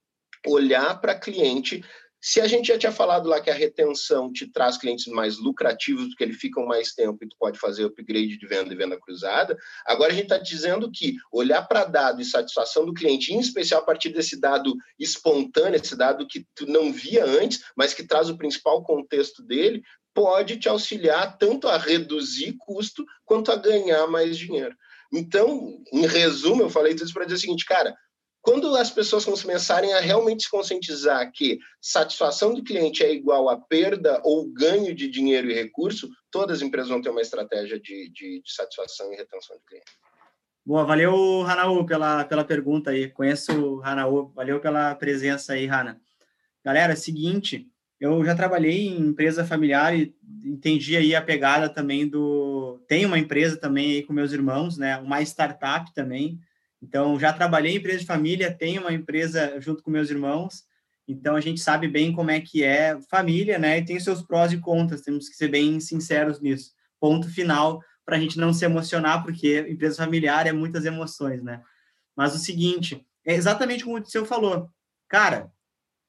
olhar 0.46 1.00
para 1.00 1.18
cliente 1.18 1.82
se 2.26 2.40
a 2.40 2.46
gente 2.46 2.68
já 2.68 2.78
tinha 2.78 2.90
falado 2.90 3.28
lá 3.28 3.38
que 3.38 3.50
a 3.50 3.54
retenção 3.54 4.32
te 4.32 4.50
traz 4.50 4.78
clientes 4.78 5.06
mais 5.08 5.36
lucrativos, 5.36 6.06
porque 6.06 6.24
eles 6.24 6.38
ficam 6.38 6.64
mais 6.64 6.94
tempo 6.94 7.22
e 7.22 7.28
tu 7.28 7.36
pode 7.38 7.58
fazer 7.58 7.84
upgrade 7.84 8.38
de 8.38 8.46
venda 8.46 8.72
e 8.72 8.76
venda 8.76 8.98
cruzada, 8.98 9.58
agora 9.84 10.10
a 10.10 10.14
gente 10.14 10.32
está 10.32 10.38
dizendo 10.38 10.90
que 10.90 11.16
olhar 11.30 11.60
para 11.68 11.84
dado 11.84 12.22
e 12.22 12.24
satisfação 12.24 12.86
do 12.86 12.94
cliente, 12.94 13.34
em 13.34 13.38
especial 13.38 13.82
a 13.82 13.84
partir 13.84 14.08
desse 14.08 14.40
dado 14.40 14.74
espontâneo, 14.98 15.76
esse 15.76 15.94
dado 15.94 16.26
que 16.26 16.46
tu 16.54 16.64
não 16.64 16.90
via 16.90 17.26
antes, 17.26 17.62
mas 17.76 17.92
que 17.92 18.02
traz 18.02 18.30
o 18.30 18.38
principal 18.38 18.82
contexto 18.82 19.42
dele, 19.42 19.82
pode 20.14 20.56
te 20.56 20.66
auxiliar 20.66 21.36
tanto 21.36 21.68
a 21.68 21.76
reduzir 21.76 22.54
custo 22.56 23.04
quanto 23.26 23.52
a 23.52 23.56
ganhar 23.56 24.06
mais 24.06 24.38
dinheiro. 24.38 24.74
Então, 25.12 25.76
em 25.92 26.06
resumo, 26.06 26.62
eu 26.62 26.70
falei 26.70 26.94
tudo 26.94 27.04
isso 27.04 27.12
para 27.12 27.24
dizer 27.24 27.36
o 27.36 27.40
seguinte, 27.40 27.66
cara, 27.66 27.94
quando 28.44 28.76
as 28.76 28.90
pessoas 28.90 29.24
começarem 29.24 29.94
a 29.94 30.00
realmente 30.00 30.42
se 30.42 30.50
conscientizar 30.50 31.32
que 31.32 31.58
satisfação 31.80 32.52
do 32.52 32.62
cliente 32.62 33.02
é 33.02 33.10
igual 33.10 33.48
a 33.48 33.58
perda 33.58 34.20
ou 34.22 34.46
ganho 34.46 34.94
de 34.94 35.08
dinheiro 35.08 35.50
e 35.50 35.54
recurso, 35.54 36.10
todas 36.30 36.58
as 36.58 36.62
empresas 36.62 36.90
vão 36.90 37.00
ter 37.00 37.08
uma 37.08 37.22
estratégia 37.22 37.80
de, 37.80 38.10
de, 38.10 38.42
de 38.42 38.52
satisfação 38.52 39.10
e 39.10 39.16
retenção 39.16 39.56
de 39.56 39.64
cliente. 39.64 39.90
Boa, 40.62 40.84
valeu, 40.84 41.40
Ranaú, 41.40 41.86
pela, 41.86 42.22
pela 42.26 42.44
pergunta 42.44 42.90
aí. 42.90 43.08
Conheço 43.08 43.50
o 43.52 43.80
Ranaú, 43.80 44.30
valeu 44.34 44.60
pela 44.60 44.94
presença 44.94 45.54
aí, 45.54 45.64
Rana. 45.64 45.98
Galera, 46.62 46.92
é 46.92 46.96
seguinte, 46.96 47.66
eu 47.98 48.22
já 48.26 48.34
trabalhei 48.34 48.88
em 48.88 49.00
empresa 49.00 49.42
familiar 49.42 49.98
e 49.98 50.14
entendi 50.44 50.98
aí 50.98 51.14
a 51.14 51.22
pegada 51.22 51.70
também 51.70 52.06
do... 52.06 52.78
Tem 52.86 53.06
uma 53.06 53.18
empresa 53.18 53.56
também 53.56 53.92
aí 53.92 54.02
com 54.02 54.12
meus 54.12 54.32
irmãos, 54.32 54.76
né? 54.76 54.98
Uma 54.98 55.22
startup 55.22 55.94
também, 55.94 56.38
então, 56.84 57.18
já 57.18 57.32
trabalhei 57.32 57.72
em 57.72 57.76
empresa 57.76 58.00
de 58.00 58.06
família, 58.06 58.54
tenho 58.54 58.82
uma 58.82 58.92
empresa 58.92 59.58
junto 59.58 59.82
com 59.82 59.90
meus 59.90 60.10
irmãos, 60.10 60.64
então 61.08 61.34
a 61.34 61.40
gente 61.40 61.58
sabe 61.58 61.88
bem 61.88 62.12
como 62.12 62.30
é 62.30 62.40
que 62.40 62.62
é 62.62 63.00
família, 63.08 63.58
né? 63.58 63.78
E 63.78 63.84
tem 63.84 63.98
seus 63.98 64.22
prós 64.22 64.52
e 64.52 64.58
contras, 64.58 65.00
temos 65.00 65.26
que 65.26 65.34
ser 65.34 65.48
bem 65.48 65.80
sinceros 65.80 66.40
nisso. 66.40 66.72
Ponto 67.00 67.26
final, 67.28 67.82
para 68.04 68.16
a 68.16 68.20
gente 68.20 68.38
não 68.38 68.52
se 68.52 68.66
emocionar, 68.66 69.22
porque 69.22 69.66
empresa 69.66 70.04
familiar 70.04 70.46
é 70.46 70.52
muitas 70.52 70.84
emoções, 70.84 71.42
né? 71.42 71.62
Mas 72.14 72.34
o 72.34 72.38
seguinte, 72.38 73.02
é 73.24 73.34
exatamente 73.34 73.82
como 73.82 73.98
o 73.98 74.04
seu 74.04 74.26
falou. 74.26 74.68
Cara, 75.08 75.50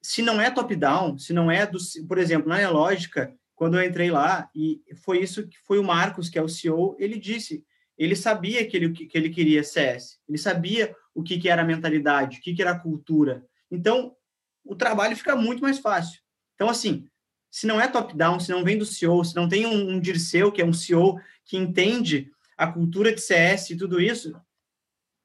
se 0.01 0.21
não 0.21 0.41
é 0.41 0.51
top-down, 0.51 1.17
se 1.17 1.32
não 1.32 1.49
é 1.49 1.65
do. 1.65 1.78
Por 2.05 2.17
exemplo, 2.17 2.49
na 2.49 2.69
lógica, 2.69 3.34
quando 3.55 3.80
eu 3.80 3.88
entrei 3.88 4.11
lá, 4.11 4.49
e 4.53 4.82
foi 5.05 5.21
isso 5.21 5.47
que 5.47 5.57
foi 5.65 5.80
o 5.80 5.84
Marcos, 5.84 6.28
que 6.28 6.38
é 6.38 6.41
o 6.41 6.49
CEO, 6.49 6.97
ele 6.99 7.17
disse 7.17 7.63
ele 7.97 8.15
sabia 8.15 8.65
que 8.65 8.75
ele, 8.75 8.91
que 8.91 9.17
ele 9.17 9.29
queria 9.29 9.63
CS, 9.63 10.19
ele 10.27 10.37
sabia 10.37 10.95
o 11.13 11.23
que, 11.23 11.37
que 11.37 11.49
era 11.49 11.61
a 11.61 11.65
mentalidade, 11.65 12.39
o 12.39 12.41
que, 12.41 12.53
que 12.53 12.61
era 12.61 12.71
a 12.71 12.79
cultura. 12.79 13.45
Então, 13.71 14.15
o 14.63 14.75
trabalho 14.75 15.15
fica 15.15 15.35
muito 15.35 15.61
mais 15.61 15.79
fácil. 15.79 16.19
Então, 16.55 16.69
assim, 16.69 17.07
se 17.49 17.65
não 17.65 17.79
é 17.79 17.87
top-down, 17.87 18.39
se 18.39 18.51
não 18.51 18.63
vem 18.63 18.77
do 18.77 18.85
CEO, 18.85 19.23
se 19.23 19.35
não 19.35 19.47
tem 19.47 19.65
um, 19.65 19.91
um 19.91 19.99
Dirceu, 19.99 20.51
que 20.51 20.61
é 20.61 20.65
um 20.65 20.73
CEO 20.73 21.19
que 21.45 21.55
entende 21.55 22.29
a 22.57 22.67
cultura 22.67 23.13
de 23.13 23.21
CS 23.21 23.69
e 23.69 23.77
tudo 23.77 24.01
isso, 24.01 24.35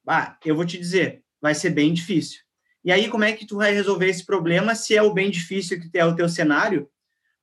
ah, 0.07 0.37
eu 0.45 0.55
vou 0.55 0.65
te 0.65 0.77
dizer, 0.77 1.23
vai 1.41 1.53
ser 1.53 1.71
bem 1.71 1.93
difícil. 1.93 2.41
E 2.83 2.91
aí, 2.91 3.09
como 3.09 3.23
é 3.23 3.33
que 3.33 3.45
tu 3.45 3.57
vai 3.57 3.73
resolver 3.73 4.07
esse 4.07 4.25
problema 4.25 4.75
se 4.75 4.95
é 4.95 5.01
o 5.01 5.13
bem 5.13 5.29
difícil 5.29 5.79
que 5.79 5.97
é 5.97 6.05
o 6.05 6.15
teu 6.15 6.27
cenário? 6.27 6.89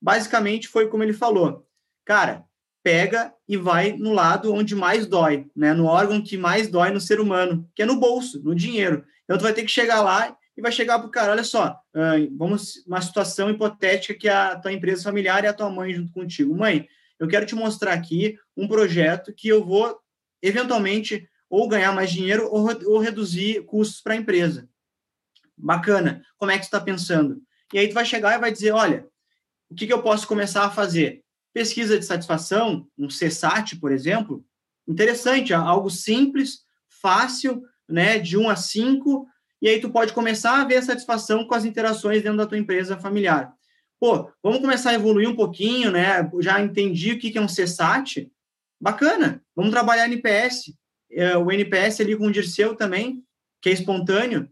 Basicamente, 0.01 0.67
foi 0.67 0.87
como 0.87 1.03
ele 1.03 1.13
falou. 1.13 1.65
Cara, 2.03 2.45
pega 2.83 3.33
e 3.47 3.57
vai 3.57 3.93
no 3.93 4.13
lado 4.13 4.53
onde 4.53 4.75
mais 4.75 5.05
dói, 5.05 5.47
né? 5.55 5.73
No 5.73 5.85
órgão 5.85 6.21
que 6.21 6.37
mais 6.37 6.67
dói 6.67 6.91
no 6.91 7.01
ser 7.01 7.19
humano, 7.19 7.69
que 7.75 7.81
é 7.81 7.85
no 7.85 7.99
bolso, 7.99 8.41
no 8.43 8.55
dinheiro. 8.55 9.03
Então 9.23 9.37
tu 9.37 9.43
vai 9.43 9.53
ter 9.53 9.63
que 9.63 9.71
chegar 9.71 10.01
lá 10.01 10.35
e 10.55 10.61
vai 10.61 10.71
chegar 10.71 10.99
pro 10.99 11.09
cara, 11.09 11.31
olha 11.31 11.43
só, 11.43 11.79
vamos 12.37 12.85
uma 12.85 13.01
situação 13.01 13.49
hipotética 13.49 14.13
que 14.13 14.27
a 14.27 14.57
tua 14.57 14.73
empresa 14.73 15.03
familiar 15.03 15.43
e 15.43 15.47
a 15.47 15.53
tua 15.53 15.69
mãe 15.69 15.93
junto 15.93 16.11
contigo. 16.11 16.55
Mãe, 16.55 16.87
eu 17.19 17.27
quero 17.27 17.45
te 17.45 17.55
mostrar 17.55 17.93
aqui 17.93 18.37
um 18.55 18.67
projeto 18.67 19.33
que 19.33 19.47
eu 19.47 19.63
vou 19.63 19.97
eventualmente 20.41 21.29
ou 21.49 21.67
ganhar 21.67 21.93
mais 21.93 22.11
dinheiro 22.11 22.47
ou, 22.51 22.67
ou 22.85 22.99
reduzir 22.99 23.63
custos 23.65 24.01
para 24.01 24.13
a 24.13 24.17
empresa. 24.17 24.69
Bacana. 25.57 26.23
Como 26.37 26.51
é 26.51 26.55
que 26.55 26.61
tu 26.61 26.65
está 26.65 26.79
pensando? 26.79 27.41
E 27.73 27.79
aí 27.79 27.87
tu 27.87 27.93
vai 27.93 28.05
chegar 28.05 28.35
e 28.35 28.39
vai 28.39 28.51
dizer, 28.51 28.71
olha, 28.71 29.07
o 29.69 29.75
que, 29.75 29.85
que 29.85 29.93
eu 29.93 30.01
posso 30.01 30.27
começar 30.27 30.65
a 30.65 30.71
fazer? 30.71 31.23
Pesquisa 31.53 31.97
de 31.97 32.05
satisfação, 32.05 32.87
um 32.97 33.07
CSAT, 33.07 33.77
por 33.77 33.91
exemplo, 33.91 34.45
interessante, 34.87 35.53
algo 35.53 35.89
simples, 35.89 36.59
fácil, 37.01 37.63
né, 37.87 38.19
de 38.19 38.37
1 38.37 38.49
a 38.49 38.55
5, 38.55 39.27
e 39.61 39.67
aí 39.67 39.79
tu 39.79 39.89
pode 39.89 40.13
começar 40.13 40.61
a 40.61 40.65
ver 40.65 40.77
a 40.77 40.81
satisfação 40.81 41.45
com 41.45 41.55
as 41.55 41.65
interações 41.65 42.21
dentro 42.21 42.37
da 42.37 42.45
tua 42.45 42.57
empresa 42.57 42.97
familiar. 42.97 43.53
Pô, 43.99 44.31
vamos 44.41 44.61
começar 44.61 44.91
a 44.91 44.93
evoluir 44.93 45.27
um 45.27 45.35
pouquinho, 45.35 45.91
né? 45.91 46.29
Já 46.39 46.61
entendi 46.61 47.11
o 47.11 47.19
que 47.19 47.37
é 47.37 47.41
um 47.41 47.47
CSAT. 47.47 48.31
Bacana, 48.79 49.43
vamos 49.53 49.71
trabalhar 49.71 50.05
NPS. 50.05 50.73
É, 51.11 51.35
o 51.35 51.51
NPS 51.51 51.99
ali 51.99 52.15
com 52.15 52.27
o 52.27 52.31
Dirceu 52.31 52.75
também, 52.75 53.21
que 53.61 53.69
é 53.69 53.73
espontâneo. 53.73 54.49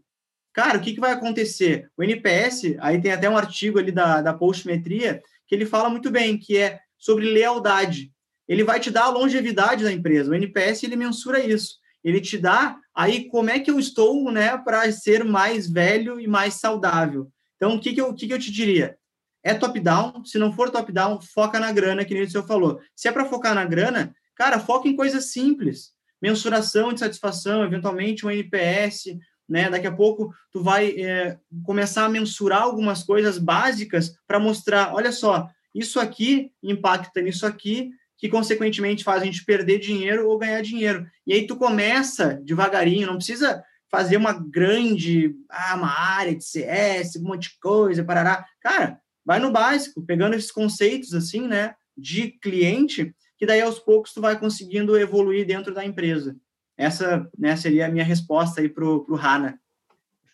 Cara, 0.52 0.76
o 0.76 0.80
que, 0.80 0.92
que 0.92 1.00
vai 1.00 1.12
acontecer? 1.12 1.90
O 1.96 2.02
NPS, 2.02 2.76
aí 2.80 3.00
tem 3.00 3.12
até 3.12 3.30
um 3.30 3.36
artigo 3.36 3.78
ali 3.78 3.92
da, 3.92 4.20
da 4.20 4.34
Postmetria, 4.34 5.22
que 5.46 5.54
ele 5.54 5.64
fala 5.64 5.88
muito 5.88 6.10
bem, 6.10 6.36
que 6.36 6.58
é 6.58 6.80
sobre 6.98 7.30
lealdade. 7.30 8.12
Ele 8.48 8.64
vai 8.64 8.80
te 8.80 8.90
dar 8.90 9.04
a 9.04 9.10
longevidade 9.10 9.84
da 9.84 9.92
empresa. 9.92 10.30
O 10.30 10.34
NPS 10.34 10.82
ele 10.82 10.96
mensura 10.96 11.38
isso. 11.38 11.76
Ele 12.02 12.20
te 12.20 12.38
dá 12.38 12.76
aí 12.94 13.28
como 13.28 13.50
é 13.50 13.60
que 13.60 13.70
eu 13.70 13.78
estou, 13.78 14.30
né, 14.32 14.56
para 14.58 14.90
ser 14.92 15.24
mais 15.24 15.68
velho 15.68 16.20
e 16.20 16.26
mais 16.26 16.54
saudável. 16.54 17.30
Então, 17.56 17.74
o 17.74 17.80
que, 17.80 17.92
que, 17.92 18.00
eu, 18.00 18.08
o 18.08 18.14
que, 18.14 18.26
que 18.26 18.32
eu 18.32 18.38
te 18.38 18.50
diria? 18.50 18.96
É 19.42 19.52
top-down. 19.54 20.24
Se 20.24 20.38
não 20.38 20.52
for 20.52 20.70
top-down, 20.70 21.20
foca 21.20 21.60
na 21.60 21.72
grana, 21.72 22.04
que 22.04 22.14
nem 22.14 22.22
o 22.22 22.30
senhor 22.30 22.46
falou. 22.46 22.80
Se 22.94 23.08
é 23.08 23.12
para 23.12 23.26
focar 23.26 23.54
na 23.54 23.64
grana, 23.64 24.14
cara, 24.34 24.58
foca 24.58 24.88
em 24.88 24.96
coisas 24.96 25.32
simples. 25.32 25.92
Mensuração 26.20 26.92
de 26.92 27.00
satisfação, 27.00 27.64
eventualmente 27.64 28.26
um 28.26 28.30
NPS, 28.30 29.16
né? 29.48 29.70
Daqui 29.70 29.86
a 29.86 29.94
pouco 29.94 30.32
tu 30.52 30.62
vai 30.62 30.90
é, 30.90 31.38
começar 31.64 32.04
a 32.04 32.08
mensurar 32.08 32.62
algumas 32.62 33.02
coisas 33.02 33.38
básicas 33.38 34.14
para 34.26 34.38
mostrar, 34.38 34.94
olha 34.94 35.12
só, 35.12 35.48
isso 35.74 36.00
aqui 36.00 36.52
impacta 36.62 37.20
nisso 37.20 37.46
aqui, 37.46 37.90
que 38.16 38.28
consequentemente 38.28 39.04
faz 39.04 39.22
a 39.22 39.24
gente 39.24 39.44
perder 39.44 39.78
dinheiro 39.78 40.28
ou 40.28 40.38
ganhar 40.38 40.60
dinheiro. 40.60 41.06
E 41.26 41.32
aí 41.32 41.46
tu 41.46 41.56
começa 41.56 42.40
devagarinho, 42.44 43.06
não 43.06 43.16
precisa 43.16 43.62
fazer 43.90 44.16
uma 44.16 44.32
grande, 44.32 45.34
ah, 45.48 45.76
uma 45.76 45.88
área 45.88 46.34
de 46.34 46.44
CS, 46.44 47.16
um 47.16 47.22
monte 47.22 47.50
de 47.50 47.58
coisa, 47.60 48.04
parará. 48.04 48.44
Cara, 48.60 49.00
vai 49.24 49.38
no 49.38 49.50
básico, 49.50 50.02
pegando 50.02 50.34
esses 50.34 50.50
conceitos 50.50 51.14
assim, 51.14 51.46
né, 51.46 51.74
de 51.96 52.32
cliente, 52.42 53.14
que 53.36 53.46
daí 53.46 53.60
aos 53.60 53.78
poucos 53.78 54.12
tu 54.12 54.20
vai 54.20 54.38
conseguindo 54.38 54.98
evoluir 54.98 55.46
dentro 55.46 55.72
da 55.72 55.84
empresa. 55.84 56.36
Essa 56.76 57.28
né, 57.38 57.56
seria 57.56 57.86
a 57.86 57.90
minha 57.90 58.04
resposta 58.04 58.60
aí 58.60 58.68
pro, 58.68 59.04
pro 59.04 59.16
Hana. 59.16 59.60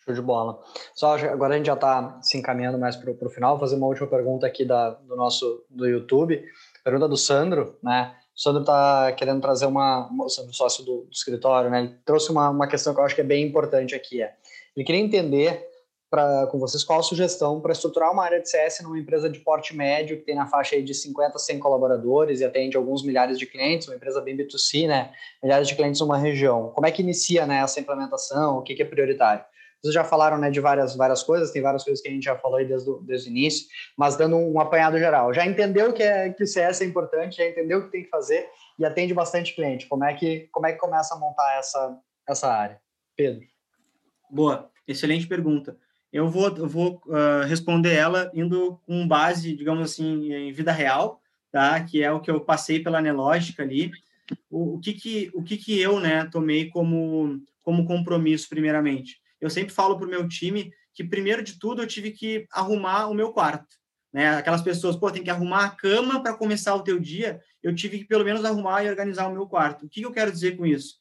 Show 0.05 0.13
de 0.13 0.21
bola. 0.21 0.61
Só 0.93 1.17
agora 1.17 1.55
a 1.55 1.57
gente 1.57 1.65
já 1.65 1.73
está 1.73 2.19
se 2.21 2.37
encaminhando 2.37 2.77
mais 2.77 2.95
para 2.95 3.11
o 3.11 3.29
final. 3.29 3.57
Vou 3.57 3.59
fazer 3.59 3.75
uma 3.75 3.87
última 3.87 4.07
pergunta 4.07 4.45
aqui 4.45 4.63
da, 4.63 4.91
do 4.91 5.15
nosso 5.15 5.65
do 5.69 5.87
YouTube. 5.87 6.43
Pergunta 6.83 7.07
do 7.07 7.17
Sandro, 7.17 7.75
né? 7.81 8.15
O 8.35 8.39
Sandro 8.39 8.61
está 8.61 9.11
querendo 9.13 9.41
trazer 9.41 9.65
uma, 9.65 10.07
o 10.21 10.29
Sandro 10.29 10.53
sócio 10.53 10.85
do, 10.85 11.01
do, 11.03 11.11
escritório, 11.11 11.71
né? 11.71 11.79
Ele 11.79 11.95
trouxe 12.05 12.29
uma, 12.29 12.49
uma 12.49 12.67
questão 12.67 12.93
que 12.93 12.99
eu 12.99 13.03
acho 13.03 13.15
que 13.15 13.21
é 13.21 13.23
bem 13.23 13.47
importante 13.47 13.95
aqui. 13.95 14.21
É. 14.21 14.35
Ele 14.75 14.85
queria 14.85 15.01
entender 15.01 15.67
pra, 16.07 16.45
com 16.47 16.59
vocês 16.59 16.83
qual 16.83 16.99
a 16.99 17.03
sugestão 17.03 17.59
para 17.59 17.71
estruturar 17.71 18.11
uma 18.11 18.23
área 18.23 18.39
de 18.39 18.47
CS 18.47 18.81
numa 18.83 18.99
empresa 18.99 19.27
de 19.27 19.39
porte 19.39 19.75
médio, 19.75 20.17
que 20.17 20.23
tem 20.23 20.35
na 20.35 20.45
faixa 20.45 20.79
de 20.79 20.93
50 20.93 21.35
a 21.35 21.39
100 21.39 21.57
colaboradores 21.57 22.41
e 22.41 22.45
atende 22.45 22.77
alguns 22.77 23.03
milhares 23.03 23.39
de 23.39 23.47
clientes, 23.47 23.87
uma 23.87 23.95
empresa 23.95 24.21
bem 24.21 24.37
B2C, 24.37 24.87
né? 24.87 25.11
Milhares 25.41 25.67
de 25.67 25.73
clientes 25.73 25.99
numa 25.99 26.17
região. 26.17 26.71
Como 26.75 26.85
é 26.85 26.91
que 26.91 27.01
inicia 27.01 27.47
né, 27.47 27.61
essa 27.61 27.79
implementação? 27.79 28.59
O 28.59 28.61
que, 28.61 28.75
que 28.75 28.83
é 28.83 28.85
prioritário? 28.85 29.43
Vocês 29.85 29.93
já 29.93 30.03
falaram 30.03 30.39
né, 30.39 30.49
de 30.49 30.59
várias, 30.59 30.95
várias 30.95 31.21
coisas, 31.21 31.51
tem 31.51 31.61
várias 31.61 31.83
coisas 31.83 32.01
que 32.01 32.09
a 32.09 32.11
gente 32.11 32.23
já 32.23 32.35
falou 32.35 32.57
aí 32.57 32.65
desde, 32.65 32.89
o, 32.89 32.97
desde 33.01 33.29
o 33.29 33.31
início, 33.31 33.67
mas 33.95 34.17
dando 34.17 34.35
um, 34.35 34.59
apanhado 34.59 34.97
geral. 34.97 35.31
Já 35.31 35.45
entendeu 35.45 35.93
que, 35.93 36.01
é, 36.01 36.31
que 36.31 36.43
o 36.43 36.47
CS 36.47 36.81
é 36.81 36.85
importante, 36.85 37.37
já 37.37 37.47
entendeu 37.47 37.77
o 37.77 37.85
que 37.85 37.91
tem 37.91 38.03
que 38.03 38.09
fazer 38.09 38.49
e 38.79 38.83
atende 38.83 39.13
bastante 39.13 39.53
cliente. 39.53 39.85
Como 39.85 40.03
é 40.03 40.15
que, 40.15 40.49
como 40.51 40.65
é 40.65 40.73
que 40.73 40.79
começa 40.79 41.13
a 41.13 41.19
montar 41.19 41.59
essa, 41.59 41.99
essa 42.27 42.51
área? 42.51 42.81
Pedro. 43.15 43.45
Boa, 44.27 44.71
excelente 44.87 45.27
pergunta. 45.27 45.77
Eu 46.11 46.27
vou, 46.29 46.47
eu 46.57 46.67
vou 46.67 46.99
uh, 47.05 47.45
responder 47.45 47.93
ela 47.93 48.31
indo 48.33 48.81
com 48.87 49.07
base, 49.07 49.55
digamos 49.55 49.91
assim, 49.91 50.33
em 50.33 50.51
vida 50.51 50.71
real, 50.71 51.21
tá? 51.51 51.79
Que 51.83 52.01
é 52.01 52.11
o 52.11 52.19
que 52.19 52.31
eu 52.31 52.41
passei 52.41 52.79
pela 52.79 53.01
Nelógica 53.01 53.61
ali. 53.61 53.91
O, 54.49 54.77
o, 54.77 54.79
que 54.79 54.93
que 54.93 55.31
o 55.35 55.43
que 55.43 55.57
que 55.57 55.79
eu, 55.79 55.99
né, 55.99 56.27
tomei 56.31 56.71
como 56.71 57.39
como 57.61 57.85
compromisso 57.85 58.49
primeiramente? 58.49 59.23
Eu 59.45 59.49
sempre 59.49 59.73
falo 59.73 59.95
para 59.95 60.07
o 60.07 60.09
meu 60.09 60.27
time 60.27 60.71
que 60.93 61.03
primeiro 61.03 61.43
de 61.43 61.59
tudo 61.59 61.81
eu 61.81 61.87
tive 61.87 62.11
que 62.11 62.47
arrumar 62.51 63.07
o 63.07 63.13
meu 63.13 63.31
quarto, 63.31 63.75
né? 64.11 64.29
Aquelas 64.37 64.61
pessoas, 64.61 64.95
pô, 64.95 65.11
tem 65.11 65.23
que 65.23 65.29
arrumar 65.29 65.65
a 65.65 65.69
cama 65.69 66.23
para 66.23 66.35
começar 66.35 66.73
o 66.73 66.81
teu 66.81 66.99
dia. 66.99 67.39
Eu 67.61 67.75
tive 67.75 67.99
que 67.99 68.05
pelo 68.05 68.25
menos 68.25 68.43
arrumar 68.43 68.83
e 68.83 68.89
organizar 68.89 69.27
o 69.27 69.33
meu 69.33 69.45
quarto. 69.45 69.85
O 69.85 69.89
que, 69.89 69.99
que 69.99 70.05
eu 70.05 70.11
quero 70.11 70.31
dizer 70.31 70.57
com 70.57 70.65
isso? 70.65 70.95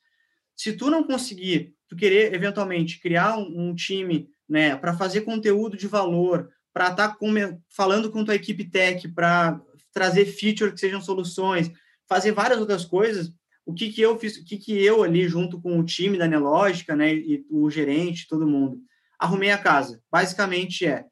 Se 0.54 0.74
tu 0.74 0.90
não 0.90 1.04
conseguir, 1.04 1.74
tu 1.88 1.96
querer 1.96 2.34
eventualmente 2.34 3.00
criar 3.00 3.38
um, 3.38 3.70
um 3.70 3.74
time, 3.74 4.28
né, 4.48 4.76
para 4.76 4.94
fazer 4.94 5.22
conteúdo 5.22 5.76
de 5.76 5.86
valor, 5.86 6.50
para 6.72 6.90
estar 6.90 7.16
tá 7.16 7.58
falando 7.70 8.10
com 8.10 8.24
tua 8.24 8.34
equipe 8.34 8.68
tech, 8.68 9.08
para 9.08 9.58
trazer 9.92 10.26
features 10.26 10.74
que 10.74 10.80
sejam 10.80 11.00
soluções, 11.00 11.70
fazer 12.06 12.32
várias 12.32 12.60
outras 12.60 12.84
coisas, 12.84 13.32
o 13.66 13.72
que 13.72 13.90
que 13.90 14.00
eu 14.00 14.18
fiz, 14.18 14.36
o 14.36 14.44
que 14.44 14.58
que 14.58 14.72
eu 14.84 15.02
ali 15.02 15.26
junto 15.28 15.60
com 15.60 15.78
o 15.78 15.84
time 15.84 16.18
da 16.18 16.26
Nelógica, 16.26 16.94
né, 16.94 17.14
e 17.14 17.46
o 17.50 17.70
gerente, 17.70 18.28
todo 18.28 18.46
mundo, 18.46 18.78
arrumei 19.18 19.50
a 19.50 19.58
casa. 19.58 20.02
Basicamente 20.10 20.86
é, 20.86 21.04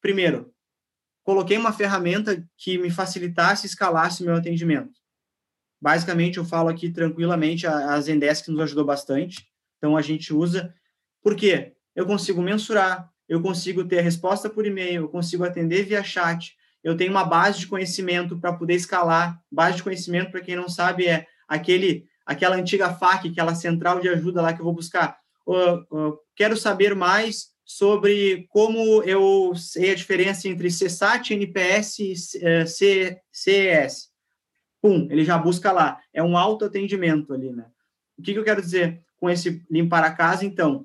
primeiro, 0.00 0.52
coloquei 1.22 1.56
uma 1.56 1.72
ferramenta 1.72 2.44
que 2.56 2.76
me 2.78 2.90
facilitasse, 2.90 3.66
escalasse 3.66 4.22
o 4.22 4.26
meu 4.26 4.34
atendimento. 4.34 5.00
Basicamente, 5.80 6.38
eu 6.38 6.44
falo 6.44 6.68
aqui 6.68 6.90
tranquilamente, 6.90 7.66
a 7.66 8.00
Zendesk 8.00 8.48
nos 8.48 8.60
ajudou 8.60 8.84
bastante. 8.84 9.44
Então, 9.78 9.96
a 9.96 10.02
gente 10.02 10.32
usa. 10.32 10.72
Por 11.20 11.34
quê? 11.34 11.72
Eu 11.94 12.06
consigo 12.06 12.40
mensurar, 12.40 13.10
eu 13.28 13.42
consigo 13.42 13.84
ter 13.84 13.98
a 13.98 14.02
resposta 14.02 14.48
por 14.48 14.64
e-mail, 14.64 15.02
eu 15.02 15.08
consigo 15.08 15.42
atender 15.42 15.84
via 15.84 16.04
chat, 16.04 16.56
eu 16.84 16.96
tenho 16.96 17.10
uma 17.10 17.24
base 17.24 17.60
de 17.60 17.66
conhecimento 17.66 18.38
para 18.38 18.52
poder 18.52 18.74
escalar. 18.74 19.40
Base 19.50 19.76
de 19.76 19.82
conhecimento, 19.82 20.30
para 20.30 20.40
quem 20.40 20.54
não 20.54 20.68
sabe, 20.68 21.06
é 21.06 21.26
aquele, 21.54 22.06
aquela 22.24 22.56
antiga 22.56 22.94
FAQ, 22.94 23.28
aquela 23.28 23.54
central 23.54 24.00
de 24.00 24.08
ajuda 24.08 24.42
lá 24.42 24.52
que 24.52 24.60
eu 24.60 24.64
vou 24.64 24.74
buscar. 24.74 25.18
Uh, 25.46 26.08
uh, 26.08 26.18
quero 26.36 26.56
saber 26.56 26.94
mais 26.94 27.48
sobre 27.64 28.46
como 28.48 29.02
eu 29.02 29.52
sei 29.56 29.92
a 29.92 29.94
diferença 29.94 30.48
entre 30.48 30.68
CSAT, 30.68 31.32
NPS 31.32 31.98
e 31.98 32.14
CES 33.32 34.12
pum, 34.82 35.06
ele 35.08 35.24
já 35.24 35.38
busca 35.38 35.70
lá. 35.70 36.00
É 36.12 36.20
um 36.22 36.36
autoatendimento 36.36 37.32
ali, 37.32 37.52
né? 37.52 37.66
O 38.18 38.22
que, 38.22 38.32
que 38.32 38.38
eu 38.38 38.44
quero 38.44 38.60
dizer 38.60 39.00
com 39.18 39.30
esse 39.30 39.64
limpar 39.70 40.02
a 40.02 40.10
casa, 40.10 40.44
então? 40.44 40.84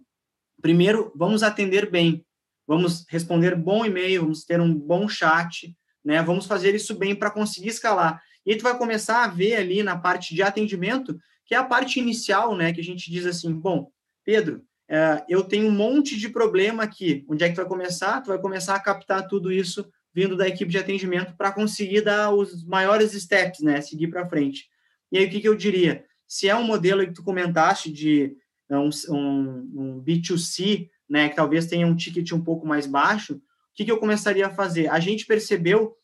Primeiro, 0.61 1.11
vamos 1.15 1.41
atender 1.41 1.89
bem, 1.89 2.23
vamos 2.67 3.05
responder 3.09 3.55
bom 3.55 3.83
e-mail, 3.83 4.21
vamos 4.21 4.45
ter 4.45 4.61
um 4.61 4.73
bom 4.73 5.09
chat, 5.09 5.75
né? 6.05 6.21
Vamos 6.21 6.45
fazer 6.45 6.75
isso 6.75 6.95
bem 6.95 7.15
para 7.15 7.31
conseguir 7.31 7.69
escalar. 7.69 8.21
E 8.47 8.55
tu 8.55 8.63
vai 8.63 8.77
começar 8.77 9.25
a 9.25 9.27
ver 9.27 9.57
ali 9.57 9.83
na 9.83 9.97
parte 9.97 10.33
de 10.33 10.41
atendimento, 10.41 11.19
que 11.45 11.53
é 11.53 11.57
a 11.57 11.65
parte 11.65 11.99
inicial, 11.99 12.55
né? 12.55 12.71
Que 12.71 12.79
a 12.79 12.83
gente 12.83 13.11
diz 13.11 13.25
assim, 13.25 13.53
bom, 13.53 13.91
Pedro, 14.23 14.63
é, 14.89 15.25
eu 15.27 15.43
tenho 15.43 15.67
um 15.67 15.71
monte 15.71 16.17
de 16.17 16.29
problema 16.29 16.83
aqui. 16.83 17.25
Onde 17.27 17.43
é 17.43 17.49
que 17.49 17.55
tu 17.55 17.57
vai 17.57 17.65
começar? 17.65 18.21
Tu 18.21 18.29
vai 18.29 18.39
começar 18.39 18.73
a 18.75 18.79
captar 18.79 19.27
tudo 19.27 19.51
isso 19.51 19.85
vindo 20.15 20.37
da 20.37 20.47
equipe 20.47 20.71
de 20.71 20.77
atendimento 20.77 21.35
para 21.35 21.51
conseguir 21.51 22.01
dar 22.01 22.33
os 22.33 22.65
maiores 22.65 23.11
steps, 23.11 23.59
né? 23.59 23.81
Seguir 23.81 24.07
para 24.07 24.27
frente. 24.27 24.69
E 25.11 25.17
aí, 25.17 25.25
o 25.25 25.29
que, 25.29 25.41
que 25.41 25.47
eu 25.49 25.55
diria? 25.55 26.05
Se 26.25 26.47
é 26.47 26.55
um 26.55 26.63
modelo 26.63 27.05
que 27.05 27.13
tu 27.13 27.23
comentaste 27.23 27.91
de 27.91 28.33
um, 28.69 28.89
um, 29.09 29.71
um 29.75 30.03
B2C, 30.03 30.89
né, 31.09 31.27
que 31.27 31.35
talvez 31.35 31.65
tenha 31.67 31.85
um 31.85 31.95
ticket 31.95 32.31
um 32.31 32.41
pouco 32.41 32.65
mais 32.65 32.87
baixo, 32.87 33.35
o 33.35 33.41
que, 33.73 33.85
que 33.85 33.91
eu 33.91 33.99
começaria 33.99 34.47
a 34.47 34.53
fazer? 34.53 34.87
A 34.87 34.99
gente 34.99 35.25
percebeu 35.25 35.96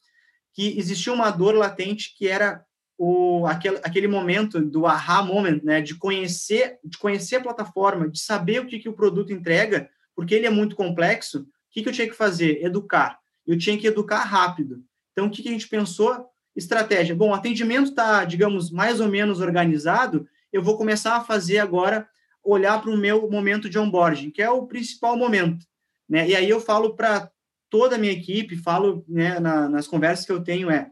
que 0.54 0.78
existia 0.78 1.12
uma 1.12 1.32
dor 1.32 1.56
latente 1.56 2.16
que 2.18 2.28
era 2.28 2.64
o, 2.98 3.46
aquele, 3.48 3.78
aquele 3.84 4.08
momento 4.08 4.62
do 4.62 4.86
aha 4.86 5.24
moment, 5.24 5.62
né, 5.64 5.82
de 5.82 5.96
conhecer, 5.96 6.78
de 6.84 6.98
conhecer 6.98 7.38
a 7.38 7.42
plataforma, 7.42 8.10
de 8.10 8.20
saber 8.20 8.62
o 8.62 8.68
que, 8.68 8.80
que 8.80 8.90
o 8.90 8.94
produto 8.94 9.34
entrega, 9.34 9.90
porque 10.16 10.36
ele 10.36 10.46
é 10.46 10.50
muito 10.50 10.76
complexo. 10.76 11.40
O 11.40 11.46
que, 11.72 11.82
que 11.82 11.90
eu 11.90 11.94
tinha 11.94 12.08
que 12.08 12.16
fazer? 12.16 12.64
Educar 12.64 13.20
eu 13.46 13.58
tinha 13.58 13.78
que 13.78 13.88
educar 13.88 14.24
rápido. 14.24 14.84
Então, 15.12 15.28
o 15.28 15.30
que, 15.30 15.44
que 15.44 15.50
a 15.50 15.52
gente 15.52 15.68
pensou? 15.68 16.28
Estratégia. 16.56 17.16
Bom, 17.16 17.30
o 17.30 17.34
atendimento 17.34 17.90
está, 17.90 18.26
digamos, 18.26 18.72
mais 18.72 19.00
ou 19.00 19.08
menos 19.08 19.40
organizado, 19.40 20.28
eu 20.52 20.62
vou 20.62 20.78
começar 20.78 21.18
a 21.18 21.24
fazer 21.24 21.60
agora, 21.60 22.08
olhar 22.44 22.82
para 22.82 22.92
o 22.92 22.98
meu 22.98 23.30
momento 23.30 23.70
de 23.70 23.80
onboarding, 23.80 24.30
que 24.30 24.42
é 24.42 24.50
o 24.50 24.68
principal 24.68 25.18
momento. 25.18 25.66
Né? 26.08 26.30
E 26.30 26.36
aí 26.36 26.50
eu 26.50 26.60
falo 26.60 26.96
para 26.96 27.30
toda 27.74 27.96
a 27.96 27.98
minha 27.98 28.14
equipe, 28.14 28.56
falo 28.56 29.04
né, 29.08 29.40
na, 29.40 29.68
nas 29.68 29.88
conversas 29.88 30.28
que 30.28 30.32
eu 30.32 30.44
tenho, 30.44 30.70
é 30.70 30.92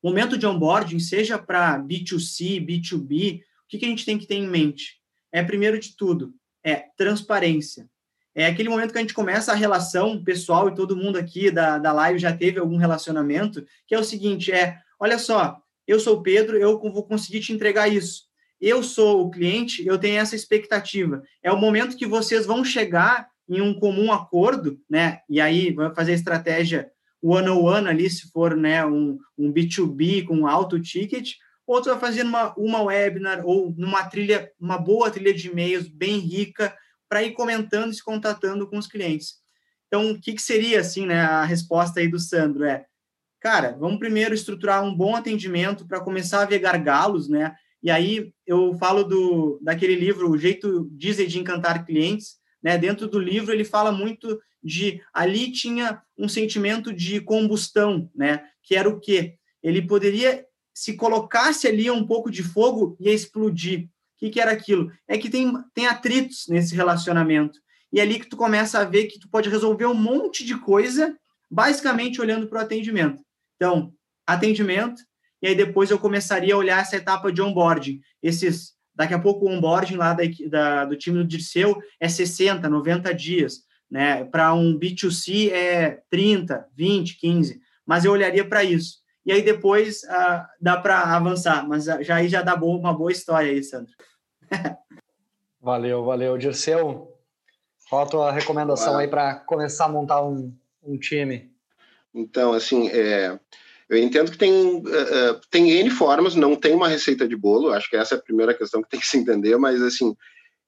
momento 0.00 0.38
de 0.38 0.46
onboarding, 0.46 1.00
seja 1.00 1.36
para 1.36 1.76
B2C, 1.76 2.64
B2B, 2.64 3.40
o 3.40 3.68
que, 3.68 3.78
que 3.78 3.84
a 3.84 3.88
gente 3.88 4.04
tem 4.04 4.16
que 4.16 4.26
ter 4.26 4.36
em 4.36 4.48
mente? 4.48 5.00
É, 5.32 5.42
primeiro 5.42 5.76
de 5.76 5.96
tudo, 5.96 6.32
é 6.62 6.84
transparência 6.96 7.90
é 8.38 8.46
aquele 8.46 8.68
momento 8.68 8.92
que 8.92 8.98
a 8.98 9.00
gente 9.00 9.14
começa 9.14 9.50
a 9.50 9.56
relação 9.56 10.22
pessoal 10.22 10.68
e 10.68 10.74
todo 10.74 10.96
mundo 10.96 11.18
aqui 11.18 11.50
da, 11.50 11.76
da 11.76 11.92
live 11.92 12.20
já 12.20 12.32
teve 12.32 12.60
algum 12.60 12.76
relacionamento, 12.76 13.66
que 13.84 13.96
é 13.96 13.98
o 13.98 14.04
seguinte, 14.04 14.52
é, 14.52 14.78
olha 15.00 15.18
só, 15.18 15.60
eu 15.88 15.98
sou 15.98 16.18
o 16.18 16.22
Pedro, 16.22 16.56
eu 16.56 16.78
vou 16.78 17.02
conseguir 17.02 17.40
te 17.40 17.52
entregar 17.52 17.88
isso. 17.88 18.28
Eu 18.60 18.80
sou 18.84 19.26
o 19.26 19.30
cliente, 19.30 19.84
eu 19.84 19.98
tenho 19.98 20.20
essa 20.20 20.36
expectativa. 20.36 21.20
É 21.42 21.50
o 21.50 21.58
momento 21.58 21.96
que 21.96 22.06
vocês 22.06 22.46
vão 22.46 22.64
chegar 22.64 23.28
em 23.48 23.60
um 23.60 23.72
comum 23.74 24.12
acordo, 24.12 24.80
né? 24.88 25.20
E 25.28 25.40
aí 25.40 25.72
vai 25.72 25.94
fazer 25.94 26.12
a 26.12 26.16
estratégia 26.16 26.90
one-on-one 27.22 27.88
ali, 27.88 28.08
se 28.08 28.30
for 28.30 28.56
né, 28.56 28.84
um, 28.84 29.18
um 29.36 29.52
B2B 29.52 30.24
com 30.24 30.46
alto 30.46 30.80
ticket, 30.80 31.34
ou 31.66 31.82
tu 31.82 31.90
vai 31.90 31.98
fazer 31.98 32.22
uma, 32.22 32.54
uma 32.56 32.82
webinar 32.82 33.44
ou 33.44 33.74
numa 33.76 34.04
trilha, 34.04 34.50
uma 34.60 34.78
boa 34.78 35.10
trilha 35.10 35.34
de 35.34 35.48
e-mails 35.48 35.88
bem 35.88 36.18
rica, 36.18 36.74
para 37.08 37.22
ir 37.22 37.32
comentando 37.32 37.90
e 37.90 37.94
se 37.94 38.04
contatando 38.04 38.68
com 38.68 38.76
os 38.76 38.86
clientes. 38.86 39.36
Então, 39.86 40.10
o 40.10 40.20
que, 40.20 40.34
que 40.34 40.42
seria, 40.42 40.80
assim, 40.80 41.06
né, 41.06 41.20
a 41.20 41.44
resposta 41.44 42.00
aí 42.00 42.08
do 42.08 42.18
Sandro 42.18 42.64
é, 42.64 42.84
cara, 43.40 43.76
vamos 43.78 43.98
primeiro 43.98 44.34
estruturar 44.34 44.84
um 44.84 44.94
bom 44.94 45.16
atendimento 45.16 45.86
para 45.86 46.00
começar 46.00 46.42
a 46.42 46.46
ver 46.46 46.58
gargalos, 46.58 47.28
né? 47.28 47.54
E 47.82 47.90
aí 47.90 48.32
eu 48.46 48.74
falo 48.74 49.04
do 49.04 49.58
daquele 49.62 49.94
livro, 49.94 50.30
O 50.30 50.36
Jeito 50.36 50.88
Disney 50.90 51.26
de 51.26 51.38
Encantar 51.38 51.86
Clientes, 51.86 52.36
né? 52.62 52.76
Dentro 52.78 53.08
do 53.08 53.18
livro 53.18 53.52
ele 53.52 53.64
fala 53.64 53.92
muito 53.92 54.40
de 54.62 55.00
ali 55.12 55.52
tinha 55.52 56.02
um 56.16 56.28
sentimento 56.28 56.92
de 56.92 57.20
combustão, 57.20 58.10
né? 58.14 58.44
Que 58.62 58.74
era 58.74 58.88
o 58.88 58.98
quê? 58.98 59.36
Ele 59.62 59.82
poderia 59.82 60.44
se 60.74 60.94
colocasse 60.94 61.66
ali 61.66 61.90
um 61.90 62.06
pouco 62.06 62.30
de 62.30 62.42
fogo 62.42 62.96
ia 63.00 63.12
explodir 63.12 63.88
que, 64.18 64.30
que 64.30 64.40
era 64.40 64.50
aquilo? 64.50 64.92
É 65.06 65.16
que 65.16 65.30
tem, 65.30 65.50
tem 65.72 65.86
atritos 65.86 66.46
nesse 66.48 66.74
relacionamento. 66.74 67.58
E 67.92 68.00
é 68.00 68.02
ali 68.02 68.18
que 68.18 68.28
tu 68.28 68.36
começa 68.36 68.80
a 68.80 68.84
ver 68.84 69.06
que 69.06 69.18
tu 69.18 69.28
pode 69.30 69.48
resolver 69.48 69.86
um 69.86 69.94
monte 69.94 70.44
de 70.44 70.58
coisa, 70.58 71.16
basicamente 71.50 72.20
olhando 72.20 72.48
para 72.48 72.58
o 72.58 72.62
atendimento. 72.62 73.22
Então, 73.56 73.94
atendimento, 74.26 75.00
e 75.40 75.46
aí 75.46 75.54
depois 75.54 75.90
eu 75.90 75.98
começaria 75.98 76.54
a 76.54 76.58
olhar 76.58 76.82
essa 76.82 76.96
etapa 76.96 77.32
de 77.32 77.40
onboarding. 77.40 78.00
Esses, 78.22 78.72
daqui 78.98 79.14
a 79.14 79.18
pouco 79.18 79.46
o 79.46 79.48
onboarding 79.48 79.96
lá 79.96 80.12
da, 80.12 80.24
da, 80.50 80.84
do 80.84 80.96
time 80.96 81.16
do 81.18 81.24
Dirceu 81.24 81.80
é 81.98 82.08
60, 82.08 82.68
90 82.68 83.14
dias. 83.14 83.60
Né? 83.90 84.24
Para 84.24 84.52
um 84.52 84.78
B2C 84.78 85.50
é 85.50 86.02
30, 86.10 86.68
20, 86.74 87.18
15. 87.18 87.60
Mas 87.86 88.04
eu 88.04 88.12
olharia 88.12 88.46
para 88.46 88.62
isso 88.62 88.98
e 89.28 89.32
aí 89.32 89.42
depois 89.42 90.04
uh, 90.04 90.46
dá 90.58 90.78
para 90.78 91.02
avançar, 91.14 91.68
mas 91.68 91.84
já 91.84 92.16
aí 92.16 92.30
já 92.30 92.40
dá 92.40 92.56
boa, 92.56 92.78
uma 92.78 92.94
boa 92.96 93.12
história 93.12 93.50
aí, 93.50 93.62
Sandro. 93.62 93.92
valeu, 95.60 96.02
valeu. 96.02 96.38
Dirceu, 96.38 97.14
qual 97.90 98.04
a 98.04 98.06
tua 98.06 98.32
recomendação 98.32 98.96
aí 98.96 99.06
para 99.06 99.34
começar 99.40 99.84
a 99.84 99.90
montar 99.90 100.24
um, 100.24 100.56
um 100.82 100.98
time? 100.98 101.52
Então, 102.14 102.54
assim, 102.54 102.88
é, 102.88 103.38
eu 103.88 103.96
entendo 103.96 104.30
que 104.30 104.36
tem, 104.36 104.76
uh, 104.76 105.40
tem 105.50 105.70
N 105.70 105.90
formas, 105.90 106.34
não 106.34 106.54
tem 106.54 106.74
uma 106.74 106.88
receita 106.88 107.26
de 107.26 107.34
bolo, 107.34 107.72
acho 107.72 107.88
que 107.88 107.96
essa 107.96 108.14
é 108.14 108.18
a 108.18 108.22
primeira 108.22 108.52
questão 108.52 108.82
que 108.82 108.88
tem 108.90 109.00
que 109.00 109.06
se 109.06 109.16
entender, 109.16 109.56
mas, 109.56 109.82
assim, 109.82 110.14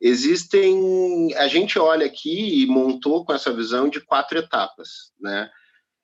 existem. 0.01 1.35
A 1.37 1.47
gente 1.47 1.79
olha 1.79 2.07
aqui 2.07 2.63
e 2.63 2.67
montou 2.67 3.25
com 3.25 3.35
essa 3.35 3.53
visão 3.53 3.89
de 3.89 4.01
quatro 4.01 4.39
etapas, 4.39 5.13
né? 5.21 5.51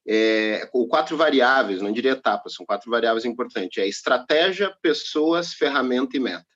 É, 0.08 0.68
ou 0.72 0.86
quatro 0.86 1.16
variáveis, 1.16 1.82
não 1.82 1.90
diria 1.90 2.12
etapas, 2.12 2.54
são 2.54 2.66
quatro 2.66 2.90
variáveis 2.90 3.24
importantes: 3.24 3.82
é 3.82 3.88
estratégia, 3.88 4.72
pessoas, 4.82 5.54
ferramenta 5.54 6.16
e 6.16 6.20
meta. 6.20 6.46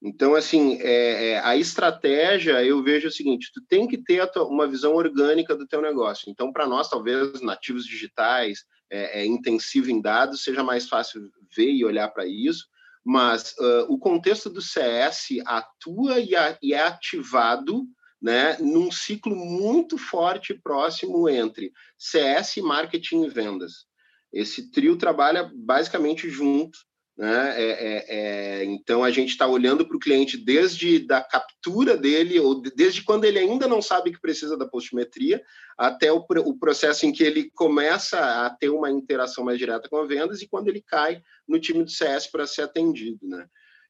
Então, 0.00 0.36
assim, 0.36 0.78
é, 0.80 1.30
é, 1.30 1.38
a 1.40 1.56
estratégia, 1.56 2.62
eu 2.62 2.80
vejo 2.82 3.08
o 3.08 3.10
seguinte, 3.10 3.50
tu 3.52 3.60
tem 3.68 3.88
que 3.88 3.98
ter 3.98 4.24
tua, 4.30 4.46
uma 4.46 4.66
visão 4.68 4.94
orgânica 4.94 5.56
do 5.56 5.66
teu 5.66 5.82
negócio. 5.82 6.30
Então, 6.30 6.52
para 6.52 6.68
nós, 6.68 6.88
talvez, 6.88 7.40
nativos 7.40 7.84
digitais, 7.84 8.60
é, 8.90 9.20
é, 9.20 9.26
intensivo 9.26 9.90
em 9.90 10.00
dados, 10.00 10.42
seja 10.42 10.62
mais 10.62 10.88
fácil 10.88 11.30
ver 11.54 11.70
e 11.70 11.84
olhar 11.84 12.08
para 12.08 12.26
isso, 12.26 12.66
mas 13.04 13.54
uh, 13.58 13.86
o 13.88 13.98
contexto 13.98 14.50
do 14.50 14.60
CS 14.60 15.28
atua 15.46 16.20
e, 16.20 16.34
a, 16.36 16.58
e 16.62 16.74
é 16.74 16.82
ativado 16.82 17.86
né, 18.20 18.56
num 18.58 18.90
ciclo 18.90 19.34
muito 19.34 19.96
forte 19.96 20.52
e 20.52 20.60
próximo 20.60 21.28
entre 21.28 21.72
CS, 21.96 22.56
marketing 22.56 23.24
e 23.24 23.28
vendas. 23.28 23.86
Esse 24.32 24.70
trio 24.70 24.96
trabalha 24.96 25.50
basicamente 25.54 26.28
junto 26.28 26.78
né? 27.18 27.60
É, 27.60 27.70
é, 27.70 28.06
é, 28.08 28.64
então 28.64 29.02
a 29.02 29.10
gente 29.10 29.30
está 29.30 29.44
olhando 29.44 29.84
para 29.84 29.96
o 29.96 30.00
cliente 30.00 30.36
desde 30.36 31.00
da 31.00 31.20
captura 31.20 31.96
dele, 31.96 32.38
ou 32.38 32.62
desde 32.62 33.02
quando 33.02 33.24
ele 33.24 33.40
ainda 33.40 33.66
não 33.66 33.82
sabe 33.82 34.12
que 34.12 34.20
precisa 34.20 34.56
da 34.56 34.68
postimetria, 34.68 35.42
até 35.76 36.12
o, 36.12 36.24
o, 36.24 36.56
processo 36.56 37.06
em 37.06 37.12
que 37.12 37.24
ele 37.24 37.50
começa 37.50 38.46
a 38.46 38.50
ter 38.50 38.68
uma 38.68 38.88
interação 38.88 39.44
mais 39.44 39.58
direta 39.58 39.88
com 39.88 39.96
a 39.96 40.06
vendas 40.06 40.40
e 40.40 40.48
quando 40.48 40.68
ele 40.68 40.80
cai 40.80 41.20
no 41.46 41.58
time 41.58 41.82
do 41.82 41.90
CS 41.90 42.28
para 42.28 42.46
ser 42.46 42.62
atendido. 42.62 43.26
Né? 43.26 43.44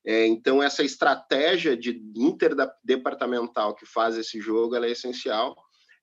É, 0.07 0.27
então 0.27 0.63
essa 0.63 0.83
estratégia 0.83 1.77
de 1.77 2.01
interdepartamental 2.17 3.75
que 3.75 3.85
faz 3.85 4.17
esse 4.17 4.41
jogo 4.41 4.75
é 4.75 4.91
essencial. 4.91 5.55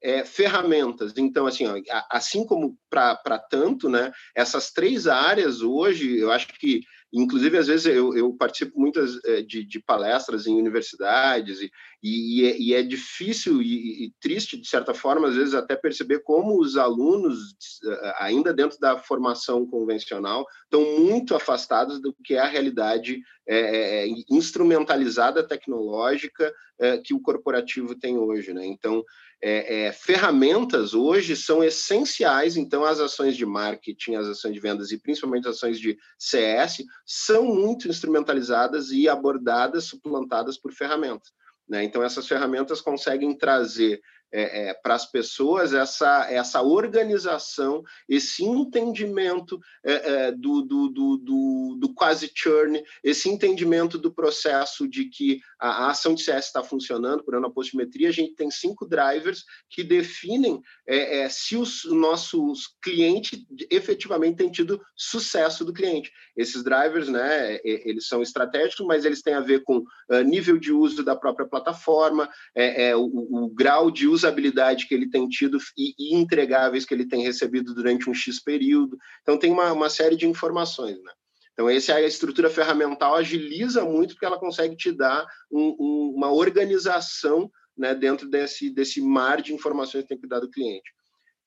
É, 0.03 0.23
ferramentas. 0.23 1.13
Então, 1.17 1.47
assim, 1.47 1.65
ó, 1.65 1.81
assim 2.11 2.45
como 2.45 2.77
para 2.87 3.39
tanto, 3.49 3.89
né, 3.89 4.11
essas 4.35 4.69
três 4.71 5.07
áreas 5.07 5.61
hoje, 5.61 6.19
eu 6.19 6.31
acho 6.31 6.47
que 6.59 6.81
Inclusive, 7.17 7.57
às 7.57 7.67
vezes, 7.67 7.85
eu, 7.85 8.13
eu 8.13 8.33
participo 8.33 8.77
muitas 8.77 9.23
eh, 9.23 9.41
de, 9.41 9.63
de, 9.63 9.79
palestras 9.79 10.45
em 10.45 10.59
universidades 10.59 11.61
e, 11.61 11.71
e, 12.07 12.45
é, 12.45 12.57
e 12.59 12.73
é 12.75 12.83
difícil 12.83 13.63
e, 13.63 14.05
e, 14.05 14.13
triste, 14.21 14.61
de 14.61 14.67
certa 14.67 14.93
forma, 14.93 15.27
às 15.27 15.35
vezes, 15.35 15.55
até 15.55 15.75
perceber 15.75 16.19
como 16.19 16.61
os 16.61 16.77
alunos, 16.77 17.55
eh, 17.83 18.13
ainda 18.19 18.53
dentro 18.53 18.79
da 18.79 18.95
formação 18.99 19.65
convencional, 19.65 20.45
estão 20.65 20.99
muito 20.99 21.35
afastados 21.35 21.99
do 21.99 22.15
que 22.23 22.35
é 22.35 22.39
a 22.39 22.47
realidade 22.47 23.19
é, 23.47 24.05
instrumentalizada 24.29 25.47
tecnológica 25.47 26.53
é, 26.79 26.97
que 26.99 27.13
o 27.13 27.19
corporativo 27.19 27.95
tem 27.95 28.17
hoje. 28.17 28.53
Né? 28.53 28.67
Então, 28.67 29.03
é, 29.41 29.87
é, 29.87 29.91
ferramentas 29.91 30.93
hoje 30.93 31.35
são 31.35 31.63
essenciais, 31.63 32.55
então 32.55 32.83
as 32.83 32.99
ações 32.99 33.35
de 33.35 33.47
marketing, 33.47 34.15
as 34.15 34.27
ações 34.27 34.53
de 34.53 34.59
vendas 34.59 34.91
e 34.91 34.99
principalmente 34.99 35.47
as 35.47 35.55
ações 35.55 35.79
de 35.79 35.97
CS 36.19 36.83
são 37.03 37.45
muito 37.45 37.87
instrumentalizadas 37.87 38.91
e 38.91 39.09
abordadas, 39.09 39.85
suplantadas 39.85 40.57
por 40.57 40.71
ferramentas. 40.71 41.33
Né? 41.67 41.83
Então 41.83 42.03
essas 42.03 42.27
ferramentas 42.27 42.81
conseguem 42.81 43.35
trazer 43.35 44.01
é, 44.35 44.69
é, 44.69 44.73
para 44.73 44.95
as 44.95 45.09
pessoas 45.09 45.73
essa, 45.73 46.29
essa 46.29 46.61
organização, 46.61 47.81
esse 48.07 48.43
entendimento 48.43 49.57
é, 49.83 49.93
é, 49.93 50.31
do, 50.33 50.61
do, 50.61 50.89
do, 50.89 51.77
do, 51.79 51.93
quase 51.93 52.29
churn, 52.35 52.83
esse 53.01 53.29
entendimento 53.29 53.97
do 53.97 54.13
processo 54.13 54.89
de 54.89 55.05
que 55.05 55.39
a, 55.57 55.85
a 55.85 55.91
ação 55.91 56.13
de 56.13 56.21
CS 56.21 56.47
está 56.47 56.61
funcionando, 56.61 57.23
por 57.23 57.33
exemplo, 57.33 57.47
na 57.47 57.53
postimetria, 57.53 58.09
a 58.09 58.11
gente 58.11 58.35
tem 58.35 58.51
cinco 58.51 58.85
drivers 58.85 59.45
que 59.69 59.83
definem 59.83 60.61
é, 60.85 61.19
é, 61.19 61.29
se 61.29 61.55
os 61.55 61.85
nossos 61.85 62.75
clientes 62.81 63.39
efetivamente 63.71 64.37
têm 64.37 64.51
tido 64.51 64.81
sucesso 64.97 65.63
do 65.63 65.71
cliente. 65.71 66.11
Esses 66.35 66.61
drivers, 66.61 67.07
né, 67.07 67.59
eles 67.63 68.07
são 68.07 68.21
estratégicos, 68.21 68.85
mas 68.85 69.05
eles 69.05 69.21
têm 69.21 69.33
a 69.33 69.39
ver 69.39 69.63
com 69.63 69.77
uh, 69.77 70.21
nível 70.25 70.57
de 70.57 70.73
uso 70.73 71.03
da 71.03 71.15
própria 71.15 71.47
plataforma, 71.47 72.29
é, 72.53 72.95
o, 72.95 73.05
o, 73.05 73.49
grau 73.49 73.89
de 73.89 74.07
usabilidade 74.25 74.87
que 74.87 74.93
ele 74.93 75.09
tem 75.09 75.27
tido 75.27 75.57
e, 75.77 75.93
e, 75.97 76.15
entregáveis 76.15 76.85
que 76.85 76.93
ele 76.93 77.07
tem 77.07 77.23
recebido 77.23 77.73
durante 77.73 78.09
um 78.09 78.13
X 78.13 78.41
período. 78.41 78.97
Então, 79.21 79.37
tem 79.37 79.51
uma, 79.51 79.71
uma 79.71 79.89
série 79.89 80.15
de 80.15 80.27
informações, 80.27 81.01
né? 81.03 81.11
Então, 81.53 81.69
essa 81.69 81.93
é 81.93 81.95
a 81.95 82.07
estrutura 82.07 82.49
ferramental 82.49 83.15
agiliza 83.15 83.85
muito 83.85 84.13
porque 84.13 84.25
ela 84.25 84.39
consegue 84.39 84.75
te 84.75 84.91
dar 84.91 85.25
um, 85.49 85.75
um, 85.79 86.13
uma 86.15 86.29
organização 86.29 87.49
né, 87.77 87.95
dentro 87.95 88.29
desse, 88.29 88.69
desse 88.69 89.01
mar 89.01 89.41
de 89.41 89.53
informações 89.53 90.03
que 90.03 90.09
tem 90.09 90.19
que 90.19 90.27
dar 90.27 90.41
do 90.41 90.49
cliente. 90.49 90.91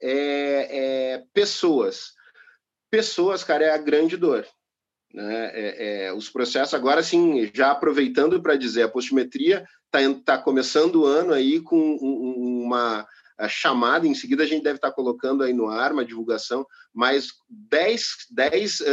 É, 0.00 1.12
é, 1.12 1.24
pessoas. 1.34 2.12
Pessoas, 2.90 3.44
cara, 3.44 3.64
é 3.64 3.70
a 3.70 3.76
grande 3.76 4.16
dor. 4.16 4.46
Né? 5.12 5.50
É, 5.52 6.06
é, 6.06 6.12
os 6.12 6.30
processos, 6.30 6.72
agora 6.72 7.02
sim, 7.02 7.50
já 7.52 7.70
aproveitando 7.70 8.40
para 8.40 8.56
dizer, 8.56 8.84
a 8.84 8.88
postimetria 8.88 9.66
está 9.94 10.36
tá 10.36 10.38
começando 10.38 10.96
o 10.96 11.06
ano 11.06 11.32
aí 11.32 11.60
com 11.60 11.96
uma 11.96 13.06
chamada, 13.48 14.06
em 14.06 14.14
seguida 14.14 14.42
a 14.42 14.46
gente 14.46 14.64
deve 14.64 14.76
estar 14.76 14.88
tá 14.88 14.94
colocando 14.94 15.44
aí 15.44 15.52
no 15.52 15.68
ar 15.68 15.92
uma 15.92 16.04
divulgação, 16.04 16.66
mais 16.92 17.28
10, 17.48 18.26
10 18.30 18.80
uh, 18.80 18.84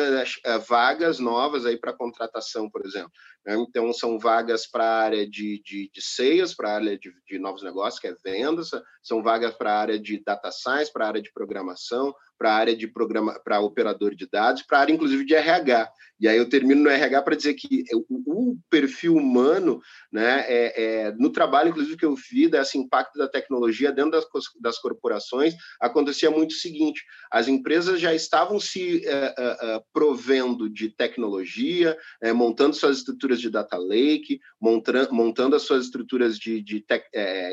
vagas 0.68 1.18
novas 1.18 1.66
aí 1.66 1.78
para 1.78 1.94
contratação, 1.94 2.70
por 2.70 2.86
exemplo. 2.86 3.12
Né? 3.44 3.56
Então, 3.56 3.92
são 3.92 4.20
vagas 4.20 4.68
para 4.68 4.84
a 4.84 5.02
área 5.02 5.28
de, 5.28 5.62
de, 5.66 5.90
de 5.92 6.02
sales, 6.02 6.54
para 6.54 6.70
a 6.70 6.76
área 6.76 7.00
de, 7.00 7.12
de 7.28 7.40
novos 7.40 7.64
negócios, 7.64 8.00
que 8.00 8.08
é 8.08 8.16
vendas, 8.24 8.70
são 9.02 9.24
vagas 9.24 9.56
para 9.56 9.74
a 9.74 9.80
área 9.80 10.00
de 10.00 10.22
data 10.24 10.52
science, 10.52 10.92
para 10.92 11.06
a 11.06 11.08
área 11.08 11.22
de 11.22 11.34
programação, 11.34 12.14
para 12.38 12.52
a 12.52 12.56
área 12.56 12.76
de 12.76 12.88
programa, 12.88 13.40
para 13.44 13.60
operador 13.60 14.16
de 14.16 14.28
dados, 14.28 14.62
para 14.62 14.78
a 14.78 14.82
área 14.82 14.94
inclusive 14.94 15.26
de 15.26 15.34
RH. 15.34 15.92
E 16.20 16.28
aí 16.28 16.38
eu 16.38 16.48
termino 16.48 16.82
no 16.82 16.90
RH 16.90 17.22
para 17.24 17.36
dizer 17.36 17.54
que 17.56 17.84
o, 17.94 18.52
o, 18.52 18.58
perfil 18.70 19.16
humano, 19.16 19.82
né, 20.12 20.46
é, 20.48 20.84
é, 20.84 21.12
no 21.12 21.30
trabalho 21.30 21.70
inclusive 21.70 21.98
que 21.98 22.06
eu 22.06 22.16
vi 22.16 22.48
desse 22.48 22.78
impacto 22.78 23.18
da 23.18 23.28
tecnologia 23.28 23.92
dentro 23.92 24.12
das, 24.12 24.26
das 24.62 24.80
corporações, 24.80 25.54
acontecia 25.80 26.32
muito 26.32 26.52
o 26.52 26.56
seguinte: 26.56 27.04
as 27.30 27.48
empresas 27.48 28.00
já 28.00 28.14
estavam 28.14 28.60
se 28.60 29.06
é, 29.06 29.82
provendo 29.92 30.70
de 30.70 30.90
tecnologia, 30.90 31.98
montando 32.34 32.76
suas 32.76 32.98
estruturas 32.98 33.42
de 33.42 33.50
data 33.50 33.78
lake, 33.78 34.40
montando, 34.60 35.14
montando 35.14 35.56
as 35.56 35.64
suas 35.64 35.86
estruturas 35.86 36.38
de, 36.40 36.62
de, 36.62 36.80
tec, 36.80 37.06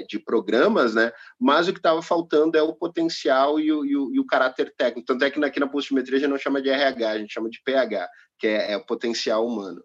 de 0.09 0.19
programas, 0.21 0.95
né? 0.95 1.13
Mas 1.39 1.67
o 1.67 1.73
que 1.73 1.79
estava 1.79 2.01
faltando 2.01 2.57
é 2.57 2.63
o 2.63 2.75
potencial 2.75 3.59
e 3.59 3.73
o, 3.73 3.85
e 3.85 3.97
o, 3.97 4.15
e 4.15 4.21
o 4.21 4.27
caráter 4.27 4.72
técnico. 4.77 5.07
Tanto 5.07 5.25
é 5.25 5.31
que 5.31 5.45
aqui 5.45 5.61
na 5.61 5.69
postimetria 5.69 6.17
a 6.17 6.21
gente 6.21 6.31
não 6.31 6.39
chama 6.39 6.63
de 6.63 6.71
RH, 6.71 7.09
a 7.09 7.19
gente 7.19 7.33
chama 7.33 7.51
de 7.51 7.61
PH, 7.65 8.09
que 8.39 8.47
é, 8.47 8.73
é 8.73 8.79
potencial 8.79 9.47
humano. 9.47 9.83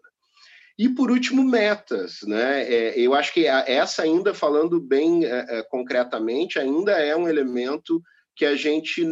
E 0.78 0.88
por 0.88 1.10
último, 1.10 1.42
metas, 1.42 2.20
né? 2.22 2.62
É, 2.62 2.98
eu 2.98 3.12
acho 3.12 3.34
que 3.34 3.46
essa 3.46 4.02
ainda 4.02 4.32
falando 4.32 4.80
bem 4.80 5.24
é, 5.24 5.58
é, 5.58 5.62
concretamente 5.64 6.58
ainda 6.58 6.92
é 6.92 7.16
um 7.16 7.28
elemento 7.28 8.00
que 8.36 8.44
a 8.44 8.54
gente 8.54 9.04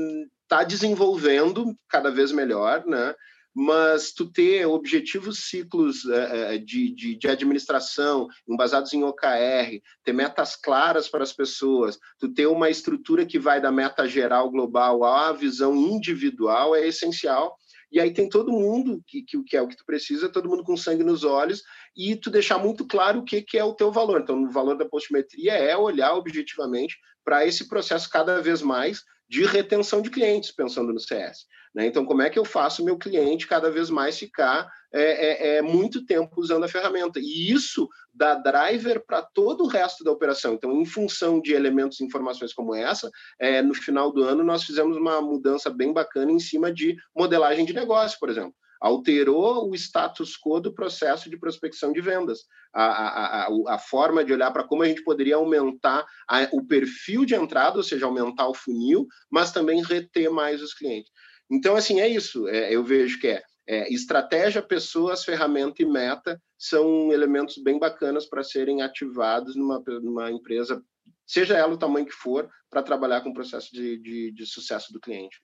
está 0.44 0.62
desenvolvendo 0.62 1.76
cada 1.88 2.08
vez 2.08 2.30
melhor, 2.30 2.86
né? 2.86 3.12
Mas 3.58 4.12
tu 4.12 4.30
ter 4.30 4.66
objetivos 4.66 5.48
ciclos 5.48 6.04
uh, 6.04 6.58
de, 6.62 6.94
de, 6.94 7.16
de, 7.16 7.26
administração 7.26 8.28
baseados 8.46 8.92
em 8.92 9.02
OKR, 9.02 9.80
ter 10.04 10.12
metas 10.12 10.54
claras 10.54 11.08
para 11.08 11.22
as 11.22 11.32
pessoas, 11.32 11.98
tu 12.18 12.28
ter 12.34 12.46
uma 12.48 12.68
estrutura 12.68 13.24
que 13.24 13.38
vai 13.38 13.58
da 13.58 13.72
meta 13.72 14.06
geral 14.06 14.50
global 14.50 15.02
à 15.04 15.32
visão 15.32 15.74
individual 15.74 16.76
é 16.76 16.86
essencial. 16.86 17.56
E 17.90 17.98
aí 17.98 18.12
tem 18.12 18.28
todo 18.28 18.52
mundo 18.52 19.02
que, 19.06 19.22
que, 19.22 19.42
que 19.42 19.56
é 19.56 19.62
o 19.62 19.68
que 19.68 19.76
tu 19.76 19.86
precisa, 19.86 20.28
todo 20.28 20.50
mundo 20.50 20.62
com 20.62 20.76
sangue 20.76 21.02
nos 21.02 21.24
olhos, 21.24 21.62
e 21.96 22.14
tu 22.14 22.28
deixar 22.28 22.58
muito 22.58 22.86
claro 22.86 23.20
o 23.20 23.24
que, 23.24 23.40
que 23.40 23.56
é 23.56 23.64
o 23.64 23.72
teu 23.72 23.90
valor. 23.90 24.20
Então, 24.20 24.42
o 24.42 24.50
valor 24.50 24.76
da 24.76 24.84
postimetria 24.84 25.54
é 25.54 25.74
olhar 25.74 26.12
objetivamente 26.12 26.98
para 27.24 27.46
esse 27.46 27.66
processo 27.66 28.10
cada 28.10 28.42
vez 28.42 28.60
mais 28.60 29.02
de 29.28 29.44
retenção 29.44 30.00
de 30.00 30.10
clientes, 30.10 30.50
pensando 30.50 30.92
no 30.92 31.00
CS. 31.00 31.46
Né? 31.74 31.86
Então, 31.86 32.04
como 32.06 32.22
é 32.22 32.30
que 32.30 32.38
eu 32.38 32.44
faço 32.44 32.84
meu 32.84 32.96
cliente 32.96 33.46
cada 33.46 33.70
vez 33.70 33.90
mais 33.90 34.18
ficar 34.18 34.66
é, 34.92 35.02
é, 35.02 35.56
é 35.56 35.62
muito 35.62 36.06
tempo 36.06 36.40
usando 36.40 36.64
a 36.64 36.68
ferramenta? 36.68 37.20
E 37.20 37.52
isso 37.52 37.88
dá 38.14 38.34
driver 38.34 39.04
para 39.04 39.20
todo 39.22 39.64
o 39.64 39.68
resto 39.68 40.02
da 40.02 40.10
operação. 40.10 40.54
Então, 40.54 40.72
em 40.72 40.86
função 40.86 41.40
de 41.40 41.52
elementos 41.52 42.00
e 42.00 42.04
informações 42.04 42.54
como 42.54 42.74
essa, 42.74 43.10
é, 43.38 43.60
no 43.60 43.74
final 43.74 44.10
do 44.10 44.22
ano 44.22 44.42
nós 44.42 44.64
fizemos 44.64 44.96
uma 44.96 45.20
mudança 45.20 45.68
bem 45.68 45.92
bacana 45.92 46.32
em 46.32 46.38
cima 46.38 46.72
de 46.72 46.96
modelagem 47.14 47.66
de 47.66 47.74
negócio, 47.74 48.18
por 48.18 48.30
exemplo 48.30 48.54
alterou 48.80 49.70
o 49.70 49.74
status 49.74 50.36
quo 50.36 50.60
do 50.60 50.72
processo 50.72 51.30
de 51.30 51.38
prospecção 51.38 51.92
de 51.92 52.00
vendas, 52.00 52.40
a, 52.72 52.84
a, 52.84 53.46
a, 53.46 53.74
a 53.74 53.78
forma 53.78 54.24
de 54.24 54.32
olhar 54.32 54.50
para 54.50 54.64
como 54.64 54.82
a 54.82 54.86
gente 54.86 55.02
poderia 55.02 55.36
aumentar 55.36 56.04
o 56.52 56.64
perfil 56.64 57.24
de 57.24 57.34
entrada, 57.34 57.76
ou 57.76 57.82
seja, 57.82 58.06
aumentar 58.06 58.48
o 58.48 58.54
funil, 58.54 59.06
mas 59.30 59.52
também 59.52 59.82
reter 59.82 60.30
mais 60.30 60.62
os 60.62 60.74
clientes. 60.74 61.10
Então, 61.50 61.76
assim, 61.76 62.00
é 62.00 62.08
isso. 62.08 62.48
É, 62.48 62.74
eu 62.74 62.84
vejo 62.84 63.20
que 63.20 63.28
é 63.28 63.42
é, 63.66 63.92
estratégia, 63.92 64.62
pessoas, 64.62 65.24
ferramenta 65.24 65.82
e 65.82 65.86
meta 65.86 66.40
são 66.56 67.12
elementos 67.12 67.58
bem 67.58 67.78
bacanas 67.78 68.24
para 68.24 68.44
serem 68.44 68.80
ativados 68.80 69.56
numa, 69.56 69.82
numa 70.00 70.30
empresa, 70.30 70.82
seja 71.26 71.56
ela 71.56 71.74
o 71.74 71.78
tamanho 71.78 72.06
que 72.06 72.12
for, 72.12 72.48
para 72.70 72.82
trabalhar 72.82 73.22
com 73.22 73.30
o 73.30 73.34
processo 73.34 73.72
de, 73.72 73.98
de, 73.98 74.30
de 74.32 74.46
sucesso 74.46 74.92
do 74.92 75.00
cliente. 75.00 75.38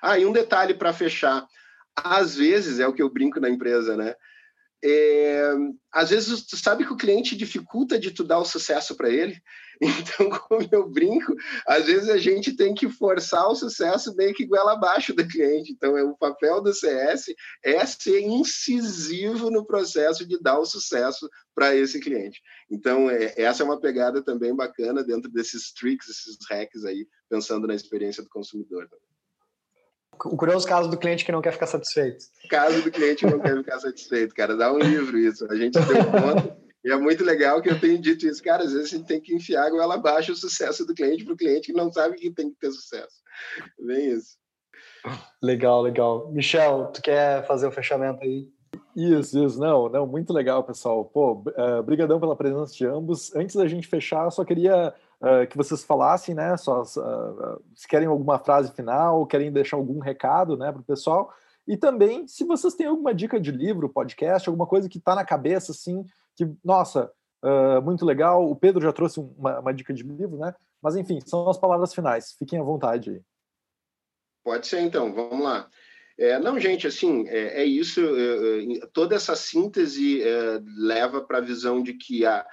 Ah, 0.00 0.18
e 0.18 0.24
um 0.24 0.32
detalhe 0.32 0.74
para 0.74 0.92
fechar. 0.92 1.46
Às 1.96 2.36
vezes, 2.36 2.80
é 2.80 2.86
o 2.86 2.92
que 2.92 3.02
eu 3.02 3.10
brinco 3.10 3.40
na 3.40 3.50
empresa, 3.50 3.96
né? 3.96 4.14
É, 4.84 5.52
às 5.92 6.10
vezes 6.10 6.44
tu 6.44 6.56
sabe 6.56 6.84
que 6.84 6.92
o 6.92 6.96
cliente 6.96 7.36
dificulta 7.36 7.96
de 7.96 8.10
tu 8.10 8.24
dar 8.24 8.40
o 8.40 8.44
sucesso 8.44 8.96
para 8.96 9.08
ele, 9.08 9.40
então 9.80 10.28
como 10.28 10.68
eu 10.72 10.90
brinco, 10.90 11.36
às 11.64 11.86
vezes 11.86 12.08
a 12.08 12.18
gente 12.18 12.56
tem 12.56 12.74
que 12.74 12.88
forçar 12.88 13.46
o 13.46 13.54
sucesso 13.54 14.12
meio 14.16 14.34
que 14.34 14.44
goela 14.44 14.72
abaixo 14.72 15.14
do 15.14 15.26
cliente. 15.26 15.70
Então 15.70 15.96
é 15.96 16.02
o 16.02 16.16
papel 16.16 16.60
do 16.60 16.74
CS 16.74 17.26
é 17.62 17.86
ser 17.86 18.22
incisivo 18.22 19.50
no 19.50 19.64
processo 19.64 20.26
de 20.26 20.40
dar 20.40 20.58
o 20.58 20.66
sucesso 20.66 21.30
para 21.54 21.76
esse 21.76 22.00
cliente. 22.00 22.40
Então 22.68 23.08
é, 23.08 23.34
essa 23.36 23.62
é 23.62 23.64
uma 23.64 23.80
pegada 23.80 24.20
também 24.20 24.54
bacana 24.54 25.04
dentro 25.04 25.30
desses 25.30 25.72
tricks, 25.72 26.08
esses 26.08 26.36
hacks 26.50 26.84
aí, 26.84 27.06
pensando 27.28 27.68
na 27.68 27.74
experiência 27.74 28.20
do 28.20 28.28
consumidor. 28.28 28.88
Também 28.88 29.11
o 30.24 30.36
curioso 30.36 30.66
caso 30.66 30.90
do 30.90 30.96
cliente 30.96 31.24
que 31.24 31.32
não 31.32 31.42
quer 31.42 31.52
ficar 31.52 31.66
satisfeito. 31.66 32.24
Caso 32.48 32.82
do 32.82 32.90
cliente 32.90 33.24
que 33.24 33.30
não 33.30 33.40
quer 33.40 33.56
ficar 33.56 33.80
satisfeito, 33.80 34.34
cara, 34.34 34.56
dá 34.56 34.72
um 34.72 34.78
livro 34.78 35.18
isso. 35.18 35.50
A 35.50 35.56
gente 35.56 35.78
deu 35.78 36.04
conta. 36.04 36.56
E 36.84 36.90
é 36.90 36.96
muito 36.96 37.22
legal 37.24 37.62
que 37.62 37.70
eu 37.70 37.78
tenho 37.78 37.98
dito 37.98 38.26
isso, 38.26 38.42
cara. 38.42 38.64
Às 38.64 38.72
vezes 38.72 38.92
a 38.92 38.96
gente 38.96 39.06
tem 39.06 39.20
que 39.20 39.34
enfiar 39.34 39.66
a 39.66 39.70
goela 39.70 39.94
abaixo 39.94 40.32
o 40.32 40.36
sucesso 40.36 40.84
do 40.84 40.94
cliente 40.94 41.24
para 41.24 41.34
o 41.34 41.36
cliente 41.36 41.72
que 41.72 41.72
não 41.72 41.92
sabe 41.92 42.16
que 42.16 42.30
tem 42.30 42.50
que 42.50 42.58
ter 42.58 42.72
sucesso. 42.72 43.22
Bem 43.78 44.12
isso. 44.12 44.36
Legal, 45.42 45.82
legal. 45.82 46.30
Michel, 46.32 46.90
tu 46.92 47.00
quer 47.00 47.46
fazer 47.46 47.66
o 47.66 47.72
fechamento 47.72 48.22
aí? 48.22 48.48
Isso, 48.96 49.44
isso. 49.44 49.58
Não, 49.58 49.88
não, 49.88 50.06
muito 50.06 50.32
legal, 50.32 50.64
pessoal. 50.64 51.04
Pô, 51.04 51.34
uh, 51.34 51.82
brigadão 51.84 52.20
pela 52.20 52.36
presença 52.36 52.74
de 52.74 52.86
ambos. 52.86 53.34
Antes 53.34 53.56
da 53.56 53.66
gente 53.66 53.86
fechar, 53.86 54.30
só 54.30 54.44
queria 54.44 54.92
uh, 55.22 55.46
que 55.48 55.56
vocês 55.56 55.84
falassem, 55.84 56.34
né, 56.34 56.54
uh, 56.54 57.62
se 57.74 57.86
querem 57.88 58.08
alguma 58.08 58.38
frase 58.38 58.72
final, 58.72 59.24
querem 59.26 59.52
deixar 59.52 59.76
algum 59.76 60.00
recado, 60.00 60.56
né, 60.56 60.70
para 60.70 60.80
o 60.80 60.84
pessoal. 60.84 61.32
E 61.66 61.76
também, 61.76 62.26
se 62.26 62.44
vocês 62.44 62.74
têm 62.74 62.86
alguma 62.86 63.14
dica 63.14 63.40
de 63.40 63.52
livro, 63.52 63.88
podcast, 63.88 64.48
alguma 64.48 64.66
coisa 64.66 64.88
que 64.88 64.98
está 64.98 65.14
na 65.14 65.24
cabeça, 65.24 65.70
assim, 65.70 66.04
que, 66.34 66.50
nossa, 66.64 67.10
uh, 67.42 67.80
muito 67.82 68.04
legal. 68.04 68.50
O 68.50 68.56
Pedro 68.56 68.82
já 68.82 68.92
trouxe 68.92 69.20
uma, 69.20 69.60
uma, 69.60 69.72
dica 69.72 69.94
de 69.94 70.02
livro, 70.02 70.38
né? 70.38 70.54
Mas, 70.82 70.96
enfim, 70.96 71.20
são 71.24 71.48
as 71.48 71.58
palavras 71.58 71.94
finais. 71.94 72.34
Fiquem 72.36 72.58
à 72.58 72.62
vontade 72.62 73.10
aí. 73.10 73.20
Pode 74.44 74.66
ser, 74.66 74.80
então. 74.80 75.12
Vamos 75.12 75.44
lá. 75.44 75.68
É, 76.18 76.38
não, 76.38 76.58
gente, 76.58 76.86
assim, 76.86 77.26
é, 77.28 77.62
é 77.62 77.64
isso. 77.64 78.00
É, 78.00 78.74
é 78.78 78.86
toda 78.92 79.14
essa 79.14 79.36
síntese 79.36 80.22
é, 80.22 80.60
leva 80.76 81.20
para 81.22 81.38
a 81.38 81.42
visão 81.42 81.80
de 81.80 81.94
que 81.94 82.26
a, 82.26 82.40
ah, 82.40 82.46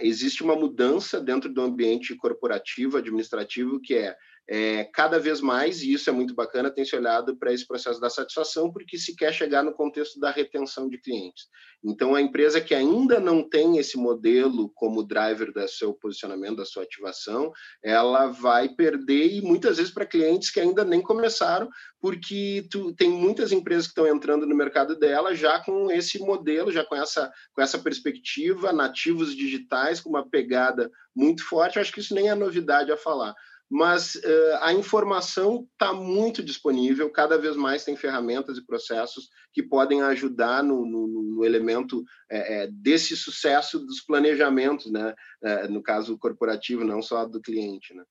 existe 0.00 0.42
uma 0.42 0.56
mudança 0.56 1.20
dentro 1.20 1.52
do 1.52 1.60
ambiente 1.60 2.14
corporativo, 2.16 2.96
administrativo, 2.96 3.80
que 3.80 3.94
é, 3.94 4.16
é, 4.50 4.84
cada 4.94 5.18
vez 5.18 5.42
mais, 5.42 5.82
e 5.82 5.92
isso 5.92 6.08
é 6.08 6.12
muito 6.12 6.34
bacana, 6.34 6.70
tem 6.70 6.84
se 6.84 6.96
olhado 6.96 7.36
para 7.36 7.52
esse 7.52 7.66
processo 7.66 8.00
da 8.00 8.08
satisfação, 8.08 8.72
porque 8.72 8.96
se 8.96 9.14
quer 9.14 9.32
chegar 9.32 9.62
no 9.62 9.74
contexto 9.74 10.18
da 10.18 10.30
retenção 10.30 10.88
de 10.88 10.98
clientes. 10.98 11.44
Então, 11.84 12.14
a 12.14 12.20
empresa 12.20 12.60
que 12.60 12.74
ainda 12.74 13.20
não 13.20 13.46
tem 13.46 13.76
esse 13.78 13.96
modelo 13.96 14.70
como 14.74 15.06
driver 15.06 15.52
do 15.52 15.68
seu 15.68 15.92
posicionamento, 15.92 16.56
da 16.56 16.64
sua 16.64 16.82
ativação, 16.82 17.52
ela 17.84 18.28
vai 18.28 18.70
perder, 18.70 19.34
e 19.34 19.42
muitas 19.42 19.76
vezes 19.76 19.92
para 19.92 20.06
clientes 20.06 20.50
que 20.50 20.60
ainda 20.60 20.82
nem 20.82 21.02
começaram, 21.02 21.68
porque 22.00 22.66
tu, 22.70 22.94
tem 22.94 23.10
muitas 23.10 23.52
empresas 23.52 23.84
que 23.84 23.90
estão 23.90 24.06
entrando 24.06 24.46
no 24.46 24.56
mercado 24.56 24.98
dela 24.98 25.34
já 25.34 25.60
com 25.60 25.90
esse 25.90 26.18
modelo, 26.18 26.72
já 26.72 26.84
com 26.84 26.96
essa, 26.96 27.30
com 27.52 27.60
essa 27.60 27.78
perspectiva, 27.78 28.72
nativos 28.72 29.36
digitais, 29.36 30.00
com 30.00 30.08
uma 30.08 30.28
pegada 30.28 30.90
muito 31.14 31.46
forte. 31.46 31.76
Eu 31.76 31.82
acho 31.82 31.92
que 31.92 32.00
isso 32.00 32.14
nem 32.14 32.28
é 32.30 32.34
novidade 32.34 32.90
a 32.90 32.96
falar. 32.96 33.34
Mas 33.70 34.14
uh, 34.14 34.58
a 34.60 34.72
informação 34.72 35.68
está 35.72 35.92
muito 35.92 36.42
disponível, 36.42 37.10
cada 37.10 37.36
vez 37.36 37.54
mais 37.54 37.84
tem 37.84 37.96
ferramentas 37.96 38.56
e 38.56 38.64
processos 38.64 39.28
que 39.52 39.62
podem 39.62 40.00
ajudar 40.02 40.62
no, 40.62 40.86
no, 40.86 41.06
no 41.06 41.44
elemento 41.44 42.02
é, 42.30 42.66
desse 42.72 43.16
sucesso 43.16 43.78
dos 43.78 44.00
planejamentos, 44.00 44.90
né? 44.90 45.14
É, 45.42 45.68
no 45.68 45.82
caso 45.82 46.16
corporativo, 46.18 46.82
não 46.82 47.02
só 47.02 47.26
do 47.26 47.40
cliente. 47.40 47.94
Né? 47.94 48.04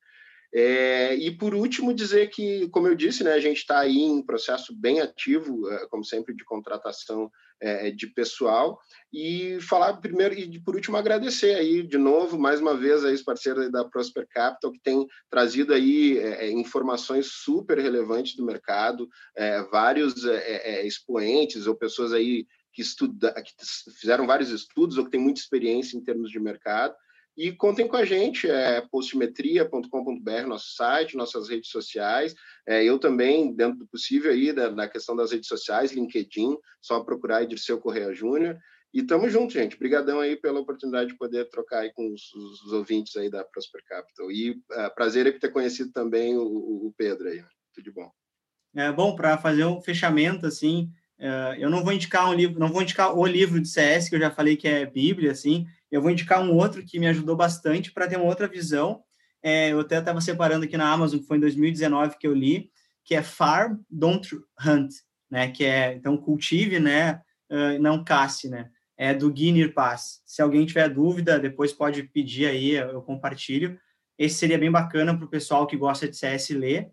E 1.15 1.31
por 1.31 1.53
último, 1.53 1.93
dizer 1.93 2.29
que, 2.29 2.69
como 2.69 2.87
eu 2.87 2.95
disse, 2.95 3.23
né, 3.23 3.33
a 3.33 3.39
gente 3.39 3.57
está 3.57 3.79
aí 3.79 3.97
em 3.97 4.25
processo 4.25 4.73
bem 4.73 5.01
ativo, 5.01 5.63
como 5.89 6.05
sempre, 6.05 6.33
de 6.35 6.45
contratação 6.45 7.29
é, 7.61 7.91
de 7.91 8.07
pessoal, 8.07 8.79
e 9.11 9.59
falar 9.61 9.97
primeiro 9.97 10.33
e 10.33 10.59
por 10.59 10.75
último 10.75 10.97
agradecer 10.97 11.55
aí 11.55 11.81
de 11.81 11.97
novo, 11.97 12.37
mais 12.37 12.59
uma 12.59 12.75
vez, 12.75 13.03
a 13.03 13.09
ex-parceira 13.09 13.69
da 13.69 13.85
Prosper 13.85 14.27
Capital, 14.29 14.71
que 14.71 14.79
tem 14.79 15.07
trazido 15.29 15.73
aí 15.73 16.17
é, 16.17 16.45
é, 16.45 16.51
informações 16.51 17.27
super 17.27 17.79
relevantes 17.79 18.35
do 18.35 18.45
mercado, 18.45 19.07
é, 19.35 19.61
vários 19.63 20.23
expoentes 20.83 21.67
ou 21.67 21.75
pessoas 21.75 22.13
aí 22.13 22.45
que, 22.73 22.81
estuda, 22.81 23.33
que 23.41 23.53
fizeram 23.99 24.27
vários 24.27 24.51
estudos 24.51 24.97
ou 24.97 25.05
que 25.05 25.11
têm 25.11 25.19
muita 25.19 25.39
experiência 25.39 25.97
em 25.97 26.03
termos 26.03 26.29
de 26.29 26.39
mercado, 26.39 26.93
e 27.37 27.51
contem 27.51 27.87
com 27.87 27.95
a 27.95 28.03
gente, 28.03 28.49
é 28.49 28.81
postmetria.com.br, 28.81 30.47
nosso 30.47 30.73
site, 30.73 31.15
nossas 31.15 31.47
redes 31.47 31.69
sociais. 31.69 32.33
É, 32.67 32.83
eu 32.83 32.97
também, 32.97 33.53
dentro 33.53 33.77
do 33.77 33.87
possível 33.87 34.31
aí, 34.31 34.51
da, 34.51 34.69
da 34.69 34.87
questão 34.87 35.15
das 35.15 35.31
redes 35.31 35.47
sociais, 35.47 35.91
LinkedIn, 35.91 36.57
só 36.81 36.99
procurar 37.01 37.43
Edirceu 37.43 37.79
Correia 37.79 38.11
Júnior. 38.11 38.57
E 38.91 39.03
tamo 39.03 39.29
junto, 39.29 39.53
gente. 39.53 39.75
Obrigadão 39.75 40.19
aí 40.19 40.35
pela 40.35 40.61
oportunidade 40.61 41.11
de 41.11 41.17
poder 41.17 41.47
trocar 41.49 41.81
aí 41.81 41.93
com 41.93 42.11
os, 42.11 42.33
os 42.33 42.73
ouvintes 42.73 43.15
aí 43.15 43.29
da 43.29 43.43
Prosper 43.43 43.83
Capital. 43.85 44.31
E 44.31 44.51
uh, 44.51 44.95
prazer 44.95 45.27
em 45.27 45.37
ter 45.37 45.49
conhecido 45.49 45.91
também 45.91 46.35
o, 46.35 46.41
o 46.41 46.93
Pedro 46.97 47.27
aí. 47.27 47.43
Tudo 47.71 47.83
de 47.83 47.91
bom. 47.91 48.11
É 48.75 48.91
bom 48.91 49.15
para 49.15 49.37
fazer 49.37 49.65
um 49.65 49.79
fechamento 49.79 50.47
assim. 50.47 50.89
Uh, 51.19 51.53
eu 51.59 51.69
não 51.69 51.83
vou 51.83 51.93
indicar 51.93 52.29
um 52.29 52.33
livro, 52.33 52.59
não 52.59 52.69
vou 52.71 52.81
indicar 52.81 53.15
o 53.15 53.25
livro 53.27 53.61
de 53.61 53.67
CS 53.67 54.09
que 54.09 54.15
eu 54.15 54.19
já 54.19 54.31
falei 54.31 54.55
que 54.55 54.67
é 54.67 54.85
Bíblia, 54.85 55.31
assim. 55.31 55.67
Eu 55.91 56.01
vou 56.01 56.11
indicar 56.11 56.41
um 56.41 56.53
outro 56.53 56.83
que 56.85 56.99
me 56.99 57.07
ajudou 57.07 57.35
bastante 57.35 57.91
para 57.91 58.07
ter 58.07 58.17
uma 58.17 58.25
outra 58.25 58.47
visão. 58.47 59.03
É, 59.41 59.71
eu 59.71 59.79
até 59.79 59.99
estava 59.99 60.19
separando 60.19 60.65
aqui 60.65 60.75
na 60.77 60.91
Amazon, 60.91 61.19
que 61.19 61.25
foi 61.25 61.37
em 61.37 61.41
2019 61.41 62.17
que 62.17 62.27
eu 62.27 62.33
li, 62.33 62.69
que 63.05 63.15
é 63.15 63.23
Farm, 63.23 63.77
Don't 63.89 64.27
Hunt, 64.65 64.91
né? 65.29 65.49
Que 65.49 65.65
é, 65.65 65.93
então, 65.93 66.17
cultive, 66.17 66.79
né? 66.79 67.21
Uh, 67.49 67.79
não 67.79 68.03
casse, 68.03 68.49
né? 68.49 68.69
É 68.97 69.13
do 69.13 69.31
Guinir 69.31 69.73
Paz. 69.73 70.21
Se 70.25 70.41
alguém 70.41 70.65
tiver 70.65 70.89
dúvida, 70.89 71.39
depois 71.39 71.71
pode 71.71 72.03
pedir 72.03 72.47
aí, 72.47 72.71
eu 72.71 73.01
compartilho. 73.01 73.79
Esse 74.17 74.35
seria 74.35 74.57
bem 74.57 74.71
bacana 74.71 75.15
para 75.15 75.25
o 75.25 75.29
pessoal 75.29 75.67
que 75.67 75.77
gosta 75.77 76.07
de 76.07 76.17
CS 76.17 76.49
ler. 76.49 76.89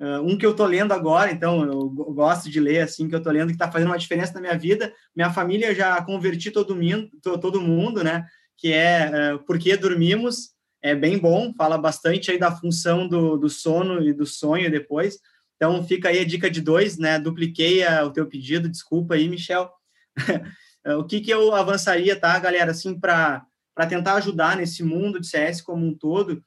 Uh, 0.00 0.22
um 0.22 0.38
que 0.38 0.46
eu 0.46 0.52
estou 0.52 0.64
lendo 0.64 0.92
agora, 0.92 1.30
então 1.30 1.62
eu 1.62 1.90
gosto 1.90 2.48
de 2.48 2.58
ler 2.58 2.80
assim 2.80 3.06
que 3.06 3.14
eu 3.14 3.18
estou 3.18 3.30
lendo 3.30 3.48
que 3.48 3.52
está 3.52 3.70
fazendo 3.70 3.88
uma 3.88 3.98
diferença 3.98 4.32
na 4.32 4.40
minha 4.40 4.56
vida. 4.56 4.90
Minha 5.14 5.30
família 5.30 5.74
já 5.74 6.00
converti 6.02 6.50
todo 6.50 6.74
mundo, 6.74 7.10
todo 7.22 7.60
mundo, 7.60 8.02
né? 8.02 8.24
Que 8.56 8.72
é 8.72 9.34
uh, 9.34 9.44
Por 9.44 9.58
que 9.58 9.76
dormimos? 9.76 10.52
É 10.82 10.94
bem 10.94 11.18
bom, 11.18 11.52
fala 11.52 11.76
bastante 11.76 12.30
aí 12.30 12.38
da 12.38 12.50
função 12.50 13.06
do, 13.06 13.36
do 13.36 13.50
sono 13.50 14.02
e 14.02 14.14
do 14.14 14.24
sonho 14.24 14.70
depois. 14.70 15.18
Então 15.56 15.84
fica 15.86 16.08
aí 16.08 16.20
a 16.20 16.24
dica 16.24 16.50
de 16.50 16.62
dois, 16.62 16.96
né? 16.96 17.18
Dupliquei 17.18 17.84
a, 17.86 18.02
o 18.02 18.10
teu 18.10 18.26
pedido, 18.26 18.70
desculpa 18.70 19.14
aí, 19.14 19.28
Michel. 19.28 19.70
o 20.98 21.04
que, 21.04 21.20
que 21.20 21.30
eu 21.30 21.54
avançaria, 21.54 22.18
tá, 22.18 22.38
galera? 22.38 22.70
Assim, 22.70 22.98
para 22.98 23.44
tentar 23.86 24.14
ajudar 24.14 24.56
nesse 24.56 24.82
mundo 24.82 25.20
de 25.20 25.26
CS 25.26 25.60
como 25.60 25.86
um 25.86 25.94
todo, 25.94 26.42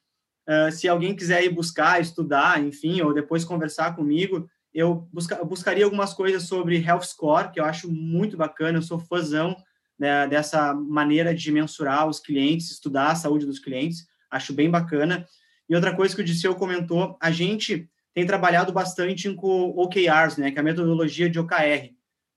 Uh, 0.47 0.71
se 0.71 0.87
alguém 0.87 1.15
quiser 1.15 1.43
ir 1.43 1.49
buscar, 1.49 2.01
estudar, 2.01 2.61
enfim, 2.61 3.01
ou 3.01 3.13
depois 3.13 3.45
conversar 3.45 3.95
comigo, 3.95 4.49
eu 4.73 5.07
busca, 5.13 5.43
buscaria 5.43 5.85
algumas 5.85 6.13
coisas 6.13 6.43
sobre 6.43 6.83
Health 6.83 7.03
Score, 7.03 7.51
que 7.51 7.59
eu 7.59 7.65
acho 7.65 7.91
muito 7.91 8.35
bacana, 8.35 8.77
eu 8.77 8.81
sou 8.81 8.99
fãzão 8.99 9.55
né, 9.97 10.27
dessa 10.27 10.73
maneira 10.73 11.33
de 11.33 11.51
mensurar 11.51 12.07
os 12.07 12.19
clientes, 12.19 12.71
estudar 12.71 13.11
a 13.11 13.15
saúde 13.15 13.45
dos 13.45 13.59
clientes, 13.59 14.05
acho 14.29 14.51
bem 14.53 14.69
bacana. 14.69 15.25
E 15.69 15.75
outra 15.75 15.95
coisa 15.95 16.15
que 16.15 16.21
o 16.21 16.25
Disseu 16.25 16.55
comentou, 16.55 17.17
a 17.21 17.31
gente 17.31 17.89
tem 18.13 18.25
trabalhado 18.25 18.73
bastante 18.73 19.31
com 19.33 19.69
OKRs, 19.69 20.37
né, 20.37 20.51
que 20.51 20.57
é 20.57 20.61
a 20.61 20.63
metodologia 20.63 21.29
de 21.29 21.39
OKR. 21.39 21.93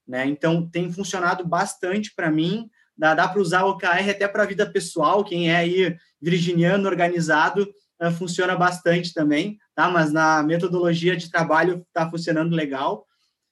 Né? 0.07 0.25
Então, 0.27 0.67
tem 0.67 0.91
funcionado 0.91 1.45
bastante 1.45 2.13
para 2.15 2.31
mim, 2.31 2.69
dá, 2.97 3.13
dá 3.13 3.27
para 3.27 3.41
usar 3.41 3.65
OKR 3.65 4.09
até 4.09 4.27
para 4.27 4.43
a 4.43 4.47
vida 4.47 4.65
pessoal, 4.65 5.23
quem 5.23 5.51
é 5.51 5.57
aí 5.57 5.95
virginiano, 6.21 6.87
organizado, 6.87 7.67
uh, 8.01 8.11
funciona 8.11 8.55
bastante 8.55 9.13
também, 9.13 9.57
tá? 9.75 9.89
Mas 9.89 10.11
na 10.11 10.43
metodologia 10.43 11.15
de 11.15 11.29
trabalho 11.29 11.85
está 11.87 12.09
funcionando 12.09 12.55
legal. 12.55 13.05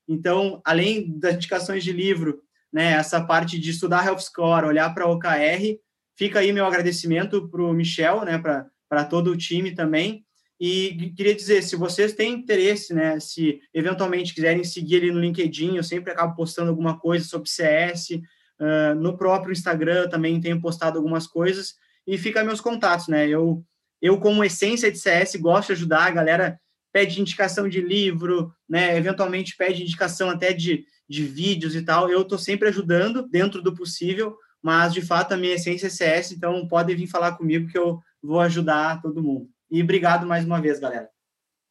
Então, 0.07 0.61
além 0.63 1.17
das 1.19 1.35
indicações 1.35 1.83
de 1.83 1.91
livro, 1.91 2.41
né, 2.71 2.91
essa 2.93 3.23
parte 3.23 3.57
de 3.59 3.71
estudar 3.71 4.05
Health 4.05 4.19
Score, 4.19 4.65
olhar 4.65 4.93
para 4.93 5.07
OKR, 5.07 5.79
fica 6.15 6.39
aí 6.39 6.51
meu 6.51 6.65
agradecimento 6.65 7.47
para 7.49 7.61
o 7.61 7.73
Michel, 7.73 8.23
né, 8.23 8.37
para 8.37 9.05
todo 9.05 9.31
o 9.31 9.37
time 9.37 9.73
também. 9.73 10.25
E 10.59 11.13
queria 11.17 11.35
dizer, 11.35 11.63
se 11.63 11.75
vocês 11.75 12.13
têm 12.13 12.33
interesse, 12.33 12.93
né, 12.93 13.19
se 13.19 13.59
eventualmente 13.73 14.33
quiserem 14.33 14.63
seguir 14.63 14.97
ali 14.97 15.11
no 15.11 15.19
LinkedIn, 15.19 15.75
eu 15.75 15.83
sempre 15.83 16.11
acabo 16.11 16.35
postando 16.35 16.69
alguma 16.69 16.97
coisa 16.97 17.25
sobre 17.25 17.49
CS, 17.49 18.11
uh, 18.11 18.95
no 18.95 19.17
próprio 19.17 19.51
Instagram 19.51 20.07
também 20.07 20.39
tenho 20.39 20.61
postado 20.61 20.97
algumas 20.97 21.27
coisas, 21.27 21.75
e 22.07 22.17
fica 22.17 22.43
meus 22.43 22.61
contatos, 22.61 23.07
né, 23.07 23.27
eu, 23.27 23.63
eu 24.01 24.19
como 24.19 24.43
essência 24.43 24.91
de 24.91 24.97
CS, 24.97 25.35
gosto 25.35 25.67
de 25.67 25.73
ajudar, 25.73 26.05
a 26.05 26.11
galera 26.11 26.59
pede 26.91 27.19
indicação 27.19 27.67
de 27.67 27.81
livro, 27.81 28.53
né, 28.69 28.97
eventualmente 28.97 29.57
pede 29.57 29.83
indicação 29.83 30.29
até 30.29 30.53
de, 30.53 30.85
de 31.09 31.23
vídeos 31.23 31.75
e 31.75 31.81
tal, 31.81 32.09
eu 32.09 32.21
estou 32.21 32.37
sempre 32.37 32.69
ajudando, 32.69 33.27
dentro 33.27 33.61
do 33.61 33.75
possível, 33.75 34.37
mas 34.61 34.93
de 34.93 35.01
fato 35.01 35.33
a 35.33 35.37
minha 35.37 35.55
essência 35.55 35.87
é 35.87 35.89
CS, 35.89 36.31
então 36.31 36.67
podem 36.67 36.95
vir 36.95 37.07
falar 37.07 37.33
comigo 37.33 37.69
que 37.69 37.77
eu 37.77 37.99
vou 38.23 38.39
ajudar 38.39 39.01
todo 39.01 39.21
mundo. 39.21 39.49
E 39.69 39.81
obrigado 39.81 40.25
mais 40.25 40.45
uma 40.45 40.61
vez, 40.61 40.79
galera. 40.79 41.09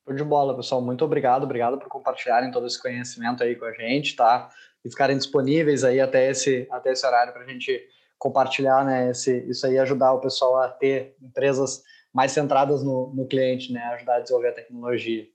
Show 0.07 0.15
de 0.15 0.23
bola, 0.23 0.55
pessoal. 0.55 0.83
Muito 0.83 1.05
obrigado. 1.05 1.45
Obrigado 1.45 1.79
por 1.79 1.89
compartilharem 1.89 2.51
todo 2.51 2.67
esse 2.67 2.81
conhecimento 2.81 3.43
aí 3.43 3.57
com 3.57 3.65
a 3.65 3.73
gente, 3.73 4.15
tá? 4.15 4.51
E 4.85 4.91
ficarem 4.91 5.17
disponíveis 5.17 5.83
aí 5.83 6.01
até 6.01 6.31
esse, 6.31 6.69
até 6.71 6.93
esse 6.93 7.07
horário 7.07 7.33
para 7.33 7.43
a 7.43 7.47
gente 7.47 7.83
compartilhar, 8.19 8.85
né? 8.85 9.11
Esse, 9.11 9.39
isso 9.49 9.67
aí 9.67 9.79
ajudar 9.79 10.13
o 10.13 10.21
pessoal 10.21 10.59
a 10.61 10.69
ter 10.69 11.17
empresas 11.23 11.83
mais 12.15 12.31
centradas 12.31 12.85
no, 12.85 13.13
no 13.13 13.27
cliente, 13.27 13.73
né? 13.73 13.83
Ajudar 13.95 14.17
a 14.17 14.21
desenvolver 14.21 14.49
a 14.49 14.53
tecnologia. 14.53 15.27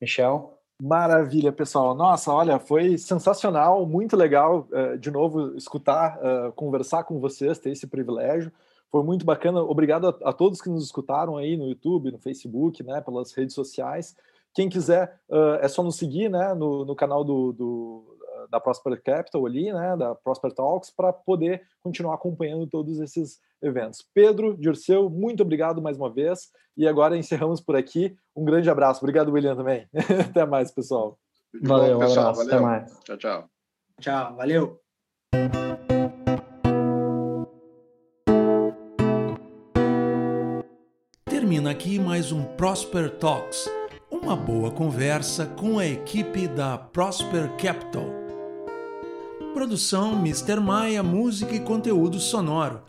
Michel? 0.00 0.58
Maravilha, 0.82 1.52
pessoal. 1.52 1.94
Nossa, 1.94 2.32
olha, 2.32 2.58
foi 2.58 2.98
sensacional, 2.98 3.86
muito 3.86 4.16
legal 4.16 4.66
uh, 4.72 4.98
de 4.98 5.10
novo 5.10 5.54
escutar, 5.56 6.18
uh, 6.18 6.52
conversar 6.52 7.04
com 7.04 7.20
vocês, 7.20 7.58
ter 7.58 7.70
esse 7.70 7.86
privilégio. 7.86 8.50
Foi 8.90 9.04
muito 9.04 9.24
bacana. 9.24 9.60
Obrigado 9.60 10.08
a, 10.08 10.30
a, 10.30 10.32
todos 10.32 10.60
que 10.60 10.70
nos 10.70 10.84
escutaram 10.84 11.36
aí 11.36 11.56
no 11.56 11.68
YouTube, 11.68 12.10
no 12.10 12.18
Facebook, 12.18 12.82
né, 12.82 13.00
pelas 13.00 13.32
redes 13.32 13.54
sociais. 13.54 14.16
Quem 14.52 14.68
quiser, 14.68 15.20
uh, 15.28 15.60
é 15.60 15.68
só 15.68 15.82
nos 15.82 15.96
seguir, 15.96 16.28
né, 16.28 16.54
no, 16.54 16.84
no 16.84 16.96
canal 16.96 17.22
do, 17.22 17.52
do, 17.52 18.18
da 18.48 18.60
Prosper 18.60 19.02
Capital 19.02 19.44
ali, 19.46 19.72
né, 19.72 19.96
da 19.96 20.14
Prosper 20.14 20.52
Talks, 20.52 20.90
para 20.90 21.12
poder 21.12 21.62
continuar 21.82 22.14
acompanhando 22.14 22.66
todos 22.66 23.00
esses 23.00 23.40
eventos. 23.62 24.06
Pedro, 24.14 24.56
Dirceu, 24.56 25.10
muito 25.10 25.42
obrigado 25.42 25.82
mais 25.82 25.96
uma 25.96 26.10
vez. 26.10 26.50
E 26.76 26.86
agora 26.86 27.16
encerramos 27.16 27.60
por 27.60 27.76
aqui. 27.76 28.16
Um 28.34 28.44
grande 28.44 28.70
abraço. 28.70 29.00
Obrigado, 29.00 29.32
William, 29.32 29.56
também. 29.56 29.88
Até 30.30 30.46
mais, 30.46 30.70
pessoal. 30.70 31.18
Valeu, 31.62 31.98
bom, 31.98 32.06
pessoal. 32.06 32.26
Um 32.26 32.30
abraço. 32.30 32.48
Valeu. 32.48 32.54
Até 32.54 32.64
mais. 32.64 33.00
Tchau, 33.00 33.16
tchau. 33.16 33.50
Tchau, 34.00 34.36
valeu. 34.36 34.80
termina 41.50 41.72
aqui 41.72 41.98
mais 41.98 42.30
um 42.30 42.44
Prosper 42.44 43.10
Talks, 43.18 43.68
uma 44.08 44.36
boa 44.36 44.70
conversa 44.70 45.46
com 45.46 45.80
a 45.80 45.84
equipe 45.84 46.46
da 46.46 46.78
Prosper 46.78 47.50
Capital. 47.56 48.19
Produção 49.52 50.12
Mr. 50.12 50.60
Maia 50.60 51.02
Música 51.02 51.54
e 51.54 51.60
Conteúdo 51.60 52.20
Sonoro. 52.20 52.82